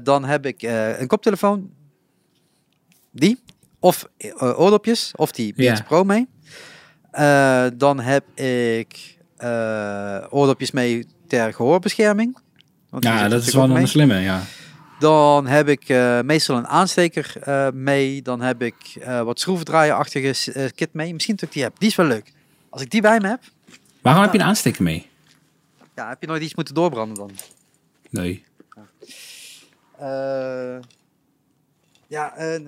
Dan 0.05 0.24
heb 0.24 0.46
ik 0.46 0.62
een 0.98 1.07
koptelefoon. 1.07 1.70
Die. 3.11 3.42
Of 3.83 4.09
eh, 4.16 4.59
oordopjes. 4.61 5.12
Of 5.16 5.33
die 5.33 5.55
Beats 5.55 5.78
Ja. 5.78 5.85
Pro 5.85 6.05
mee. 6.05 6.28
Dan 7.76 8.01
heb 8.01 8.39
ik 8.39 9.18
eh, 9.37 10.24
oordopjes 10.30 10.70
mee 10.70 11.07
ter 11.26 11.55
gehoorbescherming. 11.55 12.39
Want 12.91 13.05
Ja, 13.05 13.28
dat 13.28 13.43
is 13.47 13.55
wel 13.55 13.70
een 13.76 13.89
slimme, 13.89 14.18
ja. 14.18 14.43
Dan 14.99 15.47
heb 15.47 15.68
ik 15.68 15.89
meestal 16.24 16.57
een 16.57 16.66
aansteker 16.66 17.35
mee. 17.74 18.22
Dan 18.22 18.41
heb 18.41 18.62
ik 18.62 18.76
wat 19.24 19.41
schroevendraaierachtige 19.41 20.53
eh, 20.53 20.64
kit 20.74 20.93
mee. 20.93 21.12
Misschien 21.12 21.35
dat 21.35 21.45
ik 21.45 21.53
die 21.53 21.62
heb. 21.62 21.78
Die 21.78 21.89
is 21.89 21.97
wel 21.97 22.07
leuk. 22.07 22.33
Als 22.70 22.83
ik 22.83 22.91
die 22.91 23.01
bij 23.01 23.20
me 23.20 23.28
heb, 23.28 23.41
Waarom 24.03 24.22
heb 24.22 24.33
je 24.33 24.39
een 24.39 24.45
aansteker 24.45 24.83
mee? 24.83 25.11
ja, 25.95 26.09
heb 26.09 26.20
je 26.20 26.26
nooit 26.26 26.43
iets 26.43 26.55
moeten 26.55 26.74
doorbranden 26.74 27.16
dan. 27.16 27.30
Nee. 28.11 28.45
Eh, 29.99 30.76
ja, 32.13 32.37
eh, 32.37 32.61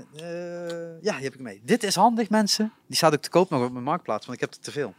ja, 1.03 1.15
die 1.15 1.25
heb 1.25 1.35
ik 1.35 1.41
mee. 1.41 1.61
Dit 1.65 1.83
is 1.83 1.95
handig, 1.95 2.31
mensen. 2.31 2.73
Die 2.87 2.97
staat 2.97 3.13
ook 3.15 3.23
te 3.23 3.31
koop 3.31 3.51
nog 3.51 3.65
op 3.65 3.73
mijn 3.73 3.85
marktplaats, 3.85 4.27
want 4.27 4.41
ik 4.41 4.45
heb 4.45 4.55
er 4.55 4.61
te 4.61 4.71
veel. 4.71 4.95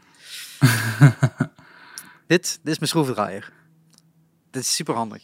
dit, 2.28 2.60
dit 2.64 2.74
is 2.74 2.78
mijn 2.80 2.90
schroevendraaier. 2.90 3.52
Dit 4.52 4.62
is 4.62 4.76
super 4.76 4.96
handig. 4.96 5.24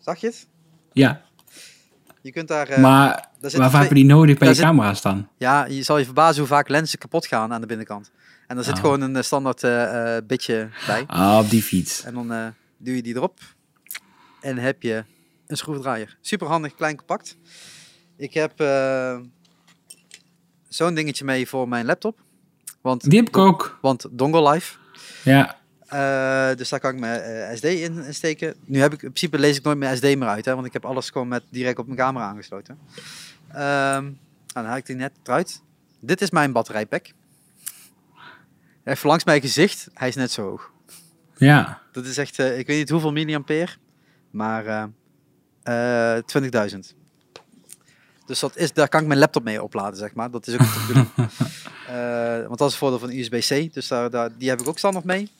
Zag 0.00 0.18
je 0.20 0.26
het? 0.26 0.46
Ja, 0.92 1.22
Je 2.22 2.32
kunt 2.32 2.48
daar... 2.48 2.68
eh, 2.68 2.82
maar 2.82 3.28
zitten 3.40 3.40
waarvoor 3.40 3.68
twee- 3.68 3.80
heb 3.80 3.88
je 3.88 3.94
die 3.94 4.04
nodig 4.14 4.26
bij 4.38 4.38
daar 4.38 4.48
je 4.48 4.54
zit- 4.54 4.64
camera 4.64 4.94
staan? 4.94 5.28
Ja, 5.36 5.64
je 5.64 5.82
zal 5.82 5.98
je 5.98 6.04
verbazen 6.04 6.38
hoe 6.38 6.48
vaak 6.48 6.68
lenzen 6.68 6.98
kapot 6.98 7.26
gaan 7.26 7.52
aan 7.52 7.60
de 7.60 7.66
binnenkant. 7.66 8.10
En 8.46 8.56
er 8.58 8.64
zit 8.64 8.74
Oh. 8.74 8.80
gewoon 8.80 9.00
een 9.00 9.24
standaard 9.24 9.60
bitje 10.26 10.68
bij. 10.86 11.04
Ah, 11.06 11.38
op 11.38 11.50
die 11.50 11.62
fiets. 11.62 12.02
En 12.02 12.14
dan 12.14 12.54
doe 12.78 12.96
je 12.96 13.02
die 13.02 13.14
erop. 13.16 13.40
En 14.40 14.58
heb 14.58 14.82
je 14.82 15.04
een 15.46 15.56
schroevendraaier. 15.56 16.16
Super 16.20 16.46
handig, 16.46 16.74
klein, 16.74 16.96
compact. 16.96 17.36
Ik 18.16 18.34
heb 18.34 18.60
eh, 18.60 19.18
zo'n 20.68 20.94
dingetje 20.94 21.24
mee 21.24 21.48
voor 21.48 21.68
mijn 21.68 21.86
laptop. 21.86 22.18
Want, 22.80 23.10
Die 23.10 23.18
heb 23.18 23.28
ik 23.28 23.36
ook. 23.36 23.78
Want 23.80 24.06
Dongle 24.10 24.50
Live. 24.50 24.76
Ja. 25.24 25.58
Eh, 25.86 26.56
dus 26.56 26.68
daar 26.68 26.80
kan 26.80 26.94
ik 26.94 27.00
mijn 27.00 27.20
eh, 27.20 27.56
SD 27.56 27.64
in, 27.64 28.14
steken. 28.14 28.54
Nu 28.64 28.80
heb 28.80 28.92
ik 28.92 29.02
in 29.02 29.12
principe 29.12 29.38
lees 29.38 29.56
ik 29.56 29.62
nooit 29.62 29.78
mijn 29.78 29.96
SD 29.96 30.02
meer 30.02 30.28
uit, 30.28 30.44
hè, 30.44 30.54
want 30.54 30.66
ik 30.66 30.72
heb 30.72 30.84
alles 30.84 31.10
gewoon 31.10 31.28
met 31.28 31.42
direct 31.50 31.78
op 31.78 31.86
mijn 31.86 31.98
camera 31.98 32.24
aangesloten. 32.24 32.78
Nou, 33.52 34.16
dan 34.46 34.64
haal 34.64 34.76
ik 34.76 34.86
die 34.86 34.96
net 34.96 35.12
eruit. 35.24 35.62
Dit 36.00 36.20
is 36.20 36.30
mijn 36.30 36.52
batterijpack. 36.52 37.06
Even 38.84 39.08
langs 39.08 39.24
mijn 39.24 39.40
gezicht, 39.40 39.88
hij 39.94 40.08
is 40.08 40.14
net 40.14 40.30
zo 40.30 40.42
hoog. 40.42 40.70
Ja. 41.36 41.82
Dat 41.92 42.04
is 42.04 42.18
echt, 42.18 42.38
ik 42.38 42.66
weet 42.66 42.78
niet 42.78 42.90
hoeveel 42.90 43.12
milliampère, 43.12 43.72
maar 44.30 44.90
20.000. 45.70 46.78
Dus 48.26 48.40
dat 48.40 48.56
is, 48.56 48.72
daar 48.72 48.88
kan 48.88 49.00
ik 49.00 49.06
mijn 49.06 49.18
laptop 49.18 49.44
mee 49.44 49.62
opladen, 49.62 49.98
zeg 49.98 50.14
maar. 50.14 50.30
Dat 50.30 50.46
is 50.46 50.54
ook 50.54 50.60
de 50.60 50.84
bedoeling. 50.86 51.08
Eh, 51.86 52.46
want 52.46 52.58
dat 52.58 52.66
is 52.68 52.74
het 52.74 52.76
voordeel 52.76 52.98
van 52.98 53.10
USB-C. 53.10 53.74
Dus 53.74 53.88
daar, 53.88 54.10
daar, 54.10 54.30
die 54.38 54.48
heb 54.48 54.60
ik 54.60 54.68
ook 54.68 54.78
standaard 54.78 55.04
mee. 55.04 55.30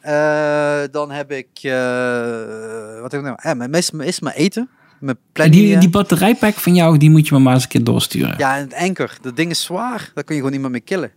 Eh, 0.00 0.82
dan 0.90 1.10
heb 1.10 1.30
ik... 1.32 1.48
eh, 1.62 3.00
wat 3.00 3.12
heb 3.12 3.20
ik 3.20 3.26
nou? 3.26 3.36
Eh, 3.42 3.52
mijn, 3.52 3.72
is 4.08 4.20
mijn 4.20 4.36
eten. 4.36 4.68
Mijn 5.00 5.16
planning. 5.32 5.62
Die, 5.62 5.74
eh, 5.74 5.80
die 5.80 5.90
batterijpack 5.90 6.54
van 6.54 6.74
jou, 6.74 6.98
die 6.98 7.10
moet 7.10 7.28
je 7.28 7.34
me 7.34 7.40
maar 7.40 7.54
eens 7.54 7.62
een 7.62 7.68
keer 7.68 7.84
doorsturen. 7.84 8.34
Ja, 8.38 8.56
en 8.56 8.62
het 8.62 8.74
anker. 8.74 9.18
Dat 9.22 9.36
ding 9.36 9.50
is 9.50 9.62
zwaar. 9.62 10.10
Daar 10.14 10.24
kun 10.24 10.34
je 10.34 10.40
gewoon 10.40 10.50
niet 10.52 10.60
meer 10.60 10.70
mee 10.70 10.80
killen. 10.80 11.12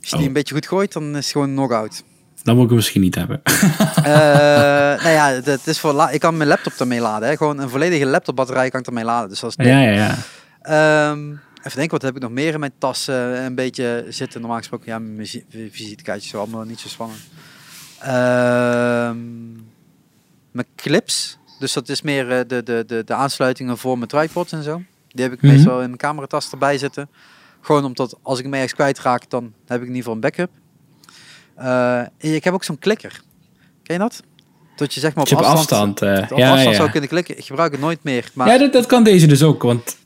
Als 0.00 0.08
je 0.08 0.10
die 0.10 0.18
Oh. 0.18 0.24
een 0.26 0.32
beetje 0.32 0.54
goed 0.54 0.66
gooit, 0.68 0.92
dan 0.92 1.08
is 1.16 1.24
het 1.24 1.32
gewoon 1.32 1.50
knock-out. 1.54 2.02
Dan 2.42 2.56
moet 2.56 2.70
ik 2.70 2.76
misschien 2.76 3.00
niet 3.00 3.14
hebben. 3.14 3.40
Eh, 3.96 5.02
nou 5.02 5.08
ja, 5.08 5.28
het, 5.30 5.46
het 5.46 5.66
is 5.66 5.78
voor 5.80 5.92
la- 5.92 6.10
ik 6.10 6.20
kan 6.20 6.36
mijn 6.36 6.48
laptop 6.48 6.72
ermee 6.72 7.00
laden. 7.00 7.28
Hè. 7.28 7.36
Gewoon 7.36 7.58
een 7.58 7.68
volledige 7.68 8.06
laptopbatterij 8.06 8.70
kan 8.70 8.80
ik 8.80 8.86
ermee 8.86 9.04
laden. 9.04 9.28
Dus 9.28 9.40
dat 9.40 9.54
is 9.58 9.66
ja, 9.66 9.80
ja, 9.80 9.90
ja. 9.90 10.16
Ehm, 10.62 11.30
even 11.30 11.76
denken, 11.76 11.90
wat 11.90 12.02
heb 12.02 12.16
ik 12.16 12.22
nog 12.22 12.30
meer 12.30 12.52
in 12.54 12.60
mijn 12.60 12.72
tas? 12.78 13.08
eh, 13.08 13.44
een 13.44 13.54
beetje 13.54 14.04
zitten. 14.08 14.40
Normaal 14.40 14.58
gesproken, 14.58 14.86
ja, 14.86 14.98
mijn 14.98 15.16
visi- 15.16 15.44
visitekaartjes, 15.70 16.30
zo 16.30 16.38
allemaal 16.38 16.64
niet 16.64 16.80
zo 16.80 16.88
spannend. 16.88 17.20
Ehm, 17.98 19.16
mijn 20.50 20.66
clips. 20.76 21.38
Dus 21.58 21.72
dat 21.72 21.88
is 21.88 22.02
meer 22.02 22.30
eh, 22.32 22.38
de, 22.46 22.62
de, 22.62 22.84
de, 22.86 23.02
de 23.04 23.14
aansluitingen 23.14 23.78
voor 23.78 23.96
mijn 23.96 24.08
tripods 24.10 24.52
en 24.52 24.62
zo. 24.62 24.82
Die 25.08 25.24
heb 25.24 25.32
ik 25.32 25.42
Mhm. 25.42 25.52
meestal 25.52 25.74
in 25.80 25.84
mijn 25.86 25.96
cameratas 25.96 26.50
erbij 26.52 26.78
zitten. 26.78 27.08
Gewoon 27.60 27.84
omdat 27.84 28.16
als 28.22 28.38
ik 28.38 28.44
hem 28.44 28.54
ergens 28.54 28.74
kwijtraak, 28.74 29.30
dan 29.30 29.52
heb 29.66 29.80
ik 29.80 29.88
in 29.88 29.94
ieder 29.94 29.96
geval 29.96 30.14
een 30.14 30.20
backup. 30.20 30.50
Eh, 31.60 32.02
ik 32.34 32.44
heb 32.44 32.54
ook 32.54 32.64
zo'n 32.64 32.78
klikker. 32.78 33.20
Ken 33.82 33.94
je 33.96 33.98
dat? 34.02 34.22
Dat 34.76 34.94
je 34.94 35.00
zeg 35.00 35.14
maar 35.14 35.22
op 35.24 35.28
Je 35.30 35.36
afstand, 35.36 35.58
afstand. 35.58 36.02
eh, 36.02 36.32
op 36.32 36.38
ja, 36.38 36.50
afstand 36.50 36.70
ja. 36.70 36.74
zou 36.80 36.90
kunnen 36.90 37.08
klikken. 37.08 37.38
Ik 37.38 37.44
gebruik 37.44 37.72
het 37.72 37.80
nooit 37.80 37.98
meer. 38.02 38.30
Maar 38.34 38.48
ja 38.48 38.58
dat, 38.58 38.72
dat 38.72 38.86
kan 38.86 39.02
deze 39.04 39.26
dus 39.26 39.42
ook. 39.42 39.62
Want 39.62 39.98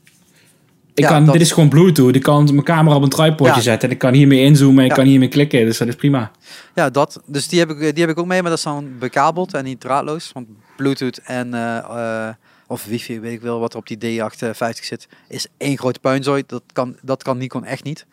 ik 0.93 1.03
Ja, 1.03 1.09
kan, 1.09 1.23
dat- 1.25 1.33
dit 1.33 1.41
is 1.41 1.51
gewoon 1.51 1.69
Bluetooth. 1.69 2.15
Ik 2.15 2.23
kan 2.23 2.43
mijn 2.43 2.63
camera 2.63 2.95
op 2.95 3.03
een 3.03 3.09
tripodje 3.09 3.61
zetten. 3.61 3.87
En 3.89 3.93
ik 3.93 3.99
kan 4.01 4.13
hiermee 4.13 4.39
inzoomen. 4.41 4.83
En 4.83 4.89
ik 4.89 4.95
kan 4.95 5.05
hiermee 5.05 5.27
klikken. 5.27 5.65
Dus 5.65 5.77
dat 5.77 5.87
is 5.87 5.95
prima. 5.95 6.31
Ja, 6.75 6.89
dat. 6.89 7.21
Dus 7.25 7.47
die 7.47 7.59
heb 7.59 7.69
ik, 7.69 7.79
die 7.79 8.03
heb 8.05 8.09
ik 8.09 8.19
ook 8.19 8.25
mee, 8.25 8.41
maar 8.41 8.49
dat 8.49 8.59
is 8.59 8.63
dan 8.65 8.89
bekabeld 8.99 9.53
en 9.53 9.63
niet 9.63 9.79
draadloos. 9.79 10.31
Want 10.33 10.47
Bluetooth 10.77 11.17
en 11.23 11.53
eh, 11.53 12.29
of 12.67 12.85
wifi, 12.85 13.19
weet 13.19 13.33
ik 13.33 13.41
wel, 13.41 13.59
wat 13.59 13.73
er 13.73 13.79
op 13.79 13.87
die 13.87 14.21
D850 14.21 14.83
zit, 14.85 15.07
is 15.27 15.47
één 15.57 15.77
grote 15.77 15.99
puinzooi. 15.99 16.43
Dat 16.47 16.63
kan, 16.73 16.95
dat 17.01 17.23
kan 17.23 17.37
Nikon 17.37 17.65
echt 17.65 17.83
niet. 17.83 18.05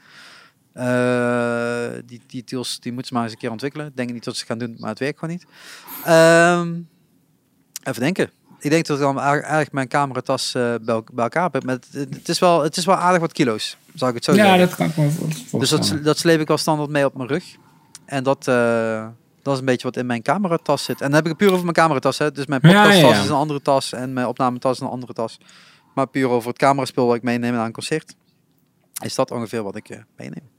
Eh, 0.73 2.03
die, 2.07 2.21
die 2.27 2.45
tools 2.45 2.81
die 2.81 2.93
moeten 2.93 3.09
ze 3.09 3.15
maar 3.15 3.23
eens 3.23 3.33
een 3.33 3.39
keer 3.39 3.51
ontwikkelen. 3.51 3.87
Ik 3.87 3.97
denk 3.97 4.13
niet 4.13 4.25
dat 4.25 4.35
ze 4.37 4.41
het 4.41 4.49
gaan 4.49 4.59
doen, 4.59 4.77
maar 4.79 4.91
het 4.91 4.99
werkt 4.99 5.19
gewoon 5.19 5.35
niet. 5.35 5.47
Ehm, 6.05 6.73
even 7.83 8.01
denken. 8.03 8.31
Ik 8.59 8.71
denk 8.71 8.87
dat 8.87 8.97
ik 8.97 9.03
dan 9.03 9.21
aardig 9.21 9.73
mijn 9.73 9.89
cameratas 9.89 10.55
eh 10.55 10.63
bij, 10.83 10.95
el- 10.95 11.05
bij 11.13 11.25
elkaar 11.25 11.49
heb. 11.53 11.65
Met, 11.65 11.87
het, 11.93 12.29
is 12.29 12.39
wel, 12.39 12.63
het 12.63 12.77
is 12.77 12.85
wel 12.85 12.95
aardig 12.95 13.21
wat 13.21 13.33
kilo's, 13.33 13.77
zou 13.95 14.11
ik 14.11 14.17
het 14.17 14.25
zo 14.25 14.33
Ja, 14.33 14.39
zeggen. 14.45 14.59
dat 14.59 14.75
kan 14.75 14.87
ik 14.87 14.97
me 14.97 15.11
voor- 15.11 15.61
Dus 15.61 15.69
dat, 15.71 15.95
dat 16.03 16.19
sleep 16.19 16.41
ik 16.41 16.49
wel 16.49 16.57
standaard 16.59 16.91
mee 16.91 17.05
op 17.05 17.17
mijn 17.17 17.29
rug. 17.29 17.45
En 18.05 18.23
dat, 18.23 18.49
eh, 18.49 19.07
dat 19.43 19.53
is 19.55 19.59
een 19.61 19.65
beetje 19.65 19.87
wat 19.87 19.97
in 19.97 20.07
mijn 20.07 20.23
cameratas 20.23 20.85
zit. 20.85 21.01
En 21.01 21.07
dan 21.07 21.15
heb 21.15 21.23
ik 21.23 21.29
het 21.29 21.39
puur 21.39 21.51
over 21.51 21.63
mijn 21.63 21.75
cameratas. 21.75 22.19
Hè. 22.19 22.33
Dus 22.33 22.47
mijn 22.47 22.61
Ja, 22.65 22.69
ja, 22.71 22.75
podcasttas 22.83 23.17
ja. 23.17 23.23
is 23.23 23.29
een 23.29 23.35
andere 23.35 23.63
tas. 23.63 23.93
En 23.93 24.13
mijn 24.13 24.27
opnametas 24.27 24.73
is 24.73 24.81
een 24.81 24.87
andere 24.89 25.13
tas. 25.13 25.39
Maar 25.95 26.07
puur 26.07 26.29
over 26.29 26.49
het 26.49 26.59
cameraspul 26.59 27.07
wat 27.07 27.17
ik 27.17 27.23
meeneem 27.23 27.53
naar 27.53 27.67
een 27.67 27.73
concert. 27.73 28.15
Is 29.05 29.15
dat 29.15 29.31
ongeveer 29.31 29.63
wat 29.63 29.77
ik 29.77 30.05
meeneem. 30.17 30.51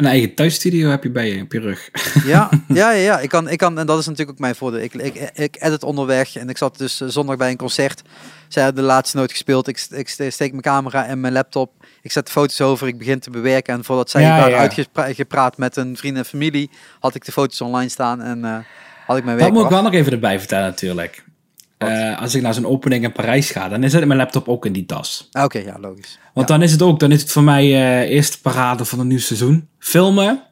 Een 0.00 0.06
eigen 0.06 0.34
thuisstudio 0.34 0.90
heb 0.90 1.02
je 1.02 1.10
bij 1.10 1.28
je 1.34 1.42
op 1.42 1.52
je 1.52 1.60
rug. 1.60 1.90
Ja, 2.24 2.48
ja, 2.68 2.90
ja, 2.90 2.90
ja. 2.90 3.18
Ik 3.18 3.28
kan, 3.28 3.48
ik 3.48 3.58
kan, 3.58 3.78
en 3.78 3.86
dat 3.86 3.98
is 3.98 4.04
natuurlijk 4.04 4.30
ook 4.30 4.38
mijn 4.38 4.54
voordeel. 4.54 4.80
Ik, 4.80 4.94
ik, 4.94 5.30
ik 5.34 5.56
edit 5.60 5.82
onderweg 5.82 6.36
en 6.36 6.48
ik 6.48 6.56
zat 6.58 6.78
dus 6.78 7.00
eh, 7.00 7.08
zondag 7.08 7.36
bij 7.36 7.50
een 7.50 7.56
concert. 7.56 8.02
Zij 8.48 8.62
hadden 8.62 8.82
de 8.82 8.88
laatste 8.88 9.16
noot 9.16 9.30
gespeeld. 9.30 9.68
Ik, 9.68 9.86
ik 9.90 10.08
ste- 10.08 10.30
steek 10.30 10.50
mijn 10.50 10.62
camera 10.62 11.06
en 11.06 11.20
mijn 11.20 11.32
laptop. 11.32 11.72
Ik 12.02 12.12
zet 12.12 12.26
de 12.26 12.32
foto's 12.32 12.60
over. 12.60 12.86
Ik 12.86 12.98
begin 12.98 13.20
te 13.20 13.30
bewerken. 13.30 13.74
En 13.74 13.84
voordat 13.84 14.10
zij 14.10 14.22
Ja, 14.22 14.36
waren 14.38 14.50
ja. 14.50 14.70
uitgepraat 14.94 15.56
met 15.58 15.76
een 15.76 15.96
vriend 15.96 16.16
en 16.16 16.24
familie, 16.24 16.70
had 17.00 17.14
ik 17.14 17.24
de 17.24 17.32
foto's 17.32 17.60
online 17.60 17.88
staan 17.90 18.22
en 18.22 18.44
eh, 18.44 18.56
had 19.06 19.16
ik 19.16 19.24
mijn 19.24 19.36
werk 19.36 19.48
Dat 19.48 19.56
moet 19.58 19.64
ik 19.64 19.70
wel 19.76 19.82
nog 19.82 19.92
even 19.92 20.12
erbij 20.12 20.38
vertellen 20.38 20.66
natuurlijk. 20.66 21.24
Eh, 21.80 22.20
als 22.20 22.34
ik 22.34 22.42
naar 22.42 22.54
zo'n 22.54 22.66
opening 22.66 23.04
in 23.04 23.12
Parijs 23.12 23.50
ga, 23.50 23.68
dan 23.68 23.90
zit 23.90 24.04
mijn 24.04 24.18
laptop 24.18 24.48
ook 24.48 24.66
in 24.66 24.72
die 24.72 24.86
tas. 24.86 25.28
Ah, 25.32 25.44
Oké, 25.44 25.58
ja, 25.58 25.76
logisch. 25.80 26.18
Want 26.34 26.48
Ja. 26.48 26.54
dan 26.54 26.64
is 26.64 26.72
het 26.72 26.82
ook, 26.82 27.00
dan 27.00 27.12
is 27.12 27.20
het 27.20 27.32
voor 27.32 27.42
mij 27.42 27.64
eh 27.64 28.10
eerste 28.14 28.40
parade 28.40 28.84
van 28.84 28.98
het 28.98 29.08
nieuwe 29.08 29.22
seizoen. 29.22 29.68
Filmen, 29.78 30.42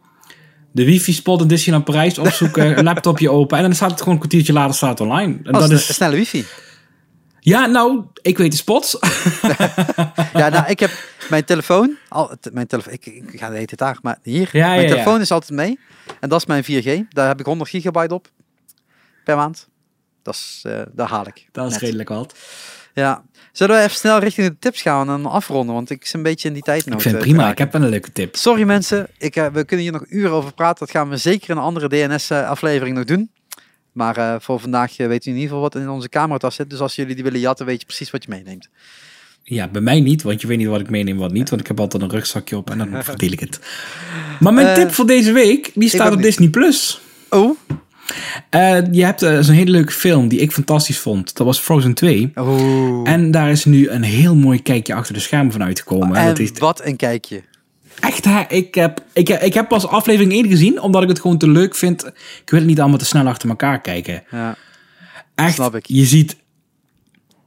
de 0.72 0.85
wifi-spot 0.85 1.41
in 1.41 1.47
Disneyland 1.49 1.85
Parijs 1.85 2.18
opzoeken, 2.18 2.64
een 2.79 2.85
laptopje 2.85 3.31
open 3.31 3.57
en 3.57 3.62
dan 3.62 3.74
staat 3.74 3.91
het 3.91 3.99
gewoon 3.99 4.12
een 4.14 4.18
kwartiertje 4.20 4.53
later 4.53 4.74
staat 4.74 4.99
het 4.99 5.01
online. 5.01 5.39
En 5.45 5.55
Oh, 5.55 5.61
dat 5.61 5.70
is, 5.70 5.95
snelle 5.95 6.16
wifi. 6.16 6.45
ja, 7.41 7.66
nou, 7.66 8.03
ik 8.22 8.39
weet 8.39 8.51
de 8.51 8.57
spots. 8.57 8.99
Ja, 10.33 10.49
nou, 10.49 10.66
ik 10.66 10.81
heb 10.81 10.91
mijn 11.31 11.45
telefoon. 11.45 11.97
Al, 12.09 12.35
mijn 12.53 12.66
telefoon 12.66 12.93
ik, 12.93 13.07
ik 13.07 13.24
ga 13.41 13.47
de 13.49 13.55
hele 13.55 13.66
tijd 13.66 13.79
daar, 13.79 13.99
maar 14.03 14.18
hier. 14.22 14.49
Ja, 14.53 14.68
mijn 14.68 14.83
ja. 14.83 14.89
telefoon 14.89 15.20
is 15.20 15.31
altijd 15.31 15.51
mee. 15.53 15.79
En 16.20 16.29
dat 16.29 16.41
is 16.41 16.47
mijn 16.47 16.64
4G. 16.64 17.09
Daar 17.09 17.29
heb 17.29 17.41
ik 17.41 17.47
100 17.47 17.70
gigabyte 17.70 18.14
op 18.14 18.29
per 19.24 19.37
maand. 19.37 19.68
Dat 20.29 20.37
is, 20.37 20.61
eh, 20.66 20.81
daar 20.93 21.09
haal 21.09 21.26
ik. 21.26 21.47
Dat 21.53 21.66
is 21.66 21.72
net. 21.72 21.81
redelijk 21.81 22.09
wat. 22.09 22.35
Ja. 22.95 23.22
Zullen 23.53 23.76
we 23.76 23.83
even 23.83 23.97
snel 23.97 24.18
richting 24.18 24.47
de 24.49 24.57
tips 24.59 24.83
gaan 24.83 25.11
en 25.11 25.26
afronden? 25.26 25.74
Want 25.74 25.91
ik 25.91 26.05
zit 26.07 26.14
een 26.14 26.22
beetje 26.22 26.49
in 26.49 26.55
die 26.55 26.62
tijd 26.62 26.87
Ik 26.87 27.01
vind 27.01 27.14
het 27.14 27.24
prima, 27.24 27.51
ik 27.51 27.59
heb 27.59 27.74
een 27.74 27.89
leuke 27.89 28.12
tip. 28.12 28.37
Sorry 28.37 28.62
mensen, 28.62 29.09
ik, 29.18 29.37
eh, 29.37 29.47
we 29.47 29.64
kunnen 29.64 29.85
hier 29.85 29.93
nog 29.95 30.05
uren 30.09 30.31
over 30.31 30.53
praten. 30.53 30.87
Dat 30.87 30.95
gaan 30.95 31.09
we 31.09 31.16
zeker 31.16 31.51
in 31.51 31.57
een 31.57 31.62
andere 31.62 31.89
DNS-aflevering 31.89 32.97
nog 32.97 33.05
doen. 33.05 33.31
Maar 33.93 34.16
eh, 34.16 34.35
voor 34.41 34.61
vandaag 34.61 34.99
eh, 34.99 35.07
weet 35.07 35.26
u 35.26 35.31
in 35.31 35.37
ieder 35.37 35.49
geval 35.49 35.62
wat 35.70 35.74
in 35.74 35.89
onze 35.89 36.09
cameratas 36.09 36.55
zit. 36.55 36.70
Dus 36.70 36.81
als 36.81 36.95
jullie 36.95 37.14
die 37.14 37.24
willen 37.24 37.41
jatten, 37.41 37.66
weet 37.66 37.81
je 37.81 37.87
precies 37.87 38.11
wat 38.11 38.24
je 38.24 38.31
meeneemt. 38.31 38.68
Ja, 39.43 39.68
bij 39.68 39.81
mij 39.81 40.01
niet, 40.01 40.22
want 40.22 40.41
je 40.41 40.47
weet 40.47 40.59
niet 40.59 40.66
wat 40.66 40.81
ik 40.81 40.91
meeneem 40.91 41.14
en 41.14 41.20
wat 41.20 41.33
niet. 41.33 41.49
Want 41.51 41.61
ik 41.61 41.66
heb 41.66 41.81
altijd 41.81 42.03
een 42.03 42.11
rugzakje 42.11 42.57
op 42.57 42.70
en 42.70 42.79
dan 42.79 43.05
verdeel 43.05 43.33
ik 43.33 43.41
het. 43.41 43.61
Maar 44.41 44.53
mijn 44.55 44.66
Eh, 44.66 44.74
tip 44.74 44.93
voor 44.93 45.07
deze 45.07 45.33
week, 45.33 45.70
die 45.74 45.89
staat 45.89 46.12
op. 46.12 46.22
Disney+. 46.22 46.49
Plus. 46.49 47.01
Oh, 47.31 47.59
Eh, 48.50 48.78
je 48.90 49.04
hebt 49.04 49.22
eh, 49.22 49.38
zo'n 49.40 49.54
hele 49.54 49.70
leuke 49.70 49.92
film 49.92 50.28
die 50.28 50.40
ik 50.40 50.52
fantastisch 50.52 50.98
vond. 50.98 51.36
Dat 51.36 51.46
was 51.46 51.59
Frozen 51.59 51.94
2. 51.94 52.32
oh. 52.34 53.09
En 53.09 53.30
daar 53.30 53.50
is 53.50 53.64
nu 53.64 53.88
een 53.88 54.02
heel 54.02 54.34
mooi 54.34 54.62
kijkje 54.62 54.94
achter 54.94 55.14
de 55.14 55.20
schermen 55.20 55.52
van 55.52 55.62
uitgekomen. 55.62 56.16
En 56.16 56.26
dat 56.26 56.38
is 56.38 56.50
wat 56.59 56.84
een 56.84 56.96
kijkje. 56.96 57.42
echt, 58.00 58.24
hè, 58.24 58.42
ik, 58.48 58.74
heb, 58.74 59.02
ik, 59.12 59.28
ik 59.28 59.54
heb 59.54 59.68
pas 59.68 59.86
aflevering 59.86 60.32
1 60.32 60.48
gezien, 60.48 60.80
omdat 60.80 61.02
ik 61.02 61.09
het 61.09 61.20
gewoon 61.20 61.38
te 61.38 61.48
leuk 61.50 61.74
vind. 61.74 62.06
Ik 62.42 62.50
wil 62.50 62.59
het 62.59 62.68
niet 62.68 62.80
allemaal 62.80 62.98
te 62.98 63.04
snel 63.04 63.26
achter 63.26 63.48
elkaar 63.48 63.80
kijken. 63.80 64.22
Ja. 64.30 64.56
Echt, 65.34 65.54
Snap 65.54 65.74
ik. 65.74 65.86
je 65.86 66.04
ziet 66.04 66.36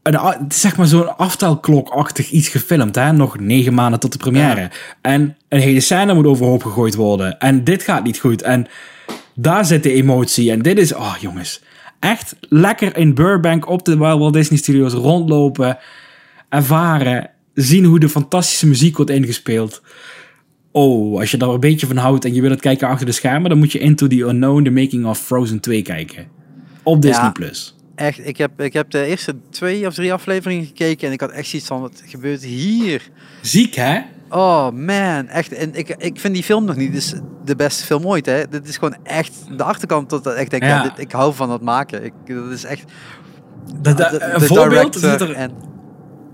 een, 0.03 0.45
zeg 0.47 0.78
maar 0.78 0.88
zo'n 0.88 1.18
aftelklokachtig 1.18 2.30
iets 2.30 2.47
gefilmd. 2.47 2.95
Hè? 2.95 3.12
Nog 3.12 3.39
negen 3.39 3.74
maanden 3.74 3.99
tot 3.99 4.12
de 4.12 4.18
première. 4.18 4.72
En 5.01 5.38
een 5.49 5.59
hele 5.59 5.80
scène 5.80 6.14
moet 6.14 6.26
overhoop 6.26 6.64
gegooid 6.64 6.95
worden. 6.95 7.39
En 7.39 7.64
dit 7.64 7.84
gaat 7.84 8.03
niet 8.03 8.20
goed. 8.20 8.41
En 8.41 8.68
daar 9.36 9.66
zit 9.66 9.84
de 9.84 9.94
emotie. 9.94 10.52
En 10.52 10.62
dit 10.62 10.78
is, 10.78 10.94
oh 10.94 11.16
jongens, 11.20 11.62
echt 12.00 12.36
lekker 12.40 12.98
in 12.98 13.14
Burbank 13.14 13.70
op 13.70 13.86
de 13.86 13.98
Walt 13.98 14.34
Disney 14.34 14.60
Studios 14.60 14.94
rondlopen. 14.94 15.78
Ervaren. 16.50 17.30
Zien 17.54 17.86
hoe 17.86 18.00
de 18.00 18.10
fantastische 18.10 18.68
muziek 18.68 18.96
wordt 18.96 19.12
ingespeeld. 19.12 19.82
Oh, 20.72 21.20
als 21.20 21.32
je 21.32 21.38
daar 21.38 21.50
een 21.50 21.60
beetje 21.60 21.88
van 21.88 21.98
houdt 21.98 22.26
en 22.26 22.34
je 22.34 22.42
wil 22.42 22.50
het 22.50 22.62
kijken 22.62 22.88
achter 22.88 23.06
de 23.06 23.12
schermen, 23.12 23.50
dan 23.50 23.60
moet 23.60 23.72
je 23.72 23.80
Into 23.80 24.08
the 24.08 24.20
Unknown, 24.20 24.64
The 24.64 24.70
Making 24.70 25.06
of 25.06 25.20
Frozen 25.20 25.60
2 25.60 25.82
kijken. 25.82 26.28
Op 26.84 27.02
Disney+. 27.02 27.24
Ja. 27.24 27.32
Plus. 27.32 27.76
Echt, 27.96 28.28
ik 28.28 28.38
heb, 28.38 28.62
ik 28.62 28.74
heb 28.74 28.90
de 28.90 29.06
eerste 29.06 29.36
twee 29.50 29.88
of 29.88 29.94
drie 29.94 30.14
afleveringen 30.14 30.66
gekeken 30.66 31.08
en 31.08 31.14
ik 31.14 31.20
had 31.20 31.32
echt 31.32 31.48
zoiets 31.48 31.68
van, 31.68 31.82
wat 31.82 32.04
gebeurt 32.06 32.44
hier? 32.44 33.10
Ziek, 33.42 33.76
hè? 33.76 34.00
Oh 34.32 34.70
man, 34.72 35.28
echt. 35.28 35.54
En 35.54 35.76
ik, 35.76 35.96
ik 35.98 36.20
vind 36.20 36.34
die 36.34 36.44
film 36.44 36.66
nog 36.66 36.76
niet 36.76 36.94
dus 36.94 37.14
de 37.46 37.56
beste 37.56 37.86
film 37.86 38.06
ooit. 38.06 38.26
Hè. 38.26 38.48
Dit 38.50 38.68
is 38.68 38.76
gewoon 38.78 38.96
echt 39.04 39.32
de 39.58 39.64
achterkant 39.64 40.10
tot 40.10 40.24
dat 40.24 40.38
ik 40.38 40.50
denk, 40.50 40.64
ja. 40.64 40.70
Ja. 40.70 40.84
dit, 40.84 40.92
ik 40.96 41.12
hou 41.12 41.34
van 41.34 41.50
dat 41.50 41.62
maken. 41.62 42.04
Ik, 42.04 42.14
dat 42.28 42.52
is 42.52 42.64
echt. 42.64 42.84
De- 43.82 43.94
de 43.94 44.20
een 44.22 44.42
voorbeeld, 44.42 44.96
er, 44.96 45.02
zit 45.10 45.22
er, 45.22 45.32
en, 45.32 45.52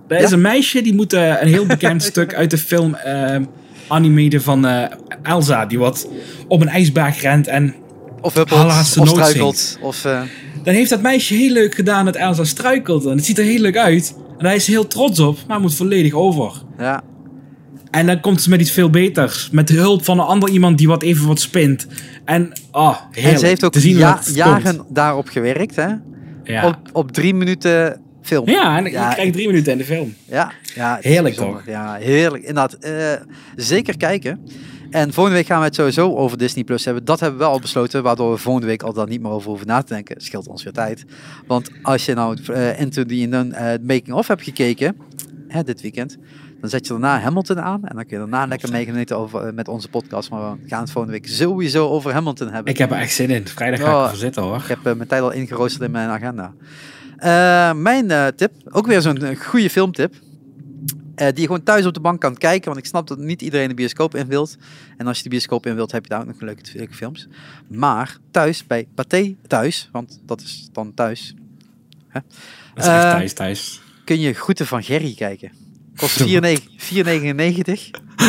er 0.07 0.17
is 0.19 0.31
een 0.31 0.41
meisje 0.41 0.81
die 0.81 0.95
moet 0.95 1.13
eh, 1.13 1.41
een 1.41 1.47
heel 1.47 1.65
bekend 1.75 2.03
stuk 2.03 2.33
uit 2.35 2.49
de 2.49 2.57
film 2.57 2.93
eh 2.93 3.41
animeren 3.87 4.41
van 4.41 4.65
eh, 4.65 4.83
Elsa. 5.23 5.65
Die 5.65 5.79
wat 5.79 6.07
op 6.47 6.61
een 6.61 6.67
ijsberg 6.69 7.21
rent 7.21 7.47
en 7.47 7.75
of 8.21 8.33
huppelt, 8.33 8.65
of 8.65 9.07
struikelt. 9.07 9.77
Of, 9.81 10.05
eh, 10.05 10.21
dan 10.63 10.73
heeft 10.73 10.89
dat 10.89 11.01
meisje 11.01 11.33
heel 11.33 11.51
leuk 11.51 11.75
gedaan 11.75 12.05
dat 12.05 12.15
Elsa 12.15 12.43
struikelt. 12.43 13.05
En 13.05 13.15
het 13.15 13.25
ziet 13.25 13.37
er 13.37 13.43
heel 13.43 13.59
leuk 13.61 13.77
uit. 13.77 14.15
En 14.37 14.45
hij 14.45 14.55
is 14.55 14.67
heel 14.67 14.87
trots 14.87 15.19
op, 15.19 15.37
maar 15.47 15.59
moet 15.59 15.75
volledig 15.75 16.13
over. 16.13 16.51
ja. 16.77 17.03
En 17.91 18.05
dan 18.05 18.19
komt 18.19 18.41
ze 18.41 18.49
met 18.49 18.61
iets 18.61 18.71
veel 18.71 18.89
beters. 18.89 19.49
Met 19.51 19.67
de 19.67 19.73
hulp 19.73 20.03
van 20.05 20.19
een 20.19 20.25
ander 20.25 20.49
iemand 20.49 20.77
die 20.77 20.87
wat 20.87 21.03
even 21.03 21.27
wat 21.27 21.39
spint. 21.39 21.87
En, 22.25 22.51
ah, 22.71 22.97
heerlijk. 23.11 23.33
En 23.33 23.39
ze 23.39 23.45
heeft 23.45 23.63
ook 23.63 23.75
ja- 23.75 24.19
jaren 24.33 24.77
komt. 24.77 24.95
daarop 24.95 25.27
gewerkt. 25.27 25.75
Hè? 25.75 25.87
Ja. 26.43 26.67
Op, 26.67 26.77
op 26.91 27.11
drie 27.11 27.33
minuten 27.33 28.01
film. 28.21 28.49
ja, 28.49 28.77
en 28.77 28.91
Ja, 28.91 29.07
je 29.07 29.13
krijgt 29.13 29.33
drie 29.33 29.47
minuten 29.47 29.71
in 29.71 29.77
de 29.77 29.83
film. 29.85 30.13
Ja, 30.25 30.51
ja 30.75 30.97
Heerlijk, 31.01 31.35
toch? 31.35 31.63
Ja, 31.65 31.93
heerlijk. 31.93 32.43
Inderdaad, 32.43 32.73
eh, 32.73 32.93
zeker 33.55 33.97
kijken. 33.97 34.39
En 34.89 35.13
volgende 35.13 35.37
week 35.37 35.47
gaan 35.47 35.59
we 35.59 35.65
het 35.65 35.75
sowieso 35.75 36.15
over 36.15 36.37
Disney 36.37 36.63
Plus 36.63 36.85
hebben. 36.85 37.05
Dat 37.05 37.19
hebben 37.19 37.37
we 37.39 37.43
wel 37.45 37.53
al 37.53 37.59
besloten, 37.59 38.03
waardoor 38.03 38.31
we 38.31 38.37
volgende 38.37 38.67
week 38.67 38.83
al 38.83 38.93
dan 38.93 39.09
niet 39.09 39.21
meer 39.21 39.31
over 39.31 39.49
hoeven 39.49 39.67
na 39.67 39.81
te 39.81 39.93
denken. 39.93 40.21
Scheelt 40.21 40.47
ons 40.47 40.63
weer 40.63 40.73
tijd. 40.73 41.05
Want 41.47 41.69
als 41.81 42.05
je 42.05 42.13
nou 42.13 42.37
eh 42.53 42.79
Into 42.79 43.03
the 43.05 43.21
Unknown, 43.21 43.51
eh, 43.51 43.79
Making 43.81 44.11
of 44.13 44.27
hebt 44.27 44.43
gekeken, 44.43 44.95
hè, 45.47 45.63
dit 45.63 45.81
weekend. 45.81 46.17
Dan 46.67 46.79
zet 46.79 46.87
je 46.87 46.93
daarna 46.93 47.19
Hamilton 47.19 47.61
aan 47.61 47.85
en 47.85 47.95
dan 47.95 48.05
kun 48.05 48.19
je 48.19 48.27
daarna 48.27 48.47
lekker 48.47 48.71
meegenieten 48.71 49.17
over, 49.17 49.47
eh, 49.47 49.53
met 49.53 49.67
onze 49.67 49.89
podcast. 49.89 50.29
Maar 50.29 50.51
we 50.51 50.67
gaan 50.67 50.81
het 50.81 50.91
volgende 50.91 51.19
week 51.19 51.27
sowieso 51.27 51.87
over 51.87 52.13
Hamilton 52.13 52.51
hebben. 52.51 52.73
Ik 52.73 52.77
heb 52.77 52.91
er 52.91 52.97
echt 52.97 53.13
zin 53.13 53.29
in. 53.29 53.47
Vrijdag 53.47 53.79
ga 53.79 53.85
ik 53.85 54.03
ervoor 54.03 54.17
zitten 54.17 54.43
hoor. 54.43 54.55
Ik 54.55 54.67
heb 54.67 54.85
eh, 54.85 54.93
mijn 54.93 55.07
tijd 55.07 55.21
al 55.21 55.31
ingeroosterd 55.31 55.83
in 55.83 55.91
mijn 55.91 56.09
agenda. 56.09 56.53
Eh, 57.17 57.73
mijn 57.73 58.35
tip, 58.35 58.51
ook 58.71 58.87
weer 58.87 59.01
zo'n 59.01 59.35
goede 59.35 59.69
filmtip. 59.69 60.13
die 61.15 61.33
je 61.33 61.41
gewoon 61.41 61.63
thuis 61.63 61.85
op 61.85 61.93
de 61.93 61.99
bank 61.99 62.21
kan 62.21 62.37
kijken. 62.37 62.65
Want 62.65 62.77
ik 62.77 62.85
snap 62.85 63.07
dat 63.07 63.17
niet 63.17 63.41
iedereen 63.41 63.67
de 63.67 63.73
bioscoop 63.73 64.15
in 64.15 64.27
wilt. 64.27 64.57
En 64.97 65.07
als 65.07 65.17
je 65.17 65.23
de 65.23 65.29
bioscoop 65.29 65.65
in 65.65 65.75
wilt, 65.75 65.91
heb 65.91 66.03
je 66.03 66.09
daar 66.09 66.19
ook 66.19 66.27
nog 66.27 66.41
leuke, 66.41 66.61
leuke 66.73 66.93
films. 66.93 67.27
Maar 67.67 68.17
thuis, 68.31 68.67
bij 68.67 68.87
Pathé 68.95 69.35
thuis, 69.47 69.89
want 69.91 70.19
dat 70.25 70.41
is 70.41 70.69
dan 70.71 70.93
thuis, 70.93 71.35
Dat 72.13 72.23
is 72.75 72.85
echt 72.85 73.01
thuis, 73.01 73.33
thuis. 73.33 73.81
kun 74.03 74.19
je 74.19 74.33
Groeten 74.33 74.67
van 74.67 74.83
Gerry 74.83 75.13
kijken. 75.13 75.65
Kost 75.97 76.23
4,99 76.23 76.27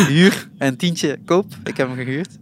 huur 0.07 0.49
en 0.57 0.77
tientje 0.77 1.17
koop. 1.25 1.45
Ik 1.63 1.77
heb 1.77 1.87
hem 1.87 1.95
gehuurd. 1.97 2.37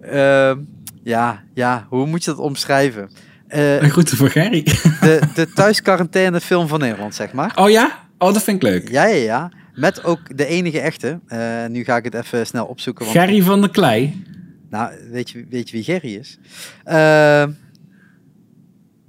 Ehm, 0.00 0.58
ja, 1.02 1.42
ja, 1.54 1.86
hoe 1.88 2.06
moet 2.06 2.24
je 2.24 2.30
dat 2.30 2.38
omschrijven? 2.40 3.10
Eh, 3.48 3.82
Een 3.82 3.90
groeten 3.90 4.16
voor 4.16 4.30
Gerry. 4.30 4.62
de, 5.00 5.20
de 5.34 5.52
thuisquarantaine 5.54 6.40
film 6.40 6.68
van 6.68 6.80
Nederland, 6.80 7.14
zeg 7.14 7.32
maar. 7.32 7.52
Oh 7.56 7.70
ja? 7.70 7.98
Oh, 8.18 8.32
dat 8.32 8.42
vind 8.42 8.56
ik 8.56 8.62
leuk. 8.62 8.88
Ja, 8.90 9.04
ja, 9.04 9.14
ja. 9.14 9.52
Met 9.74 10.04
ook 10.04 10.36
de 10.36 10.46
enige 10.46 10.80
echte. 10.80 11.20
Eh, 11.26 11.66
nu 11.66 11.84
ga 11.84 11.96
ik 11.96 12.04
het 12.04 12.14
even 12.14 12.46
snel 12.46 12.66
opzoeken. 12.66 13.04
Want, 13.04 13.16
Gerry 13.18 13.42
van 13.42 13.60
der 13.60 13.70
Klei. 13.70 14.24
Nou, 14.70 14.92
weet 15.10 15.30
je, 15.30 15.46
weet 15.50 15.70
je 15.70 15.76
wie 15.76 15.84
Gerry 15.84 16.14
is? 16.14 16.38
Ehm, 16.84 17.50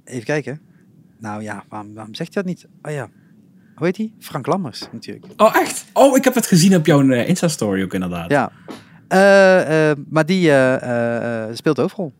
even 0.04 0.24
kijken. 0.24 0.60
Nou 1.18 1.42
ja, 1.42 1.64
waarom, 1.68 1.94
waarom 1.94 2.14
zegt 2.14 2.34
hij 2.34 2.42
dat 2.42 2.52
niet? 2.52 2.66
Oh 2.82 2.92
ja. 2.92 3.08
Hoe 3.74 3.86
heet 3.86 3.96
hij? 3.96 4.12
Frank 4.18 4.46
Lammers, 4.46 4.82
natuurlijk. 4.92 5.26
Oh, 5.36 5.56
echt? 5.56 5.84
Oh, 5.92 6.16
ik 6.16 6.24
heb 6.24 6.34
het 6.34 6.46
gezien 6.46 6.76
op 6.76 6.86
jouw 6.86 7.08
eh, 7.08 7.28
Insta-story 7.28 7.82
ook 7.82 7.94
inderdaad. 7.94 8.30
Ja. 8.30 8.52
Eh, 9.08 9.90
eh, 9.90 9.96
maar 10.08 10.26
die 10.26 10.50
speelt 11.56 11.76
hoofdrol. 11.76 12.12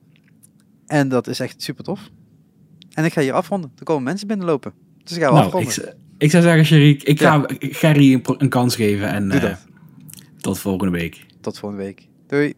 En 0.86 1.08
dat 1.08 1.26
is 1.26 1.40
echt 1.40 1.62
super 1.62 1.84
tof. 1.84 2.00
En 2.92 3.04
ik 3.04 3.12
ga 3.12 3.20
hier 3.20 3.32
afronden. 3.32 3.72
Er 3.78 3.84
komen 3.84 4.02
mensen 4.02 4.26
binnenlopen. 4.26 4.72
Dus 5.02 5.16
ik 5.16 5.22
ga 5.22 5.32
wel 5.32 5.42
nou, 5.42 5.46
afronden. 5.46 5.88
ik, 5.88 5.94
ik 6.18 6.30
zou 6.30 6.42
zeggen, 6.42 6.64
Sherik, 6.64 7.02
ik 7.02 7.20
ga. 7.20 7.44
Gerry 7.58 8.12
een, 8.12 8.22
een 8.38 8.48
kans 8.48 8.76
geven 8.76 9.08
en 9.08 9.58
tot 10.40 10.58
volgende 10.58 10.98
week. 10.98 11.26
Tot 11.40 11.58
volgende 11.58 11.84
week. 11.84 12.08
Doei. 12.26 12.54